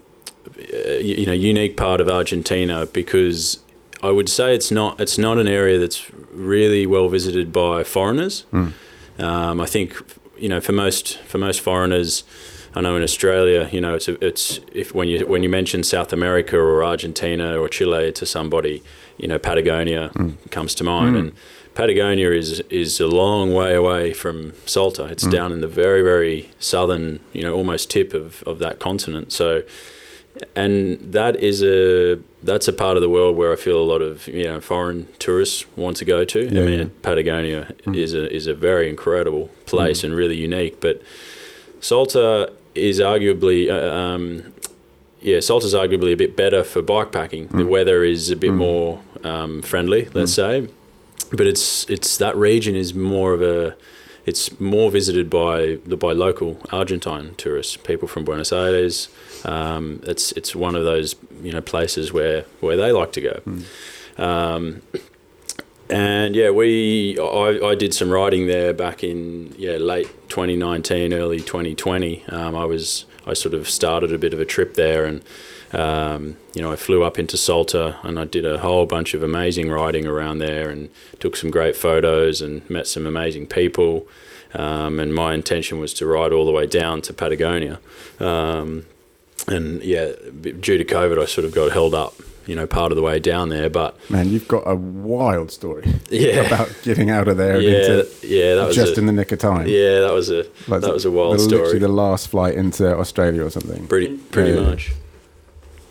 you 1.01 1.27
know 1.27 1.33
unique 1.33 1.77
part 1.77 2.01
of 2.01 2.09
Argentina 2.09 2.87
because 2.87 3.59
I 4.03 4.11
would 4.11 4.29
say 4.29 4.55
it's 4.55 4.71
not 4.71 5.01
it's 5.01 5.19
not 5.19 5.39
an 5.39 5.49
area 5.49 5.79
that's 5.79 6.11
really 6.33 6.87
well 6.87 7.09
visited 7.09 7.53
by 7.53 7.85
foreigners. 7.85 8.45
Mm. 8.53 8.73
Um, 9.19 9.61
I 9.61 9.67
think 9.67 9.95
you 10.39 10.49
know 10.49 10.61
for 10.61 10.73
most 10.73 11.19
for 11.21 11.39
most 11.39 11.61
foreigners, 11.61 12.25
I 12.75 12.81
know 12.83 12.97
in 12.97 13.03
Australia, 13.03 13.69
you 13.73 13.81
know, 13.81 13.95
it's 13.95 14.09
a, 14.09 14.23
it's 14.25 14.61
if 14.73 14.95
when 14.95 15.09
you 15.09 15.27
when 15.27 15.43
you 15.43 15.49
mention 15.49 15.83
South 15.83 16.13
America 16.13 16.57
or 16.59 16.85
Argentina 16.85 17.59
or 17.59 17.69
Chile 17.69 18.13
to 18.13 18.27
somebody, 18.27 18.83
you 19.19 19.27
know, 19.29 19.39
Patagonia 19.39 20.11
comes 20.51 20.75
to 20.77 20.85
mind, 20.85 21.17
Mm. 21.17 21.19
and 21.21 21.33
Patagonia 21.77 22.31
is 22.33 22.61
is 22.71 23.01
a 23.01 23.07
long 23.07 23.53
way 23.55 23.75
away 23.83 24.13
from 24.23 24.37
Salta. 24.65 25.05
It's 25.15 25.25
Mm. 25.27 25.31
down 25.39 25.53
in 25.53 25.61
the 25.61 25.73
very 25.83 26.03
very 26.13 26.39
southern, 26.59 27.21
you 27.37 27.43
know, 27.45 27.55
almost 27.55 27.91
tip 27.91 28.15
of 28.15 28.43
of 28.51 28.59
that 28.65 28.79
continent. 28.79 29.33
So. 29.33 29.63
And 30.55 30.99
that 31.19 31.35
is 31.51 31.63
a 31.63 32.19
that's 32.43 32.69
a 32.69 32.73
part 32.73 32.95
of 32.99 33.03
the 33.03 33.09
world 33.09 33.35
where 33.39 33.53
I 33.55 33.57
feel 33.57 33.79
a 33.87 33.89
lot 33.93 34.03
of 34.03 34.29
you 34.29 34.45
know 34.45 34.61
foreign 34.61 35.07
tourists 35.19 35.65
want 35.77 35.97
to 35.97 36.05
go 36.05 36.27
to. 36.27 36.41
Yeah, 36.41 36.61
I 36.63 36.67
mean, 36.67 36.79
yeah. 36.79 36.89
Patagonia 37.09 37.61
Mm. 37.87 37.97
is 38.05 38.13
a 38.13 38.25
is 38.39 38.47
a 38.47 38.53
very 38.55 38.87
incredible 38.95 39.49
place 39.65 40.05
and 40.05 40.15
really 40.15 40.37
unique. 40.37 40.75
But 40.87 41.01
Salta 41.81 42.53
is 42.75 43.01
arguably, 43.01 43.71
uh, 43.71 43.95
um, 44.03 44.43
yeah, 45.23 45.41
Salta's 45.41 45.73
arguably 45.75 46.13
a 46.13 46.17
bit 46.25 46.37
better 46.37 46.63
for 46.65 46.83
bikepacking. 46.83 47.49
The 47.51 47.65
Mm. 47.65 47.69
weather 47.77 48.05
is 48.05 48.31
a 48.31 48.37
bit 48.37 48.51
Mm. 48.53 48.57
more 48.67 48.99
um, 49.25 49.63
friendly, 49.63 50.03
let's 50.15 50.35
say, 50.35 50.55
but 51.33 51.47
it's 51.47 51.89
it's 51.91 52.17
that 52.19 52.37
region 52.37 52.75
is 52.75 52.95
more 52.95 53.33
of 53.33 53.43
a 53.43 53.77
it's 54.27 54.59
more 54.61 54.91
visited 54.91 55.31
by 55.31 55.79
the 55.87 55.97
by 55.97 56.13
local 56.13 56.61
Argentine 56.73 57.35
tourists, 57.37 57.77
people 57.77 58.09
from 58.09 58.25
Buenos 58.25 58.53
Aires. 58.53 59.09
Um, 59.45 60.01
it's 60.03 60.33
it's 60.33 60.55
one 60.55 60.75
of 60.75 60.85
those 60.85 61.15
you 61.43 61.53
know 61.53 61.61
places 61.61 62.13
where 62.13 62.45
where 62.61 62.77
they 62.77 62.91
like 62.93 63.13
to 63.13 63.21
go. 63.21 63.43
Um, 64.19 64.83
and 65.89 66.35
yeah, 66.35 66.51
we 66.51 67.17
I, 67.21 67.69
I 67.69 67.75
did 67.77 67.95
some 67.95 68.11
riding 68.11 68.49
there 68.49 68.75
back 68.75 69.05
in 69.05 69.55
yeah 69.57 69.77
late 69.77 70.09
2019, 70.29 71.15
early 71.15 71.39
2020. 71.39 72.25
Um, 72.27 72.57
I 72.57 72.65
was 72.65 73.07
I 73.27 73.35
sort 73.35 73.55
of 73.55 73.69
started 73.69 74.13
a 74.13 74.19
bit 74.19 74.35
of 74.35 74.41
a 74.41 74.45
trip 74.45 74.75
there, 74.75 75.05
and 75.05 75.23
um, 75.77 76.37
you 76.55 76.63
know 76.63 76.73
I 76.73 76.77
flew 76.77 77.03
up 77.03 77.19
into 77.19 77.37
Salta 77.37 77.97
and 78.03 78.19
I 78.19 78.25
did 78.25 78.45
a 78.45 78.59
whole 78.59 78.87
bunch 78.87 79.15
of 79.15 79.23
amazing 79.23 79.71
riding 79.71 80.07
around 80.07 80.39
there, 80.39 80.71
and 80.71 80.89
took 81.21 81.37
some 81.37 81.51
great 81.51 81.77
photos 81.77 82.41
and 82.41 82.69
met 82.71 82.87
some 82.87 83.07
amazing 83.07 83.47
people. 83.47 84.07
Um, 84.55 84.99
and 85.01 85.15
my 85.15 85.35
intention 85.35 85.81
was 85.81 85.93
to 85.95 86.07
ride 86.07 86.33
all 86.33 86.47
the 86.47 86.53
way 86.53 86.67
down 86.67 87.03
to 87.03 87.13
Patagonia. 87.13 87.79
Um, 88.21 88.87
and 89.49 89.83
yeah, 89.83 90.13
due 90.41 90.79
to 90.79 90.85
COVID, 90.85 91.21
I 91.21 91.27
sort 91.27 91.45
of 91.45 91.53
got 91.55 91.73
held 91.73 91.95
up, 91.95 92.15
you 92.47 92.55
know, 92.57 92.67
part 92.67 92.91
of 92.91 92.97
the 92.97 93.03
way 93.03 93.19
down 93.19 93.51
there. 93.51 93.69
But 93.69 93.99
Man, 94.09 94.31
you've 94.31 94.49
got 94.49 94.63
a 94.67 94.75
wild 94.75 95.51
story 95.51 95.85
yeah, 96.11 96.41
about 96.47 96.75
getting 96.85 97.11
out 97.11 97.29
of 97.29 97.37
there 97.37 97.61
yeah, 97.61 97.71
into 97.79 98.09
yeah, 98.27 98.55
that 98.55 98.67
was 98.69 98.77
just 98.77 98.97
a, 98.97 99.01
in 99.01 99.07
the 99.07 99.13
nick 99.13 99.31
of 99.33 99.41
time. 99.41 99.67
yeah, 99.69 100.01
that 100.01 100.13
was 100.13 100.31
a 100.31 100.47
Like 100.69 100.81
that 100.81 100.95
was 100.95 101.05
a 101.05 101.11
wild 101.11 101.39
the, 101.39 101.43
Literally 101.43 101.67
story. 101.67 101.79
the 101.81 101.89
last 101.89 102.29
flight 102.29 102.55
into 102.55 102.97
Australia 102.97 103.45
or 103.45 103.51
something. 103.51 103.87
Pretty 103.89 104.17
pretty 104.17 104.53
Yeah. 104.53 104.61
much. 104.71 104.93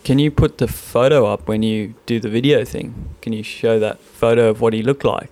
Can 0.05 0.19
you 0.19 0.29
put 0.31 0.59
the 0.59 0.67
photo 0.67 1.25
up 1.25 1.47
when 1.47 1.63
you 1.63 1.95
do 2.05 2.19
the 2.19 2.29
video 2.29 2.63
thing? 2.63 3.09
Can 3.21 3.33
you 3.33 3.43
show 3.43 3.79
that 3.79 3.99
photo 3.99 4.49
of 4.49 4.61
what 4.61 4.71
he 4.73 4.81
looked 4.83 5.03
like? 5.03 5.31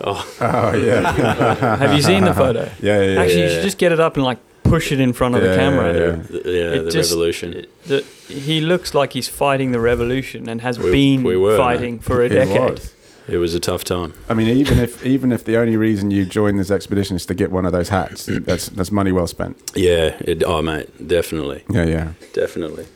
Oh, 0.00 0.26
Oh 0.40 0.74
yeah. 0.74 1.12
Have 1.76 1.94
you 1.94 2.02
seen 2.02 2.24
the 2.24 2.34
photo? 2.34 2.68
Yeah, 2.82 3.00
yeah, 3.00 3.12
yeah. 3.14 3.20
Actually, 3.20 3.38
you 3.42 3.46
Yeah. 3.46 3.54
should 3.54 3.62
just 3.62 3.78
get 3.78 3.92
it 3.92 4.00
up 4.00 4.16
and 4.16 4.24
like 4.24 4.38
push 4.64 4.90
it 4.90 4.98
in 5.00 5.12
front 5.12 5.36
of 5.36 5.42
the 5.42 5.54
camera. 5.54 5.92
yeah, 5.94 6.16
the, 6.16 6.42
yeah, 6.44 6.82
the 6.82 6.90
just- 6.90 7.10
revolution. 7.12 7.66
The, 7.86 8.04
he 8.28 8.60
looks 8.60 8.92
like 8.92 9.12
he's 9.12 9.28
fighting 9.28 9.70
the 9.72 9.80
revolution 9.80 10.48
and 10.48 10.60
has 10.62 10.78
We- 10.78 10.90
been 10.90 11.22
we 11.22 11.36
were, 11.36 11.56
fighting 11.56 12.00
for 12.00 12.22
a 12.22 12.28
decade. 12.28 12.70
was. 12.72 12.92
It 13.28 13.38
was 13.38 13.54
a 13.54 13.60
tough 13.60 13.82
time. 13.82 14.12
I 14.28 14.34
mean, 14.34 14.48
even 14.48 14.78
if 14.78 15.04
even 15.04 15.32
if 15.32 15.44
the 15.44 15.56
only 15.56 15.76
reason 15.76 16.10
you 16.12 16.24
joined 16.24 16.58
this 16.60 16.70
expedition 16.70 17.16
is 17.16 17.26
to 17.26 17.34
get 17.34 17.50
one 17.50 17.66
of 17.66 17.72
those 17.72 17.88
hats, 17.88 18.26
that's 18.26 18.68
that's 18.68 18.92
money 18.92 19.10
well 19.12 19.26
spent. 19.26 19.56
Yeah. 19.74 20.14
It, 20.20 20.44
oh, 20.44 20.62
mate, 20.62 20.88
definitely. 21.08 21.64
Yeah, 21.68 21.86
yeah. 21.86 22.12
definitely. 22.34 22.86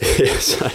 yeah, 0.18 0.38
so, 0.38 0.68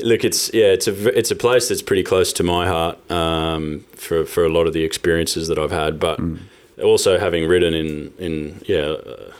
look, 0.00 0.24
it's 0.24 0.50
yeah, 0.52 0.66
it's 0.66 0.88
a 0.88 1.18
it's 1.18 1.30
a 1.30 1.36
place 1.36 1.68
that's 1.68 1.82
pretty 1.82 2.02
close 2.02 2.32
to 2.34 2.42
my 2.42 2.66
heart 2.66 2.98
um, 3.10 3.84
for 3.92 4.24
for 4.24 4.44
a 4.44 4.48
lot 4.48 4.66
of 4.66 4.72
the 4.72 4.84
experiences 4.84 5.48
that 5.48 5.58
I've 5.58 5.70
had, 5.72 5.98
but 6.00 6.18
Mm. 6.18 6.38
also 6.82 7.18
having 7.18 7.46
ridden 7.48 7.74
in 7.74 8.12
in 8.18 8.60
yeah, 8.66 8.94
uh, 9.12 9.32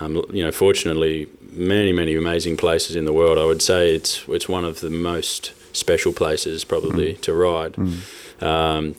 um, 0.00 0.24
you 0.30 0.44
know, 0.44 0.52
fortunately, 0.52 1.26
many 1.52 1.92
many 1.92 2.14
amazing 2.16 2.56
places 2.56 2.96
in 2.96 3.04
the 3.04 3.12
world. 3.12 3.38
I 3.38 3.44
would 3.44 3.62
say 3.62 3.94
it's 3.94 4.22
it's 4.28 4.48
one 4.48 4.64
of 4.64 4.80
the 4.80 4.90
most 4.90 5.52
special 5.72 6.12
places 6.12 6.64
probably 6.64 7.14
to 7.14 7.32
ride. 7.34 7.74
Mm. 7.74 8.42
Um, 8.42 8.94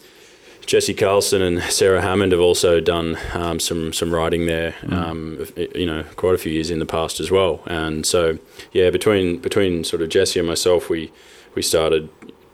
Jesse 0.67 0.93
Carlsson 0.93 1.41
and 1.41 1.63
Sarah 1.71 2.01
Hammond 2.01 2.33
have 2.33 2.41
also 2.41 2.81
done 2.81 3.17
um, 3.33 3.57
some 3.57 3.93
some 3.93 4.13
riding 4.13 4.47
there, 4.47 4.75
um, 4.89 5.47
you 5.73 5.85
know, 5.85 6.03
quite 6.17 6.35
a 6.35 6.37
few 6.37 6.51
years 6.51 6.69
in 6.69 6.79
the 6.79 6.85
past 6.85 7.21
as 7.21 7.31
well. 7.31 7.63
And 7.67 8.05
so, 8.05 8.37
yeah, 8.73 8.89
between 8.89 9.39
between 9.39 9.85
sort 9.85 10.01
of 10.01 10.09
Jesse 10.09 10.39
and 10.39 10.47
myself, 10.47 10.89
we 10.89 11.11
we 11.55 11.61
started 11.61 12.09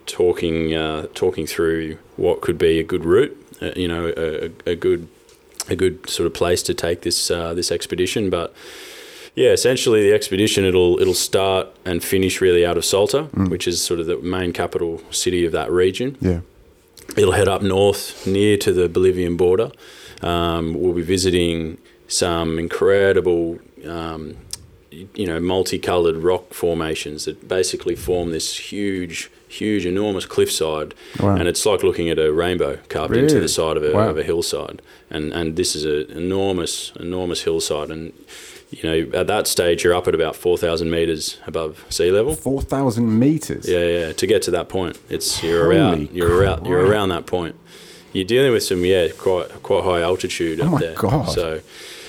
talking 0.05 0.75
uh, 0.75 1.07
talking 1.15 1.47
through 1.47 1.97
what 2.15 2.41
could 2.41 2.59
be 2.59 2.79
a 2.79 2.83
good 2.83 3.03
route, 3.03 3.35
uh, 3.63 3.71
you 3.75 3.87
know, 3.87 4.13
a, 4.15 4.51
a 4.69 4.75
good 4.75 5.07
a 5.67 5.75
good 5.75 6.07
sort 6.07 6.27
of 6.27 6.35
place 6.35 6.61
to 6.63 6.75
take 6.75 7.01
this 7.01 7.31
uh, 7.31 7.53
this 7.53 7.71
expedition, 7.71 8.29
but. 8.29 8.53
Yeah, 9.35 9.49
essentially 9.49 10.03
the 10.03 10.13
expedition 10.13 10.63
it'll 10.63 10.99
it'll 11.01 11.15
start 11.15 11.67
and 11.85 12.03
finish 12.03 12.39
really 12.39 12.63
out 12.63 12.77
of 12.77 12.85
Salta, 12.85 13.23
which 13.33 13.67
is 13.67 13.81
sort 13.81 13.99
of 13.99 14.05
the 14.05 14.17
main 14.17 14.53
capital 14.53 15.01
city 15.09 15.43
of 15.43 15.51
that 15.53 15.71
region 15.71 16.17
Yeah. 16.21 16.41
It'll 17.17 17.33
head 17.33 17.47
up 17.47 17.61
north 17.61 18.25
near 18.27 18.57
to 18.57 18.71
the 18.73 18.87
Bolivian 18.89 19.37
border. 19.37 19.71
Um, 20.21 20.73
we'll 20.79 20.93
be 20.93 21.01
visiting 21.01 21.77
some 22.07 22.59
incredible, 22.59 23.59
um, 23.87 24.37
you 24.91 25.25
know, 25.25 25.39
multicolored 25.39 26.17
rock 26.17 26.53
formations 26.53 27.25
that 27.25 27.47
basically 27.47 27.95
form 27.95 28.31
this 28.31 28.71
huge, 28.71 29.29
huge, 29.47 29.85
enormous 29.85 30.25
cliffside. 30.25 30.93
Wow. 31.19 31.35
And 31.35 31.47
it's 31.47 31.65
like 31.65 31.83
looking 31.83 32.09
at 32.09 32.19
a 32.19 32.31
rainbow 32.31 32.77
carved 32.89 33.15
into 33.17 33.39
the 33.39 33.47
side 33.47 33.75
of 33.77 33.83
a, 33.83 33.91
Wow. 33.93 34.09
of 34.09 34.17
a 34.17 34.23
hillside. 34.23 34.81
And 35.09 35.33
and 35.33 35.55
this 35.55 35.75
is 35.75 35.85
an 35.85 36.15
enormous, 36.17 36.91
enormous 36.99 37.41
hillside. 37.43 37.89
And 37.89 38.13
you 38.81 38.89
know, 39.11 39.19
at 39.19 39.27
that 39.27 39.47
stage, 39.47 39.83
you're 39.83 39.93
up 39.93 40.07
at 40.07 40.15
about 40.15 40.35
four 40.35 40.57
thousand 40.57 40.89
meters 40.89 41.37
above 41.45 41.85
sea 41.89 42.11
level. 42.11 42.35
Four 42.35 42.61
thousand 42.61 43.17
meters. 43.19 43.67
Yeah, 43.67 43.79
yeah. 43.85 44.13
To 44.13 44.27
get 44.27 44.41
to 44.43 44.51
that 44.51 44.69
point, 44.69 44.97
it's 45.09 45.43
you're 45.43 45.63
Holy 45.63 45.77
around 45.77 46.09
you're 46.11 46.35
around 46.35 46.65
you're 46.65 46.85
around 46.85 47.09
that 47.09 47.25
point. 47.25 47.55
You're 48.13 48.25
dealing 48.25 48.51
with 48.51 48.63
some 48.63 48.83
yeah 48.85 49.07
quite 49.17 49.49
quite 49.63 49.83
high 49.83 50.01
altitude 50.01 50.59
Oh 50.61 50.65
up 50.65 50.71
my 50.73 50.79
there. 50.79 50.95
God. 50.95 51.25
So 51.29 51.61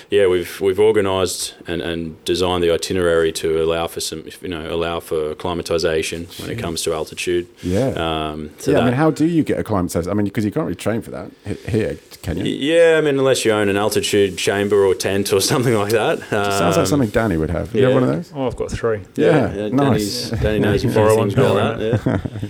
yeah, 0.09 0.27
we've 0.27 0.59
we've 0.61 0.79
organised 0.79 1.55
and, 1.67 1.81
and 1.81 2.23
designed 2.25 2.63
the 2.63 2.71
itinerary 2.71 3.31
to 3.33 3.61
allow 3.63 3.87
for 3.87 3.99
some 3.99 4.23
you 4.41 4.47
know 4.47 4.73
allow 4.73 4.99
for 4.99 5.31
acclimatization 5.31 6.27
when 6.39 6.49
it 6.49 6.57
comes 6.59 6.81
to 6.83 6.93
altitude. 6.93 7.47
Yeah. 7.63 7.89
Um, 7.89 8.51
so 8.59 8.71
yeah. 8.71 8.79
I 8.79 8.85
mean, 8.85 8.93
how 8.93 9.11
do 9.11 9.25
you 9.25 9.43
get 9.43 9.59
acclimatized? 9.59 10.07
I 10.07 10.13
mean, 10.13 10.25
because 10.25 10.45
you 10.45 10.51
can't 10.51 10.65
really 10.65 10.75
train 10.75 11.01
for 11.01 11.11
that 11.11 11.31
here, 11.67 11.97
can 12.21 12.37
you? 12.37 12.45
yeah, 12.45 12.97
I 12.97 13.01
mean, 13.01 13.17
unless 13.19 13.43
you 13.45 13.51
own 13.51 13.69
an 13.69 13.77
altitude 13.77 14.37
chamber 14.37 14.85
or 14.85 14.93
tent 14.95 15.33
or 15.33 15.41
something 15.51 15.73
like 15.73 15.91
that. 15.93 16.19
Sounds 16.29 16.61
like 16.61 16.77
Um, 16.77 16.85
something 16.85 17.09
Danny 17.09 17.37
would 17.37 17.49
have. 17.49 17.73
You 17.75 17.83
have 17.85 17.93
one 17.93 18.03
of 18.03 18.09
those? 18.09 18.31
Oh, 18.35 18.47
I've 18.47 18.55
got 18.55 18.71
three. 18.71 19.01
Yeah, 19.15 19.47
Danny's- 19.47 20.31
nice. 20.31 20.41
Danny 20.41 20.59
knows 20.59 20.83
a 20.83 20.87
few 20.87 20.95
Borrow 20.95 21.15
things 21.15 21.35
one, 21.35 21.45
about 21.45 21.79
that. 21.79 22.01
Yeah. 22.05 22.49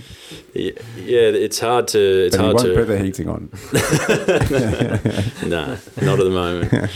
yeah, 0.54 0.70
yeah, 0.96 1.44
it's 1.44 1.58
hard 1.60 1.88
to 1.88 1.98
it's 2.26 2.36
But 2.36 2.42
you 2.42 2.50
hard 2.50 2.54
won't 2.56 2.68
to 2.68 2.74
put 2.74 2.86
the 2.88 2.98
heating 2.98 3.28
on. 3.28 3.48
no, 5.48 5.76
not 6.02 6.18
at 6.18 6.24
the 6.24 6.30
moment. 6.30 6.90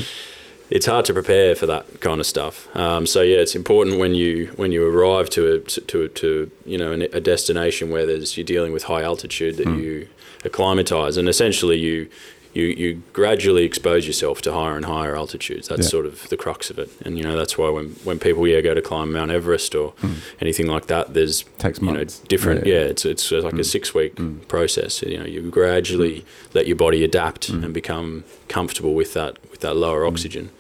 It's 0.70 0.86
hard 0.86 1.04
to 1.06 1.12
prepare 1.12 1.54
for 1.54 1.66
that 1.66 2.00
kind 2.00 2.20
of 2.20 2.26
stuff. 2.26 2.74
Um, 2.76 3.04
so 3.04 3.22
yeah, 3.22 3.38
it's 3.38 3.56
important 3.56 3.98
when 3.98 4.14
you 4.14 4.52
when 4.56 4.72
you 4.72 4.86
arrive 4.86 5.28
to 5.30 5.54
a 5.54 5.58
to 5.60 6.02
a, 6.02 6.08
to 6.08 6.50
you 6.64 6.78
know 6.78 6.92
a 6.92 7.20
destination 7.20 7.90
where 7.90 8.06
there's 8.06 8.36
you're 8.36 8.44
dealing 8.44 8.72
with 8.72 8.84
high 8.84 9.02
altitude 9.02 9.56
that 9.56 9.66
you 9.66 10.08
acclimatize 10.44 11.16
and 11.16 11.28
essentially 11.28 11.76
you. 11.76 12.08
You, 12.53 12.64
you 12.64 13.03
gradually 13.12 13.62
expose 13.62 14.09
yourself 14.09 14.42
to 14.42 14.53
higher 14.53 14.76
and 14.76 14.84
higher 14.84 15.14
altitudes. 15.16 15.68
That's 15.68 15.82
Yeah. 15.82 15.88
sort 15.88 16.07
of 16.07 16.28
the 16.30 16.36
crux 16.36 16.68
of 16.68 16.78
it, 16.80 16.90
and 17.05 17.16
you 17.16 17.22
know 17.22 17.36
that's 17.36 17.57
why 17.57 17.68
when, 17.70 17.90
when 18.03 18.18
people 18.18 18.46
yeah 18.46 18.61
go 18.61 18.74
to 18.74 18.82
climb 18.82 19.12
Mount 19.12 19.30
Everest 19.30 19.74
or 19.74 19.90
hmm. 20.01 20.14
anything 20.40 20.66
like 20.66 20.86
that, 20.86 21.14
there's 21.14 21.44
Takes 21.59 21.80
you 21.80 21.92
know 21.92 22.05
different 22.26 22.66
Yeah, 22.66 22.74
yeah, 22.74 22.80
yeah. 22.80 22.86
it's 22.86 23.05
it's 23.05 23.30
like 23.30 23.53
a 23.53 23.57
hmm. 23.57 23.62
six 23.62 23.94
week 23.94 24.18
hmm. 24.18 24.38
process. 24.48 25.03
You 25.03 25.18
know 25.18 25.26
you 25.26 25.48
gradually 25.51 26.24
let 26.53 26.66
your 26.66 26.76
body 26.76 27.05
adapt 27.05 27.48
and 27.48 27.72
become 27.72 28.24
comfortable 28.48 28.94
with 28.94 29.14
that 29.14 29.38
with 29.51 29.61
that 29.61 29.76
lower 29.76 30.05
oxygen. 30.05 30.51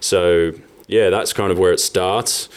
So 0.00 0.52
yeah 0.86 1.10
that's 1.10 1.34
kind 1.34 1.52
of 1.52 1.58
where 1.58 1.72
it 1.72 1.80
starts. 1.80 2.48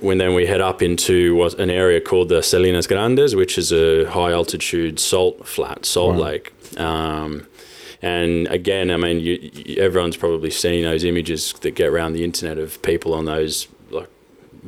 When 0.00 0.18
then 0.18 0.34
we 0.34 0.46
head 0.46 0.60
up 0.60 0.82
into 0.82 1.36
what 1.36 1.54
an 1.60 1.70
area 1.70 2.00
called 2.00 2.28
the 2.28 2.42
Salinas 2.42 2.86
Grandes 2.86 3.34
which 3.34 3.56
is 3.58 3.72
a 3.72 4.04
high 4.06 4.32
altitude 4.32 4.98
salt 5.00 5.46
flat 5.48 5.84
salt 5.84 6.16
Wow. 6.16 6.22
lake. 6.22 6.52
Um, 6.78 7.46
and 8.02 8.46
again, 8.48 8.90
I 8.90 8.96
mean, 8.96 9.20
you, 9.20 9.38
you, 9.52 9.82
everyone's 9.82 10.16
probably 10.16 10.50
seen 10.50 10.84
those 10.84 11.04
images 11.04 11.52
that 11.60 11.72
get 11.72 11.88
around 11.88 12.12
the 12.12 12.24
internet 12.24 12.58
of 12.58 12.80
people 12.82 13.12
on 13.14 13.24
those 13.24 13.68
like 13.90 14.08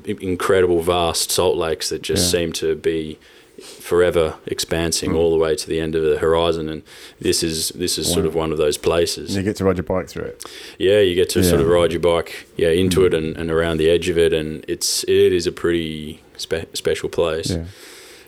incredible, 0.06 0.82
vast 0.82 1.30
salt 1.30 1.56
lakes 1.56 1.88
that 1.90 2.02
just 2.02 2.32
Yeah. 2.32 2.40
seem 2.40 2.52
to 2.54 2.74
be 2.76 3.18
forever 3.60 4.36
expansing 4.46 5.10
Mm. 5.10 5.16
all 5.16 5.30
the 5.30 5.36
way 5.36 5.54
to 5.54 5.68
the 5.68 5.80
end 5.80 5.94
of 5.94 6.02
the 6.02 6.18
horizon. 6.18 6.68
And 6.68 6.82
this 7.20 7.42
is 7.42 7.68
this 7.70 7.98
is 7.98 8.10
sort 8.10 8.24
of 8.24 8.34
one 8.34 8.52
of 8.52 8.58
those 8.58 8.78
places. 8.78 9.36
You 9.36 9.42
get 9.42 9.56
to 9.56 9.64
ride 9.64 9.76
your 9.76 9.84
bike 9.84 10.08
through 10.08 10.24
it. 10.24 10.44
Yeah, 10.78 11.00
you 11.00 11.14
get 11.14 11.28
to 11.30 11.44
sort 11.44 11.60
of 11.60 11.66
ride 11.68 11.92
your 11.92 12.00
bike, 12.00 12.46
yeah, 12.56 12.70
into 12.70 13.00
Mm. 13.00 13.06
it 13.06 13.14
and, 13.14 13.36
and 13.36 13.50
around 13.50 13.76
the 13.76 13.90
edge 13.90 14.08
of 14.08 14.16
it, 14.16 14.32
and 14.32 14.64
it's 14.66 15.04
it 15.04 15.32
is 15.34 15.46
a 15.46 15.52
pretty 15.52 16.20
spe- 16.38 16.74
special 16.74 17.08
place. 17.10 17.50
Yeah. 17.50 17.64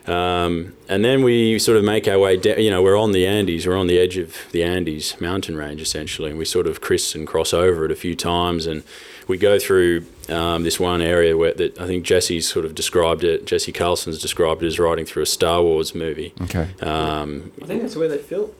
Um, 0.06 0.74
and 0.88 1.04
then 1.04 1.22
we 1.22 1.58
sort 1.60 1.78
of 1.78 1.84
make 1.84 2.08
our 2.08 2.18
way 2.18 2.36
down. 2.36 2.58
You 2.60 2.70
know, 2.70 2.82
we're 2.82 2.98
on 2.98 3.12
the 3.12 3.26
Andes. 3.26 3.66
We're 3.66 3.76
on 3.76 3.86
the 3.86 3.98
edge 4.00 4.16
of 4.16 4.34
the 4.50 4.62
Andes 4.64 5.20
mountain 5.20 5.56
range 5.56 5.80
essentially, 5.80 6.30
and 6.30 6.38
we 6.38 6.44
sort 6.44 6.66
of 6.66 6.80
criss 6.80 7.14
and 7.14 7.26
cross 7.26 7.54
over 7.54 7.84
it 7.84 7.90
a 7.92 7.94
few 7.96 8.16
times, 8.16 8.66
and 8.66 8.82
we 9.28 9.38
go 9.38 9.60
through 9.60 10.04
um, 10.28 10.64
this 10.64 10.80
one 10.80 11.00
area 11.00 11.36
where 11.36 11.54
that 11.54 11.80
I 11.80 11.86
think 11.86 12.04
Jesse's 12.04 12.48
sort 12.48 12.64
of 12.64 12.74
described 12.74 13.22
it. 13.22 13.46
Jesse 13.46 13.70
Carlsson's 13.72 14.20
described 14.20 14.62
it 14.64 14.66
as 14.66 14.78
riding 14.80 15.04
through 15.04 15.22
a 15.22 15.26
Star 15.26 15.62
Wars 15.62 15.94
movie. 15.94 16.34
Okay. 16.42 16.68
Um, 16.80 17.52
I 17.62 17.66
think 17.66 17.82
that's 17.82 17.94
where 17.94 18.08
they 18.08 18.18
filmed. 18.18 18.52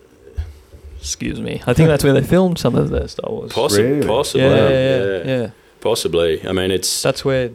Excuse 1.01 1.40
me. 1.40 1.61
I 1.66 1.72
think 1.74 1.88
that's 1.88 2.05
where 2.05 2.12
they 2.12 2.22
filmed 2.22 2.61
some 2.61 2.76
of 2.76 2.90
their 2.90 3.09
Star 3.09 3.28
Wars. 3.28 3.51
possi- 3.51 3.78
Really? 3.78 4.07
Possibly, 4.07 4.43
yeah, 4.47 4.68
yeah, 4.68 5.07
yeah, 5.07 5.24
yeah. 5.24 5.51
possibly. 5.80 6.47
I 6.47 6.53
mean, 6.53 6.70
it's 6.70 7.03
That's 7.03 7.24
where 7.24 7.51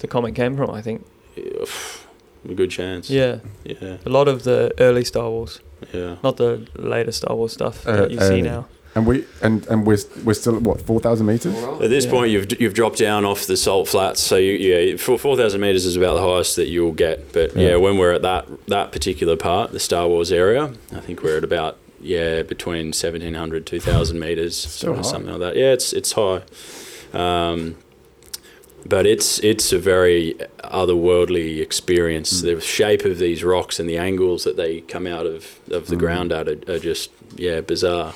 the 0.00 0.06
comic 0.06 0.34
came 0.34 0.58
from. 0.58 0.68
I 0.70 0.82
think. 0.82 1.06
A 2.50 2.54
good 2.54 2.70
chance. 2.70 3.08
Yeah, 3.10 3.38
yeah, 3.64 3.98
a 4.04 4.08
lot 4.08 4.28
of 4.28 4.42
the 4.44 4.72
early 4.78 5.04
Star 5.04 5.30
Wars, 5.30 5.60
yeah. 5.92 6.16
not 6.22 6.36
the 6.36 6.66
later 6.76 7.12
Star 7.12 7.36
Wars 7.36 7.52
stuff 7.52 7.86
Uh, 7.86 7.96
that 7.96 8.10
you 8.10 8.20
see 8.20 8.42
now. 8.42 8.66
And 8.94 9.06
we 9.06 9.24
and 9.40 9.66
and 9.68 9.86
we're 9.86 9.96
we're 10.22 10.34
still 10.34 10.56
at 10.56 10.62
what 10.62 10.82
four 10.82 11.00
thousand 11.00 11.24
meters. 11.24 11.54
At 11.80 11.88
this 11.88 12.04
Yeah. 12.04 12.10
point, 12.10 12.30
you've 12.30 12.60
you've 12.60 12.74
dropped 12.74 12.98
down 12.98 13.24
off 13.24 13.46
the 13.46 13.56
salt 13.56 13.88
flats, 13.88 14.20
so 14.20 14.36
you, 14.36 14.52
yeah, 14.52 14.96
four 14.98 15.18
four 15.18 15.34
thousand 15.34 15.62
meters 15.62 15.86
is 15.86 15.96
about 15.96 16.14
the 16.16 16.20
highest 16.22 16.56
that 16.56 16.68
you'll 16.68 16.92
get. 16.92 17.32
But 17.32 17.56
yeah. 17.56 17.68
Yeah. 17.70 17.76
when 17.76 17.96
we're 17.96 18.12
at 18.12 18.20
that 18.22 18.46
that 18.68 18.92
particular 18.92 19.34
part, 19.36 19.72
the 19.72 19.80
Star 19.80 20.06
Wars 20.08 20.30
area, 20.30 20.74
I 20.94 21.00
think 21.00 21.22
we're 21.22 21.38
at 21.38 21.44
about 21.44 21.78
yeah 22.02 22.42
between 22.42 22.86
1700 22.92 23.64
2000 23.64 24.18
meters, 24.18 24.56
sort 24.58 24.98
of 24.98 25.06
something 25.06 25.30
like 25.30 25.40
that. 25.40 25.56
Yeah, 25.56 25.72
it's 25.72 25.94
it's 25.94 26.12
high, 26.12 26.42
um, 27.14 27.76
but 28.88 29.06
it's 29.06 29.38
it's 29.40 29.72
a 29.72 29.78
very 29.78 30.34
otherworldly 30.64 31.60
experience. 31.60 32.40
Mm. 32.42 32.54
The 32.54 32.60
shape 32.60 33.04
of 33.04 33.18
these 33.18 33.44
rocks 33.44 33.78
and 33.80 33.88
the 33.88 33.98
angles 33.98 34.44
that 34.44 34.56
they 34.56 34.80
come 34.82 35.06
out 35.06 35.26
of 35.26 35.58
of 35.70 35.86
the 35.86 35.96
Mm. 35.96 36.00
ground 36.00 36.32
at 36.32 36.48
are, 36.48 36.58
are 36.68 36.78
just 36.78 37.10
yeah 37.36 37.60
bizarre, 37.60 38.14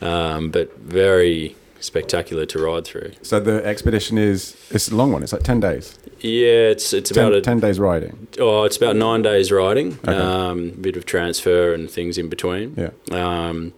um, 0.00 0.50
but 0.50 0.76
very 0.78 1.54
spectacular 1.80 2.44
to 2.44 2.58
ride 2.58 2.84
through. 2.84 3.12
So 3.22 3.38
the 3.38 3.64
expedition 3.64 4.18
is 4.18 4.56
it's 4.70 4.88
a 4.90 4.96
long 4.96 5.12
one. 5.12 5.22
It's 5.22 5.32
like 5.32 5.44
ten 5.44 5.60
days. 5.60 5.96
Yeah, 6.20 6.70
it's 6.74 6.92
it's 6.92 7.10
Ten, 7.10 7.26
about 7.26 7.38
a 7.38 7.40
ten 7.40 7.60
days 7.60 7.78
riding. 7.78 8.26
oh, 8.40 8.64
it's 8.64 8.76
about 8.76 8.96
nine 8.96 9.22
days 9.22 9.52
riding. 9.52 9.98
Okay. 10.06 10.16
Um, 10.18 10.70
bit 10.80 10.96
of 10.96 11.04
transfer 11.06 11.72
and 11.72 11.88
things 11.88 12.18
in 12.18 12.28
between. 12.28 12.74
Yeah. 12.76 12.90
Um, 13.12 13.72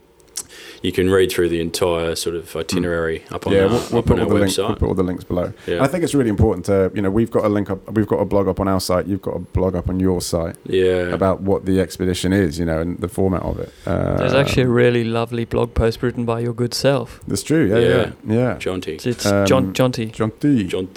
you 0.82 0.92
can 0.92 1.10
read 1.10 1.30
through 1.30 1.48
the 1.48 1.60
entire 1.60 2.14
sort 2.14 2.36
of 2.36 2.54
itinerary 2.56 3.24
up 3.30 3.46
on 3.46 3.52
yeah, 3.52 3.60
our, 3.62 3.68
we'll, 3.68 3.88
we'll 3.90 3.98
up 3.98 4.06
put 4.06 4.18
on 4.18 4.20
all 4.20 4.28
our 4.28 4.34
the 4.34 4.40
links. 4.40 4.56
website. 4.56 4.68
We'll 4.68 4.76
put 4.76 4.88
all 4.88 4.94
the 4.94 5.02
links 5.02 5.24
below. 5.24 5.52
yeah. 5.66 5.82
I 5.82 5.86
think 5.86 6.04
it's 6.04 6.14
really 6.14 6.30
important 6.30 6.66
to 6.66 6.90
you 6.94 7.02
know 7.02 7.10
we've 7.10 7.30
got 7.30 7.44
a 7.44 7.48
link 7.48 7.70
up. 7.70 7.90
We've 7.92 8.06
got 8.06 8.16
a 8.20 8.24
blog 8.24 8.48
up 8.48 8.60
on 8.60 8.68
our 8.68 8.80
site. 8.80 9.06
You've 9.06 9.22
got 9.22 9.36
a 9.36 9.40
blog 9.40 9.74
up 9.74 9.88
on 9.88 10.00
your 10.00 10.20
site 10.20 10.56
yeah. 10.64 11.12
about 11.12 11.40
what 11.42 11.66
the 11.66 11.80
expedition 11.80 12.32
is. 12.32 12.58
You 12.58 12.64
know, 12.64 12.80
and 12.80 12.98
the 12.98 13.08
format 13.08 13.42
of 13.42 13.58
it. 13.60 13.72
Uh, 13.86 14.16
There's 14.16 14.34
actually 14.34 14.64
a 14.64 14.68
really 14.68 15.04
lovely 15.04 15.44
blog 15.44 15.74
post 15.74 16.02
written 16.02 16.24
by 16.24 16.40
your 16.40 16.52
good 16.54 16.74
self. 16.74 17.20
That's 17.26 17.42
true. 17.42 17.66
Yeah, 17.68 17.78
yeah, 17.78 18.12
yeah. 18.26 18.58
John 18.58 18.80
T. 18.80 18.92
It's, 18.92 19.06
it's 19.06 19.26
Um, 19.26 19.46
John 19.46 19.72
Jonty. 19.74 20.12
John 20.12 20.32
D. 20.40 20.64
John 20.64 20.88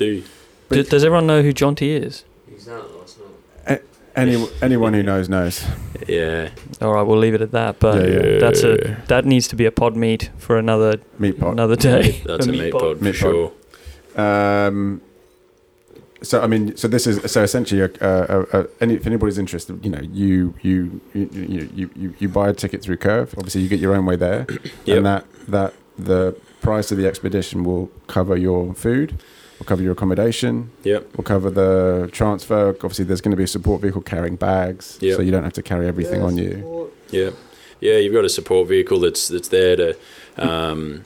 does 0.90 1.04
everyone 1.04 1.28
know 1.28 1.42
who 1.42 1.54
Jonty 1.54 2.02
is? 2.02 2.24
He's 2.50 2.68
not 2.68 2.92
last 2.96 3.20
night. 3.68 3.82
Any 4.16 4.48
anyone 4.62 4.94
who 4.94 5.02
knows 5.04 5.28
knows. 5.28 5.66
Yeah. 6.08 6.50
All 6.82 6.94
right, 6.94 7.02
we'll 7.02 7.18
leave 7.18 7.34
it 7.34 7.42
at 7.42 7.52
that. 7.52 7.80
But 7.80 8.08
Yeah, 8.08 8.24
yeah. 8.34 8.40
that's 8.40 8.64
a 8.64 9.02
that 9.08 9.26
needs 9.26 9.48
to 9.48 9.56
be 9.56 9.66
a 9.66 9.72
pod 9.72 9.96
meet 9.96 10.30
for 10.38 10.58
another 10.58 11.00
Meat 11.18 11.40
pot. 11.40 11.54
another 11.54 11.76
day. 11.76 12.22
That's 12.26 12.46
a 12.46 12.52
meat 12.52 12.72
pod 12.72 12.98
for 13.00 13.04
Meat 13.04 13.16
pod. 13.20 13.20
sure. 13.20 13.52
Um, 14.16 15.02
so 16.22 16.42
I 16.42 16.48
mean, 16.48 16.76
so 16.78 16.88
this 16.88 17.08
is 17.08 17.32
so 17.32 17.42
essentially, 17.44 17.82
a, 17.82 17.90
a, 18.02 18.42
a, 18.62 18.68
any, 18.80 18.94
if 18.94 19.08
anybody's 19.08 19.38
interested, 19.40 19.84
you 19.84 19.90
know, 19.92 20.02
you 20.02 20.54
you 20.62 21.02
you 21.14 21.30
you, 21.34 21.70
you, 21.74 21.90
you 21.96 22.14
you 22.20 22.30
buy 22.30 22.50
a 22.50 22.54
ticket 22.54 22.82
through 22.84 22.98
Curve. 22.98 23.34
Obviously, 23.38 23.62
you 23.62 23.68
get 23.70 23.80
your 23.80 23.96
own 23.96 24.06
way 24.06 24.16
there, 24.16 24.46
Yep. 24.86 24.98
and 24.98 25.06
that 25.06 25.26
that 25.48 25.74
the 25.98 26.36
price 26.62 26.92
of 26.92 26.98
the 26.98 27.08
expedition 27.08 27.64
will 27.64 27.88
cover 28.08 28.38
your 28.38 28.74
food, 28.74 29.22
will 29.64 29.68
cover 29.70 29.84
your 29.84 29.94
accommodation, 29.94 30.70
Yep. 30.84 31.08
We'll 31.18 31.24
cover 31.24 31.50
the 31.50 32.10
transfer. 32.12 32.70
Obviously, 32.70 33.06
there's 33.06 33.22
going 33.22 33.32
to 33.32 33.38
be 33.38 33.44
a 33.44 33.48
support 33.48 33.82
vehicle 33.82 34.02
carrying 34.02 34.36
bags, 34.36 34.98
Yep. 35.02 35.16
so 35.18 35.22
you 35.22 35.32
don't 35.32 35.44
have 35.44 35.54
to 35.54 35.62
carry 35.64 35.88
everything 35.88 36.22
on 36.22 36.38
you. 36.38 36.92
Yeah, 37.12 37.32
yeah. 37.80 37.98
You've 37.98 38.14
got 38.14 38.26
a 38.26 38.30
support 38.30 38.68
vehicle 38.68 39.00
that's 39.00 39.28
that's 39.28 39.48
there 39.50 39.76
to, 39.76 39.98
um, 40.38 41.04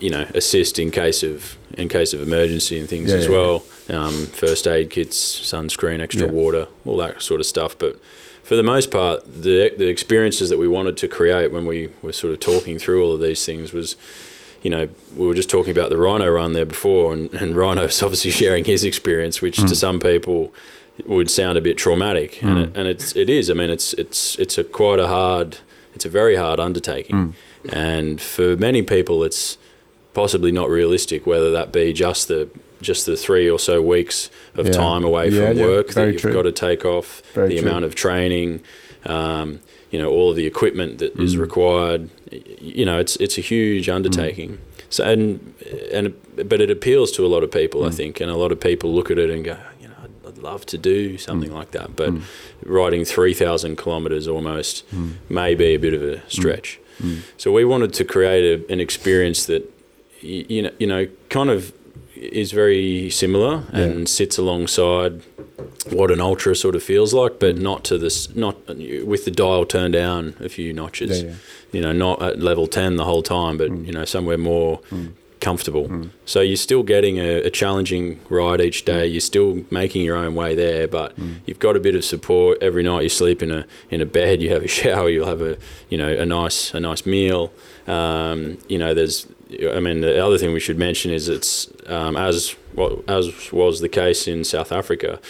you 0.00 0.10
know, 0.10 0.26
assist 0.34 0.78
in 0.78 0.90
case 0.90 1.22
of 1.22 1.56
in 1.76 1.88
case 1.88 2.12
of 2.14 2.20
emergency 2.22 2.78
and 2.78 2.88
things 2.88 3.10
Yeah, 3.10 3.16
as 3.16 3.26
yeah, 3.26 3.30
well. 3.32 3.64
Um, 3.88 4.26
first 4.26 4.66
aid 4.66 4.90
kits, 4.90 5.16
sunscreen, 5.18 6.00
extra 6.00 6.26
Yeah. 6.26 6.32
water, 6.32 6.68
all 6.84 6.96
that 6.98 7.20
sort 7.22 7.40
of 7.40 7.46
stuff. 7.46 7.76
But 7.78 7.98
for 8.42 8.56
the 8.56 8.62
most 8.62 8.90
part, 8.90 9.24
the 9.26 9.72
the 9.76 9.88
experiences 9.88 10.48
that 10.50 10.58
we 10.58 10.68
wanted 10.68 10.96
to 10.98 11.08
create 11.08 11.52
when 11.52 11.66
we 11.66 11.88
were 12.02 12.12
sort 12.12 12.32
of 12.32 12.40
talking 12.40 12.78
through 12.78 13.04
all 13.04 13.12
of 13.12 13.20
these 13.20 13.44
things 13.44 13.72
was. 13.72 13.96
You 14.62 14.70
know, 14.70 14.88
we 15.16 15.26
were 15.26 15.34
just 15.34 15.50
talking 15.50 15.72
about 15.72 15.90
the 15.90 15.96
Rhino 15.96 16.28
run 16.30 16.52
there 16.52 16.64
before, 16.66 17.12
and, 17.12 17.32
and 17.34 17.56
Rhino's 17.56 18.02
obviously 18.06 18.30
sharing 18.30 18.64
his 18.64 18.84
experience, 18.84 19.42
which 19.42 19.58
Mm. 19.58 19.68
to 19.68 19.74
some 19.76 19.98
people 20.00 20.52
would 21.06 21.30
sound 21.30 21.58
a 21.58 21.60
bit 21.60 21.76
traumatic, 21.78 22.42
and, 22.42 22.58
Mm. 22.58 22.62
it, 22.64 22.70
and 22.76 22.88
it's 22.88 23.16
it 23.16 23.28
is. 23.28 23.50
I 23.50 23.54
mean, 23.54 23.70
it's 23.70 23.92
it's 23.94 24.38
it's 24.38 24.58
a 24.58 24.64
quite 24.64 25.00
a 25.00 25.08
hard, 25.08 25.58
it's 25.94 26.04
a 26.04 26.08
very 26.08 26.36
hard 26.36 26.60
undertaking, 26.60 27.16
Mm. 27.16 27.72
and 27.72 28.20
for 28.20 28.56
many 28.56 28.82
people, 28.82 29.24
it's 29.24 29.58
possibly 30.14 30.52
not 30.52 30.68
realistic. 30.70 31.26
Whether 31.26 31.50
that 31.52 31.72
be 31.72 31.92
just 31.92 32.28
the 32.28 32.48
just 32.80 33.06
the 33.06 33.16
three 33.16 33.48
or 33.48 33.58
so 33.58 33.80
weeks 33.80 34.28
of 34.56 34.66
Yeah. 34.66 34.72
time 34.72 35.04
away 35.04 35.28
Yeah, 35.28 35.48
from 35.48 35.58
yeah, 35.58 35.66
work 35.66 35.88
that 35.94 36.12
you've 36.12 36.20
true. 36.22 36.32
got 36.32 36.42
to 36.42 36.52
take 36.52 36.84
off, 36.84 37.22
Very 37.34 37.48
the 37.48 37.58
true. 37.60 37.68
amount 37.68 37.84
of 37.84 37.94
training, 37.94 38.60
um, 39.06 39.60
you 39.92 39.98
know, 40.00 40.10
all 40.10 40.30
of 40.30 40.36
the 40.36 40.46
equipment 40.46 40.98
that 40.98 41.12
is 41.20 41.36
Mm. 41.36 41.40
required. 41.40 42.02
You 42.60 42.84
know, 42.88 42.98
it's 42.98 43.14
it's 43.24 43.36
a 43.38 43.42
huge 43.42 43.88
undertaking. 43.88 44.58
So 44.90 45.04
and 45.04 45.38
and 45.92 46.14
but 46.50 46.60
it 46.60 46.70
appeals 46.70 47.10
to 47.12 47.24
a 47.26 47.30
lot 47.34 47.42
of 47.44 47.50
people, 47.50 47.84
I 47.84 47.88
Mm. 47.90 47.94
think, 47.94 48.20
and 48.22 48.30
a 48.30 48.36
lot 48.36 48.50
of 48.52 48.58
people 48.58 48.88
look 48.98 49.10
at 49.10 49.18
it 49.18 49.30
and 49.30 49.44
go, 49.44 49.56
you 49.82 49.88
know, 49.88 49.94
I'd, 50.04 50.28
I'd 50.28 50.38
love 50.42 50.64
to 50.66 50.78
do 50.78 51.18
something 51.18 51.50
Mm. 51.50 51.58
like 51.60 51.70
that, 51.78 51.88
but 51.96 52.10
Mm. 52.10 52.22
riding 52.64 53.04
three 53.04 53.34
thousand 53.34 53.76
kilometres 53.82 54.26
almost 54.28 54.84
Mm. 54.90 55.10
may 55.28 55.54
be 55.54 55.74
a 55.74 55.78
bit 55.86 55.94
of 55.94 56.02
a 56.02 56.20
stretch. 56.28 56.78
Mm. 57.02 57.18
So 57.36 57.52
we 57.52 57.64
wanted 57.64 57.92
to 57.94 58.04
create 58.04 58.44
a, 58.54 58.72
an 58.72 58.80
experience 58.80 59.44
that 59.46 59.62
you 60.22 60.62
know, 60.62 60.70
you 60.78 60.86
know, 60.86 61.06
kind 61.28 61.50
of 61.50 61.72
is 62.14 62.52
very 62.52 63.10
similar 63.10 63.54
Yeah. 63.72 63.80
and 63.82 64.08
sits 64.08 64.38
alongside 64.38 65.12
what 65.90 66.10
an 66.10 66.20
ultra 66.20 66.54
sort 66.56 66.74
of 66.74 66.82
feels 66.82 67.12
like, 67.14 67.38
but 67.38 67.56
not 67.58 67.84
to 67.84 67.98
this, 67.98 68.34
not 68.34 68.56
with 68.68 69.24
the 69.24 69.30
dial 69.30 69.64
turned 69.66 69.92
down 69.94 70.34
a 70.40 70.48
few 70.48 70.72
notches. 70.72 71.22
Yeah, 71.22 71.28
yeah. 71.30 71.34
You 71.72 71.80
know, 71.80 71.92
not 71.92 72.22
at 72.22 72.38
level 72.40 72.66
ten 72.66 72.96
the 72.96 73.04
whole 73.04 73.22
time, 73.22 73.56
but 73.56 73.70
Mm. 73.70 73.86
you 73.86 73.92
know, 73.92 74.04
somewhere 74.04 74.36
more 74.38 74.80
Mm. 74.90 75.12
comfortable. 75.40 75.88
Mm. 75.88 76.10
So 76.24 76.40
you're 76.40 76.56
still 76.56 76.82
getting 76.82 77.18
a, 77.18 77.42
a 77.42 77.50
challenging 77.50 78.20
ride 78.28 78.60
each 78.60 78.84
day. 78.84 79.06
You're 79.06 79.20
still 79.20 79.64
making 79.70 80.02
your 80.04 80.16
own 80.16 80.34
way 80.34 80.54
there, 80.54 80.86
but 80.86 81.18
Mm. 81.18 81.36
you've 81.46 81.58
got 81.58 81.74
a 81.76 81.80
bit 81.80 81.94
of 81.96 82.04
support 82.04 82.58
every 82.62 82.82
night. 82.82 83.02
You 83.02 83.08
sleep 83.08 83.42
in 83.42 83.50
a 83.50 83.64
in 83.90 84.00
a 84.00 84.06
bed. 84.06 84.40
You 84.42 84.50
have 84.50 84.62
a 84.62 84.68
shower. 84.80 85.08
You'll 85.08 85.26
have 85.26 85.42
a 85.42 85.56
you 85.90 85.98
know 85.98 86.08
a 86.08 86.26
nice 86.26 86.74
a 86.74 86.80
nice 86.80 87.04
meal. 87.06 87.50
Um, 87.86 88.58
you 88.68 88.78
know, 88.78 88.94
there's. 88.94 89.26
I 89.76 89.80
mean, 89.80 90.00
the 90.00 90.24
other 90.24 90.38
thing 90.38 90.52
we 90.52 90.60
should 90.60 90.78
mention 90.78 91.10
is 91.10 91.28
it's 91.28 91.68
um, 91.86 92.16
as 92.16 92.56
what 92.74 92.92
as 93.08 93.52
was 93.52 93.80
the 93.80 93.88
case 93.88 94.26
in 94.28 94.44
South 94.44 94.72
Africa. 94.72 95.20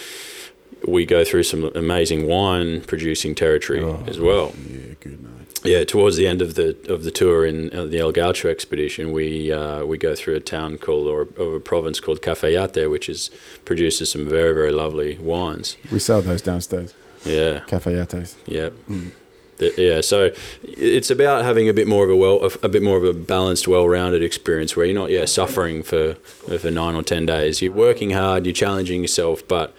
We 0.87 1.05
go 1.05 1.23
through 1.23 1.43
some 1.43 1.71
amazing 1.75 2.27
wine 2.27 2.81
producing 2.81 3.35
territory 3.35 3.81
Oh, 3.81 4.03
as 4.05 4.19
well. 4.19 4.53
Yeah, 4.69 4.95
good 4.99 5.23
night. 5.23 5.31
Yeah, 5.63 5.85
towards 5.85 6.17
the 6.17 6.27
end 6.27 6.41
of 6.41 6.55
the 6.55 6.75
of 6.93 7.03
the 7.05 7.11
tour 7.11 7.45
in 7.45 7.71
uh, 7.73 7.85
the 7.85 7.99
El 7.99 8.11
Gaucho 8.11 8.49
expedition, 8.49 9.13
we 9.13 9.49
uh, 9.49 9.85
we 9.85 9.97
go 9.97 10.13
through 10.13 10.35
a 10.35 10.41
town 10.41 10.77
called 10.77 11.07
or, 11.07 11.27
or 11.37 11.55
a 11.55 11.61
province 11.61 12.01
called 12.01 12.21
Cafayate, 12.21 12.89
which 12.91 13.07
is 13.07 13.29
produces 13.63 14.11
some 14.11 14.27
very 14.27 14.53
very 14.53 14.73
lovely 14.73 15.17
wines. 15.19 15.77
We 15.89 15.99
sell 15.99 16.21
those 16.21 16.41
downstairs. 16.41 16.93
Yeah, 17.23 17.61
Cafayates. 17.67 18.35
yeah, 18.45 18.69
Mm. 18.89 19.11
Yeah. 19.59 20.01
So 20.01 20.31
it's 20.63 21.09
about 21.09 21.43
having 21.43 21.69
a 21.69 21.73
bit 21.73 21.87
more 21.87 22.03
of 22.03 22.09
a 22.09 22.15
well 22.15 22.39
a, 22.43 22.65
a 22.65 22.69
bit 22.69 22.81
more 22.83 22.97
of 22.97 23.03
a 23.03 23.13
balanced, 23.13 23.67
well 23.67 23.87
rounded 23.87 24.23
experience 24.23 24.75
where 24.75 24.85
you're 24.85 24.95
not 24.95 25.09
yeah 25.09 25.25
suffering 25.25 25.83
for 25.83 26.15
for 26.15 26.71
nine 26.71 26.95
or 26.95 27.03
ten 27.03 27.25
days. 27.25 27.61
You're 27.61 27.73
working 27.73 28.11
hard, 28.11 28.45
you're 28.45 28.53
challenging 28.53 29.01
yourself, 29.01 29.47
but 29.47 29.73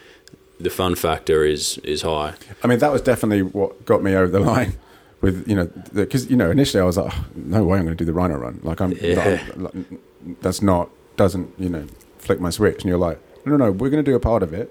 the 0.60 0.70
fun 0.70 0.94
factor 0.94 1.44
is 1.44 1.78
is 1.78 2.02
high. 2.02 2.34
I 2.62 2.66
mean, 2.68 2.78
that 2.78 2.92
was 2.92 3.02
definitely 3.02 3.42
what 3.42 3.84
got 3.84 4.02
me 4.02 4.14
over 4.14 4.28
the 4.30 4.40
line. 4.40 4.74
With 5.20 5.48
you 5.48 5.56
know, 5.56 5.70
because 5.92 6.30
you 6.30 6.36
know, 6.36 6.50
initially 6.50 6.80
I 6.82 6.84
was 6.84 6.96
like, 6.98 7.12
"Oh, 7.16 7.24
no 7.34 7.64
way, 7.64 7.78
I'm 7.78 7.84
going 7.84 7.96
to 7.96 8.04
do 8.04 8.06
the 8.06 8.12
Rhino 8.12 8.36
run. 8.36 8.60
Like 8.62 8.80
I'm, 8.80 8.92
Yeah. 8.92 9.42
Like, 9.56 9.72
that's 10.42 10.60
not 10.62 10.90
doesn't 11.16 11.52
you 11.58 11.68
know 11.70 11.86
flick 12.18 12.40
my 12.40 12.50
switch. 12.50 12.82
And 12.82 12.84
you're 12.90 12.98
like, 12.98 13.18
no, 13.46 13.56
no, 13.56 13.72
we're 13.72 13.90
going 13.90 14.04
to 14.04 14.10
do 14.10 14.14
a 14.16 14.20
part 14.20 14.42
of 14.42 14.52
it, 14.52 14.70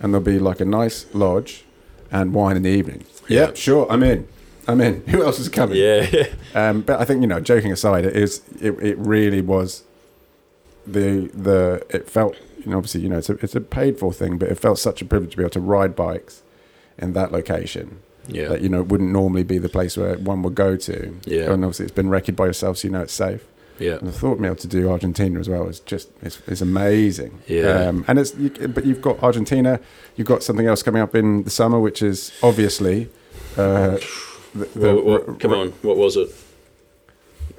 and 0.00 0.12
there'll 0.12 0.24
be 0.24 0.38
like 0.40 0.60
a 0.60 0.64
nice 0.64 1.06
lodge 1.14 1.64
and 2.10 2.34
wine 2.34 2.56
in 2.56 2.62
the 2.62 2.70
evening. 2.70 3.04
Yeah, 3.28 3.48
Yeah. 3.48 3.54
sure, 3.54 3.86
I'm 3.90 4.02
in. 4.02 4.26
I'm 4.68 4.80
in. 4.80 5.04
Who 5.08 5.22
else 5.22 5.38
is 5.38 5.48
coming? 5.48 5.76
Yeah, 5.78 6.24
Um, 6.54 6.82
but 6.82 7.00
I 7.00 7.04
think 7.04 7.20
you 7.22 7.26
know, 7.26 7.40
joking 7.40 7.72
aside, 7.72 8.04
it 8.04 8.16
is 8.16 8.42
it, 8.60 8.72
it 8.80 8.98
really 8.98 9.40
was 9.40 9.82
the 10.86 11.30
the 11.34 11.84
it 11.90 12.08
felt 12.10 12.36
you 12.64 12.70
know 12.70 12.76
obviously 12.78 13.00
you 13.00 13.08
know 13.08 13.18
it's 13.18 13.30
a 13.30 13.34
it's 13.34 13.54
a 13.54 13.60
paid 13.60 13.98
for 13.98 14.12
thing, 14.12 14.38
but 14.38 14.48
it 14.48 14.58
felt 14.58 14.78
such 14.78 15.00
a 15.02 15.04
privilege 15.04 15.32
to 15.32 15.36
be 15.36 15.42
able 15.42 15.50
to 15.50 15.60
ride 15.60 15.94
bikes 15.96 16.42
in 16.98 17.12
that 17.14 17.32
location 17.32 18.00
yeah, 18.28 18.48
that 18.48 18.60
you 18.60 18.68
know 18.68 18.80
it 18.80 18.88
wouldn't 18.88 19.10
normally 19.10 19.42
be 19.42 19.58
the 19.58 19.68
place 19.68 19.96
where 19.96 20.16
one 20.18 20.42
would 20.42 20.54
go 20.54 20.76
to. 20.76 21.18
Yeah. 21.24 21.52
and 21.52 21.64
obviously 21.64 21.86
it's 21.86 21.94
been 21.94 22.08
recce 22.08 22.34
by 22.34 22.46
yourself, 22.46 22.78
so 22.78 22.88
you 22.88 22.92
know 22.92 23.02
it's 23.02 23.12
safe. 23.12 23.44
yeah. 23.78 23.94
And 23.94 24.06
the 24.06 24.12
thought 24.12 24.32
of 24.32 24.38
being 24.38 24.46
able 24.46 24.56
to 24.56 24.68
do 24.68 24.90
Argentina 24.90 25.40
as 25.40 25.48
well 25.48 25.66
is 25.68 25.80
just 25.80 26.10
it's, 26.22 26.40
it's 26.46 26.60
amazing. 26.60 27.40
Yeah. 27.48 27.86
Um, 27.88 28.04
and 28.06 28.18
it's 28.18 28.34
you, 28.36 28.50
but 28.50 28.84
you've 28.84 29.02
got 29.02 29.20
Argentina, 29.22 29.80
you've 30.16 30.28
got 30.28 30.42
something 30.44 30.66
else 30.66 30.82
coming 30.82 31.02
up 31.02 31.14
in 31.16 31.42
the 31.44 31.50
summer, 31.50 31.80
which 31.80 32.02
is 32.02 32.32
obviously. 32.42 33.08
Uh, 33.56 33.98
the, 34.54 34.64
the, 34.78 34.94
What- 34.94 35.04
what- 35.28 35.40
come 35.40 35.52
on, 35.52 35.68
what 35.82 35.96
was 35.96 36.16
it? 36.16 36.28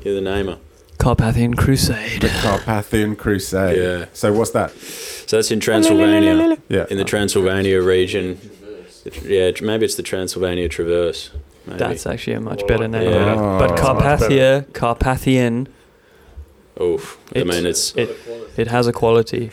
You're 0.03 0.15
the 0.15 0.21
namer. 0.21 0.57
Carpathian 0.97 1.53
Crusade. 1.55 2.21
The 2.21 2.29
Carpathian 2.29 3.15
Crusade. 3.15 3.77
Yeah. 3.77 4.05
So 4.13 4.31
what's 4.31 4.51
that? 4.51 4.71
So 4.71 5.37
that's 5.37 5.51
in 5.51 5.59
Transylvania, 5.59 6.57
Yeah. 6.69 6.85
in 6.89 6.97
the 6.97 7.03
Transylvania 7.03 7.81
region. 7.81 8.39
Yeah, 9.23 9.51
maybe 9.61 9.85
it's 9.85 9.95
the 9.95 10.03
Transylvania 10.03 10.69
Traverse. 10.69 11.31
Maybe. 11.65 11.77
That's 11.79 12.05
actually 12.05 12.33
a 12.33 12.41
much 12.41 12.59
Well, 12.59 12.67
better 12.67 12.87
name. 12.87 13.11
that. 13.11 13.37
Oh. 13.37 13.57
But 13.59 13.69
That's 13.75 13.81
Carpathia, 14.23 14.71
Carpathian, 14.73 15.67
Oof. 16.81 17.17
I 17.35 17.39
It's- 17.39 17.55
mean, 17.55 17.65
it's 17.67 17.93
it 17.95 18.09
it 18.57 18.67
has 18.67 18.87
a 18.87 18.91
quality. 18.93 19.51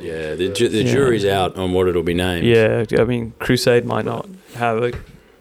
Yeah. 0.00 0.34
The 0.34 0.48
ju- 0.48 0.68
the 0.68 0.82
Yeah. 0.84 0.92
jury's 0.92 1.24
out 1.26 1.56
on 1.56 1.72
what 1.72 1.86
it'll 1.88 2.02
be 2.02 2.14
named. 2.14 2.46
Yeah, 2.46 2.84
I 2.98 3.04
mean, 3.04 3.34
Crusade 3.38 3.84
might 3.84 4.04
not 4.06 4.26
have 4.54 4.82
a, 4.82 4.92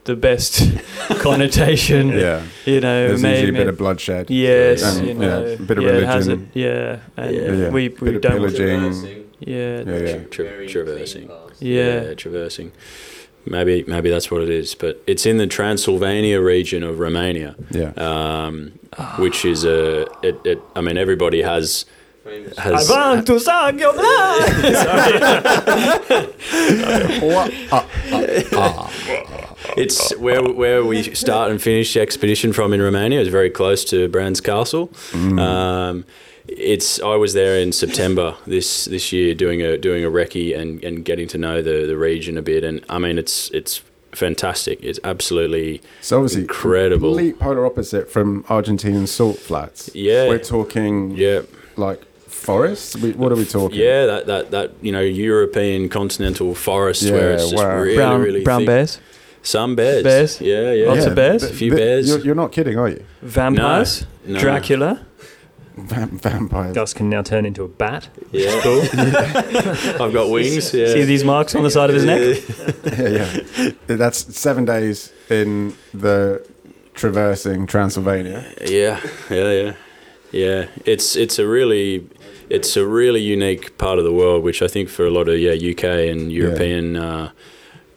the 0.06 0.16
best 0.16 0.62
connotation. 1.20 2.10
yeah. 2.10 2.44
You 2.66 2.80
know, 2.82 3.08
There's 3.10 3.22
maybe, 3.22 3.40
usually 3.42 3.60
a 3.60 3.62
bit 3.62 3.68
of 3.70 3.78
bloodshed. 3.78 4.30
yes, 4.30 4.82
and, 4.84 5.08
you 5.08 5.14
yeah, 5.14 5.20
know, 5.20 5.46
a 5.46 5.58
bit 5.58 5.78
of 5.78 5.84
yeah, 5.84 5.90
it 5.92 6.04
has 6.06 6.28
religion. 6.28 6.50
it, 6.54 6.60
yeah, 6.60 7.00
and 7.18 7.36
Yeah. 7.36 7.52
Yeah. 7.52 7.70
we 7.70 7.90
we 7.90 8.16
of 8.16 8.22
don't, 8.22 8.32
pillaging. 8.34 8.94
yeah, 9.40 9.84
Yeah, 9.86 9.98
yeah. 9.98 10.24
Tra- 10.26 10.68
traversing. 10.68 11.30
yeah, 11.60 12.14
traversing. 12.16 12.72
Maybe 13.46 13.84
maybe 13.88 14.10
that's 14.12 14.30
what 14.30 14.42
it 14.44 14.50
is, 14.50 14.76
but 14.76 15.02
it's 15.08 15.26
in 15.26 15.38
the 15.38 15.48
Transylvania 15.48 16.40
region 16.40 16.84
of 16.84 17.00
Romania, 17.00 17.56
Yeah. 17.72 17.92
um, 17.98 18.74
which 19.18 19.44
is 19.46 19.64
a. 19.66 20.06
It, 20.22 20.40
it, 20.46 20.60
I 20.76 20.82
mean, 20.82 20.96
everybody 20.98 21.42
has 21.42 21.86
has. 22.60 22.88
to 23.26 23.40
suck 23.40 23.80
your 23.80 23.94
It's 29.78 30.16
where 30.18 30.42
where 30.44 30.84
we 30.86 31.04
start 31.16 31.52
and 31.52 31.62
finish 31.62 31.94
the 31.94 32.02
expedition 32.02 32.54
from 32.54 32.74
in 32.74 32.82
Romania. 32.82 33.20
It's 33.22 33.30
very 33.30 33.50
close 33.50 33.84
to 33.86 34.08
Bran's 34.10 34.42
Castle. 34.42 34.92
Um, 35.14 36.06
it's 36.48 37.00
I 37.02 37.16
was 37.16 37.34
there 37.34 37.60
in 37.60 37.72
September 37.72 38.36
this 38.46 38.86
this 38.86 39.12
year 39.12 39.34
doing 39.36 39.62
a 39.62 39.78
doing 39.78 40.04
a 40.04 40.10
recce 40.10 40.58
and, 40.58 40.84
and 40.84 41.06
getting 41.06 41.28
to 41.30 41.38
know 41.38 41.62
the, 41.62 41.86
the 41.86 41.98
region 41.98 42.38
a 42.38 42.42
bit. 42.42 42.64
And 42.64 42.84
I 42.90 42.98
mean, 43.00 43.18
it's 43.18 43.50
it's 43.52 43.82
fantastic. 44.12 44.84
It's 44.84 45.00
absolutely 45.04 45.82
So 46.02 46.18
obviously, 46.18 46.42
Incredible. 46.42 47.10
complete 47.16 47.40
polar 47.40 47.66
opposite 47.66 48.10
from 48.12 48.44
Argentinian 48.46 49.08
salt 49.08 49.38
flats. 49.38 49.90
Yeah. 49.96 50.28
We're 50.28 50.40
talking 50.40 51.12
yeah 51.12 51.42
like 51.78 52.04
forests. 52.28 52.98
What 52.98 53.32
are 53.32 53.36
we 53.36 53.46
talking? 53.46 53.78
yeah 53.80 54.06
that, 54.08 54.26
that 54.26 54.52
that 54.52 54.72
you 54.82 54.92
know 54.92 55.00
European 55.02 55.88
continental 55.90 56.56
forest 56.56 57.04
Yeah, 57.04 57.12
where 57.14 57.32
it's 57.34 57.52
just 57.52 57.64
wow. 57.64 57.78
really 57.80 57.96
brown 57.96 58.22
really 58.22 58.44
brown 58.44 58.62
thick. 58.62 58.68
bears, 58.68 59.00
Some 59.44 59.76
bears. 59.76 60.04
Bears? 60.04 60.42
Yeah 60.42 60.72
yeah. 60.74 60.88
Lots 60.88 61.06
of 61.06 61.16
bears? 61.16 61.44
A 61.44 61.54
few 61.54 61.72
bears. 61.76 62.08
You're, 62.08 62.20
you're 62.20 62.36
not 62.36 62.52
kidding, 62.52 62.78
are 62.78 62.90
you? 62.90 63.04
vampires, 63.22 64.06
No. 64.26 64.40
Dracula. 64.40 65.06
Vam- 65.78 66.22
vampires. 66.22 66.76
Gus 66.76 66.94
can 66.94 67.10
now 67.10 67.22
turn 67.22 67.46
into 67.46 67.64
a 67.64 67.68
bat. 67.68 68.10
Yeah. 68.32 68.60
Cool. 68.62 68.82
I've 70.02 70.14
got 70.14 70.30
wings. 70.30 70.74
Yeah. 70.74 70.88
See 70.94 71.06
these 71.06 71.24
marks 71.24 71.56
on 71.56 71.64
the 71.64 71.72
side 71.72 71.90
of 71.90 71.96
his 71.96 72.06
neck? 72.06 72.44
yeah, 73.00 73.42
yeah. 73.64 73.72
That's 73.88 74.38
seven 74.38 74.66
days 74.66 75.12
in 75.30 75.74
the 75.94 76.46
traversing 76.94 77.68
Transylvania. 77.68 78.46
Yeah, 78.66 79.00
yeah, 79.30 79.52
yeah, 79.52 79.74
yeah. 80.32 80.66
It's 80.86 81.16
it's 81.16 81.40
a 81.40 81.48
really 81.48 82.08
it's 82.50 82.76
a 82.76 82.86
really 82.86 83.22
unique 83.22 83.78
part 83.78 83.98
of 83.98 84.04
the 84.04 84.14
world, 84.14 84.44
which 84.44 84.62
I 84.62 84.68
think 84.68 84.90
for 84.90 85.06
a 85.06 85.10
lot 85.10 85.30
of 85.30 85.40
yeah 85.40 85.54
UK 85.54 85.86
and 86.12 86.32
European 86.32 86.98
uh, 86.98 87.32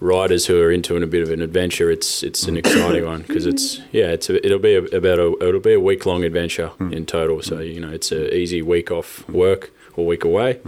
riders 0.04 0.46
who 0.46 0.60
are 0.60 0.70
into 0.70 0.96
a 0.96 1.06
bit 1.06 1.22
of 1.22 1.30
an 1.30 1.40
adventure, 1.40 1.90
it's 1.90 2.22
it's 2.22 2.46
an 2.46 2.56
exciting 2.56 3.04
one 3.04 3.22
because 3.22 3.46
it's 3.46 3.80
yeah 3.92 4.08
it's 4.08 4.28
a, 4.30 4.44
it'll 4.44 4.58
be 4.58 4.74
a, 4.74 4.82
about 4.84 5.18
a 5.18 5.32
it'll 5.46 5.60
be 5.60 5.72
a 5.74 5.80
week 5.80 6.06
long 6.06 6.22
adventure 6.24 6.70
in 6.80 7.06
total. 7.06 7.42
So 7.42 7.58
you 7.60 7.80
know 7.80 7.90
it's 7.90 8.12
a 8.12 8.34
easy 8.34 8.62
week 8.62 8.90
off 8.90 9.28
work 9.28 9.72
or 9.96 10.06
week 10.06 10.24
away. 10.24 10.60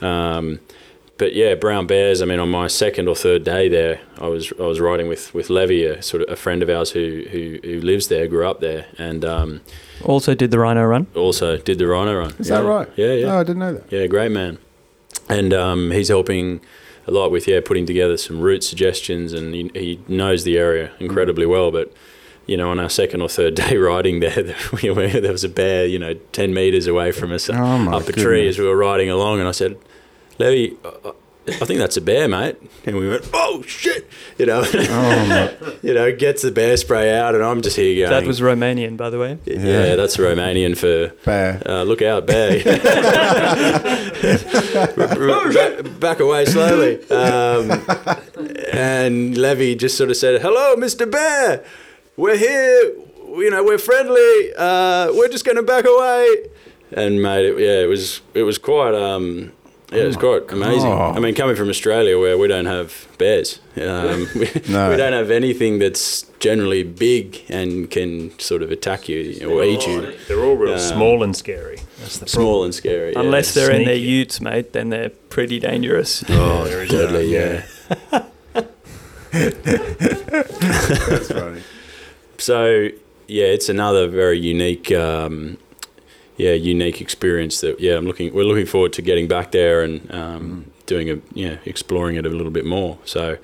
Um, 0.00 0.60
but 1.18 1.34
yeah, 1.34 1.54
brown 1.56 1.88
bears. 1.88 2.22
I 2.22 2.26
mean, 2.26 2.38
on 2.38 2.48
my 2.48 2.68
second 2.68 3.08
or 3.08 3.16
third 3.16 3.42
day 3.42 3.68
there, 3.68 4.00
I 4.20 4.28
was 4.28 4.52
I 4.58 4.62
was 4.62 4.78
riding 4.80 5.08
with 5.08 5.34
with 5.34 5.50
Levy, 5.50 5.84
a 5.84 6.00
sort 6.00 6.22
of 6.22 6.30
a 6.30 6.36
friend 6.36 6.62
of 6.62 6.70
ours 6.70 6.92
who 6.92 7.24
who, 7.30 7.58
who 7.64 7.80
lives 7.80 8.06
there, 8.08 8.28
grew 8.28 8.46
up 8.46 8.60
there, 8.60 8.86
and 8.98 9.24
um, 9.24 9.60
Also 10.04 10.34
did 10.34 10.50
the 10.52 10.58
Rhino 10.60 10.84
run. 10.84 11.08
also 11.16 11.56
did 11.56 11.78
the 11.78 11.86
Rhino 11.88 12.16
run. 12.18 12.32
Is 12.38 12.48
yeah. 12.48 12.60
that 12.60 12.64
right? 12.68 12.88
Yeah, 12.96 13.12
yeah, 13.14 13.34
Oh, 13.34 13.40
I 13.40 13.42
didn't 13.42 13.58
know 13.58 13.74
that. 13.74 13.90
yeah. 13.92 14.06
Great 14.06 14.30
man, 14.30 14.58
and 15.28 15.52
um, 15.52 15.90
he's 15.90 16.08
helping 16.08 16.60
a 17.08 17.10
lot 17.10 17.30
with 17.30 17.48
yeah 17.48 17.60
putting 17.64 17.86
together 17.86 18.16
some 18.16 18.40
route 18.40 18.62
suggestions, 18.62 19.32
and 19.32 19.54
he, 19.54 19.70
he 19.74 20.00
knows 20.06 20.44
the 20.44 20.58
area 20.58 20.92
incredibly 21.00 21.46
mm. 21.46 21.50
well. 21.50 21.70
But 21.72 21.92
you 22.46 22.56
know, 22.56 22.70
on 22.70 22.78
our 22.78 22.90
second 22.90 23.22
or 23.22 23.28
third 23.28 23.54
day 23.62 23.76
riding 23.78 24.20
there, 24.20 24.54
we 24.82 24.90
were, 24.90 25.08
there 25.08 25.32
was 25.32 25.44
a 25.44 25.48
bear, 25.48 25.86
you 25.86 25.98
know, 25.98 26.14
ten 26.32 26.52
meters 26.54 26.86
away 26.86 27.10
from 27.10 27.32
us 27.32 27.48
Oh 27.50 27.92
up 27.92 28.08
a 28.08 28.12
tree 28.12 28.46
as 28.46 28.58
we 28.58 28.66
were 28.66 28.76
riding 28.76 29.10
along, 29.10 29.40
and 29.40 29.48
I 29.48 29.52
said, 29.52 29.78
Levy. 30.38 30.76
I 31.48 31.64
think 31.64 31.78
that's 31.78 31.96
a 31.96 32.00
bear, 32.00 32.28
mate. 32.28 32.56
And 32.86 32.96
we 32.96 33.08
went, 33.08 33.28
oh 33.34 33.62
shit, 33.62 34.08
you 34.38 34.46
know, 34.46 34.62
Oh 34.64 35.76
you 35.82 35.94
know, 35.94 36.14
gets 36.14 36.42
the 36.42 36.50
bear 36.50 36.76
spray 36.76 37.12
out, 37.16 37.34
and 37.34 37.44
I'm 37.44 37.62
just 37.62 37.76
here 37.76 38.08
going. 38.08 38.20
That 38.20 38.26
was 38.26 38.40
Romanian, 38.40 38.96
by 38.96 39.10
the 39.10 39.18
way. 39.18 39.38
yeah, 39.44 39.56
Yeah. 39.58 39.96
that's 39.96 40.16
Romanian 40.16 40.76
for 40.76 41.14
Bear. 41.24 41.62
uh, 41.66 41.82
look 41.82 42.02
out, 42.02 42.26
bear. 42.26 42.62
back, 45.54 46.00
back 46.00 46.20
away 46.20 46.44
slowly. 46.44 47.00
Um, 47.10 47.82
and 48.72 49.36
Levy 49.36 49.74
just 49.74 49.96
sort 49.96 50.10
of 50.10 50.16
said, 50.16 50.40
"Hello, 50.40 50.76
Mr. 50.76 51.10
Bear. 51.10 51.64
We're 52.16 52.36
here. 52.36 52.92
You 53.36 53.50
know, 53.50 53.62
we're 53.64 53.78
friendly. 53.78 54.52
Uh, 54.56 55.12
we're 55.12 55.28
just 55.28 55.44
going 55.44 55.56
to 55.56 55.62
back 55.62 55.84
away." 55.84 56.46
And 56.92 57.22
mate, 57.22 57.44
it, 57.44 57.58
yeah, 57.58 57.80
it 57.82 57.88
was 57.88 58.20
it 58.34 58.42
was 58.44 58.58
quite 58.58 58.94
um, 58.94 59.52
yeah, 59.92 60.02
it 60.02 60.06
was 60.06 60.16
quite 60.16 60.50
amazing. 60.52 60.90
God. 60.90 61.16
I 61.16 61.20
mean, 61.20 61.34
coming 61.34 61.56
from 61.56 61.68
Australia 61.70 62.18
where 62.18 62.36
we 62.36 62.48
don't 62.48 62.66
have 62.66 63.06
bears, 63.18 63.58
um, 63.76 64.26
we, 64.34 64.50
No. 64.68 64.90
we 64.90 64.96
don't 64.96 65.12
have 65.14 65.30
anything 65.30 65.78
that's 65.78 66.22
generally 66.40 66.82
big 66.84 67.40
and 67.48 67.90
can 67.90 68.36
sort 68.38 68.62
of 68.62 68.70
attack 68.70 69.08
you 69.08 69.48
or 69.50 69.64
eat 69.64 69.86
you. 69.86 70.14
They're 70.28 70.44
all 70.44 70.56
real 70.56 70.74
Um, 70.74 70.78
small 70.78 71.22
and 71.22 71.34
scary. 71.34 71.78
That's 72.00 72.18
the 72.18 72.28
Small 72.28 72.64
and 72.64 72.74
scary. 72.74 73.12
yeah. 73.12 73.20
Unless 73.20 73.54
they're 73.54 73.72
in 73.72 73.84
their 73.84 73.94
utes, 73.96 74.40
mate, 74.40 74.72
then 74.72 74.90
they're 74.90 75.10
pretty 75.30 75.58
dangerous. 75.58 76.22
Oh, 76.28 76.64
There 76.64 76.82
is 76.82 76.90
deadly, 76.90 77.32
that, 77.34 77.64
yeah. 78.12 78.22
That's 79.32 81.32
funny. 81.32 81.62
So, 82.38 82.88
yeah, 83.26 83.46
it's 83.46 83.68
another 83.68 84.08
very 84.08 84.38
unique, 84.38 84.92
um, 84.92 85.58
yeah, 86.38 86.52
unique 86.52 87.00
experience 87.02 87.60
that, 87.60 87.78
yeah, 87.80 87.96
I'm 87.96 88.06
looking, 88.06 88.32
we're 88.32 88.44
looking 88.44 88.64
forward 88.66 88.92
to 88.94 89.02
getting 89.02 89.28
back 89.28 89.50
there 89.52 89.82
and 89.82 90.10
um, 90.14 90.70
doing 90.86 91.10
a, 91.10 91.18
yeah, 91.34 91.58
exploring 91.66 92.16
it 92.16 92.24
a 92.24 92.30
little 92.30 92.50
bit 92.52 92.64
more. 92.64 92.98
So, 93.04 93.36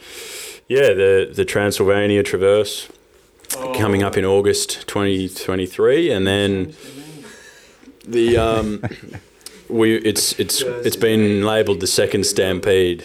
yeah, 0.68 0.94
the, 0.94 1.30
the 1.34 1.44
Transylvania 1.44 2.22
Traverse 2.22 2.88
coming 3.74 4.02
up 4.02 4.16
in 4.16 4.24
August 4.24 4.86
2023. 4.88 6.10
And 6.10 6.26
then 6.26 6.74
the, 8.06 8.36
um, 8.38 8.82
we, 9.68 9.96
it's, 9.96 10.38
it's, 10.38 10.62
it's 10.62 10.96
been 10.96 11.44
labeled 11.44 11.80
the 11.80 11.86
second 11.86 12.24
Stampede. 12.24 13.04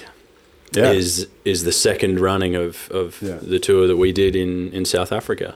Yeah. 0.71 0.91
is 0.91 1.27
is 1.45 1.63
the 1.63 1.71
second 1.71 2.19
running 2.19 2.55
of, 2.55 2.91
of 2.91 3.19
Yeah. 3.23 3.39
the 3.41 3.57
tour 3.57 3.87
that 3.87 3.97
we 3.97 4.11
did 4.11 4.35
in, 4.35 4.71
in 4.71 4.85
South 4.85 5.11
Africa. 5.11 5.55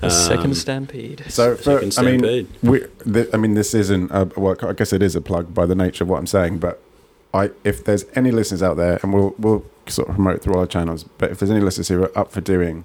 The 0.00 0.06
Um, 0.06 0.12
second 0.12 0.54
stampede. 0.56 1.24
So, 1.28 1.56
for, 1.56 1.80
Second 1.80 1.94
I 1.98 2.02
mean, 2.10 2.20
Stampede. 2.20 2.48
we, 2.62 2.84
th- 3.12 3.28
I 3.32 3.36
mean, 3.36 3.54
this 3.54 3.74
isn't. 3.74 4.10
A, 4.12 4.26
well, 4.36 4.56
I 4.62 4.72
guess 4.72 4.92
it 4.92 5.02
is 5.02 5.16
a 5.16 5.20
plug 5.20 5.52
by 5.52 5.66
the 5.66 5.74
nature 5.74 6.04
of 6.04 6.10
what 6.10 6.18
I'm 6.18 6.26
saying. 6.26 6.58
But 6.58 6.80
I, 7.34 7.50
if 7.64 7.82
there's 7.84 8.04
any 8.14 8.30
listeners 8.30 8.62
out 8.62 8.76
there, 8.76 9.00
and 9.02 9.12
we'll 9.12 9.34
we'll 9.38 9.64
sort 9.88 10.08
of 10.08 10.14
promote 10.14 10.42
through 10.42 10.54
all 10.54 10.60
our 10.60 10.66
channels. 10.66 11.02
But 11.04 11.30
if 11.32 11.38
there's 11.40 11.50
any 11.50 11.60
listeners 11.60 11.88
who 11.88 12.02
are 12.04 12.16
up 12.18 12.30
for 12.30 12.40
doing, 12.40 12.84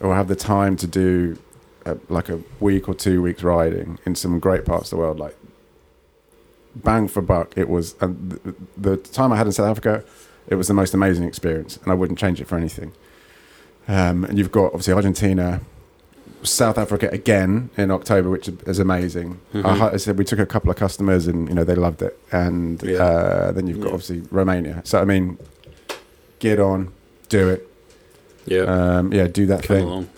or 0.00 0.14
have 0.14 0.28
the 0.28 0.36
time 0.36 0.76
to 0.76 0.86
do, 0.86 1.38
a, 1.84 1.96
like 2.08 2.28
a 2.28 2.40
week 2.60 2.88
or 2.88 2.94
two 2.94 3.20
weeks 3.20 3.42
riding 3.42 3.98
in 4.06 4.14
some 4.14 4.38
great 4.38 4.64
parts 4.64 4.86
of 4.86 4.90
the 4.90 4.96
world, 4.98 5.18
like 5.18 5.36
bang 6.76 7.08
for 7.08 7.22
buck. 7.22 7.52
It 7.56 7.68
was 7.68 7.96
and 8.00 8.30
the, 8.44 8.54
the 8.76 8.96
time 8.98 9.32
I 9.32 9.36
had 9.36 9.46
in 9.46 9.52
South 9.52 9.68
Africa, 9.68 10.04
it 10.46 10.54
was 10.54 10.68
the 10.68 10.74
most 10.74 10.94
amazing 10.94 11.24
experience, 11.24 11.78
and 11.82 11.90
I 11.90 11.94
wouldn't 11.94 12.18
change 12.20 12.40
it 12.40 12.46
for 12.46 12.56
anything. 12.56 12.92
Um, 13.88 14.24
and 14.24 14.38
you've 14.38 14.52
got 14.52 14.66
obviously 14.66 14.94
Argentina, 14.94 15.60
South 16.44 16.78
Africa 16.78 17.08
again 17.10 17.70
in 17.76 17.90
October, 17.90 18.30
which 18.30 18.48
is 18.48 18.78
amazing. 18.78 19.40
Mhm. 19.54 19.64
I, 19.64 19.94
I 19.94 19.96
said 19.96 20.18
we 20.18 20.24
took 20.24 20.38
a 20.38 20.46
couple 20.46 20.70
of 20.70 20.76
customers, 20.76 21.26
and 21.26 21.48
you 21.48 21.54
know 21.54 21.64
they 21.64 21.74
loved 21.74 22.02
it. 22.02 22.18
And 22.30 22.82
Yeah. 22.82 23.02
uh, 23.02 23.52
then 23.52 23.66
you've 23.66 23.80
got 23.80 23.88
Yeah. 23.88 23.94
obviously 23.94 24.22
Romania. 24.30 24.80
So 24.84 25.00
I 25.00 25.04
mean, 25.04 25.38
get 26.38 26.60
on, 26.60 26.88
do 27.28 27.48
it. 27.48 27.68
Yeah, 28.46 28.62
Um, 28.64 29.12
yeah, 29.12 29.26
do 29.26 29.46
that 29.46 29.62
come 29.62 29.76
thing. 29.76 29.86
along. 29.86 30.08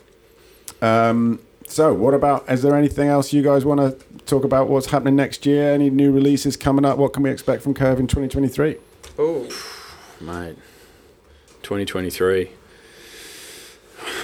Um, 0.82 1.38
so, 1.68 1.92
what 1.94 2.12
about? 2.12 2.44
Is 2.50 2.62
there 2.62 2.74
anything 2.76 3.08
else 3.08 3.32
you 3.32 3.42
guys 3.42 3.64
want 3.64 3.80
to 3.80 3.96
talk 4.26 4.42
about? 4.44 4.68
What's 4.68 4.86
happening 4.88 5.14
next 5.16 5.46
year? 5.46 5.72
Any 5.72 5.90
new 5.90 6.10
releases 6.12 6.56
coming 6.56 6.84
up? 6.84 6.98
What 6.98 7.12
can 7.12 7.22
we 7.22 7.30
expect 7.30 7.62
from 7.62 7.72
Curve 7.74 7.98
in 8.00 8.06
2023? 8.08 8.76
Oh, 9.18 9.46
mate. 10.20 10.56
2023. 11.62 12.50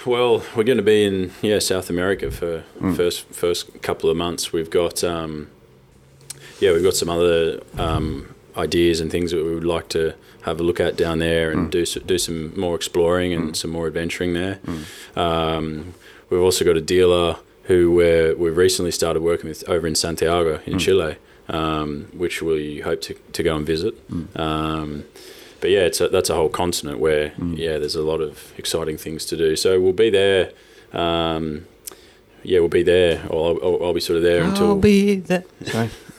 Well, 0.07 0.43
we're 0.57 0.64
going 0.64 0.78
to 0.78 0.83
be 0.85 1.05
in 1.05 1.33
yeah 1.43 1.59
South 1.59 1.91
America 1.91 2.30
for 2.30 2.64
Mm. 2.80 2.97
first 2.97 3.20
first 3.30 3.83
couple 3.83 4.11
of 4.11 4.16
months. 4.16 4.53
We've 4.53 4.70
got 4.70 5.05
um, 5.05 5.49
yeah 6.61 6.72
we've 6.72 6.83
got 6.83 6.95
some 6.95 7.09
other 7.09 7.61
um, 7.78 8.35
ideas 8.57 9.01
and 9.01 9.11
things 9.11 9.30
that 9.30 9.45
we 9.45 9.55
would 9.55 9.64
like 9.64 9.89
to 9.91 10.14
have 10.43 10.59
a 10.61 10.62
look 10.62 10.80
at 10.80 10.97
down 10.97 11.18
there 11.18 11.51
and 11.53 11.68
Mm. 11.68 11.70
do 11.70 12.01
do 12.01 12.18
some 12.18 12.59
more 12.59 12.74
exploring 12.74 13.33
and 13.33 13.53
Mm. 13.53 13.57
some 13.57 13.70
more 13.70 13.87
adventuring 13.87 14.35
there. 14.35 14.59
Mm. 14.66 15.16
Um, 15.16 15.95
we've 16.30 16.41
also 16.41 16.64
got 16.64 16.76
a 16.76 16.80
dealer 16.80 17.37
who 17.64 17.93
we're, 17.93 18.35
we've 18.35 18.57
recently 18.57 18.91
started 18.91 19.22
working 19.22 19.49
with 19.49 19.62
over 19.68 19.87
in 19.87 19.95
Santiago 19.95 20.59
in 20.66 20.74
Mm. 20.74 20.80
Chile, 20.80 21.14
um, 21.49 22.07
which 22.12 22.43
we 22.43 22.80
hope 22.80 23.01
to, 23.03 23.14
to 23.33 23.43
go 23.45 23.55
and 23.57 23.64
visit. 23.64 23.95
Um, 25.63 25.69
but 25.69 25.71
yeah, 25.71 25.81
it's 25.87 26.01
a, 26.01 26.09
that's 26.09 26.31
a 26.31 26.35
whole 26.35 26.49
continent 26.49 26.99
where 26.99 27.31
Mm. 27.39 27.57
yeah, 27.57 27.79
there's 27.79 27.95
a 27.97 28.03
lot 28.03 28.21
of 28.21 28.53
exciting 28.59 28.97
things 28.99 29.25
to 29.27 29.37
do. 29.37 29.57
So 29.57 29.81
we'll 29.81 29.93
be 29.93 30.11
there. 30.11 30.51
Um, 30.93 31.67
yeah, 32.45 32.59
we'll 32.59 32.69
be 32.69 32.83
there. 32.83 33.23
Or 33.31 33.51
I'll, 33.51 33.59
I'll, 33.75 33.85
I'll 33.87 33.95
be 33.95 34.01
sort 34.01 34.17
of 34.17 34.23
there 34.25 34.43
I'll 34.43 34.51
until 34.51 34.77
be 34.77 35.17
there. 35.17 35.45
Sorry. 35.65 35.91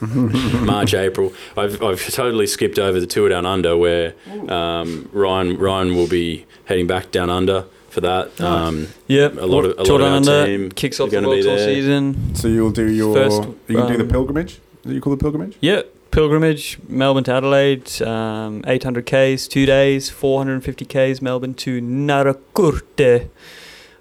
March, 0.64 0.94
April. 0.94 1.32
I've, 1.56 1.82
I've 1.82 2.06
totally 2.10 2.46
skipped 2.46 2.78
over 2.78 2.98
the 3.00 3.06
tour 3.06 3.28
down 3.28 3.46
under 3.46 3.76
where 3.76 4.14
um, 4.48 5.08
Ryan 5.12 5.58
Ryan 5.58 5.94
will 5.94 6.08
be 6.08 6.46
heading 6.64 6.86
back 6.86 7.10
down 7.10 7.30
under 7.30 7.66
for 7.90 8.00
that. 8.00 8.40
Um, 8.40 8.88
Yep. 9.06 9.36
A 9.36 9.46
lot 9.46 9.64
of- 9.66 9.72
a 9.72 9.82
lot 9.82 9.84
Tour 9.84 10.00
of 10.00 10.02
our 10.02 10.08
Down 10.08 10.16
Under 10.16 10.46
team 10.46 10.72
kicks 10.72 10.98
are 10.98 11.04
off 11.04 11.10
the 11.10 11.16
gonna 11.16 11.28
World 11.28 11.42
Tour 11.42 11.58
season. 11.58 12.34
So 12.34 12.48
you'll 12.48 12.70
do 12.70 12.90
your 12.90 13.14
First, 13.14 13.42
you 13.68 13.76
can 13.76 13.86
do 13.86 13.96
the 13.98 14.02
um, 14.04 14.08
pilgrimage. 14.08 14.52
Is 14.54 14.60
that 14.84 14.94
you 14.94 15.00
call 15.00 15.14
the 15.14 15.20
pilgrimage? 15.22 15.56
Yeah, 15.60 15.82
pilgrimage, 16.14 16.78
Melbourne 16.88 17.24
to 17.24 17.32
Adelaide, 17.32 18.00
um, 18.02 18.62
800 18.68 19.04
Ks, 19.04 19.48
two 19.48 19.66
days, 19.66 20.10
450 20.10 20.84
Ks, 20.84 21.20
Melbourne 21.20 21.54
to 21.54 21.80
Naracoorte. 21.80 23.28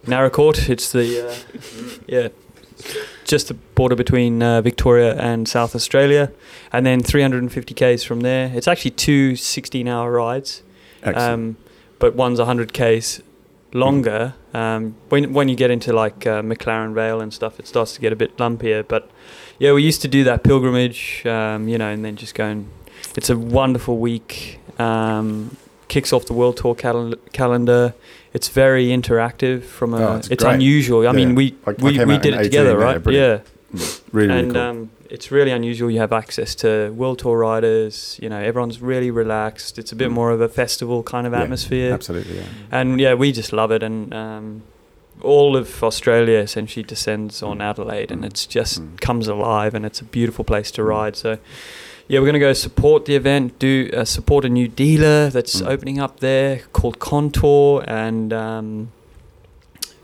Naracoorte, 0.05 0.69
it's 0.69 0.91
the, 0.91 1.27
uh, 1.27 1.35
yeah, 2.07 2.27
just 3.25 3.47
the 3.47 3.55
border 3.55 3.95
between 3.95 4.43
uh, 4.43 4.61
Victoria 4.61 5.15
and 5.15 5.49
South 5.49 5.75
Australia. 5.75 6.31
And 6.71 6.85
then 6.85 7.01
350 7.01 7.73
Ks 7.73 8.03
from 8.03 8.21
there. 8.21 8.51
It's 8.53 8.67
actually 8.67 8.91
two 8.91 9.35
16 9.35 9.87
hour 9.87 10.11
rides, 10.11 10.61
um, 11.03 11.57
but 11.97 12.13
one's 12.13 12.37
100 12.37 12.73
Ks 12.73 13.23
longer. 13.73 14.35
Um, 14.53 14.95
when, 15.09 15.33
when 15.33 15.49
you 15.49 15.55
get 15.55 15.71
into 15.71 15.91
like 15.93 16.27
uh, 16.27 16.43
McLaren 16.43 16.93
Vale 16.93 17.21
and 17.21 17.33
stuff, 17.33 17.59
it 17.59 17.67
starts 17.67 17.93
to 17.93 18.01
get 18.01 18.13
a 18.13 18.15
bit 18.15 18.37
lumpier. 18.37 18.87
But 18.87 19.09
yeah, 19.59 19.73
we 19.73 19.83
used 19.83 20.01
to 20.01 20.07
do 20.07 20.23
that 20.25 20.43
pilgrimage, 20.43 21.25
um, 21.25 21.67
you 21.67 21.77
know, 21.77 21.89
and 21.89 22.03
then 22.03 22.15
just 22.15 22.35
go 22.35 22.45
and. 22.45 22.67
It's 23.15 23.29
a 23.29 23.37
wonderful 23.37 23.97
week. 23.97 24.59
Um, 24.79 25.55
kicks 25.87 26.11
off 26.13 26.25
the 26.25 26.33
World 26.33 26.57
Tour 26.57 26.73
cal- 26.75 27.13
calendar. 27.31 27.93
It's 28.33 28.47
very 28.49 28.87
interactive. 28.87 29.63
From 29.63 29.93
a, 29.93 29.97
Oh, 30.01 30.15
it's, 30.15 30.29
it's 30.29 30.43
unusual. 30.43 31.01
I 31.01 31.03
Yeah. 31.05 31.11
mean, 31.11 31.35
we 31.35 31.55
Like, 31.67 31.79
I 31.81 31.85
we, 31.85 32.05
we 32.05 32.17
did 32.17 32.33
it 32.33 32.43
together, 32.43 32.75
right? 32.77 32.99
Yeah, 33.07 33.39
really, 33.71 33.91
really 34.11 34.39
and 34.39 34.51
cool. 34.53 34.61
um, 34.61 34.89
it's 35.11 35.31
really 35.31 35.51
unusual. 35.51 35.91
You 35.91 35.99
have 35.99 36.11
access 36.13 36.55
to 36.55 36.91
World 36.93 37.19
Tour 37.19 37.37
riders. 37.37 38.17
You 38.19 38.29
know, 38.29 38.39
everyone's 38.39 38.81
really 38.81 39.11
relaxed. 39.11 39.77
It's 39.77 39.91
a 39.91 39.95
bit 39.95 40.09
Mm. 40.09 40.13
more 40.13 40.31
of 40.31 40.41
a 40.41 40.49
festival 40.49 41.03
kind 41.03 41.27
of 41.27 41.33
Yeah, 41.33 41.41
atmosphere. 41.43 41.93
Absolutely, 41.93 42.37
yeah. 42.37 42.45
And 42.71 42.99
yeah, 42.99 43.13
we 43.13 43.31
just 43.31 43.53
love 43.53 43.69
it. 43.71 43.83
And 43.83 44.11
um, 44.13 44.63
all 45.21 45.55
of 45.55 45.83
Australia 45.83 46.39
essentially 46.39 46.83
descends 46.83 47.41
on 47.43 47.59
Mm. 47.59 47.63
Adelaide, 47.69 48.11
and 48.11 48.21
Mm. 48.23 48.25
it's 48.25 48.45
just 48.45 48.81
Mm. 48.81 48.99
comes 48.99 49.27
alive, 49.27 49.73
and 49.73 49.85
it's 49.85 50.01
a 50.01 50.05
beautiful 50.05 50.43
place 50.43 50.71
to 50.71 50.81
Mm. 50.81 50.87
ride. 50.87 51.15
So. 51.15 51.37
Yeah, 52.09 52.19
we're 52.19 52.25
going 52.25 52.33
to 52.33 52.39
go 52.39 52.51
support 52.51 53.05
the 53.05 53.15
event, 53.15 53.57
do 53.59 53.89
uh, 53.93 54.03
support 54.03 54.43
a 54.43 54.49
new 54.49 54.67
dealer 54.67 55.29
that's 55.29 55.61
Mm. 55.61 55.67
opening 55.69 55.99
up 56.01 56.19
there 56.19 56.63
called 56.73 56.99
Contour, 56.99 57.81
and 57.87 58.33
um, 58.33 58.89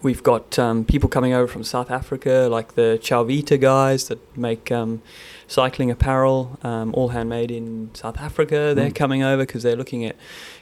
we've 0.01 0.23
got 0.23 0.57
um, 0.57 0.85
people 0.85 1.09
coming 1.09 1.33
over 1.33 1.45
from 1.47 1.63
South 1.65 1.91
Africa, 1.91 2.47
like 2.49 2.75
the 2.75 2.97
Chalvita 3.01 3.59
guys 3.59 4.07
that 4.07 4.17
make 4.37 4.71
um, 4.71 5.01
cycling 5.45 5.91
apparel, 5.91 6.57
um, 6.63 6.91
all 6.93 7.09
handmade 7.09 7.51
in 7.51 7.89
South 7.93 8.17
Africa. 8.17 8.71
They're 8.73 8.91
Mm. 8.91 8.95
coming 8.95 9.23
over 9.23 9.43
because 9.43 9.63
they're 9.63 9.75
looking 9.75 10.05
at 10.05 10.15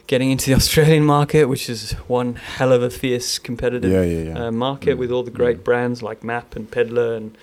getting 0.08 0.30
into 0.32 0.50
the 0.50 0.56
Australian 0.62 1.04
market, 1.04 1.44
which 1.44 1.68
is 1.70 1.92
one 2.08 2.34
hell 2.34 2.72
of 2.72 2.82
a 2.82 2.90
fierce 2.90 3.38
competitive 3.38 3.90
Yeah, 3.92 4.02
yeah, 4.02 4.22
yeah. 4.32 4.46
uh, 4.46 4.50
market 4.50 4.96
Mm. 4.96 4.98
with 4.98 5.10
all 5.12 5.22
the 5.22 5.30
great 5.30 5.58
Mm. 5.58 5.64
brands 5.64 6.02
like 6.02 6.20
MAAP 6.22 6.56
and 6.56 6.68
Pedla 6.70 7.16
and 7.16 7.38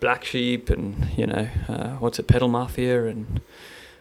Black 0.00 0.24
Sheep 0.24 0.68
and 0.70 1.06
you 1.16 1.26
know 1.26 1.48
uh, 1.68 1.90
what's 2.00 2.18
it, 2.18 2.26
Pedal 2.26 2.48
Mafia 2.48 3.06
and 3.06 3.40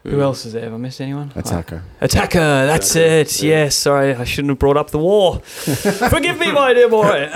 who 0.03 0.17
Mm. 0.17 0.21
else 0.21 0.45
is 0.45 0.53
there? 0.53 0.63
Have 0.63 0.73
I 0.73 0.77
missed 0.77 1.01
anyone? 1.01 1.31
Attaquer. 1.35 1.81
Attaquer, 2.01 2.65
that's 2.67 2.95
Attaquer, 2.95 3.21
it. 3.21 3.41
yeah. 3.43 3.49
Yes, 3.63 3.75
sorry, 3.75 4.13
I 4.15 4.23
shouldn't 4.23 4.51
have 4.51 4.59
brought 4.59 4.77
up 4.77 4.91
the 4.91 4.99
war. 4.99 5.39
Forgive 5.43 6.39
me, 6.39 6.51
my 6.51 6.73
dear 6.73 6.87
boy. 6.89 7.29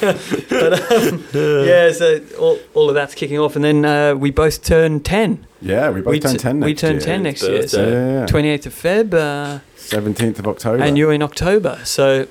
but, 0.00 0.92
um, 0.92 1.24
yeah, 1.32 1.90
so 1.92 2.20
all, 2.38 2.58
all 2.74 2.88
of 2.88 2.94
that's 2.94 3.14
kicking 3.14 3.38
off, 3.38 3.56
and 3.56 3.64
then 3.64 3.84
uh, 3.84 4.14
we 4.14 4.30
both 4.30 4.62
turn 4.62 5.00
ten. 5.00 5.46
Yeah, 5.60 5.90
we 5.90 6.00
both 6.02 6.12
we 6.12 6.20
turn 6.20 6.32
t- 6.32 6.38
10 6.38 6.60
we 6.60 6.68
next 6.68 6.80
turn 6.80 6.92
year. 6.92 7.00
10 7.00 7.22
next 7.22 7.42
year. 7.42 7.66
So 7.66 7.82
yeah, 7.82 7.88
yeah, 7.88 8.20
yeah. 8.20 8.26
28th 8.26 8.66
of 8.66 8.74
Feb, 8.74 9.14
uh, 9.14 9.58
17th 9.76 10.38
of 10.38 10.46
October. 10.46 10.82
and 10.84 10.96
you're 10.96 11.12
in 11.12 11.22
October. 11.22 11.80
So 11.84 12.28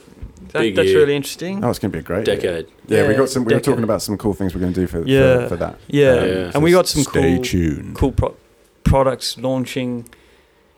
that, 0.54 0.60
Big 0.62 0.76
that's 0.78 0.88
year. 0.90 1.00
really 1.00 1.16
interesting. 1.16 1.62
Oh, 1.64 1.70
it's 1.70 1.80
going 1.80 1.92
to 1.92 1.96
be 1.96 2.00
a 2.00 2.04
great 2.04 2.26
year. 2.26 2.38
decade. 2.38 2.68
Yeah, 2.88 3.04
we 3.06 3.12
Yeah, 3.14 3.18
got 3.18 3.30
some. 3.30 3.44
We 3.44 3.48
were 3.54 3.60
decade. 3.60 3.66
talking 3.66 3.84
about 3.84 4.02
some 4.02 4.18
cool 4.18 4.34
things 4.34 4.56
we're 4.56 4.62
going 4.62 4.74
to 4.74 4.80
do 4.80 4.88
for, 4.88 5.06
Yeah. 5.06 5.42
for, 5.44 5.50
for 5.50 5.56
that. 5.58 5.78
Yeah, 5.88 6.12
Um, 6.12 6.28
Yeah. 6.30 6.52
and 6.54 6.64
we 6.64 6.72
got 6.72 6.88
some 6.88 7.04
stay 7.04 7.36
cool, 7.36 7.44
tuned. 7.44 7.96
cool 7.96 8.12
pro- 8.14 8.36
products 8.88 9.38
launching 9.38 10.06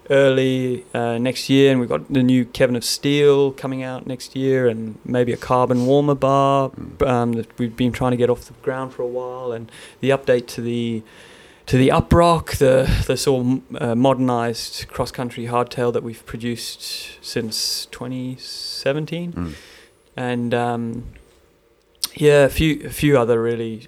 early 0.10 0.86
uh, 0.94 1.18
next 1.20 1.50
year, 1.50 1.72
and 1.72 1.80
we've 1.80 1.90
got 1.90 2.12
the 2.12 2.24
new 2.24 2.44
Kevin 2.46 2.76
of 2.76 2.84
Steel 2.84 3.52
coming 3.52 3.84
out 3.84 4.08
next 4.08 4.36
year, 4.36 4.68
and 4.68 4.98
maybe 5.06 5.32
a 5.34 5.38
carbon 5.38 5.86
Walmer 5.86 6.16
bar 6.16 6.70
Mm. 6.72 7.08
um, 7.08 7.32
that 7.34 7.48
we've 7.60 7.76
been 7.76 7.92
trying 7.92 8.12
to 8.12 8.18
get 8.18 8.30
off 8.30 8.46
the 8.46 8.54
ground 8.62 8.94
for 8.94 9.04
a 9.04 9.08
while, 9.08 9.52
and 9.52 9.72
the 10.02 10.10
update 10.10 10.48
to 10.48 10.62
the 10.62 11.04
to 11.68 11.78
the 11.78 11.90
Uprock, 11.90 12.58
the 12.58 12.90
the 13.06 13.16
sort 13.16 13.46
of 13.46 13.82
uh, 13.82 13.96
modernized 13.96 14.88
cross 14.88 15.12
country 15.12 15.46
hardtail 15.46 15.94
that 15.94 16.02
we've 16.04 16.26
produced 16.26 16.82
since 17.24 17.86
2017 17.92 19.34
Mm. 19.34 19.54
and 20.18 20.54
um, 20.54 21.04
yeah, 22.16 22.46
a 22.46 22.50
few 22.50 22.82
a 22.86 22.90
few 22.90 23.18
other 23.20 23.40
really 23.42 23.88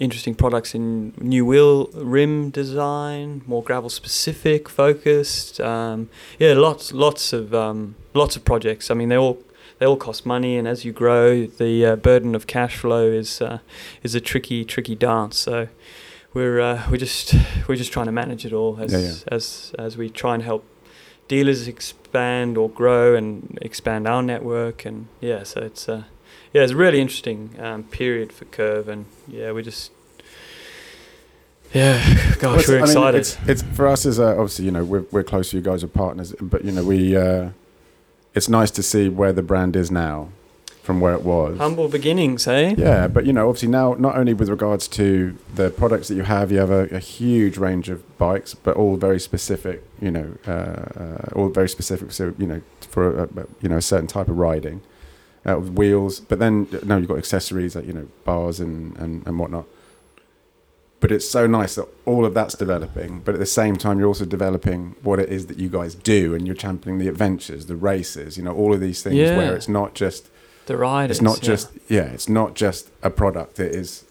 interesting 0.00 0.34
products 0.34 0.74
in 0.74 1.12
new 1.20 1.44
wheel 1.46 1.86
rim 1.94 2.50
design, 2.50 3.42
more 3.46 3.62
gravel 3.62 3.90
specific, 3.90 4.68
focused. 4.68 5.60
Um, 5.60 6.08
yeah, 6.38 6.54
lots 6.54 6.92
lots 6.92 7.32
of 7.32 7.54
um, 7.54 7.94
lots 8.14 8.34
of 8.36 8.44
projects. 8.44 8.90
I 8.90 8.94
mean, 8.94 9.10
they 9.10 9.16
all 9.18 9.38
they 9.78 9.86
all 9.86 9.96
cost 9.96 10.26
money, 10.26 10.56
and 10.58 10.66
as 10.66 10.84
you 10.84 10.92
grow, 10.92 11.46
the 11.46 11.86
uh, 11.86 11.96
burden 11.96 12.34
of 12.34 12.46
cash 12.46 12.76
flow 12.76 13.10
is 13.12 13.40
uh, 13.40 13.58
is 14.02 14.14
a 14.16 14.20
tricky 14.20 14.64
tricky 14.64 14.96
dance. 14.96 15.38
So. 15.38 15.68
We're 16.32 16.60
uh, 16.60 16.86
we're 16.88 16.96
just 16.96 17.34
we're 17.66 17.74
just 17.74 17.90
trying 17.92 18.06
to 18.06 18.12
manage 18.12 18.46
it 18.46 18.52
all 18.52 18.78
as 18.80 18.92
Yeah, 18.92 19.00
yeah. 19.00 19.14
as 19.36 19.74
as 19.76 19.96
we 19.96 20.08
try 20.08 20.34
and 20.34 20.44
help 20.44 20.62
dealers 21.26 21.66
expand 21.66 22.56
or 22.56 22.70
grow 22.70 23.16
and 23.16 23.58
expand 23.60 24.06
our 24.06 24.22
network 24.22 24.84
and 24.84 25.08
yeah 25.20 25.42
so 25.42 25.60
it's 25.60 25.88
uh 25.88 26.04
yeah 26.52 26.62
it's 26.62 26.72
a 26.72 26.76
really 26.76 27.00
interesting 27.00 27.50
um, 27.58 27.82
period 27.84 28.32
for 28.32 28.44
curve 28.46 28.88
and 28.88 29.04
yeah 29.28 29.52
we 29.52 29.62
just 29.62 29.90
yeah 31.72 32.02
Well, 32.42 32.56
gosh 32.56 32.60
it's- 32.64 32.68
we're 32.68 32.76
I 32.76 32.80
mean, 32.80 32.88
excited 32.90 33.18
it's, 33.20 33.38
it's 33.46 33.62
for 33.76 33.86
us 33.86 34.04
as 34.06 34.18
uh, 34.18 34.30
obviously 34.32 34.64
you 34.64 34.70
know 34.70 34.84
we're 34.84 35.04
we're 35.10 35.22
close. 35.22 35.50
To 35.50 35.56
you 35.56 35.62
guys 35.62 35.84
are 35.84 35.88
partners, 35.88 36.34
but 36.40 36.64
you 36.64 36.72
know 36.72 36.84
we. 36.84 37.16
Uh, 37.16 37.50
it's 38.32 38.48
nice 38.48 38.70
to 38.72 38.82
see 38.82 39.08
where 39.08 39.32
the 39.32 39.42
brand 39.42 39.74
is 39.74 39.90
now, 39.90 40.28
from 40.84 41.00
where 41.00 41.14
it 41.14 41.22
was. 41.22 41.58
humble 41.58 41.88
beginnings 41.88 42.46
eh 42.46 42.74
Yeah, 42.78 43.08
but 43.08 43.26
you 43.26 43.32
know, 43.32 43.48
obviously 43.48 43.68
now, 43.68 43.94
not 43.98 44.16
only 44.16 44.34
with 44.34 44.48
regards 44.48 44.86
to 44.88 45.36
the 45.52 45.70
products 45.70 46.06
that 46.08 46.14
you 46.14 46.22
have, 46.22 46.52
you 46.52 46.58
have 46.58 46.70
a, 46.70 46.84
a 46.94 47.00
huge 47.00 47.56
range 47.58 47.88
of 47.88 47.98
bikes, 48.18 48.54
but 48.54 48.76
all 48.76 48.96
very 48.96 49.18
specific. 49.18 49.82
You 50.00 50.10
know, 50.12 50.28
uh, 50.46 50.50
uh, 50.50 51.28
all 51.34 51.48
very 51.48 51.68
specific. 51.68 52.12
So 52.12 52.34
you 52.38 52.46
know, 52.46 52.60
for 52.88 53.22
a, 53.22 53.22
a- 53.24 53.46
you 53.60 53.68
know 53.68 53.76
a 53.78 53.82
certain 53.82 54.06
type 54.06 54.28
of 54.28 54.38
riding, 54.38 54.80
uh, 55.44 55.54
wheels. 55.56 56.20
But 56.20 56.38
then 56.38 56.66
no, 56.84 56.96
you've 56.98 57.08
got 57.08 57.18
accessories 57.18 57.74
like 57.76 57.86
you 57.86 57.92
know 57.92 58.08
bars 58.24 58.60
and 58.60 58.96
and, 58.98 59.26
and 59.26 59.38
whatnot. 59.38 59.66
but 61.00 61.10
it's 61.10 61.28
so 61.28 61.46
nice 61.46 61.76
that 61.76 61.86
all 62.04 62.24
of 62.26 62.34
that's 62.34 62.54
developing. 62.54 63.20
But 63.24 63.34
at 63.34 63.40
the 63.40 63.46
same 63.46 63.76
time, 63.76 63.98
you're 63.98 64.08
also 64.08 64.26
developing 64.26 64.96
what 65.02 65.18
it 65.18 65.30
is 65.30 65.46
that 65.46 65.58
you 65.58 65.68
guys 65.70 65.94
do, 65.94 66.34
and 66.34 66.46
you're 66.46 66.56
championing 66.56 66.98
the 66.98 67.08
adventures, 67.08 67.66
the 67.66 67.76
races, 67.76 68.36
you 68.36 68.42
know, 68.44 68.54
all 68.54 68.74
of 68.74 68.80
these 68.80 69.02
things 69.02 69.16
Yeah. 69.16 69.36
where 69.38 69.54
it's 69.56 69.68
not 69.68 69.94
just 69.94 70.28
The 70.66 70.76
riders. 70.76 71.16
it's 71.16 71.22
not 71.22 71.40
just 71.40 71.70
yeah 71.88 72.04
it's 72.16 72.28
not 72.28 72.54
just 72.54 72.90
a 73.02 73.10
product 73.10 73.58
it 73.58 73.74
is 73.74 74.04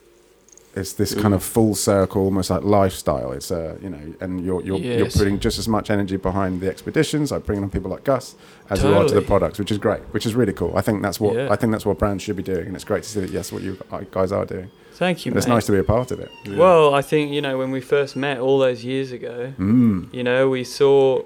it's 0.75 0.93
this 0.93 1.13
kind 1.15 1.33
of 1.33 1.41
full 1.41 1.73
circle 1.75 2.21
almost 2.23 2.49
like 2.49 2.63
lifestyle 2.63 3.31
it's 3.31 3.49
a 3.51 3.77
you 3.81 3.89
know 3.89 4.13
and 4.19 4.43
you're 4.45 4.61
you're, 4.67 4.77
you're 4.77 5.09
putting 5.09 5.39
just 5.39 5.57
as 5.59 5.67
much 5.67 5.89
energy 5.89 6.17
behind 6.17 6.59
the 6.61 6.67
expeditions 6.69 7.31
like 7.31 7.45
bringing 7.45 7.63
on 7.63 7.69
people 7.69 7.89
like 7.89 8.03
gus 8.03 8.35
as 8.69 8.83
you 8.83 8.93
are 8.93 9.05
to 9.07 9.13
the 9.15 9.21
products 9.21 9.57
which 9.59 9.71
is 9.71 9.77
great 9.77 10.01
which 10.13 10.25
is 10.25 10.33
really 10.35 10.53
cool 10.53 10.71
i 10.75 10.81
think 10.81 11.01
that's 11.01 11.19
what 11.19 11.35
Yeah. 11.35 11.47
i 11.51 11.55
think 11.55 11.71
that's 11.71 11.85
what 11.85 11.97
brands 11.97 12.23
should 12.23 12.35
be 12.35 12.43
doing 12.43 12.67
and 12.67 12.75
it's 12.75 12.83
great 12.85 13.03
to 13.03 13.09
see 13.09 13.19
that 13.21 13.29
yes 13.31 13.51
what 13.51 13.61
you 13.63 13.77
guys 14.11 14.31
are 14.31 14.45
doing 14.45 14.69
Thank 14.93 15.25
you. 15.25 15.31
and 15.31 15.37
it's 15.37 15.47
mate. 15.47 15.53
nice 15.53 15.65
to 15.67 15.71
be 15.71 15.77
a 15.79 15.83
part 15.83 16.11
of 16.11 16.19
it 16.19 16.29
Well, 16.47 16.93
I 16.93 17.01
think 17.01 17.31
you 17.31 17.41
know 17.41 17.57
when 17.57 17.71
we 17.71 17.79
first 17.79 18.15
met 18.17 18.37
all 18.39 18.59
those 18.59 18.83
years 18.83 19.11
ago. 19.13 19.53
mm. 19.57 20.13
You 20.13 20.23
know, 20.23 20.49
we 20.49 20.63
saw 20.65 21.19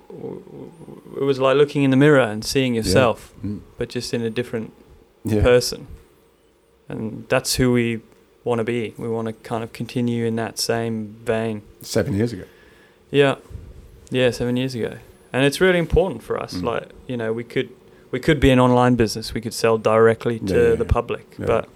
it 1.19 1.23
was 1.23 1.39
like 1.39 1.55
looking 1.57 1.81
in 1.83 1.89
the 1.89 1.97
mirror 1.97 2.19
and 2.33 2.45
seeing 2.45 2.75
yourself, 2.75 3.33
Mm. 3.43 3.61
but 3.79 3.89
just 3.89 4.13
in 4.13 4.21
a 4.21 4.29
different 4.29 4.71
yeah 5.25 5.41
person. 5.41 5.87
And 6.89 7.25
that's 7.29 7.55
who 7.55 7.71
we 7.71 8.01
want 8.43 8.59
to 8.59 8.63
be. 8.63 8.93
We 8.97 9.07
want 9.07 9.27
to 9.27 9.33
kind 9.33 9.63
of 9.63 9.73
continue 9.73 10.25
in 10.25 10.35
that 10.35 10.59
same 10.59 11.15
vein. 11.25 11.61
seven 11.81 12.13
years 12.15 12.31
ago 12.33 12.43
Yeah, 13.09 13.35
yeah, 14.11 14.29
seven 14.31 14.55
years 14.55 14.75
ago, 14.75 14.97
and 15.33 15.43
it's 15.45 15.59
really 15.59 15.79
important 15.79 16.23
for 16.23 16.39
us. 16.39 16.53
Mm. 16.53 16.63
Like 16.63 16.89
you 17.07 17.17
know, 17.17 17.33
we 17.33 17.43
could 17.43 17.69
we 18.11 18.19
could 18.19 18.39
be 18.39 18.51
an 18.51 18.59
online 18.59 18.95
business. 18.95 19.33
We 19.33 19.41
could 19.41 19.53
sell 19.53 19.77
directly 19.77 20.39
to 20.39 20.53
Yeah, 20.53 20.69
yeah, 20.69 20.75
the 20.75 20.85
public, 20.85 21.25
Yeah. 21.39 21.45
but 21.45 21.69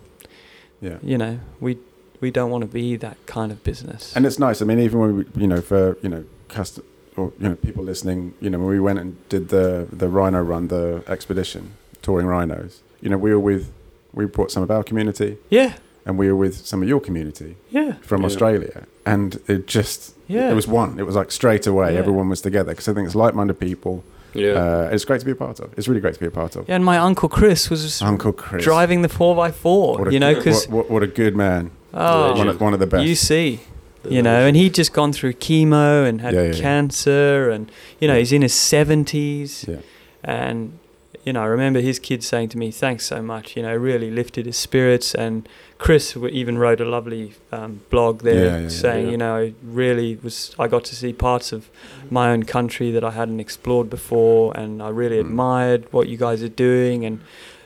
yeah 0.82 0.97
you 1.03 1.18
know, 1.18 1.39
we 1.60 1.78
we 2.22 2.32
don't 2.32 2.51
want 2.51 2.62
to 2.64 2.68
be 2.68 2.95
that 2.97 3.18
kind 3.26 3.51
of 3.51 3.64
business. 3.64 4.16
And 4.16 4.26
it's 4.26 4.39
nice. 4.39 4.62
I 4.62 4.66
mean, 4.66 4.80
even 4.80 4.99
when 4.99 5.16
we, 5.18 5.26
you 5.41 5.47
know, 5.47 5.62
for 5.62 5.97
you 6.01 6.10
know, 6.10 6.24
custom 6.47 6.84
or 7.16 7.32
you 7.39 7.49
know, 7.49 7.55
people 7.55 7.84
listening, 7.84 8.34
you 8.41 8.49
know, 8.49 8.60
when 8.60 8.68
we 8.70 8.80
went 8.80 8.99
and 8.99 9.16
did 9.30 9.49
the 9.49 9.88
the 9.91 10.08
rhino 10.08 10.41
run, 10.41 10.68
the 10.68 11.03
expedition, 11.08 11.74
touring 12.01 12.28
rhinos, 12.28 12.82
you 13.01 13.10
know, 13.10 13.18
we 13.18 13.32
were 13.32 13.39
with, 13.39 13.72
we 14.14 14.26
brought 14.26 14.51
some 14.51 14.64
of 14.64 14.72
our 14.72 14.84
community, 14.84 15.38
yeah, 15.49 15.74
and 16.08 16.18
we 16.18 16.28
were 16.32 16.36
with 16.45 16.66
some 16.66 16.82
of 16.82 16.88
your 16.88 16.99
community 17.08 17.55
yeah, 17.70 17.93
from 18.10 18.22
Yeah. 18.22 18.28
Australia, 18.30 18.78
and 19.05 19.39
it 19.47 19.68
just, 19.68 20.16
yeah. 20.28 20.49
it 20.49 20.55
was 20.55 20.68
one. 20.68 20.97
It 21.01 21.05
was 21.05 21.16
like 21.16 21.32
straight 21.32 21.68
away, 21.68 21.93
Yeah. 21.93 21.99
everyone 21.99 22.30
was 22.30 22.41
together 22.41 22.72
because 22.72 22.88
I 22.88 22.93
think 22.95 23.05
it's 23.05 23.16
like-minded 23.26 23.60
people. 23.60 24.03
Yeah. 24.34 24.51
Uh, 24.62 24.89
it's 24.93 25.05
great 25.05 25.20
to 25.20 25.26
be 25.26 25.32
a 25.32 25.36
part 25.45 25.60
of. 25.60 25.68
It's 25.78 25.88
really 25.88 26.01
great 26.01 26.14
to 26.16 26.20
be 26.20 26.26
a 26.28 26.32
part 26.41 26.55
of. 26.55 26.68
Yeah, 26.70 26.76
and 26.76 26.86
my 26.86 26.97
uncle 26.97 27.30
Chris 27.30 27.70
was 27.70 27.82
just 27.84 28.01
Uncle 28.03 28.34
Chris, 28.34 28.64
driving 28.64 29.01
the 29.01 29.10
four 29.10 29.34
x 29.45 29.58
four. 29.58 29.97
What 29.99 30.08
a- 30.10 30.14
You 30.14 30.20
know, 30.20 30.34
because 30.36 30.68
what, 30.68 30.78
what, 30.86 30.91
what 30.91 31.03
a 31.03 31.08
good 31.08 31.36
man, 31.36 31.72
oh, 31.93 32.22
Legend. 32.22 32.38
one 32.39 32.47
of, 32.49 32.62
one 32.62 32.74
of 32.74 32.80
the 32.80 32.88
best. 32.88 33.05
you 33.05 33.16
see, 33.16 33.60
The 34.03 34.14
you 34.16 34.22
know, 34.22 34.41
and 34.47 34.55
he'd 34.55 34.74
just 34.76 34.93
gone 34.93 35.12
through 35.14 35.34
chemo 35.34 36.08
and 36.08 36.22
had 36.22 36.34
Yeah, 36.34 36.41
yeah, 36.43 36.53
yeah. 36.53 36.62
cancer, 36.62 37.49
and 37.49 37.72
you 37.99 38.08
know, 38.08 38.14
Yeah. 38.14 38.20
he's 38.20 38.32
in 38.38 38.41
his 38.43 38.53
seventies, 38.53 39.66
yeah, 39.68 39.78
and 40.24 40.78
you 41.26 41.34
know, 41.34 41.41
I 41.41 41.45
remember 41.47 41.82
his 41.82 41.99
kids 41.99 42.26
saying 42.28 42.49
to 42.49 42.58
me, 42.58 42.72
"Thanks 42.72 43.05
so 43.05 43.22
much," 43.22 43.58
you 43.58 43.64
know, 43.64 43.76
really 43.76 44.10
lifted 44.12 44.45
his 44.45 44.55
spirits. 44.55 45.14
And 45.16 45.47
Chris 45.78 46.17
even 46.32 46.57
wrote 46.57 46.82
a 46.82 46.86
lovely 46.86 47.34
um, 47.51 47.82
blog 47.89 48.21
there 48.23 48.45
Yeah, 48.45 48.55
yeah, 48.57 48.61
yeah. 48.63 48.67
saying, 48.69 49.05
Yeah. 49.05 49.11
you 49.11 49.17
know, 49.17 49.36
I 49.36 49.53
really 49.63 50.17
was 50.23 50.55
I 50.57 50.67
got 50.67 50.84
to 50.86 50.95
see 50.95 51.13
parts 51.13 51.51
of 51.51 51.69
my 52.09 52.32
own 52.32 52.43
country 52.43 52.89
that 52.91 53.03
I 53.03 53.11
hadn't 53.11 53.39
explored 53.39 53.89
before, 53.89 54.55
and 54.57 54.82
I 54.82 54.89
really 54.89 55.17
Mm. 55.17 55.25
admired 55.28 55.86
what 55.91 56.07
you 56.09 56.17
guys 56.17 56.41
are 56.41 56.49
doing 56.69 57.05
and 57.05 57.19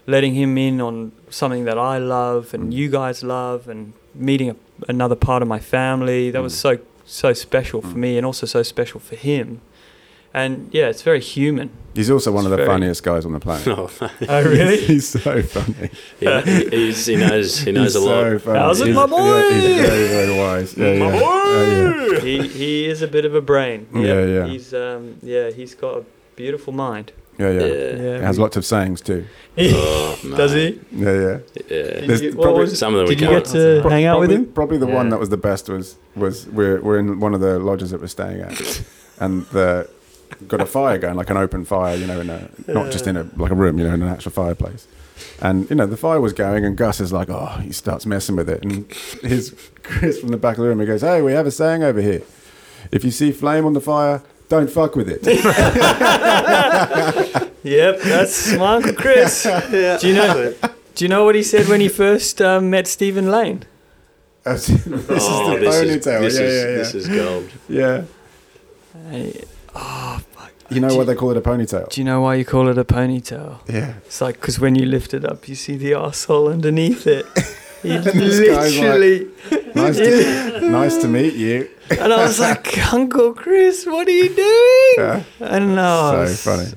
letting 0.08 0.34
him 0.34 0.58
in 0.58 0.82
on 0.82 1.12
something 1.30 1.64
that 1.66 1.78
I 1.78 1.98
love 2.00 2.54
and 2.54 2.64
Mm. 2.72 2.76
you 2.76 2.90
guys 2.90 3.24
love, 3.24 3.68
and 3.70 3.94
meeting 4.14 4.50
a, 4.50 4.56
another 4.90 5.16
part 5.16 5.42
of 5.42 5.48
my 5.48 5.60
family. 5.60 6.32
That 6.32 6.42
was 6.44 6.54
Mm. 6.54 6.58
so 6.58 6.78
so 7.06 7.34
special 7.34 7.82
for 7.82 7.96
Mm. 7.98 8.06
me, 8.06 8.18
and 8.18 8.26
also 8.26 8.46
so 8.46 8.62
special 8.64 9.00
for 9.00 9.16
him. 9.16 9.60
And 10.34 10.70
yeah, 10.72 10.88
it's 10.88 11.02
very 11.02 11.20
human. 11.20 11.70
he's 11.94 12.10
also 12.10 12.32
one 12.32 12.46
of 12.46 12.52
the 12.52 12.58
very- 12.58 12.68
funniest 12.70 13.04
guys 13.04 13.26
on 13.26 13.34
the 13.34 13.40
planet. 13.40 13.68
Oh. 13.68 13.90
Oh, 14.30 14.44
really? 14.44 14.78
he's 14.78 15.08
so 15.10 15.42
funny. 15.42 15.90
he, 16.20 16.70
he's, 16.70 17.06
he 17.06 17.16
knows 17.18 17.60
he 17.60 17.72
knows 17.74 17.94
He's 17.94 17.96
a 17.96 18.00
lot. 18.00 18.42
Funny. 18.42 18.60
How's 18.60 18.80
it, 18.82 18.94
my 18.94 19.06
boy? 19.06 19.18
Yeah, 19.18 19.52
he's 19.52 19.90
very, 19.90 20.08
very 20.08 20.38
wise. 20.40 20.78
Yeah, 20.78 21.00
My 21.00 21.14
yeah. 21.14 21.22
Uh, 21.22 22.14
yeah. 22.14 22.20
he 22.22 22.48
he 22.48 22.86
is 22.86 23.02
a 23.02 23.08
bit 23.08 23.26
of 23.26 23.36
a 23.36 23.42
brain. 23.42 23.88
Yeah, 23.94 24.26
yeah. 24.26 24.46
He's 24.48 24.74
um 24.74 25.18
yeah, 25.22 25.50
he's 25.52 25.76
got 25.76 25.98
a 25.98 26.06
beautiful 26.38 26.72
mind. 26.74 27.12
Yeah, 27.38 27.50
yeah. 27.50 27.66
Yeah. 27.66 27.74
Yeah. 28.06 28.18
He 28.20 28.24
has 28.24 28.38
lots 28.40 28.56
of 28.58 28.64
sayings 28.66 29.02
too. 29.02 29.26
Oh, 29.58 30.20
Does 30.38 30.54
he? 30.54 30.80
Yeah, 30.92 31.12
yeah. 31.26 31.38
Yeah. 31.68 32.16
You- 32.16 32.36
probably- 32.36 32.62
was- 32.62 32.80
Some 32.80 32.94
of 32.94 33.00
them 33.00 33.08
we 33.10 33.16
Did 33.16 33.22
you 33.22 33.28
can't. 33.28 33.44
get 33.46 33.52
to 33.84 33.90
hang 33.90 34.06
out 34.06 34.20
with 34.22 34.32
him? 34.32 34.46
Probably 34.46 34.78
the 34.78 34.88
one 34.88 35.10
that 35.10 35.20
was 35.20 35.30
the 35.30 35.38
best 35.50 35.68
was 35.68 35.98
was 36.16 36.48
we're 36.48 36.80
we're 36.82 37.00
in 37.00 37.20
one 37.20 37.34
of 37.34 37.42
the 37.42 37.60
lodges 37.60 37.90
that 37.92 38.00
we're 38.00 38.08
staying 38.08 38.40
at, 38.42 38.84
and 39.20 39.46
the 39.48 39.90
got 40.48 40.62
a 40.62 40.66
fire 40.66 40.98
going 40.98 41.16
like 41.16 41.30
an 41.30 41.38
open 41.38 41.66
fire, 41.66 41.96
you 41.96 42.08
know, 42.08 42.20
in 42.22 42.30
a 42.30 42.50
not 42.68 42.92
just 42.92 43.08
in 43.08 43.18
a 43.18 43.24
like 43.38 43.52
a 43.52 43.56
room, 43.56 43.78
you 43.80 43.88
know, 43.88 43.94
in 43.94 44.02
an 44.02 44.10
actual 44.10 44.32
fireplace. 44.32 44.88
And 45.42 45.70
you 45.70 45.76
know 45.76 45.86
the 45.86 45.98
fire 45.98 46.20
was 46.20 46.34
going, 46.34 46.66
and 46.66 46.76
Gus 46.76 47.00
is 47.00 47.14
like, 47.14 47.30
oh, 47.30 47.46
he 47.62 47.72
starts 47.72 48.06
messing 48.06 48.36
with 48.36 48.50
it, 48.50 48.64
and 48.64 48.92
his 49.22 49.56
Chris 49.84 50.20
from 50.20 50.30
the 50.30 50.38
back 50.38 50.58
of 50.58 50.64
the 50.64 50.70
room, 50.70 50.80
he 50.80 50.86
goes, 50.86 51.02
hey, 51.02 51.22
we 51.22 51.34
have 51.34 51.46
a 51.46 51.52
saying 51.52 51.84
over 51.84 52.02
here: 52.02 52.24
if 52.92 53.04
you 53.04 53.12
see 53.12 53.32
flame 53.32 53.66
on 53.66 53.74
the 53.74 53.82
fire, 53.82 54.24
don't 54.50 54.70
fuck 54.70 54.96
with 54.96 55.10
it. 55.10 55.22
Yep, 57.64 58.00
that's 58.02 58.54
my 58.54 58.74
uncle 58.76 58.94
Chris. 58.94 59.46
Yeah. 59.72 59.98
Do 60.00 60.08
you 60.08 60.16
know? 60.16 60.54
Do 60.96 61.06
you 61.06 61.10
know 61.10 61.24
what 61.26 61.36
he 61.36 61.44
said 61.44 61.68
when 61.68 61.80
he 61.80 61.90
first 61.90 62.42
um, 62.42 62.72
met 62.72 62.88
Stephen 62.88 63.30
Lane? 63.30 63.64
this 64.44 64.68
is 64.68 64.84
the 64.84 64.96
Oh, 65.10 65.60
this 65.60 65.76
ponytail. 65.76 66.22
this 66.22 66.40
yeah, 66.40 66.46
is, 66.46 66.64
yeah, 66.64 66.70
yeah. 66.70 66.78
This 66.78 66.96
is 66.96 67.08
gold. 67.08 67.50
yeah. 67.70 68.04
Uh, 69.14 69.32
oh, 69.76 70.22
fuck. 70.32 70.52
You 70.70 70.80
know 70.80 70.90
Do 70.90 70.98
what 70.98 71.08
they 71.08 71.16
call 71.16 71.32
it 71.32 71.38
a 71.38 71.42
ponytail? 71.42 71.90
Do 71.90 72.00
you 72.02 72.06
know 72.06 72.22
why 72.22 72.36
you 72.36 72.46
call 72.46 72.68
it 72.70 72.78
a 72.78 72.86
ponytail? 72.86 73.60
Yeah. 73.70 73.96
It's 74.06 74.22
like 74.22 74.36
because 74.40 74.60
when 74.60 74.76
you 74.76 74.86
lift 74.86 75.14
it 75.14 75.26
up, 75.26 75.48
you 75.50 75.56
see 75.56 75.76
the 75.76 75.92
arsehole 75.92 76.52
underneath 76.52 77.08
it. 77.08 77.26
He 77.82 77.90
And 77.96 78.04
this 78.04 78.40
guy's 78.40 78.78
like- 78.78 78.84
literally, 78.84 79.28
Nice 79.74 79.98
to, 79.98 80.60
nice 80.70 80.98
to 80.98 81.08
meet 81.08 81.34
you. 81.34 81.68
and 81.90 82.14
I 82.14 82.18
was 82.28 82.40
like, 82.40 82.78
Uncle 82.94 83.34
Chris, 83.34 83.88
what 83.88 84.08
are 84.08 84.12
you 84.12 84.30
doing? 84.30 84.94
Yeah. 85.00 85.24
I 85.42 85.58
don't 85.58 85.74
know. 85.74 86.26
So 86.28 86.52
funny. 86.58 86.72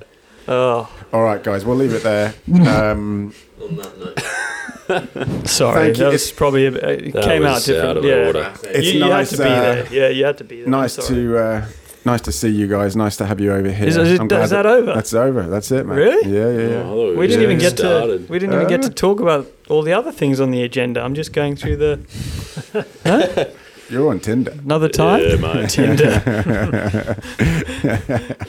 Oh, 0.48 0.90
All 1.12 1.22
right, 1.22 1.42
guys, 1.44 1.66
we'll 1.66 1.76
leave 1.76 1.92
it 1.92 2.04
there. 2.04 2.32
Um, 2.48 3.34
On 3.60 3.76
that 3.76 3.98
note. 3.98 5.46
sorry. 5.46 5.74
Thank 5.86 5.98
you. 5.98 6.04
That 6.04 6.12
was 6.12 6.32
probably 6.32 6.66
a 6.68 6.70
bit, 6.72 6.84
it 6.84 7.12
That 7.12 7.24
came 7.24 7.44
out 7.44 7.54
was 7.56 7.66
different. 7.66 7.88
out 7.90 7.96
of 7.98 8.04
yeah. 8.04 8.26
order. 8.26 8.54
It's 8.64 8.86
you, 8.86 8.92
you 8.94 8.98
nice, 9.00 9.30
had 9.30 9.36
to 9.36 9.42
be 9.44 9.48
uh, 9.50 9.60
there. 9.60 9.92
Yeah, 9.92 10.08
you 10.08 10.24
had 10.24 10.38
to 10.38 10.44
be 10.44 10.60
there. 10.62 10.68
Nice 10.70 10.96
to 10.96 11.38
uh, 11.38 11.66
nice 12.04 12.20
to 12.22 12.32
see 12.32 12.48
you 12.48 12.66
guys. 12.66 12.96
Nice 12.96 13.16
to 13.18 13.26
have 13.26 13.40
you 13.40 13.52
over 13.52 13.70
here. 13.70 13.86
Is, 13.88 13.96
is, 13.96 14.18
I'm 14.18 14.26
it, 14.26 14.28
glad 14.28 14.42
is 14.44 14.50
that 14.50 14.66
over? 14.66 14.92
That's 14.94 15.14
over. 15.14 15.42
That's 15.44 15.70
it, 15.70 15.86
man. 15.86 15.96
Really? 15.96 16.30
Yeah, 16.30 16.50
yeah, 16.50 16.58
Oh, 16.58 16.68
yeah. 16.68 16.82
thought 16.82 17.10
we 17.10 17.16
we 17.16 17.26
didn't 17.26 17.42
even 17.42 17.60
just 17.60 17.76
get 17.76 17.82
to. 17.82 18.26
We 18.28 18.38
didn't 18.38 18.54
even 18.54 18.68
get 18.68 18.82
to 18.82 18.90
talk 18.90 19.20
about 19.20 19.46
all 19.68 19.82
the 19.82 19.92
other 19.92 20.12
things 20.12 20.40
on 20.40 20.50
the 20.50 20.62
agenda. 20.62 21.00
I'm 21.02 21.14
just 21.14 21.32
going 21.32 21.56
through 21.56 21.76
the 21.76 23.50
You're 23.90 24.08
on 24.08 24.18
Tinder. 24.20 24.52
another 24.52 24.88
time. 24.88 25.22
Yeah, 25.22 25.36
mate. 25.36 25.68
Tinder. 25.76 27.16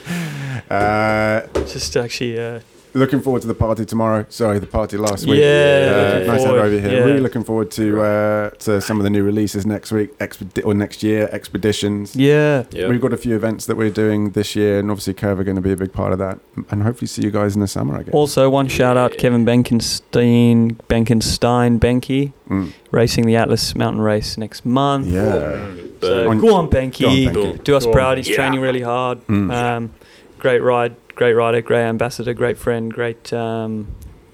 Uh, 0.68 1.46
just 1.66 1.96
actually. 1.96 2.36
Uh, 2.40 2.58
looking 2.96 3.20
forward 3.20 3.42
to 3.42 3.48
the 3.48 3.54
party 3.54 3.84
tomorrow. 3.84 4.24
Sorry, 4.28 4.58
the 4.58 4.66
party 4.66 4.96
last 4.96 5.26
week. 5.26 5.40
Yeah, 5.40 5.46
Uh, 5.46 6.14
looking 6.14 6.26
nice 6.28 6.42
to 6.42 6.46
have 6.48 6.56
you 6.56 6.60
over 6.62 6.80
here. 6.88 6.98
Yeah. 6.98 7.04
Really 7.04 7.20
looking 7.20 7.44
forward 7.44 7.70
to 7.72 8.00
uh, 8.02 8.50
to 8.66 8.80
some 8.80 8.96
of 8.98 9.04
the 9.04 9.10
new 9.10 9.22
releases 9.22 9.64
next 9.66 9.92
week, 9.92 10.16
expedi- 10.18 10.64
or 10.64 10.74
next 10.74 11.02
year, 11.02 11.28
expeditions. 11.32 12.16
yeah. 12.16 12.64
Yep. 12.70 12.90
We've 12.90 13.00
got 13.00 13.12
a 13.12 13.16
few 13.16 13.34
events 13.36 13.66
that 13.66 13.76
we're 13.76 13.90
doing 13.90 14.30
this 14.30 14.56
year, 14.56 14.78
and 14.80 14.90
obviously 14.90 15.14
Curve 15.14 15.38
are 15.40 15.44
going 15.44 15.56
to 15.56 15.62
be 15.62 15.72
a 15.72 15.76
big 15.76 15.92
part 15.92 16.12
of 16.12 16.18
that. 16.18 16.38
And 16.70 16.82
hopefully 16.82 17.06
see 17.08 17.22
you 17.22 17.30
guys 17.30 17.54
in 17.54 17.60
the 17.60 17.68
summer, 17.68 17.96
I 17.98 18.02
guess. 18.02 18.14
Also, 18.14 18.48
one 18.50 18.68
shout 18.68 18.96
out 18.96 19.12
Kevin 19.18 19.44
Benkenstein, 19.44 20.76
Benkenstein, 20.88 21.78
Benke, 21.78 22.32
Mm. 22.50 22.72
racing 22.92 23.26
the 23.26 23.36
Atlas 23.36 23.74
Mountain 23.74 24.00
Race 24.02 24.38
next 24.38 24.64
month. 24.64 25.06
Yeah. 25.08 25.66
So 26.00 26.30
On- 26.30 26.38
go 26.38 26.54
on, 26.54 26.68
Benke. 26.68 27.00
Go 27.02 27.08
on, 27.08 27.16
Benke. 27.56 27.64
Do 27.64 27.76
us 27.76 27.84
Go 27.86 27.92
proud. 27.92 28.18
He's 28.18 28.28
Yeah. 28.28 28.36
training 28.36 28.60
really 28.60 28.82
hard. 28.82 29.26
Mm. 29.26 29.50
Um, 29.52 29.90
great 30.38 30.62
ride, 30.62 30.94
great 31.16 31.32
rider, 31.32 31.60
great 31.60 31.82
ambassador, 31.84 32.32
great 32.32 32.56
friend, 32.58 32.92
great, 32.92 33.32
um, 33.32 33.88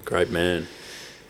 Great 0.05 0.29
man. 0.29 0.67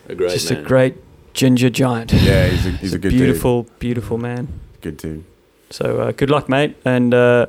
A 0.08 0.14
great 0.14 0.32
just 0.32 0.50
man. 0.50 0.60
a 0.60 0.66
great 0.68 0.96
ginger 1.32 1.70
giant. 1.70 2.12
Yeah, 2.12 2.48
he's 2.48 2.66
a, 2.66 2.70
he's 2.70 2.92
a 2.92 2.98
good 3.04 3.10
beautiful, 3.12 3.66
beautiful 3.78 4.18
man. 4.18 4.48
Good 4.82 4.98
dude. 4.98 5.24
So 5.70 6.00
uh, 6.00 6.12
good 6.12 6.28
luck, 6.28 6.48
mate, 6.48 6.76
and 6.84 7.14
uh, 7.14 7.46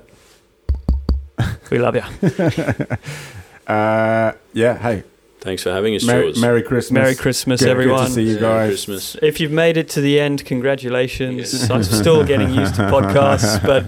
we 1.69 1.79
love 1.79 1.95
you. 1.95 2.03
uh, 3.67 4.31
yeah. 4.53 4.77
Hey, 4.77 5.03
Thanks 5.41 5.61
for 5.61 5.71
having 5.71 5.93
us, 5.95 6.03
Merry, 6.03 6.33
Merry 6.39 6.63
Christmas. 6.63 6.91
Merry 6.91 7.13
Christmas, 7.15 7.59
Good- 7.59 7.69
everyone. 7.69 7.99
Good 7.99 8.07
to 8.07 8.13
see 8.13 8.21
you 8.29 8.39
Merry 8.39 8.41
guys. 8.41 8.69
Christmas. 8.69 9.15
If 9.21 9.39
you've 9.39 9.51
made 9.51 9.77
it 9.77 9.87
to 9.89 10.01
the 10.01 10.19
end, 10.19 10.43
congratulations. 10.43 11.53
Yes. 11.53 11.69
I'm 11.69 11.83
still 11.83 12.23
getting 12.23 12.51
used 12.51 12.73
to 12.75 12.81
podcasts, 12.89 13.63
but 13.63 13.85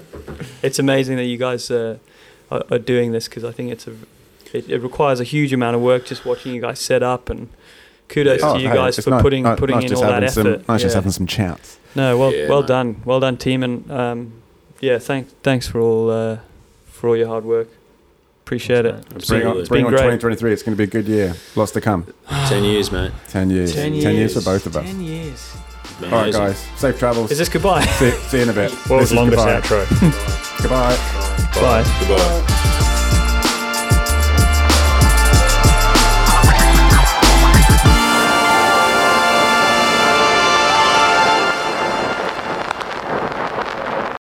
it's 0.61 0.77
amazing 0.77 1.17
that 1.17 1.23
you 1.25 1.37
guys 1.37 1.71
uh, 1.71 1.97
are, 2.51 2.63
are 2.71 2.79
doing 2.79 3.11
this 3.11 3.27
because 3.27 3.43
I 3.43 3.51
think 3.51 3.71
it's 3.71 3.87
a 3.87 3.93
it, 4.53 4.69
it 4.69 4.79
requires 4.81 5.19
a 5.19 5.23
huge 5.23 5.51
amount 5.53 5.75
of 5.75 5.81
work 5.81 6.05
just 6.05 6.25
watching 6.25 6.53
you 6.53 6.61
guys 6.61 6.79
set 6.79 7.03
up 7.03 7.29
and 7.29 7.49
kudos 8.07 8.41
Yeah. 8.41 8.53
to 8.53 8.59
you 8.59 8.69
hey, 8.69 8.75
guys 8.75 8.97
for 9.03 9.09
nice- 9.09 9.21
putting 9.21 9.43
nice 9.43 9.59
putting 9.59 9.81
in 9.81 9.93
all 9.93 10.01
that 10.01 10.13
having 10.13 10.29
some- 10.29 10.47
effort. 10.47 10.67
Nice 10.69 10.81
just 10.81 10.93
Yeah. 10.93 10.97
having 10.97 11.11
some 11.11 11.27
chats. 11.27 11.77
No, 11.95 12.17
well, 12.17 12.33
Yeah, 12.33 12.47
well 12.49 12.61
no. 12.61 12.67
done, 12.67 13.01
well 13.05 13.19
done, 13.19 13.37
team, 13.37 13.63
and 13.63 13.89
um, 13.91 14.31
yeah, 14.79 14.99
thanks, 14.99 15.33
thanks 15.43 15.67
for 15.67 15.81
all 15.81 16.09
uh, 16.11 16.37
for 16.91 17.09
all 17.09 17.17
your 17.17 17.27
hard 17.27 17.43
work. 17.43 17.67
Appreciate 18.45 18.83
Thanks, 18.85 19.25
it. 19.25 19.27
Bring 19.27 19.45
on, 19.45 19.65
bring 19.65 19.85
on 19.85 19.91
2023. 19.91 20.53
It's 20.53 20.63
going 20.63 20.71
to 20.73 20.77
be 20.77 20.85
a 20.85 20.87
good 20.87 21.05
year. 21.07 21.35
Lots 21.57 21.71
to 21.73 21.81
come. 21.81 22.07
Ten 22.47 22.63
years, 22.63 22.91
mate. 22.93 23.11
10 23.27 23.49
years. 23.49 23.73
Ten 23.75 23.93
years. 23.93 24.33
for 24.35 24.41
both 24.41 24.65
of 24.65 24.77
us. 24.77 24.85
Ten 24.85 25.01
years. 25.01 25.53
Been 25.99 26.13
All 26.13 26.19
right, 26.19 26.33
amazing. 26.33 26.41
guys. 26.41 26.79
Safe 26.79 26.97
travels. 26.97 27.31
Is 27.31 27.39
this 27.39 27.49
goodbye? 27.49 27.83
see, 27.85 28.11
see 28.11 28.37
you 28.37 28.43
in 28.43 28.49
a 28.49 28.53
bit. 28.53 28.71
World's 28.89 29.09
This 29.09 29.11
is 29.11 29.17
longest 29.17 29.43
goodbye. 29.43 29.59
outro. 29.59 30.61
Goodbye. 30.61 31.43
Bye. 31.59 31.83
Goodbye. 31.99 32.76